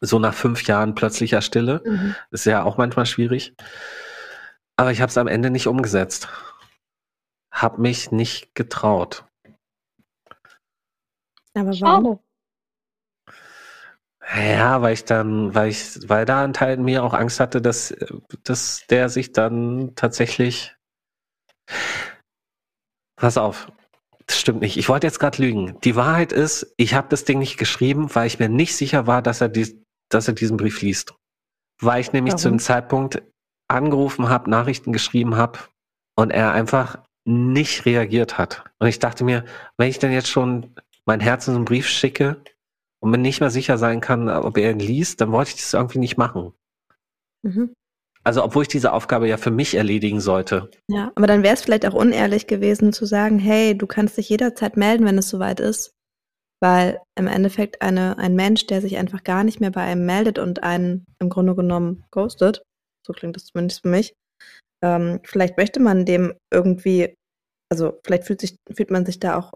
So 0.00 0.18
nach 0.18 0.34
fünf 0.34 0.66
Jahren 0.66 0.94
plötzlicher 0.94 1.42
Stille. 1.42 1.82
mhm. 1.84 2.14
Ist 2.30 2.46
ja 2.46 2.64
auch 2.64 2.76
manchmal 2.76 3.06
schwierig. 3.06 3.54
Aber 4.80 4.92
ich 4.92 5.02
habe 5.02 5.10
es 5.10 5.18
am 5.18 5.26
Ende 5.26 5.50
nicht 5.50 5.66
umgesetzt. 5.66 6.26
Hab 7.52 7.78
mich 7.78 8.12
nicht 8.12 8.54
getraut. 8.54 9.26
Aber 11.52 11.78
warum? 11.80 12.18
Schade. 14.24 14.52
Ja, 14.56 14.80
weil 14.80 14.94
ich 14.94 15.04
dann, 15.04 15.54
weil 15.54 15.68
ich, 15.68 16.08
weil 16.08 16.24
da 16.24 16.42
ein 16.42 16.54
Teil 16.54 16.78
in 16.78 16.84
mir 16.84 17.04
auch 17.04 17.12
Angst 17.12 17.40
hatte, 17.40 17.60
dass, 17.60 17.94
dass 18.42 18.86
der 18.88 19.10
sich 19.10 19.32
dann 19.32 19.92
tatsächlich. 19.96 20.74
Pass 23.16 23.36
auf, 23.36 23.70
das 24.26 24.40
stimmt 24.40 24.62
nicht. 24.62 24.78
Ich 24.78 24.88
wollte 24.88 25.06
jetzt 25.06 25.18
gerade 25.18 25.42
lügen. 25.42 25.78
Die 25.84 25.94
Wahrheit 25.94 26.32
ist, 26.32 26.72
ich 26.78 26.94
habe 26.94 27.08
das 27.10 27.24
Ding 27.24 27.38
nicht 27.38 27.58
geschrieben, 27.58 28.14
weil 28.14 28.28
ich 28.28 28.38
mir 28.38 28.48
nicht 28.48 28.74
sicher 28.74 29.06
war, 29.06 29.20
dass 29.20 29.42
er, 29.42 29.50
dies, 29.50 29.76
dass 30.08 30.26
er 30.26 30.32
diesen 30.32 30.56
Brief 30.56 30.80
liest. 30.80 31.14
Weil 31.82 32.00
ich 32.00 32.14
nämlich 32.14 32.36
zu 32.36 32.46
Warum? 32.46 32.56
dem 32.56 32.62
Zeitpunkt 32.62 33.22
angerufen 33.70 34.28
habe, 34.28 34.50
Nachrichten 34.50 34.92
geschrieben 34.92 35.36
habe 35.36 35.58
und 36.16 36.30
er 36.30 36.52
einfach 36.52 36.98
nicht 37.24 37.86
reagiert 37.86 38.38
hat. 38.38 38.64
Und 38.78 38.88
ich 38.88 38.98
dachte 38.98 39.24
mir, 39.24 39.44
wenn 39.76 39.88
ich 39.88 39.98
denn 39.98 40.12
jetzt 40.12 40.28
schon 40.28 40.74
mein 41.04 41.20
Herz 41.20 41.46
in 41.46 41.54
so 41.54 41.58
einen 41.58 41.64
Brief 41.64 41.88
schicke 41.88 42.42
und 43.00 43.10
mir 43.10 43.18
nicht 43.18 43.40
mehr 43.40 43.50
sicher 43.50 43.78
sein 43.78 44.00
kann, 44.00 44.28
ob 44.28 44.56
er 44.58 44.70
ihn 44.70 44.78
liest, 44.78 45.20
dann 45.20 45.32
wollte 45.32 45.50
ich 45.50 45.56
das 45.56 45.74
irgendwie 45.74 45.98
nicht 45.98 46.16
machen. 46.16 46.52
Mhm. 47.42 47.74
Also 48.22 48.44
obwohl 48.44 48.62
ich 48.62 48.68
diese 48.68 48.92
Aufgabe 48.92 49.28
ja 49.28 49.38
für 49.38 49.50
mich 49.50 49.74
erledigen 49.74 50.20
sollte. 50.20 50.70
Ja, 50.88 51.10
aber 51.14 51.26
dann 51.26 51.42
wäre 51.42 51.54
es 51.54 51.62
vielleicht 51.62 51.86
auch 51.86 51.94
unehrlich 51.94 52.46
gewesen 52.46 52.92
zu 52.92 53.06
sagen, 53.06 53.38
hey, 53.38 53.76
du 53.76 53.86
kannst 53.86 54.18
dich 54.18 54.28
jederzeit 54.28 54.76
melden, 54.76 55.06
wenn 55.06 55.16
es 55.16 55.30
soweit 55.30 55.58
ist. 55.60 55.94
Weil 56.62 57.00
im 57.14 57.26
Endeffekt 57.26 57.80
eine, 57.80 58.18
ein 58.18 58.34
Mensch, 58.34 58.66
der 58.66 58.82
sich 58.82 58.98
einfach 58.98 59.24
gar 59.24 59.44
nicht 59.44 59.60
mehr 59.60 59.70
bei 59.70 59.82
einem 59.82 60.04
meldet 60.04 60.38
und 60.38 60.62
einen 60.62 61.06
im 61.18 61.30
Grunde 61.30 61.54
genommen 61.54 62.04
ghostet, 62.10 62.62
so 63.10 63.18
klingt 63.18 63.36
das 63.36 63.46
zumindest 63.46 63.82
für 63.82 63.88
mich, 63.88 64.14
ähm, 64.82 65.20
vielleicht 65.24 65.56
möchte 65.56 65.80
man 65.80 66.04
dem 66.04 66.34
irgendwie, 66.52 67.14
also 67.70 67.98
vielleicht 68.04 68.24
fühlt, 68.24 68.40
sich, 68.40 68.56
fühlt 68.72 68.90
man 68.90 69.04
sich 69.04 69.20
da 69.20 69.36
auch 69.36 69.52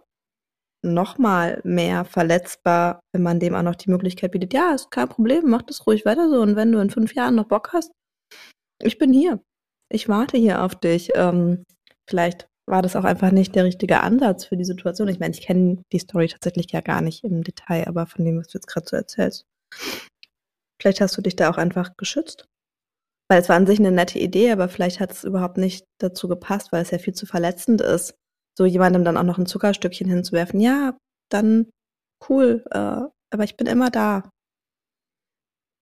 noch 0.84 1.16
mal 1.18 1.60
mehr 1.64 2.04
verletzbar, 2.04 3.00
wenn 3.12 3.22
man 3.22 3.40
dem 3.40 3.54
auch 3.54 3.62
noch 3.62 3.74
die 3.74 3.90
Möglichkeit 3.90 4.32
bietet, 4.32 4.52
ja, 4.52 4.74
ist 4.74 4.90
kein 4.90 5.08
Problem, 5.08 5.44
mach 5.46 5.62
das 5.62 5.86
ruhig 5.86 6.04
weiter 6.04 6.28
so. 6.28 6.40
Und 6.42 6.56
wenn 6.56 6.72
du 6.72 6.78
in 6.78 6.90
fünf 6.90 7.14
Jahren 7.14 7.36
noch 7.36 7.48
Bock 7.48 7.72
hast, 7.72 7.90
ich 8.82 8.98
bin 8.98 9.12
hier. 9.12 9.40
Ich 9.90 10.08
warte 10.08 10.36
hier 10.36 10.62
auf 10.62 10.74
dich. 10.74 11.10
Ähm, 11.14 11.64
vielleicht 12.08 12.48
war 12.66 12.82
das 12.82 12.96
auch 12.96 13.04
einfach 13.04 13.30
nicht 13.30 13.54
der 13.54 13.64
richtige 13.64 14.00
Ansatz 14.00 14.44
für 14.44 14.56
die 14.56 14.64
Situation. 14.64 15.08
Ich 15.08 15.20
meine, 15.20 15.34
ich 15.34 15.42
kenne 15.42 15.82
die 15.92 15.98
Story 15.98 16.28
tatsächlich 16.28 16.70
ja 16.72 16.80
gar 16.80 17.00
nicht 17.00 17.24
im 17.24 17.42
Detail, 17.42 17.86
aber 17.86 18.06
von 18.06 18.24
dem, 18.24 18.38
was 18.38 18.48
du 18.48 18.58
jetzt 18.58 18.66
gerade 18.66 18.86
so 18.86 18.96
erzählst. 18.96 19.46
Vielleicht 20.80 21.00
hast 21.00 21.16
du 21.16 21.22
dich 21.22 21.36
da 21.36 21.50
auch 21.50 21.56
einfach 21.56 21.96
geschützt. 21.96 22.46
Weil 23.34 23.42
es 23.42 23.48
war 23.48 23.56
an 23.56 23.66
sich 23.66 23.80
eine 23.80 23.90
nette 23.90 24.20
Idee, 24.20 24.52
aber 24.52 24.68
vielleicht 24.68 25.00
hat 25.00 25.10
es 25.10 25.24
überhaupt 25.24 25.56
nicht 25.56 25.84
dazu 25.98 26.28
gepasst, 26.28 26.70
weil 26.70 26.82
es 26.82 26.92
ja 26.92 26.98
viel 26.98 27.14
zu 27.14 27.26
verletzend 27.26 27.80
ist, 27.80 28.14
so 28.56 28.64
jemandem 28.64 29.04
dann 29.04 29.16
auch 29.16 29.24
noch 29.24 29.38
ein 29.38 29.46
Zuckerstückchen 29.46 30.08
hinzuwerfen. 30.08 30.60
Ja, 30.60 30.96
dann 31.32 31.68
cool, 32.28 32.64
äh, 32.70 32.78
aber 32.78 33.42
ich 33.42 33.56
bin 33.56 33.66
immer 33.66 33.90
da. 33.90 34.30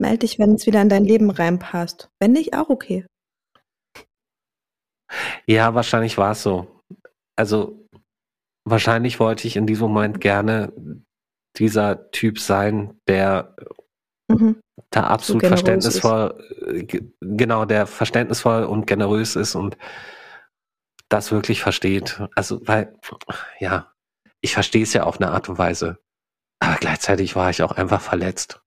Meld 0.01 0.23
dich, 0.23 0.39
wenn 0.39 0.55
es 0.55 0.65
wieder 0.65 0.81
in 0.81 0.89
dein 0.89 1.05
Leben 1.05 1.29
reinpasst. 1.29 2.09
Wenn 2.19 2.33
nicht, 2.33 2.55
auch 2.55 2.70
okay. 2.70 3.05
Ja, 5.47 5.74
wahrscheinlich 5.74 6.16
war 6.16 6.33
es 6.33 6.43
so. 6.43 6.81
Also 7.37 7.87
wahrscheinlich 8.65 9.20
wollte 9.20 9.47
ich 9.47 9.57
in 9.57 9.66
diesem 9.66 9.89
Moment 9.89 10.23
gerne 10.23 10.73
dieser 11.59 12.11
Typ 12.12 12.39
sein, 12.39 12.99
der 13.07 13.55
Mhm. 14.41 14.61
da 14.91 15.05
absolut 15.09 15.43
generös 15.43 15.61
verständnisvoll, 15.61 16.49
äh, 16.67 16.83
ge- 16.85 17.13
genau, 17.21 17.65
der 17.65 17.87
verständnisvoll 17.87 18.65
und 18.65 18.87
generös 18.87 19.37
ist 19.37 19.55
und 19.55 19.77
das 21.09 21.31
wirklich 21.31 21.63
versteht. 21.63 22.23
Also, 22.35 22.67
weil, 22.67 22.97
ja, 23.61 23.93
ich 24.41 24.55
verstehe 24.55 24.83
es 24.83 24.93
ja 24.93 25.05
auf 25.05 25.21
eine 25.21 25.31
Art 25.31 25.49
und 25.49 25.59
Weise. 25.59 25.99
Aber 26.61 26.77
gleichzeitig 26.77 27.37
war 27.37 27.51
ich 27.51 27.63
auch 27.63 27.73
einfach 27.73 28.01
verletzt, 28.01 28.63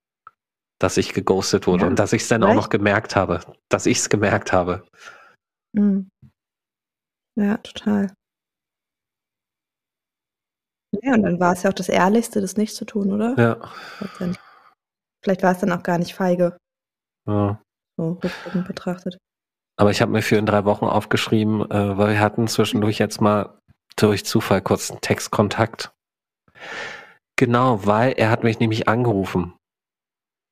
dass 0.80 0.98
ich 0.98 1.14
geghostet 1.14 1.66
wurde 1.66 1.84
Ja, 1.84 1.88
und 1.90 1.98
dass 1.98 2.14
ich 2.14 2.24
es 2.24 2.28
dann 2.28 2.44
auch 2.44 2.48
vielleicht. 2.48 2.62
noch 2.64 2.70
gemerkt 2.70 3.16
habe, 3.16 3.40
dass 3.70 3.86
ich 3.86 3.98
es 4.00 4.10
gemerkt 4.10 4.54
habe. 4.54 4.86
Mhm. 5.74 6.10
Ja, 7.38 7.58
total. 7.58 8.14
Ja, 11.02 11.14
und 11.14 11.24
dann 11.24 11.40
war 11.40 11.54
es 11.54 11.64
ja 11.64 11.70
auch 11.70 11.74
das 11.74 11.90
Ehrlichste, 11.90 12.40
das 12.42 12.56
nicht 12.58 12.76
zu 12.76 12.86
tun, 12.86 13.12
oder? 13.12 13.36
Ja. 13.38 13.72
Vielleicht 15.26 15.42
war 15.42 15.54
es 15.54 15.58
dann 15.58 15.72
auch 15.72 15.82
gar 15.82 15.98
nicht 15.98 16.14
feige, 16.14 16.56
ja. 17.28 17.60
so 17.98 18.20
rückblickend 18.24 18.68
betrachtet. 18.68 19.18
Aber 19.76 19.90
ich 19.90 20.00
habe 20.00 20.12
mir 20.12 20.22
für 20.22 20.36
in 20.36 20.46
drei 20.46 20.66
Wochen 20.66 20.86
aufgeschrieben, 20.86 21.62
äh, 21.72 21.98
weil 21.98 22.10
wir 22.10 22.20
hatten 22.20 22.48
zwischendurch 22.48 23.00
jetzt 23.00 23.22
mal 23.22 23.60
durch 23.96 24.24
Zufall 24.24 24.62
kurz 24.62 24.92
einen 24.92 25.02
Textkontakt. 25.02 25.96
Genau, 27.38 27.88
weil 27.88 28.12
er 28.12 28.30
hat 28.30 28.44
mich 28.44 28.60
nämlich 28.60 28.88
angerufen. 28.88 29.56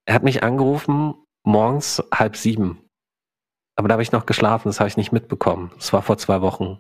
Er 0.06 0.16
hat 0.16 0.24
mich 0.24 0.42
angerufen 0.42 1.14
morgens 1.46 2.02
halb 2.12 2.36
sieben. 2.36 2.90
Aber 3.76 3.88
da 3.88 3.94
habe 3.94 4.02
ich 4.02 4.12
noch 4.12 4.26
geschlafen, 4.26 4.70
das 4.70 4.80
habe 4.80 4.88
ich 4.88 4.98
nicht 4.98 5.12
mitbekommen. 5.12 5.72
Das 5.76 5.94
war 5.94 6.02
vor 6.02 6.18
zwei 6.18 6.42
Wochen. 6.42 6.80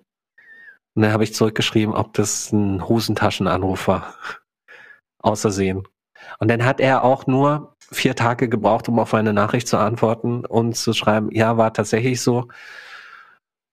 Und 0.95 1.01
dann 1.03 1.13
habe 1.13 1.25
ich 1.25 1.35
zurückgeschrieben, 1.35 1.93
ob 1.93 2.13
das 2.13 2.51
ein 2.51 2.87
Hosentaschenanruf 2.87 3.87
war. 3.87 4.15
Außersehen. 5.19 5.87
Und 6.39 6.47
dann 6.47 6.65
hat 6.65 6.79
er 6.79 7.03
auch 7.03 7.27
nur 7.27 7.72
vier 7.93 8.15
Tage 8.15 8.49
gebraucht, 8.49 8.89
um 8.89 8.99
auf 8.99 9.13
meine 9.13 9.33
Nachricht 9.33 9.67
zu 9.67 9.77
antworten 9.77 10.45
und 10.45 10.75
zu 10.75 10.93
schreiben, 10.93 11.29
ja, 11.31 11.57
war 11.57 11.73
tatsächlich 11.73 12.21
so. 12.21 12.47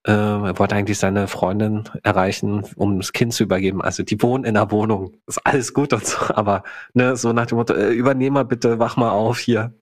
Äh, 0.06 0.12
er 0.12 0.58
wollte 0.58 0.74
eigentlich 0.76 0.98
seine 0.98 1.28
Freundin 1.28 1.84
erreichen, 2.02 2.64
um 2.76 2.98
das 2.98 3.12
Kind 3.12 3.34
zu 3.34 3.42
übergeben. 3.44 3.82
Also 3.82 4.02
die 4.02 4.20
wohnen 4.22 4.44
in 4.44 4.54
der 4.54 4.70
Wohnung. 4.70 5.16
Ist 5.26 5.44
alles 5.46 5.74
gut 5.74 5.92
und 5.92 6.06
so, 6.06 6.18
aber 6.34 6.62
ne, 6.94 7.16
so 7.16 7.32
nach 7.32 7.46
dem 7.46 7.58
Motto, 7.58 7.74
äh, 7.74 7.92
übernehm 7.92 8.34
mal 8.34 8.44
bitte, 8.44 8.78
wach 8.78 8.96
mal 8.96 9.10
auf 9.10 9.38
hier. 9.38 9.74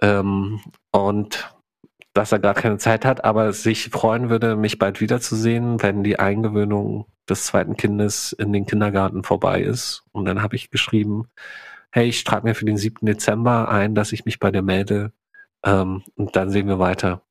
Ähm, 0.00 0.60
und 0.92 1.52
dass 2.12 2.32
er 2.32 2.38
gar 2.40 2.54
keine 2.54 2.78
Zeit 2.78 3.04
hat, 3.04 3.24
aber 3.24 3.52
sich 3.52 3.90
freuen 3.90 4.30
würde, 4.30 4.56
mich 4.56 4.78
bald 4.78 5.00
wiederzusehen, 5.00 5.82
wenn 5.82 6.02
die 6.02 6.18
Eingewöhnung 6.18 7.06
des 7.28 7.46
zweiten 7.46 7.76
Kindes 7.76 8.32
in 8.32 8.52
den 8.52 8.66
Kindergarten 8.66 9.22
vorbei 9.22 9.62
ist. 9.62 10.02
Und 10.12 10.24
dann 10.24 10.42
habe 10.42 10.56
ich 10.56 10.70
geschrieben, 10.70 11.28
hey, 11.92 12.08
ich 12.08 12.24
trage 12.24 12.46
mir 12.46 12.54
für 12.54 12.64
den 12.64 12.76
7. 12.76 13.06
Dezember 13.06 13.68
ein, 13.68 13.94
dass 13.94 14.12
ich 14.12 14.24
mich 14.24 14.38
bei 14.38 14.50
dir 14.50 14.62
melde. 14.62 15.12
Ähm, 15.64 16.02
und 16.16 16.36
dann 16.36 16.50
sehen 16.50 16.68
wir 16.68 16.78
weiter. 16.78 17.22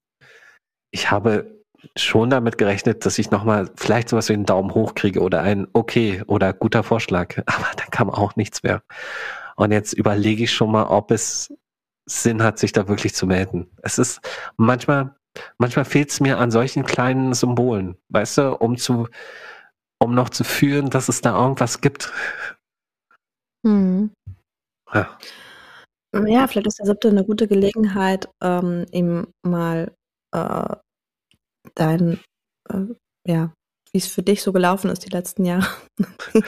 Ich 0.91 1.11
habe 1.11 1.60
schon 1.95 2.30
damit 2.30 2.57
gerechnet, 2.57 3.06
dass 3.06 3.19
ich 3.19 3.31
nochmal 3.31 3.69
vielleicht 3.76 4.10
sowas 4.10 4.30
wie 4.30 4.34
einen 4.34 4.45
Daumen 4.45 4.73
hoch 4.73 4.95
kriege 4.95 5.22
oder 5.22 5.41
ein 5.41 5.68
Okay 5.73 6.23
oder 6.27 6.53
guter 6.53 6.84
Vorschlag. 6.84 7.38
Aber 7.45 7.68
dann 7.77 7.90
kam 7.90 8.10
auch 8.10 8.36
nichts 8.36 8.64
mehr. 8.64 8.84
Und 9.56 9.72
jetzt 9.72 9.94
überlege 9.94 10.44
ich 10.44 10.53
schon 10.53 10.72
mal, 10.72 10.86
ob 10.86 11.11
es 11.11 11.53
Sinn 12.06 12.44
hat, 12.44 12.60
sich 12.60 12.72
da 12.72 12.88
wirklich 12.88 13.14
zu 13.14 13.27
melden. 13.27 13.69
Es 13.84 13.98
ist 13.98 14.22
manchmal, 14.57 15.15
manchmal 15.57 15.86
fehlt 15.86 16.10
es 16.10 16.19
mir 16.19 16.40
an 16.40 16.52
solchen 16.52 16.84
kleinen 16.84 17.34
Symbolen, 17.34 17.98
weißt 18.10 18.40
du, 18.40 18.56
um 18.56 18.77
zu, 18.77 19.07
um 19.99 20.15
noch 20.15 20.30
zu 20.30 20.44
fühlen, 20.44 20.90
dass 20.90 21.10
es 21.10 21.22
da 21.22 21.40
irgendwas 21.40 21.81
gibt. 21.81 22.11
Mhm. 23.64 24.11
Ja. 24.94 25.18
Ja, 26.26 26.48
vielleicht 26.48 26.68
ist 26.68 26.80
der 26.80 26.88
siebte 26.88 27.10
eine 27.10 27.24
gute 27.24 27.48
Gelegenheit, 27.48 28.28
ähm, 28.44 28.86
ihm 28.91 29.28
mal 29.44 29.91
äh, 30.36 30.76
dein, 31.76 32.20
äh, 32.70 32.86
ja, 33.28 33.53
wie 33.91 33.98
es 33.98 34.07
für 34.07 34.24
dich 34.24 34.41
so 34.41 34.52
gelaufen 34.52 34.90
ist 34.90 35.06
die 35.06 35.10
letzten 35.10 35.45
Jahre. 35.45 35.68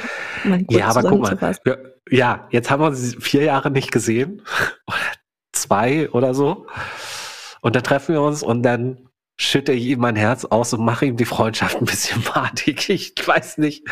Ja, 0.69 0.87
aber 0.87 1.03
guck 1.03 1.21
mal, 1.21 1.59
wir, 1.63 1.99
ja, 2.09 2.47
jetzt 2.49 2.71
haben 2.71 2.81
wir 2.81 2.87
uns 2.87 3.15
vier 3.19 3.43
Jahre 3.43 3.69
nicht 3.69 3.91
gesehen. 3.91 4.41
Oder 4.87 4.97
zwei 5.53 6.09
oder 6.11 6.33
so. 6.33 6.65
Und 7.61 7.75
dann 7.75 7.83
treffen 7.83 8.13
wir 8.13 8.21
uns 8.21 8.41
und 8.41 8.63
dann 8.63 9.09
schütte 9.39 9.71
ich 9.71 9.85
ihm 9.85 9.99
mein 9.99 10.15
Herz 10.15 10.45
aus 10.45 10.73
und 10.73 10.83
mache 10.83 11.05
ihm 11.05 11.17
die 11.17 11.25
Freundschaft 11.25 11.77
ein 11.77 11.85
bisschen 11.85 12.23
madig. 12.35 12.89
Ich 12.89 13.13
weiß 13.25 13.57
nicht. 13.59 13.87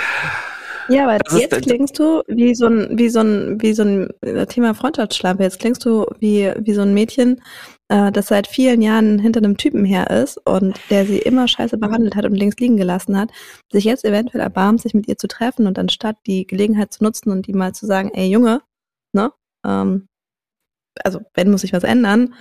Ja, 0.90 1.03
aber 1.03 1.20
Das 1.20 1.34
ist 1.34 1.41
jetzt 1.41 1.52
der- 1.53 1.61
klingst 1.61 1.98
du 1.99 2.24
wie 2.28 2.56
so 2.56 2.66
ein, 2.68 2.98
wie 2.98 3.10
so 3.10 3.20
ein, 3.20 3.61
wie 3.61 3.74
so 3.74 3.84
ein 3.84 4.10
äh, 4.22 4.45
Thema 4.45 4.74
Freundschaftsschlampe. 4.74 5.44
Jetzt 5.44 5.60
klingst 5.60 5.86
du 5.86 6.06
wie, 6.20 6.52
wie 6.60 6.74
so 6.74 6.82
ein 6.82 6.94
Mädchen, 6.94 7.41
äh, 7.90 8.11
das 8.11 8.28
seit 8.28 8.48
vielen 8.48 8.82
Jahren 8.82 9.20
hinter 9.20 9.40
einem 9.40 9.57
Typen 9.57 9.86
her 9.86 10.10
ist 10.10 10.38
und 10.45 10.80
der 10.90 11.06
sie 11.06 11.20
immer 11.20 11.48
scheiße 11.48 11.78
behandelt 11.78 12.16
hat 12.16 12.26
und 12.26 12.36
links 12.36 12.57
liegen 12.57 12.78
gelassen 12.78 13.18
hat, 13.18 13.30
sich 13.72 13.84
jetzt 13.84 14.06
eventuell 14.06 14.41
erbarmt, 14.41 14.82
sich 14.82 14.94
mit 14.94 15.07
ihr 15.07 15.18
zu 15.18 15.28
treffen 15.28 15.68
und 15.68 15.78
anstatt 15.80 16.18
die 16.28 16.45
Gelegenheit 16.48 16.94
zu 16.94 17.03
nutzen 17.03 17.32
und 17.32 17.48
ihm 17.48 17.57
mal 17.57 17.74
zu 17.74 17.86
sagen, 17.86 18.11
ey 18.14 18.28
Junge, 18.30 18.61
ne, 19.14 19.32
ähm, 19.66 20.07
also 21.03 21.20
wenn 21.34 21.52
muss 21.52 21.61
sich 21.61 21.74
was 21.74 21.84
ändern, 21.84 22.34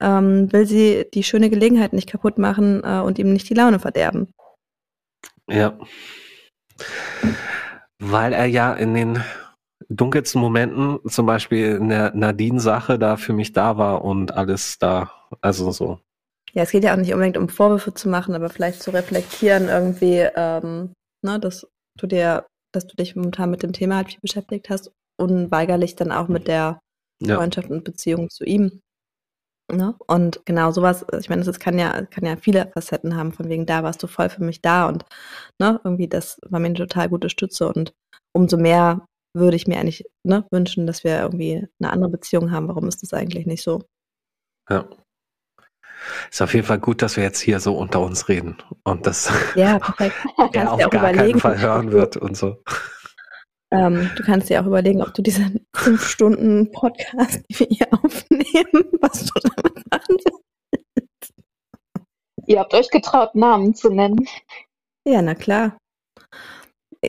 ähm, 0.00 0.52
will 0.52 0.66
sie 0.66 1.06
die 1.12 1.22
schöne 1.22 1.50
Gelegenheit 1.50 1.92
nicht 1.92 2.08
kaputt 2.08 2.38
machen 2.38 2.82
äh, 2.84 3.00
und 3.00 3.18
ihm 3.18 3.32
nicht 3.32 3.48
die 3.48 3.54
Laune 3.54 3.78
verderben. 3.78 4.28
Ja. 5.48 5.78
Weil 7.98 8.32
er 8.32 8.46
ja 8.46 8.72
in 8.74 8.94
den 8.94 9.22
dunkelsten 9.88 10.40
Momenten, 10.40 10.98
zum 11.08 11.26
Beispiel 11.26 11.76
in 11.76 11.88
der 11.88 12.14
Nadine-Sache, 12.14 12.98
da 12.98 13.16
für 13.16 13.32
mich 13.32 13.52
da 13.52 13.76
war 13.78 14.04
und 14.04 14.34
alles 14.34 14.78
da, 14.78 15.10
also 15.40 15.70
so. 15.70 15.98
Ja, 16.52 16.62
es 16.62 16.70
geht 16.70 16.84
ja 16.84 16.92
auch 16.92 16.98
nicht 16.98 17.12
unbedingt 17.12 17.36
um 17.36 17.48
Vorwürfe 17.48 17.92
zu 17.94 18.08
machen, 18.08 18.34
aber 18.34 18.48
vielleicht 18.48 18.82
zu 18.82 18.90
reflektieren 18.90 19.68
irgendwie, 19.68 20.26
ähm, 20.34 20.92
ne, 21.22 21.38
dass 21.38 21.66
du 21.98 22.06
dir, 22.06 22.46
dass 22.72 22.86
du 22.86 22.96
dich 22.96 23.16
momentan 23.16 23.50
mit 23.50 23.62
dem 23.62 23.72
Thema 23.72 23.96
halt 23.96 24.08
viel 24.08 24.20
beschäftigt 24.20 24.70
hast, 24.70 24.90
unweigerlich 25.18 25.96
dann 25.96 26.12
auch 26.12 26.28
mit 26.28 26.48
der 26.48 26.80
Ja. 27.22 27.36
Freundschaft 27.36 27.70
und 27.70 27.84
Beziehung 27.84 28.28
zu 28.30 28.44
ihm. 28.44 28.80
Ne? 29.72 29.96
Und 30.06 30.42
genau 30.44 30.70
sowas, 30.70 31.04
ich 31.18 31.28
meine, 31.28 31.42
das 31.42 31.58
kann 31.58 31.76
ja, 31.78 32.02
kann 32.06 32.24
ja 32.24 32.36
viele 32.36 32.70
Facetten 32.72 33.16
haben, 33.16 33.32
von 33.32 33.48
wegen, 33.48 33.66
da 33.66 33.82
warst 33.82 34.00
du 34.02 34.06
voll 34.06 34.28
für 34.28 34.44
mich 34.44 34.62
da 34.62 34.86
und 34.86 35.04
ne, 35.58 35.80
irgendwie, 35.82 36.06
das 36.06 36.38
war 36.48 36.60
mir 36.60 36.66
eine 36.66 36.76
total 36.76 37.08
gute 37.08 37.28
Stütze 37.30 37.68
und 37.68 37.92
umso 38.32 38.56
mehr 38.56 39.04
würde 39.34 39.56
ich 39.56 39.66
mir 39.66 39.78
eigentlich 39.78 40.04
ne, 40.24 40.46
wünschen, 40.52 40.86
dass 40.86 41.02
wir 41.02 41.20
irgendwie 41.20 41.66
eine 41.80 41.92
andere 41.92 42.10
Beziehung 42.10 42.52
haben. 42.52 42.68
Warum 42.68 42.86
ist 42.86 43.02
das 43.02 43.12
eigentlich 43.12 43.46
nicht 43.46 43.62
so? 43.62 43.82
Ja. 44.70 44.88
Ist 46.30 46.42
auf 46.42 46.54
jeden 46.54 46.66
Fall 46.66 46.78
gut, 46.78 47.02
dass 47.02 47.16
wir 47.16 47.24
jetzt 47.24 47.40
hier 47.40 47.58
so 47.58 47.76
unter 47.76 48.00
uns 48.00 48.28
reden 48.28 48.56
und 48.84 49.06
das 49.06 49.32
Ja, 49.56 49.80
er 50.52 50.72
auf 50.72 50.90
gar 50.90 51.12
keinen 51.12 51.40
Fall 51.40 51.60
hören 51.60 51.90
wird 51.90 52.16
und 52.16 52.36
so. 52.36 52.62
Ähm, 53.72 54.10
du 54.16 54.22
kannst 54.22 54.48
dir 54.48 54.60
auch 54.62 54.66
überlegen, 54.66 55.02
ob 55.02 55.12
du 55.14 55.22
diesen 55.22 55.66
fünf 55.74 56.06
Stunden 56.06 56.70
Podcast, 56.72 57.42
die 57.50 57.58
wir 57.60 57.66
hier 57.68 57.88
aufnehmen, 57.92 58.90
was 59.00 59.24
du 59.26 59.40
damit 59.40 59.82
machen 59.90 60.16
willst. 60.20 61.32
Ihr 62.46 62.60
habt 62.60 62.74
euch 62.74 62.90
getraut, 62.90 63.34
Namen 63.34 63.74
zu 63.74 63.90
nennen. 63.90 64.26
Ja, 65.06 65.20
na 65.20 65.34
klar. 65.34 65.76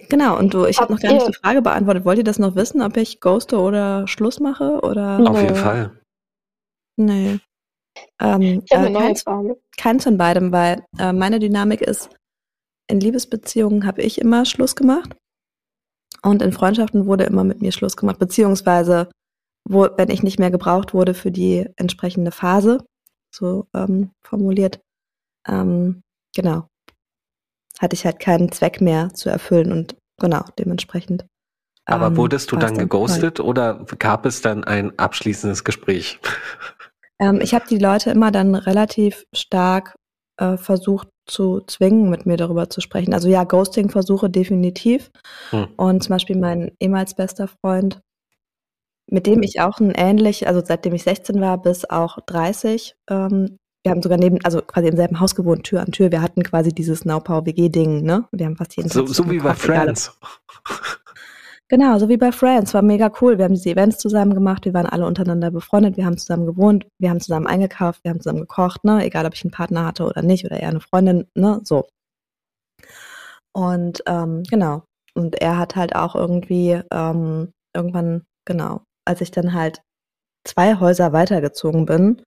Genau, 0.10 0.38
und 0.38 0.54
du, 0.54 0.66
ich 0.66 0.80
habe 0.80 0.94
noch 0.94 1.00
gar 1.00 1.14
nicht 1.14 1.28
die 1.28 1.34
Frage 1.34 1.62
beantwortet. 1.62 2.06
Wollt 2.06 2.18
ihr 2.18 2.24
das 2.24 2.40
noch 2.40 2.56
wissen, 2.56 2.82
ob 2.82 2.98
ich 2.98 3.20
ghoste 3.20 3.60
oder 3.60 4.08
Schluss 4.08 4.40
mache? 4.40 4.80
Oder? 4.82 5.20
Auf 5.28 5.42
jeden. 5.42 5.56
Fall. 5.56 6.00
Nee. 6.98 7.40
Ähm, 8.20 8.64
Ich 8.66 8.72
habe 8.72 8.84
äh, 8.84 8.88
eine 8.88 8.90
neue 8.92 9.04
keins, 9.04 9.22
Frage. 9.24 9.58
keins 9.78 10.04
von 10.04 10.18
beidem, 10.18 10.52
weil 10.52 10.84
äh, 11.00 11.14
meine 11.14 11.40
Dynamik 11.40 11.82
ist, 11.82 12.10
in 12.90 13.00
Liebesbeziehungen 13.00 13.86
habe 13.86 14.02
ich 14.02 14.20
immer 14.20 14.46
Schluss 14.46 14.76
gemacht. 14.76 15.16
Und 16.22 16.42
in 16.42 16.52
Freundschaften 16.52 17.06
wurde 17.06 17.26
immer 17.26 17.44
mit 17.44 17.62
mir 17.62 17.72
Schluss 17.72 17.96
gemacht, 17.96 18.20
beziehungsweise 18.20 19.10
wo, 19.70 19.88
wenn 19.98 20.10
ich 20.10 20.24
nicht 20.24 20.40
mehr 20.40 20.52
gebraucht 20.52 20.94
wurde 20.94 21.14
für 21.14 21.32
die 21.32 21.68
entsprechende 21.76 22.32
Phase, 22.32 22.86
so 23.34 23.68
ähm, 23.74 24.12
formuliert, 24.24 24.80
ähm, 25.48 26.02
genau, 26.36 26.68
hatte 27.80 27.94
ich 27.94 28.06
halt 28.06 28.20
keinen 28.20 28.52
Zweck 28.52 28.82
mehr 28.82 29.14
zu 29.14 29.30
erfüllen 29.30 29.72
und 29.72 29.96
genau, 30.20 30.46
dementsprechend. 30.58 31.26
Aber 31.86 32.08
ähm, 32.08 32.18
wurdest 32.18 32.52
du 32.52 32.58
dann 32.58 32.78
geghostet 32.78 33.40
oder 33.40 33.86
gab 34.00 34.26
es 34.26 34.42
dann 34.42 34.64
ein 34.64 34.98
abschließendes 34.98 35.64
Gespräch? 35.64 36.20
Ähm, 37.20 37.42
ich 37.42 37.54
habe 37.54 37.66
die 37.68 37.80
Leute 37.80 38.12
immer 38.12 38.32
dann 38.32 38.54
relativ 38.56 39.26
stark 39.34 39.96
äh, 40.38 40.58
versucht 40.58 41.10
zu 41.28 41.62
zwingen, 41.68 42.10
mit 42.10 42.26
mir 42.26 42.38
darüber 42.38 42.70
zu 42.70 42.82
sprechen. 42.82 43.14
Also 43.14 43.30
ja, 43.30 43.44
Ghosting-Versuche 43.44 44.30
definitiv. 44.30 45.12
Hm. 45.52 45.68
Und 45.76 46.04
zum 46.04 46.16
Beispiel 46.16 46.38
mein 46.38 46.72
ehemals 46.80 47.14
bester 47.14 47.48
Freund, 47.48 48.02
mit 49.10 49.26
dem 49.26 49.44
ich 49.44 49.62
auch 49.62 49.80
ein 49.80 49.92
ähnlich, 49.92 50.48
also 50.48 50.62
seitdem 50.64 50.94
ich 50.94 51.04
16 51.04 51.40
war 51.40 51.62
bis 51.62 51.86
auch 51.86 52.18
30, 52.26 52.96
ähm, 53.10 53.58
wir 53.84 53.92
haben 53.92 54.02
sogar 54.02 54.18
neben, 54.18 54.44
also 54.44 54.62
quasi 54.62 54.90
im 54.90 54.98
selben 54.98 55.22
Haus 55.22 55.34
gewohnt, 55.34 55.64
Tür 55.64 55.80
an 55.80 55.94
Tür. 55.94 56.12
Wir 56.12 56.22
hatten 56.22 56.44
quasi 56.44 56.74
dieses 56.74 57.06
Naupau-WG-Ding, 57.06 58.04
ne? 58.04 58.28
Wir 58.34 58.46
haben 58.46 58.58
fast 58.58 58.76
jeden 58.76 58.90
So, 58.90 59.04
Tag 59.04 59.16
so 59.16 59.30
wie 59.30 59.40
bei 59.40 59.54
Friends. 59.54 60.12
Genau, 61.70 62.00
so 62.00 62.08
wie 62.08 62.18
bei 62.18 62.32
Friends. 62.32 62.74
War 62.74 62.82
mega 62.82 63.12
cool. 63.22 63.38
Wir 63.38 63.46
haben 63.46 63.54
diese 63.54 63.70
Events 63.72 63.98
zusammen 63.98 64.34
gemacht. 64.34 64.64
Wir 64.64 64.74
waren 64.74 64.86
alle 64.86 65.06
untereinander 65.06 65.52
befreundet. 65.52 65.98
Wir 65.98 66.06
haben 66.06 66.18
zusammen 66.18 66.46
gewohnt. 66.46 66.88
Wir 66.98 67.10
haben 67.10 67.20
zusammen 67.20 67.48
eingekauft. 67.48 68.04
Wir 68.04 68.12
haben 68.12 68.22
zusammen 68.22 68.40
gekocht, 68.42 68.86
ne? 68.86 69.04
Egal, 69.04 69.26
ob 69.26 69.34
ich 69.34 69.44
einen 69.44 69.52
Partner 69.52 69.86
hatte 69.86 70.06
oder 70.06 70.22
nicht 70.22 70.46
oder 70.46 70.60
eher 70.60 70.70
eine 70.70 70.80
Freundin, 70.80 71.28
ne? 71.36 71.60
So. 71.64 71.88
Und 73.54 74.02
ähm, 74.08 74.44
genau. 74.44 74.84
Und 75.14 75.42
er 75.42 75.58
hat 75.58 75.76
halt 75.76 75.96
auch 75.96 76.16
irgendwie 76.16 76.82
ähm, 76.92 77.52
irgendwann, 77.76 78.24
genau, 78.46 78.82
als 79.06 79.22
ich 79.22 79.32
dann 79.32 79.54
halt 79.54 79.82
zwei 80.46 80.80
Häuser 80.80 81.12
weitergezogen 81.12 81.86
bin 81.86 82.22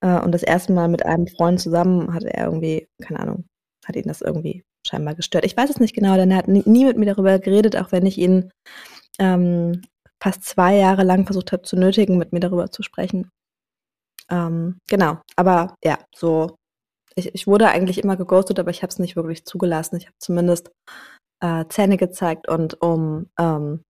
äh, 0.00 0.20
und 0.20 0.32
das 0.32 0.42
erste 0.42 0.72
Mal 0.72 0.88
mit 0.88 1.04
einem 1.04 1.26
Freund 1.26 1.60
zusammen 1.60 2.14
hatte 2.14 2.32
er 2.32 2.46
irgendwie, 2.46 2.88
keine 3.02 3.20
Ahnung, 3.20 3.44
hat 3.84 3.96
ihn 3.96 4.06
das 4.08 4.22
irgendwie 4.22 4.62
scheinbar 4.86 5.14
gestört. 5.14 5.44
Ich 5.44 5.56
weiß 5.56 5.70
es 5.70 5.80
nicht 5.80 5.94
genau, 5.94 6.16
denn 6.16 6.30
er 6.30 6.38
hat 6.38 6.48
nie, 6.48 6.84
mit 6.84 6.96
mir 6.96 7.06
darüber 7.06 7.38
geredet, 7.38 7.76
auch 7.76 7.92
wenn 7.92 8.06
ich 8.06 8.18
ihn 8.18 8.50
ähm, 9.18 9.82
fast 10.22 10.44
zwei 10.44 10.76
Jahre 10.76 11.02
lang 11.04 11.24
versucht 11.24 11.52
habe 11.52 11.62
zu 11.62 11.76
nötigen, 11.76 12.18
mit 12.18 12.32
mir 12.32 12.40
darüber 12.40 12.70
zu 12.70 12.82
sprechen. 12.82 13.30
Ähm, 14.30 14.78
genau, 14.88 15.18
aber 15.36 15.74
ja, 15.82 15.98
so, 16.14 16.56
ich, 17.16 17.34
ich 17.34 17.46
wurde 17.46 17.68
eigentlich 17.68 17.98
immer 17.98 18.16
geghostet, 18.16 18.58
aber 18.58 18.70
ich 18.70 18.82
habe 18.82 18.90
es 18.90 18.98
nicht 18.98 19.16
wirklich 19.16 19.44
zugelassen. 19.44 19.96
Ich 19.96 20.06
habe 20.06 20.16
zumindest 20.18 20.70
äh, 21.40 21.64
Zähne 21.68 21.96
gezeigt 21.96 22.48
und 22.48 22.80
um, 22.80 23.28
ähm, 23.38 23.82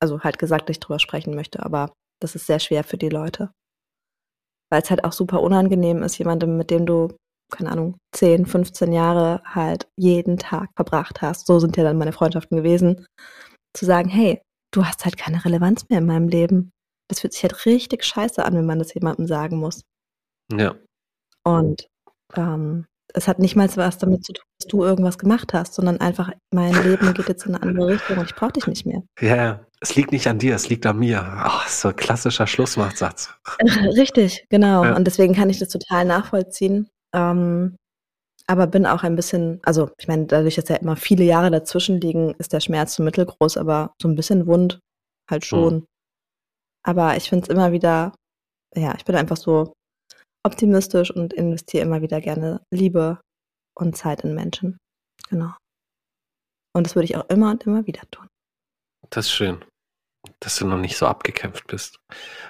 also 0.00 0.20
halt 0.20 0.38
gesagt, 0.38 0.68
dass 0.68 0.76
ich 0.76 0.80
drüber 0.80 0.98
sprechen 0.98 1.34
möchte, 1.34 1.62
aber 1.62 1.92
das 2.20 2.34
ist 2.34 2.46
sehr 2.46 2.58
schwer 2.58 2.84
für 2.84 2.98
die 2.98 3.08
Leute. 3.08 3.50
Weil 4.70 4.82
es 4.82 4.90
halt 4.90 5.04
auch 5.04 5.12
super 5.12 5.42
unangenehm 5.42 6.02
ist, 6.02 6.18
jemandem, 6.18 6.56
mit 6.56 6.70
dem 6.70 6.86
du, 6.86 7.08
keine 7.50 7.70
Ahnung, 7.70 7.96
10, 8.12 8.46
15 8.46 8.92
Jahre 8.92 9.42
halt 9.44 9.88
jeden 9.96 10.38
Tag 10.38 10.70
verbracht 10.76 11.22
hast, 11.22 11.46
so 11.46 11.58
sind 11.58 11.76
ja 11.76 11.84
dann 11.84 11.98
meine 11.98 12.12
Freundschaften 12.12 12.56
gewesen, 12.56 13.06
zu 13.74 13.84
sagen, 13.84 14.08
hey, 14.08 14.40
du 14.72 14.84
hast 14.84 15.04
halt 15.04 15.16
keine 15.16 15.44
Relevanz 15.44 15.88
mehr 15.88 15.98
in 15.98 16.06
meinem 16.06 16.28
Leben. 16.28 16.72
Das 17.08 17.20
fühlt 17.20 17.32
sich 17.32 17.42
halt 17.42 17.66
richtig 17.66 18.04
scheiße 18.04 18.44
an, 18.44 18.54
wenn 18.54 18.66
man 18.66 18.78
das 18.78 18.94
jemandem 18.94 19.26
sagen 19.26 19.58
muss. 19.58 19.82
Ja. 20.52 20.74
Und 21.44 21.88
ähm, 22.36 22.86
es 23.14 23.28
hat 23.28 23.38
nicht 23.38 23.56
mal 23.56 23.68
was 23.76 23.98
damit 23.98 24.24
zu 24.24 24.32
tun, 24.32 24.44
dass 24.58 24.68
du 24.68 24.84
irgendwas 24.84 25.18
gemacht 25.18 25.52
hast, 25.52 25.74
sondern 25.74 26.00
einfach, 26.00 26.30
mein 26.52 26.72
Leben 26.82 27.12
geht 27.14 27.28
jetzt 27.28 27.46
in 27.46 27.54
eine 27.54 27.62
andere 27.62 27.88
Richtung 27.88 28.18
und 28.18 28.26
ich 28.26 28.34
brauche 28.34 28.52
dich 28.52 28.66
nicht 28.66 28.86
mehr. 28.86 29.02
Ja, 29.20 29.36
ja. 29.36 29.60
es 29.80 29.94
liegt 29.96 30.12
nicht 30.12 30.26
an 30.26 30.38
dir, 30.38 30.54
es 30.54 30.68
liegt 30.68 30.86
an 30.86 30.98
mir. 30.98 31.20
Ach, 31.22 31.68
so 31.68 31.88
ein 31.88 31.96
klassischer 31.96 32.46
Schlussmachtsatz. 32.46 33.34
Richtig, 33.96 34.44
genau. 34.48 34.84
Ja. 34.84 34.96
Und 34.96 35.06
deswegen 35.06 35.34
kann 35.34 35.50
ich 35.50 35.58
das 35.58 35.68
total 35.68 36.04
nachvollziehen. 36.04 36.88
Ähm, 37.14 37.76
aber 38.46 38.66
bin 38.66 38.86
auch 38.86 39.04
ein 39.04 39.16
bisschen, 39.16 39.60
also 39.62 39.90
ich 39.98 40.08
meine, 40.08 40.26
dadurch, 40.26 40.56
dass 40.56 40.68
ja 40.68 40.76
immer 40.76 40.96
viele 40.96 41.24
Jahre 41.24 41.50
dazwischen 41.50 42.00
liegen, 42.00 42.34
ist 42.38 42.52
der 42.52 42.60
Schmerz 42.60 42.94
so 42.94 43.02
mittelgroß, 43.02 43.56
aber 43.56 43.94
so 44.02 44.08
ein 44.08 44.16
bisschen 44.16 44.46
wund 44.46 44.80
halt 45.30 45.44
schon. 45.44 45.86
Aber 46.82 47.16
ich 47.16 47.28
finde 47.28 47.44
es 47.44 47.48
immer 47.48 47.72
wieder, 47.72 48.12
ja, 48.74 48.94
ich 48.96 49.04
bin 49.04 49.14
einfach 49.14 49.36
so 49.36 49.72
optimistisch 50.44 51.10
und 51.10 51.32
investiere 51.32 51.84
immer 51.84 52.02
wieder 52.02 52.20
gerne 52.20 52.60
Liebe 52.72 53.20
und 53.78 53.96
Zeit 53.96 54.22
in 54.22 54.34
Menschen. 54.34 54.78
Genau. 55.28 55.54
Und 56.74 56.86
das 56.86 56.94
würde 56.94 57.04
ich 57.04 57.16
auch 57.16 57.28
immer 57.28 57.50
und 57.50 57.64
immer 57.64 57.86
wieder 57.86 58.02
tun. 58.10 58.26
Das 59.10 59.26
ist 59.26 59.32
schön, 59.32 59.64
dass 60.40 60.56
du 60.56 60.66
noch 60.66 60.78
nicht 60.78 60.96
so 60.96 61.06
abgekämpft 61.06 61.66
bist. 61.66 61.98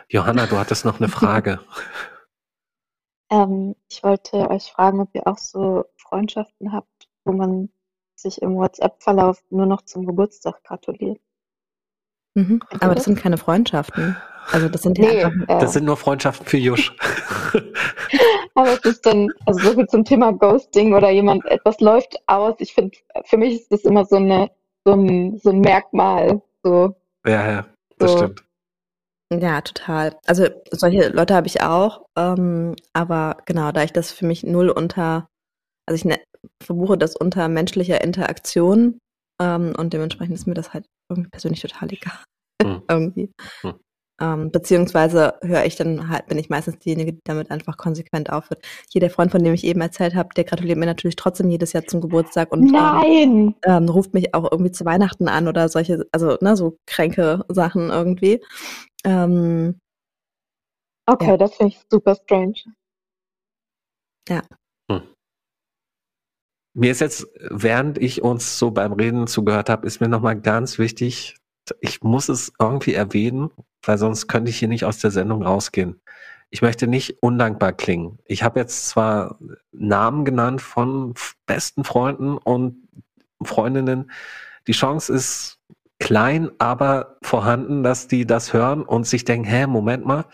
Johanna, 0.09 0.47
du 0.47 0.57
hattest 0.57 0.85
noch 0.85 0.99
eine 0.99 1.09
Frage. 1.21 1.61
Ähm, 3.31 3.77
ich 3.89 4.03
wollte 4.03 4.51
euch 4.51 4.73
fragen, 4.73 5.01
ob 5.01 5.09
ihr 5.15 5.27
auch 5.27 5.39
so 5.39 5.85
Freundschaften 5.97 6.73
habt, 6.73 7.09
wo 7.25 7.33
man 7.33 7.71
sich 8.17 8.43
im 8.43 8.57
WhatsApp-Verlauf 8.57 9.43
nur 9.51 9.67
noch 9.67 9.83
zum 9.83 10.07
Geburtstag 10.07 10.63
gratuliert. 10.65 11.21
Mhm. 12.35 12.61
Aber 12.81 12.89
das 12.89 12.97
das? 12.97 13.05
sind 13.05 13.19
keine 13.19 13.39
Freundschaften. 13.39 14.17
Also 14.53 14.69
das 14.69 14.83
sind 14.83 14.99
ja 14.99 15.05
Nee, 15.05 15.25
einfach 15.25 15.49
äh, 15.49 15.61
Das 15.61 15.73
sind 15.73 15.85
nur 15.85 15.97
Freundschaften 15.97 16.47
für 16.47 16.59
Jusch. 16.59 16.95
aber 18.55 18.73
es 18.73 18.85
ist 18.85 19.07
dann, 19.07 19.29
also 19.47 19.61
so 19.61 19.75
viel 19.75 19.87
zum 19.87 20.05
Thema 20.05 20.33
Ghosting 20.33 20.95
oder 20.95 21.11
jemand, 21.11 21.45
etwas 21.47 21.81
läuft 21.81 22.17
aus. 22.27 22.55
Ich 22.59 22.75
finde, 22.75 22.97
für 23.25 23.37
mich 23.37 23.55
ist 23.55 23.73
das 23.73 23.83
immer 23.83 24.05
so 24.05 24.17
eine, 24.17 24.51
so 24.85 24.93
ein, 24.93 25.39
so 25.39 25.51
ein 25.51 25.61
Merkmal. 25.61 26.43
So, 26.63 26.95
ja, 27.27 27.51
ja, 27.51 27.67
das 27.99 28.13
So. 28.13 28.19
stimmt. 28.19 28.45
Ja, 29.33 29.61
total. 29.61 30.17
Also 30.27 30.49
solche 30.73 31.09
Leute 31.11 31.35
habe 31.35 31.47
ich 31.47 31.63
auch, 31.63 32.05
ähm, 32.17 32.75
aber 32.93 33.37
genau, 33.47 33.71
da 33.71 33.85
ich 33.85 33.93
das 33.93 34.11
für 34.11 34.27
mich 34.27 34.43
null 34.43 34.71
unter, 34.71 35.29
also 35.87 35.97
ich 35.97 36.05
ne, 36.05 36.19
verbuche 36.63 36.99
das 36.99 37.17
unter 37.17 37.49
menschlicher 37.49 38.03
Interaktion 38.03 38.99
ähm, 39.41 39.75
und 39.79 39.93
dementsprechend 39.93 40.35
ist 40.37 40.47
mir 40.47 40.55
das 40.55 40.75
halt 40.75 40.87
irgendwie 41.11 41.31
persönlich 41.31 41.61
total 41.63 41.93
egal. 41.93 42.19
Hm. 42.63 42.83
irgendwie. 42.89 43.33
Hm. 43.63 43.75
Ähm, 44.21 44.51
beziehungsweise 44.51 45.35
höre 45.43 45.65
ich 45.65 45.77
dann 45.77 46.09
halt, 46.09 46.27
bin 46.27 46.39
ich 46.39 46.51
meistens 46.51 46.79
diejenige, 46.79 47.15
die 47.15 47.21
damit 47.25 47.51
einfach 47.51 47.77
konsequent 47.77 48.31
aufhört. 48.31 48.63
Hier 48.91 49.01
der 49.01 49.11
Freund, 49.11 49.31
von 49.33 49.43
dem 49.43 49.55
ich 49.55 49.65
eben 49.65 49.81
erzählt 49.81 50.15
habe, 50.15 50.29
der 50.37 50.45
gratuliert 50.45 50.79
mir 50.79 50.87
natürlich 50.87 51.17
trotzdem 51.17 51.49
jedes 51.51 51.73
Jahr 51.73 51.87
zum 51.87 52.01
Geburtstag 52.01 52.53
und 52.53 52.65
ähm, 52.67 52.73
nein! 52.73 53.55
ähm, 53.65 53.89
ruft 53.89 54.15
mich 54.15 54.35
auch 54.35 54.51
irgendwie 54.51 54.73
zu 54.73 54.85
Weihnachten 54.85 55.29
an 55.29 55.49
oder 55.49 55.69
solche, 55.69 56.07
also 56.13 56.37
ne, 56.41 56.57
so 56.57 56.77
kränke 56.87 57.45
Sachen 57.49 57.91
irgendwie. 57.91 58.43
Ähm, 59.05 59.81
Okay, 61.07 61.31
Ja. 61.31 61.37
das 61.37 61.55
finde 61.57 61.75
ich 61.75 61.81
super 61.91 62.15
strange. 62.15 62.55
Mir 66.73 66.93
ist 66.93 67.01
jetzt, 67.01 67.27
während 67.51 67.99
ich 67.99 68.23
uns 68.23 68.59
so 68.59 68.71
beim 68.71 68.93
Reden 68.93 69.27
zugehört 69.27 69.69
habe, 69.69 69.87
ist 69.89 70.01
mir 70.01 70.09
nochmal 70.09 70.41
ganz 70.41 70.79
wichtig, 70.79 71.37
ich 71.81 72.03
muss 72.03 72.29
es 72.29 72.53
irgendwie 72.59 72.95
erwähnen, 72.95 73.51
weil 73.83 73.99
sonst 73.99 74.29
könnte 74.29 74.51
ich 74.51 74.59
hier 74.59 74.69
nicht 74.69 74.85
aus 74.85 74.99
der 74.99 75.11
Sendung 75.11 75.43
rausgehen. 75.43 76.01
Ich 76.51 76.63
möchte 76.63 76.87
nicht 76.87 77.23
undankbar 77.23 77.73
klingen. 77.73 78.19
Ich 78.25 78.43
habe 78.43 78.61
jetzt 78.61 78.89
zwar 78.89 79.39
Namen 79.73 80.25
genannt 80.25 80.61
von 80.61 81.15
besten 81.47 81.85
Freunden 81.85 82.39
und 82.39 82.89
Freundinnen. 83.43 84.11
Die 84.67 84.73
Chance 84.73 85.13
ist 85.13 85.59
klein, 86.01 86.51
aber 86.59 87.19
vorhanden, 87.23 87.83
dass 87.83 88.09
die 88.09 88.27
das 88.27 88.53
hören 88.53 88.83
und 88.83 89.07
sich 89.07 89.25
denken, 89.25 89.47
hä, 89.47 89.67
Moment 89.67 90.05
mal. 90.05 90.25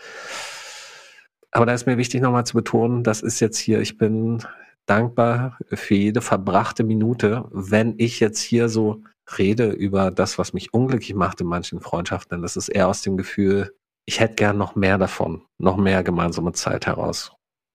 Aber 1.51 1.65
da 1.65 1.73
ist 1.73 1.85
mir 1.85 1.97
wichtig 1.97 2.21
nochmal 2.21 2.45
zu 2.45 2.55
betonen, 2.55 3.03
das 3.03 3.21
ist 3.21 3.39
jetzt 3.39 3.57
hier, 3.57 3.79
ich 3.79 3.97
bin 3.97 4.43
dankbar 4.85 5.57
für 5.71 5.95
jede 5.95 6.21
verbrachte 6.21 6.83
Minute, 6.83 7.45
wenn 7.51 7.95
ich 7.97 8.19
jetzt 8.19 8.41
hier 8.41 8.69
so 8.69 9.03
rede 9.37 9.69
über 9.71 10.11
das, 10.11 10.37
was 10.37 10.53
mich 10.53 10.73
unglücklich 10.73 11.13
macht 11.13 11.41
in 11.41 11.47
manchen 11.47 11.81
Freundschaften, 11.81 12.37
dann 12.37 12.43
ist 12.43 12.55
es 12.55 12.69
eher 12.69 12.87
aus 12.87 13.01
dem 13.01 13.17
Gefühl, 13.17 13.75
ich 14.05 14.19
hätte 14.19 14.35
gern 14.35 14.57
noch 14.57 14.75
mehr 14.75 14.97
davon, 14.97 15.45
noch 15.57 15.77
mehr 15.77 16.03
gemeinsame 16.03 16.53
Zeit 16.53 16.87
heraus. 16.87 17.33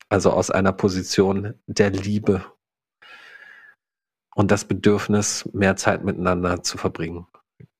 Also 0.09 0.31
aus 0.31 0.51
einer 0.51 0.73
Position 0.73 1.55
der 1.67 1.91
Liebe 1.91 2.45
und 4.35 4.51
das 4.51 4.65
Bedürfnis, 4.65 5.49
mehr 5.53 5.77
Zeit 5.77 6.05
miteinander 6.05 6.63
zu 6.63 6.79
verbringen, 6.79 7.27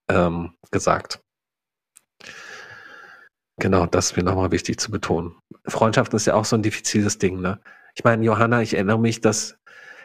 ähm, 0.09 0.55
gesagt. 0.71 1.21
Genau, 3.59 3.87
das 3.87 4.17
mir 4.17 4.23
nochmal 4.23 4.51
wichtig 4.51 4.79
zu 4.81 4.91
betonen. 4.91 5.37
Freundschaft 5.67 6.13
ist 6.15 6.27
ja 6.27 6.35
auch 6.35 6.45
so 6.45 6.57
ein 6.57 6.63
diffiziles 6.63 7.19
Ding, 7.19 7.41
ne? 7.41 7.61
Ich 7.95 8.05
meine, 8.05 8.25
Johanna, 8.25 8.63
ich 8.63 8.75
erinnere 8.75 8.99
mich, 8.99 9.21
dass 9.21 9.59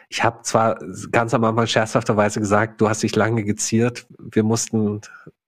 ich 0.08 0.24
habe 0.24 0.42
zwar 0.42 0.78
ganz 1.12 1.34
am 1.34 1.44
Anfang 1.44 1.66
scherzhafterweise 1.66 2.40
gesagt, 2.40 2.80
du 2.80 2.88
hast 2.88 3.02
dich 3.02 3.14
lange 3.14 3.44
geziert, 3.44 4.06
wir 4.18 4.42
mussten 4.42 5.02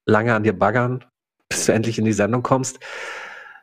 lange 0.05 0.35
an 0.35 0.43
dir 0.43 0.59
baggern, 0.59 1.05
bis 1.49 1.67
du 1.67 1.73
endlich 1.73 1.99
in 1.99 2.05
die 2.05 2.13
Sendung 2.13 2.43
kommst. 2.43 2.79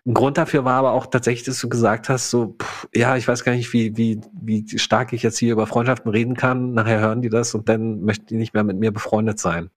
Ein 0.06 0.14
Grund 0.14 0.38
dafür 0.38 0.64
war 0.64 0.76
aber 0.76 0.94
auch 0.94 1.06
tatsächlich, 1.07 1.45
dass 1.45 1.60
du 1.60 1.68
gesagt 1.68 2.07
hast, 2.07 2.30
so, 2.30 2.56
pff, 2.61 2.88
ja, 2.95 3.18
ich 3.18 3.28
weiß 3.28 3.44
gar 3.44 3.52
nicht, 3.52 3.74
wie, 3.74 3.98
wie, 3.98 4.22
wie 4.32 4.80
stark 4.80 5.11
ich 5.11 5.22
jetzt 5.22 5.38
hier 5.38 5.52
über 5.52 5.68
Freundschaften 5.68 6.10
reden 6.10 6.36
kann. 6.36 6.74
Nachher 6.74 7.02
hören 7.02 7.22
die 7.22 7.30
das 7.30 7.53
und 7.53 7.68
dann 7.68 8.02
möchten 8.02 8.28
die 8.28 8.38
nicht 8.38 8.53
mehr 8.53 8.64
mit 8.64 8.78
mir 8.78 8.94
befreundet 8.94 9.38
sein. 9.38 9.69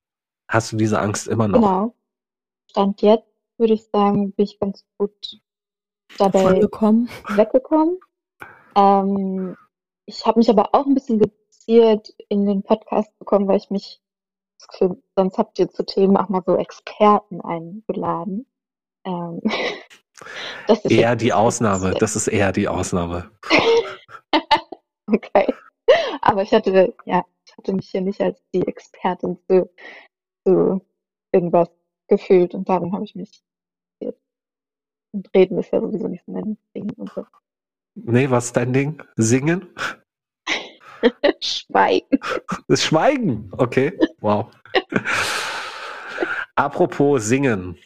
Hast 0.46 0.70
du 0.72 0.76
diese 0.76 1.00
Angst 1.00 1.26
immer 1.26 1.48
noch? 1.48 1.60
Genau. 1.60 1.94
Stand 2.70 3.02
jetzt, 3.02 3.26
würde 3.58 3.72
ich 3.74 3.88
sagen, 3.92 4.30
bin 4.32 4.44
ich 4.44 4.60
ganz 4.60 4.84
gut 4.96 5.40
dabei 6.16 6.60
weggekommen. 6.60 7.98
Ähm, 8.76 9.56
ich 10.10 10.26
habe 10.26 10.40
mich 10.40 10.50
aber 10.50 10.74
auch 10.74 10.86
ein 10.86 10.94
bisschen 10.94 11.18
gezielt 11.18 12.14
in 12.28 12.44
den 12.44 12.62
Podcast 12.62 13.16
bekommen, 13.18 13.46
weil 13.46 13.58
ich 13.58 13.70
mich, 13.70 14.00
sonst 15.16 15.38
habt 15.38 15.58
ihr 15.58 15.70
zu 15.70 15.84
Themen 15.84 16.16
auch 16.16 16.28
mal 16.28 16.42
so 16.44 16.56
Experten 16.56 17.40
eingeladen. 17.40 18.46
Ähm, 19.04 19.40
Das 20.66 20.84
ist 20.84 20.92
Eher 20.92 21.16
die 21.16 21.32
Ausnahme. 21.32 21.94
Das 21.98 22.14
ist 22.14 22.28
eher 22.28 22.52
die 22.52 22.68
Ausnahme. 22.68 23.30
Okay. 25.06 25.52
Aber 26.20 26.42
ich 26.42 26.52
hatte, 26.52 26.94
ja, 27.06 27.24
ich 27.46 27.56
hatte 27.56 27.72
mich 27.72 27.88
hier 27.88 28.02
nicht 28.02 28.20
als 28.20 28.38
die 28.52 28.66
Expertin 28.66 29.38
zu, 29.48 29.70
zu 30.44 30.84
irgendwas 31.32 31.70
gefühlt 32.06 32.54
und 32.54 32.68
darum 32.68 32.92
habe 32.92 33.04
ich 33.04 33.14
mich. 33.14 33.42
Und 35.12 35.34
reden 35.34 35.58
ist 35.58 35.72
ja 35.72 35.80
sowieso 35.80 36.06
nicht 36.06 36.28
mein 36.28 36.58
Ding 36.76 36.92
und 36.98 37.10
so. 37.12 37.24
Nee, 37.94 38.30
was 38.30 38.46
ist 38.46 38.56
dein 38.56 38.72
Ding? 38.72 39.02
Singen? 39.16 39.74
Schweigen. 41.40 42.18
Das 42.68 42.82
Schweigen. 42.84 43.50
Okay. 43.56 43.98
Wow. 44.20 44.50
Apropos 46.54 47.24
Singen. 47.24 47.76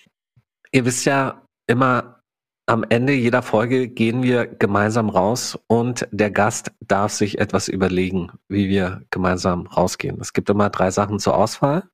Ihr 0.73 0.85
wisst 0.85 1.05
ja 1.05 1.43
immer, 1.67 2.21
am 2.67 2.85
Ende 2.89 3.13
jeder 3.13 3.43
Folge 3.43 3.89
gehen 3.89 4.23
wir 4.23 4.47
gemeinsam 4.47 5.11
raus 5.11 5.59
und 5.67 6.09
der 6.11 6.31
Gast 6.31 6.73
darf 6.81 7.13
sich 7.13 7.39
etwas 7.39 7.69
überlegen, 7.69 8.33
wie 8.49 8.69
wir 8.69 9.03
gemeinsam 9.11 9.67
rausgehen. 9.67 10.19
Es 10.21 10.33
gibt 10.33 10.49
immer 10.49 10.71
drei 10.71 10.91
Sachen 10.91 11.19
zur 11.19 11.37
Auswahl. 11.37 11.85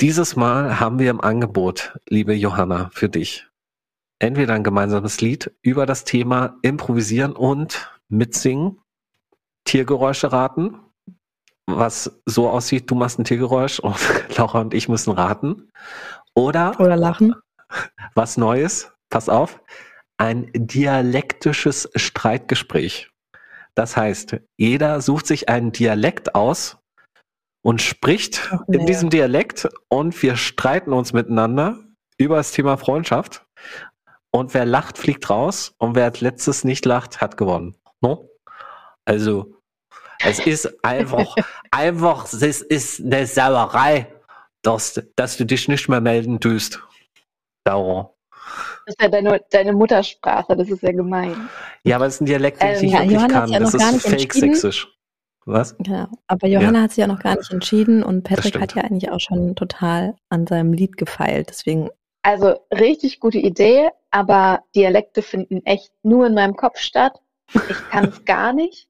Dieses 0.00 0.36
Mal 0.36 0.80
haben 0.80 0.98
wir 0.98 1.10
im 1.10 1.20
Angebot, 1.20 1.98
liebe 2.08 2.34
Johanna, 2.34 2.90
für 2.92 3.08
dich. 3.08 3.46
Entweder 4.18 4.54
ein 4.54 4.64
gemeinsames 4.64 5.20
Lied 5.20 5.54
über 5.62 5.84
das 5.84 6.04
Thema 6.04 6.56
improvisieren 6.62 7.32
und 7.32 7.90
mitsingen, 8.08 8.78
Tiergeräusche 9.66 10.32
raten, 10.32 10.80
was 11.66 12.20
so 12.24 12.48
aussieht, 12.48 12.90
du 12.90 12.94
machst 12.94 13.18
ein 13.18 13.24
Tiergeräusch 13.24 13.80
und 13.80 13.96
Laura 14.36 14.60
und 14.60 14.72
ich 14.72 14.88
müssen 14.88 15.10
raten. 15.10 15.68
Oder 16.34 16.80
Oder 16.80 16.96
lachen. 16.96 17.34
was 18.14 18.36
Neues, 18.36 18.92
pass 19.10 19.28
auf, 19.28 19.60
ein 20.18 20.50
dialektisches 20.54 21.90
Streitgespräch. 21.94 23.10
Das 23.74 23.96
heißt, 23.96 24.38
jeder 24.56 25.02
sucht 25.02 25.26
sich 25.26 25.48
einen 25.48 25.72
Dialekt 25.72 26.34
aus 26.34 26.78
und 27.62 27.82
spricht 27.82 28.48
Ach, 28.52 28.62
in 28.68 28.80
nee. 28.80 28.86
diesem 28.86 29.10
Dialekt 29.10 29.68
und 29.88 30.20
wir 30.22 30.36
streiten 30.36 30.92
uns 30.92 31.12
miteinander 31.12 31.78
über 32.16 32.36
das 32.36 32.52
Thema 32.52 32.78
Freundschaft. 32.78 33.44
Und 34.30 34.54
wer 34.54 34.64
lacht, 34.64 34.98
fliegt 34.98 35.28
raus 35.28 35.74
und 35.78 35.94
wer 35.94 36.04
als 36.04 36.20
letztes 36.20 36.64
nicht 36.64 36.84
lacht, 36.86 37.20
hat 37.20 37.36
gewonnen. 37.36 37.74
No? 38.00 38.30
Also, 39.04 39.55
es 40.24 40.38
ist 40.40 40.84
einfach, 40.84 41.34
einfach, 41.70 42.24
es 42.32 42.62
ist 42.62 43.00
eine 43.00 43.26
Sauerei, 43.26 44.06
dass, 44.62 45.00
dass 45.16 45.36
du 45.36 45.44
dich 45.46 45.68
nicht 45.68 45.88
mehr 45.88 46.00
melden 46.00 46.40
tust. 46.40 46.80
Dauer. 47.64 48.14
Das 48.86 48.94
ist 48.94 49.02
ja 49.02 49.08
deine, 49.08 49.40
deine 49.50 49.72
Muttersprache, 49.72 50.56
das 50.56 50.68
ist 50.68 50.82
ja 50.82 50.92
gemein. 50.92 51.48
Ja, 51.82 51.96
aber 51.96 52.06
es 52.06 52.14
ist 52.14 52.20
ein 52.22 52.26
Dialekt, 52.26 52.62
den 52.62 52.70
ich 52.70 52.76
Ähm, 52.76 52.82
nicht 52.84 52.92
ja, 52.92 52.98
wirklich 53.00 53.14
Johanna 53.16 53.40
kann. 53.40 53.50
ja 53.50 53.58
das 53.58 53.74
ist 53.74 53.92
nicht 53.92 54.06
fake-sächsisch. 54.08 54.88
Was? 55.44 55.76
Genau. 55.78 56.08
Aber 56.26 56.48
Johanna 56.48 56.82
hat 56.82 56.90
sich 56.90 56.98
ja 56.98 57.06
noch 57.06 57.20
gar 57.20 57.36
nicht 57.36 57.52
entschieden 57.52 58.02
und 58.02 58.24
Patrick 58.24 58.60
hat 58.60 58.74
ja 58.74 58.82
eigentlich 58.82 59.10
auch 59.10 59.20
schon 59.20 59.54
total 59.54 60.16
an 60.28 60.46
seinem 60.46 60.72
Lied 60.72 60.96
gefeilt. 60.96 61.48
Deswegen, 61.50 61.88
Also 62.22 62.58
richtig 62.72 63.20
gute 63.20 63.38
Idee, 63.38 63.90
aber 64.10 64.64
Dialekte 64.74 65.22
finden 65.22 65.64
echt 65.64 65.92
nur 66.02 66.26
in 66.26 66.34
meinem 66.34 66.56
Kopf 66.56 66.78
statt. 66.78 67.20
Ich 67.54 67.90
kann 67.90 68.06
es 68.08 68.24
gar 68.24 68.52
nicht, 68.52 68.88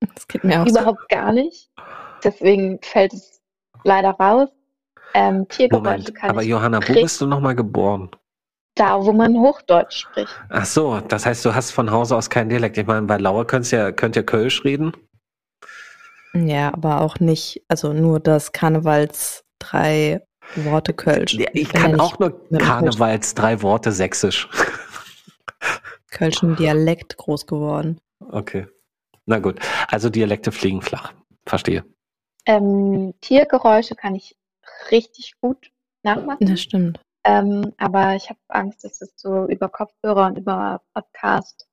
das 0.00 0.28
geht 0.28 0.44
mir 0.44 0.62
auch 0.62 0.66
so. 0.66 0.78
überhaupt 0.78 1.08
gar 1.08 1.32
nicht. 1.32 1.70
Deswegen 2.22 2.78
fällt 2.82 3.12
es 3.12 3.40
leider 3.84 4.10
raus. 4.10 4.48
Ähm, 5.14 5.48
Tiergeräusche 5.48 5.84
Moment, 5.84 6.14
kann 6.14 6.30
aber 6.30 6.42
ich 6.42 6.48
Johanna, 6.48 6.80
wo 6.86 6.92
bist 6.92 7.20
du 7.20 7.26
nochmal 7.26 7.54
geboren? 7.54 8.10
da, 8.76 9.02
wo 9.02 9.12
man 9.12 9.34
Hochdeutsch 9.36 10.02
spricht. 10.02 10.30
Ach 10.50 10.64
so, 10.64 11.00
das 11.00 11.26
heißt, 11.26 11.44
du 11.44 11.54
hast 11.54 11.72
von 11.72 11.90
Hause 11.90 12.14
aus 12.16 12.30
keinen 12.30 12.50
Dialekt. 12.50 12.78
Ich 12.78 12.86
meine, 12.86 13.06
bei 13.06 13.16
Lauer 13.16 13.46
könnt 13.46 13.70
ihr, 13.72 13.92
könnt 13.92 14.14
ihr 14.16 14.22
Kölsch 14.22 14.64
reden? 14.64 14.92
Ja, 16.34 16.72
aber 16.72 17.00
auch 17.00 17.18
nicht, 17.18 17.62
also 17.68 17.92
nur 17.92 18.20
das 18.20 18.52
Karnevals 18.52 19.44
drei 19.58 20.22
Worte 20.54 20.92
Kölsch. 20.92 21.34
Ja, 21.34 21.48
ich 21.54 21.72
bin 21.72 21.80
kann 21.80 21.98
auch 21.98 22.18
nur 22.18 22.48
Karnevals 22.58 23.34
drei 23.34 23.62
Worte 23.62 23.90
sächsisch. 23.90 24.48
Kölschen 26.10 26.54
Dialekt 26.56 27.16
groß 27.16 27.46
geworden. 27.46 27.98
Okay. 28.30 28.66
Na 29.26 29.38
gut. 29.40 29.60
Also 29.88 30.08
Dialekte 30.08 30.52
fliegen 30.52 30.82
flach. 30.82 31.12
Verstehe. 31.44 31.84
Ähm, 32.46 33.14
Tiergeräusche 33.20 33.96
kann 33.96 34.14
ich 34.14 34.36
richtig 34.90 35.34
gut 35.40 35.72
nachmachen. 36.02 36.46
Das 36.46 36.60
stimmt. 36.60 37.00
Ähm, 37.24 37.72
aber 37.76 38.14
ich 38.14 38.30
habe 38.30 38.38
Angst, 38.48 38.84
dass 38.84 39.00
es 39.00 39.12
so 39.16 39.46
über 39.46 39.68
Kopfhörer 39.68 40.26
und 40.26 40.38
über 40.38 40.80
Podcast 40.94 41.66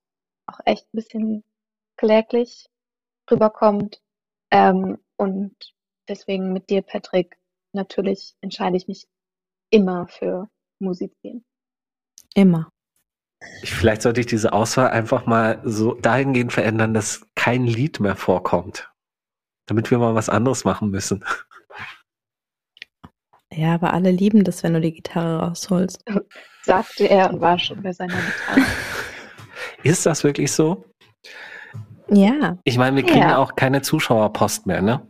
auch 0.46 0.58
echt 0.64 0.86
ein 0.86 0.96
bisschen 0.96 1.44
kläglich 1.96 2.68
rüberkommt. 3.30 4.02
Ähm, 4.50 4.98
und 5.16 5.54
deswegen 6.08 6.52
mit 6.52 6.70
dir, 6.70 6.82
Patrick, 6.82 7.38
natürlich 7.72 8.34
entscheide 8.40 8.76
ich 8.76 8.88
mich 8.88 9.06
immer 9.70 10.08
für 10.08 10.48
Musizieren. 10.80 11.44
Immer. 12.34 12.70
Ich, 13.62 13.72
vielleicht 13.72 14.02
sollte 14.02 14.20
ich 14.20 14.26
diese 14.26 14.52
Auswahl 14.52 14.88
einfach 14.88 15.26
mal 15.26 15.60
so 15.64 15.94
dahingehend 15.94 16.52
verändern, 16.52 16.92
dass 16.94 17.26
kein 17.34 17.64
Lied 17.64 18.00
mehr 18.00 18.16
vorkommt. 18.16 18.90
Damit 19.66 19.90
wir 19.90 19.98
mal 19.98 20.14
was 20.14 20.28
anderes 20.28 20.64
machen 20.64 20.90
müssen. 20.90 21.24
Ja, 23.52 23.74
aber 23.74 23.94
alle 23.94 24.10
lieben 24.10 24.44
das, 24.44 24.62
wenn 24.62 24.74
du 24.74 24.80
die 24.80 24.92
Gitarre 24.92 25.38
rausholst. 25.46 26.04
Sagte 26.62 27.08
er 27.08 27.30
und 27.32 27.40
war 27.40 27.58
schon 27.58 27.82
bei 27.82 27.92
seiner 27.92 28.14
Gitarre. 28.16 28.66
Ist 29.82 30.04
das 30.06 30.24
wirklich 30.24 30.50
so? 30.52 30.84
Ja, 32.08 32.58
Ich 32.64 32.76
meine, 32.76 32.96
wir 32.96 33.02
kriegen 33.04 33.20
ja 33.20 33.30
Ja. 33.30 33.38
auch 33.38 33.54
keine 33.56 33.80
Zuschauerpost 33.82 34.66
mehr, 34.66 34.82
ne? 34.82 35.06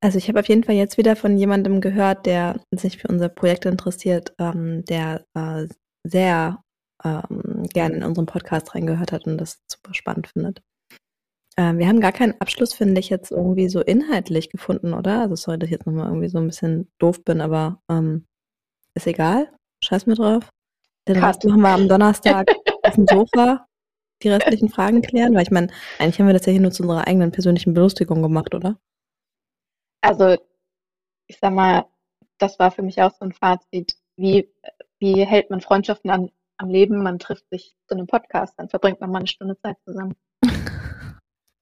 also 0.00 0.18
ich 0.18 0.28
habe 0.28 0.38
auf 0.38 0.48
jeden 0.48 0.62
Fall 0.62 0.76
jetzt 0.76 0.98
wieder 0.98 1.16
von 1.16 1.36
jemandem 1.36 1.80
gehört, 1.80 2.26
der 2.26 2.60
sich 2.70 2.98
für 2.98 3.08
unser 3.08 3.28
Projekt 3.28 3.64
interessiert, 3.64 4.32
ähm, 4.38 4.84
der 4.84 5.24
äh, 5.34 5.66
sehr 6.04 6.62
ähm, 7.06 7.64
gerne 7.72 7.96
in 7.96 8.02
unseren 8.02 8.26
Podcast 8.26 8.74
reingehört 8.74 9.12
hat 9.12 9.26
und 9.26 9.38
das 9.38 9.62
super 9.70 9.94
spannend 9.94 10.28
findet. 10.28 10.62
Ähm, 11.56 11.78
wir 11.78 11.88
haben 11.88 12.00
gar 12.00 12.12
keinen 12.12 12.38
Abschluss, 12.40 12.74
finde 12.74 13.00
ich, 13.00 13.08
jetzt 13.08 13.30
irgendwie 13.30 13.68
so 13.68 13.80
inhaltlich 13.80 14.50
gefunden, 14.50 14.92
oder? 14.92 15.22
Also 15.22 15.36
sorry, 15.36 15.58
dass 15.58 15.68
ich 15.68 15.72
jetzt 15.72 15.86
nochmal 15.86 16.08
irgendwie 16.08 16.28
so 16.28 16.38
ein 16.38 16.46
bisschen 16.46 16.90
doof 16.98 17.24
bin, 17.24 17.40
aber 17.40 17.80
ähm, 17.90 18.26
ist 18.94 19.06
egal. 19.06 19.50
Scheiß 19.82 20.06
mir 20.06 20.14
drauf. 20.14 20.50
Den 21.08 21.16
Cut. 21.16 21.28
Rest 21.28 21.44
machen 21.44 21.60
wir 21.60 21.68
am 21.68 21.88
Donnerstag 21.88 22.48
auf 22.82 22.94
dem 22.94 23.06
Sofa 23.06 23.66
die 24.22 24.30
restlichen 24.30 24.68
Fragen 24.68 25.02
klären, 25.02 25.34
weil 25.34 25.42
ich 25.42 25.50
meine, 25.50 25.68
eigentlich 25.98 26.18
haben 26.18 26.26
wir 26.26 26.34
das 26.34 26.46
ja 26.46 26.52
hier 26.52 26.60
nur 26.60 26.72
zu 26.72 26.82
unserer 26.82 27.06
eigenen 27.06 27.32
persönlichen 27.32 27.74
Belustigung 27.74 28.22
gemacht, 28.22 28.54
oder? 28.54 28.78
Also, 30.00 30.36
ich 31.26 31.38
sag 31.38 31.52
mal, 31.52 31.86
das 32.38 32.58
war 32.58 32.70
für 32.70 32.82
mich 32.82 33.00
auch 33.02 33.12
so 33.12 33.24
ein 33.24 33.32
Fazit. 33.32 33.96
Wie, 34.16 34.48
wie 34.98 35.24
hält 35.24 35.50
man 35.50 35.60
Freundschaften 35.60 36.10
am, 36.10 36.30
am 36.58 36.68
Leben? 36.68 37.02
Man 37.02 37.18
trifft 37.18 37.44
sich 37.50 37.74
zu 37.88 37.94
einem 37.94 38.06
Podcast, 38.06 38.54
dann 38.56 38.68
verbringt 38.68 39.00
man 39.00 39.10
mal 39.10 39.18
eine 39.18 39.26
Stunde 39.26 39.56
Zeit 39.60 39.76
zusammen. 39.84 40.14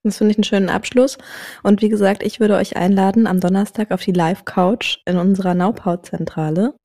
Das 0.06 0.18
finde 0.18 0.32
ich 0.32 0.36
einen 0.36 0.44
schönen 0.44 0.68
Abschluss. 0.68 1.16
Und 1.62 1.80
wie 1.80 1.88
gesagt, 1.88 2.22
ich 2.22 2.38
würde 2.38 2.56
euch 2.56 2.76
einladen 2.76 3.26
am 3.26 3.40
Donnerstag 3.40 3.90
auf 3.90 4.02
die 4.02 4.12
Live-Couch 4.12 4.98
in 5.06 5.16
unserer 5.16 5.54
Naupau-Zentrale 5.54 6.76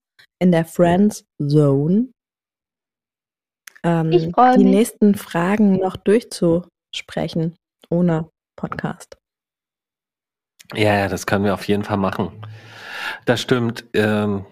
in 0.42 0.54
der 0.54 0.64
Friends 0.64 1.26
Zone. 1.46 2.14
Ähm, 3.84 4.14
Ich 4.14 4.32
freu 4.32 4.56
die 4.56 4.64
mich. 4.64 4.74
nächsten 4.74 5.16
Fragen 5.16 5.80
noch 5.80 5.98
durchzusprechen, 5.98 7.58
ohne 7.90 8.30
Podcast. 8.56 9.18
Ja, 10.74 10.96
ja, 11.00 11.08
das 11.10 11.26
können 11.26 11.44
wir 11.44 11.54
auf 11.54 11.68
jeden 11.68 11.84
Fall 11.84 11.98
machen. 11.98 12.32
Das 13.26 13.42
stimmt. 13.42 13.86
Ähm, 13.94 14.46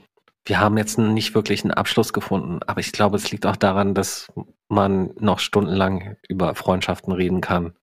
wir 0.47 0.59
haben 0.59 0.77
jetzt 0.77 0.97
nicht 0.97 1.35
wirklich 1.35 1.63
einen 1.63 1.73
Abschluss 1.73 2.13
gefunden, 2.13 2.59
aber 2.65 2.79
ich 2.79 2.91
glaube, 2.91 3.17
es 3.17 3.31
liegt 3.31 3.45
auch 3.45 3.57
daran, 3.57 3.93
dass 3.93 4.31
man 4.69 5.13
noch 5.19 5.39
stundenlang 5.39 6.17
über 6.27 6.55
Freundschaften 6.55 7.11
reden 7.11 7.41
kann 7.41 7.73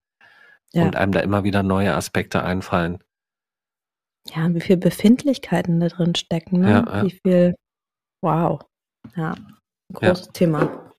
Ja. 0.72 0.84
und 0.84 0.96
einem 0.96 1.12
da 1.12 1.20
immer 1.20 1.44
wieder 1.44 1.62
neue 1.62 1.94
Aspekte 1.94 2.42
einfallen. 2.42 3.02
Ja, 4.28 4.46
und 4.46 4.54
wie 4.54 4.60
viel 4.62 4.78
Befindlichkeiten 4.78 5.80
da 5.80 5.88
drin 5.88 6.14
stecken, 6.14 6.60
ne? 6.60 6.70
Ja, 6.70 6.96
ja. 6.96 7.04
Wie 7.04 7.20
viel, 7.22 7.54
wow. 8.22 8.62
Ja, 9.16 9.34
großes 9.92 10.28
Thema. 10.32 10.92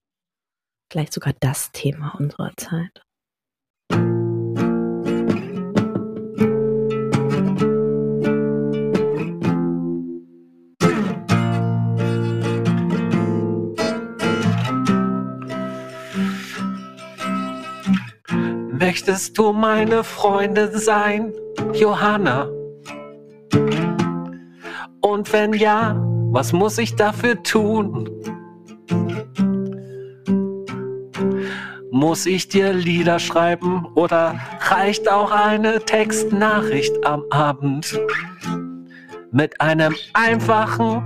Vielleicht 0.92 1.14
sogar 1.14 1.34
das 1.40 1.72
Thema 1.72 2.14
unserer 2.20 2.52
Zeit. 2.58 3.02
Möchtest 18.86 19.36
du 19.40 19.52
meine 19.52 20.04
Freundin 20.04 20.70
sein, 20.78 21.34
Johanna? 21.74 22.48
Und 25.02 25.34
wenn 25.34 25.54
ja, 25.54 26.00
was 26.30 26.54
muss 26.54 26.78
ich 26.78 26.96
dafür 26.96 27.42
tun? 27.42 28.08
Muss 31.90 32.28
ich 32.28 32.48
dir 32.48 32.74
Lieder 32.74 33.18
schreiben 33.18 33.88
oder 33.96 34.40
reicht 34.60 35.12
auch 35.12 35.32
eine 35.32 35.80
Textnachricht 35.80 37.04
am 37.08 37.24
Abend? 37.32 38.00
Mit 39.32 39.60
einem 39.60 39.96
einfachen 40.14 41.02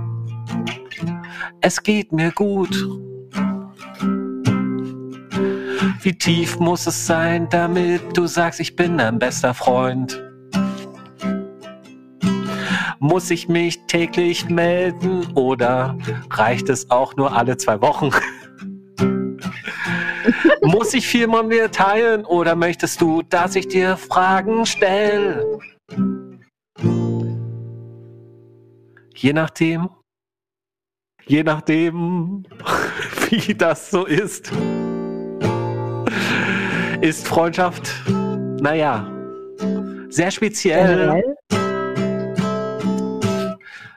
Es 1.62 1.82
geht 1.82 2.12
mir 2.12 2.30
gut. 2.32 2.76
Wie 6.02 6.16
tief 6.16 6.58
muss 6.58 6.86
es 6.86 7.06
sein, 7.06 7.46
damit 7.50 8.16
du 8.16 8.26
sagst, 8.26 8.58
ich 8.58 8.74
bin 8.74 8.96
dein 8.96 9.18
bester 9.18 9.52
Freund? 9.52 10.18
Muss 12.98 13.30
ich 13.30 13.50
mich 13.50 13.78
täglich 13.86 14.48
melden 14.48 15.26
oder 15.34 15.98
reicht 16.30 16.70
es 16.70 16.90
auch 16.90 17.16
nur 17.16 17.36
alle 17.36 17.58
zwei 17.58 17.82
Wochen? 17.82 18.08
Muss 20.62 20.94
ich 20.94 21.06
viel 21.06 21.26
mal 21.26 21.42
mir 21.42 21.70
teilen 21.70 22.24
oder 22.24 22.54
möchtest 22.54 23.02
du, 23.02 23.20
dass 23.22 23.54
ich 23.54 23.68
dir 23.68 23.98
Fragen 23.98 24.64
stelle? 24.64 25.58
Je 29.14 29.34
nachdem, 29.34 29.90
je 31.26 31.42
nachdem, 31.42 32.46
wie 33.30 33.54
das 33.54 33.90
so 33.90 34.06
ist, 34.06 34.50
ist 37.00 37.26
Freundschaft, 37.26 37.90
naja, 38.60 39.06
sehr 40.08 40.30
speziell. 40.30 41.22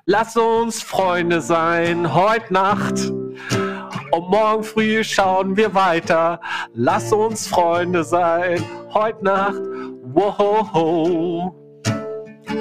Lass 0.05 0.35
uns 0.37 0.81
Freunde 0.81 1.41
sein, 1.41 2.13
heute 2.13 2.53
Nacht. 2.53 3.11
Und 4.11 4.29
morgen 4.29 4.63
früh 4.63 5.03
schauen 5.03 5.57
wir 5.57 5.73
weiter. 5.73 6.39
Lass 6.73 7.11
uns 7.11 7.47
Freunde 7.47 8.03
sein, 8.03 8.63
heute 8.93 9.23
Nacht. 9.23 9.61
Wow. 10.13 11.53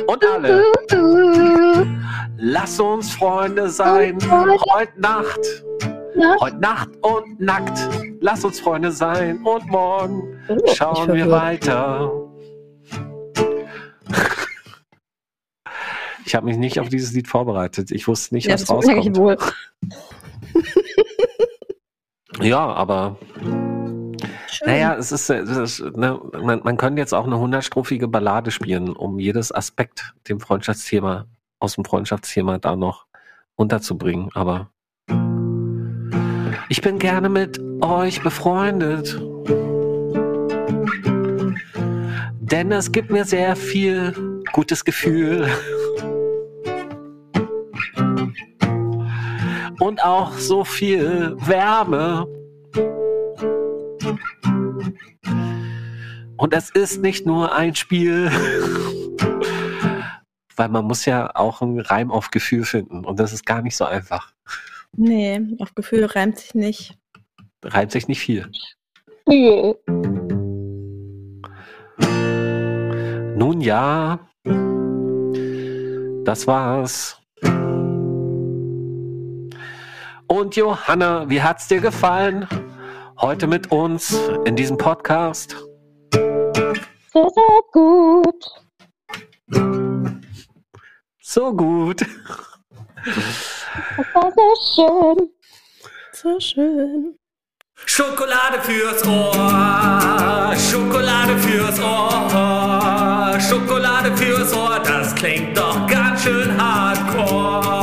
Und 0.07 0.25
alle. 0.25 0.65
Lass 2.39 2.81
uns 2.81 3.13
Freunde 3.15 3.69
sein, 3.69 4.19
heute 4.31 5.01
Nacht. 5.01 5.41
Heute 6.41 6.57
Nacht 6.59 6.91
und 7.03 7.41
nackt. 7.41 7.79
Lass 8.21 8.45
uns 8.45 8.61
Freunde 8.61 8.93
sein 8.93 9.43
und 9.45 9.67
morgen 9.69 10.39
Oh, 10.49 10.59
schauen 10.75 11.13
wir 11.13 11.31
weiter. 11.31 12.11
Ich 16.25 16.35
habe 16.35 16.47
mich 16.47 16.57
nicht 16.57 16.79
auf 16.81 16.89
dieses 16.89 17.13
Lied 17.13 17.29
vorbereitet. 17.29 17.91
Ich 17.91 18.07
wusste 18.09 18.35
nicht, 18.35 18.47
Ja, 18.47 18.55
was 18.55 18.69
merke 18.69 18.85
ich 18.91 18.97
rauskommt. 18.97 19.17
wohl. 19.17 19.37
Ja, 22.41 22.61
aber 22.73 23.19
Schön. 24.47 24.67
naja, 24.69 24.95
es 24.97 25.13
ist, 25.13 25.29
es 25.29 25.51
ist 25.81 25.97
ne, 25.97 26.19
man, 26.43 26.63
man 26.65 26.79
könnte 26.79 26.99
jetzt 27.01 27.13
auch 27.13 27.27
eine 27.27 27.39
hundertstrophige 27.39 28.09
Ballade 28.09 28.51
spielen, 28.51 28.97
um 28.97 29.19
jedes 29.19 29.53
Aspekt 29.53 30.15
dem 30.31 30.41
Freundschaftsthema 30.41 31.27
aus 31.61 31.75
dem 31.75 31.85
Freundschaftsthema 31.85 32.57
da 32.59 32.75
noch 32.75 33.05
unterzubringen. 33.55 34.31
Aber 34.33 34.71
ich 36.73 36.81
bin 36.81 36.99
gerne 36.99 37.29
mit 37.29 37.61
euch 37.83 38.23
befreundet. 38.23 39.21
Denn 42.41 42.73
es 42.73 42.91
gibt 42.91 43.11
mir 43.11 43.27
sehr 43.27 43.57
viel 43.57 44.43
gutes 44.55 44.83
Gefühl. 44.83 45.51
Und 49.81 50.03
auch 50.03 50.33
so 50.39 50.65
viel 50.65 51.37
Wärme. 51.41 52.27
Und 56.39 56.55
es 56.55 56.71
ist 56.71 57.03
nicht 57.03 57.27
nur 57.27 57.55
ein 57.55 57.75
Spiel. 57.75 58.31
Weil 60.57 60.71
man 60.71 60.87
muss 60.87 61.05
ja 61.05 61.37
auch 61.37 61.61
einen 61.61 61.81
Reim 61.81 62.11
auf 62.11 62.31
Gefühl 62.31 62.65
finden. 62.65 63.05
Und 63.05 63.21
das 63.21 63.35
ist 63.35 63.45
gar 63.45 63.61
nicht 63.61 63.77
so 63.77 63.85
einfach. 63.85 64.33
Nee, 64.97 65.41
auf 65.59 65.75
Gefühl 65.75 66.05
reimt 66.05 66.39
sich 66.39 66.55
nicht. 66.55 66.99
Reimt 67.65 67.93
sich 67.93 68.09
nicht 68.09 68.21
viel. 68.21 68.51
Viel. 69.27 69.77
Nun 73.37 73.61
ja, 73.63 74.21
das 76.25 76.47
war's. 76.47 77.19
Und 80.27 80.57
Johanna, 80.57 81.29
wie 81.31 81.43
hat's 81.43 81.69
dir 81.69 81.81
gefallen? 81.81 82.47
Heute 83.21 83.47
mit 83.47 83.73
uns 83.73 84.19
in 84.45 84.57
diesem 84.57 84.77
Podcast. 84.77 85.57
Sehr, 86.13 87.29
sehr 87.31 87.63
gut. 87.73 88.63
So 91.21 91.55
gut. 91.55 92.03
Das 93.05 94.07
war 94.15 94.33
so 94.33 94.55
schön. 94.75 95.31
So 96.13 96.41
schön. 96.41 97.19
Schokolade 97.85 98.61
fürs 98.63 99.05
Ohr, 99.05 100.55
Schokolade 100.57 101.37
fürs 101.39 101.81
Ohr, 101.81 103.41
Schokolade 103.41 104.17
fürs 104.17 104.55
Ohr, 104.55 104.79
das 104.85 105.15
klingt 105.15 105.57
doch 105.57 105.87
ganz 105.89 106.23
schön 106.23 106.57
hardcore. 106.61 107.82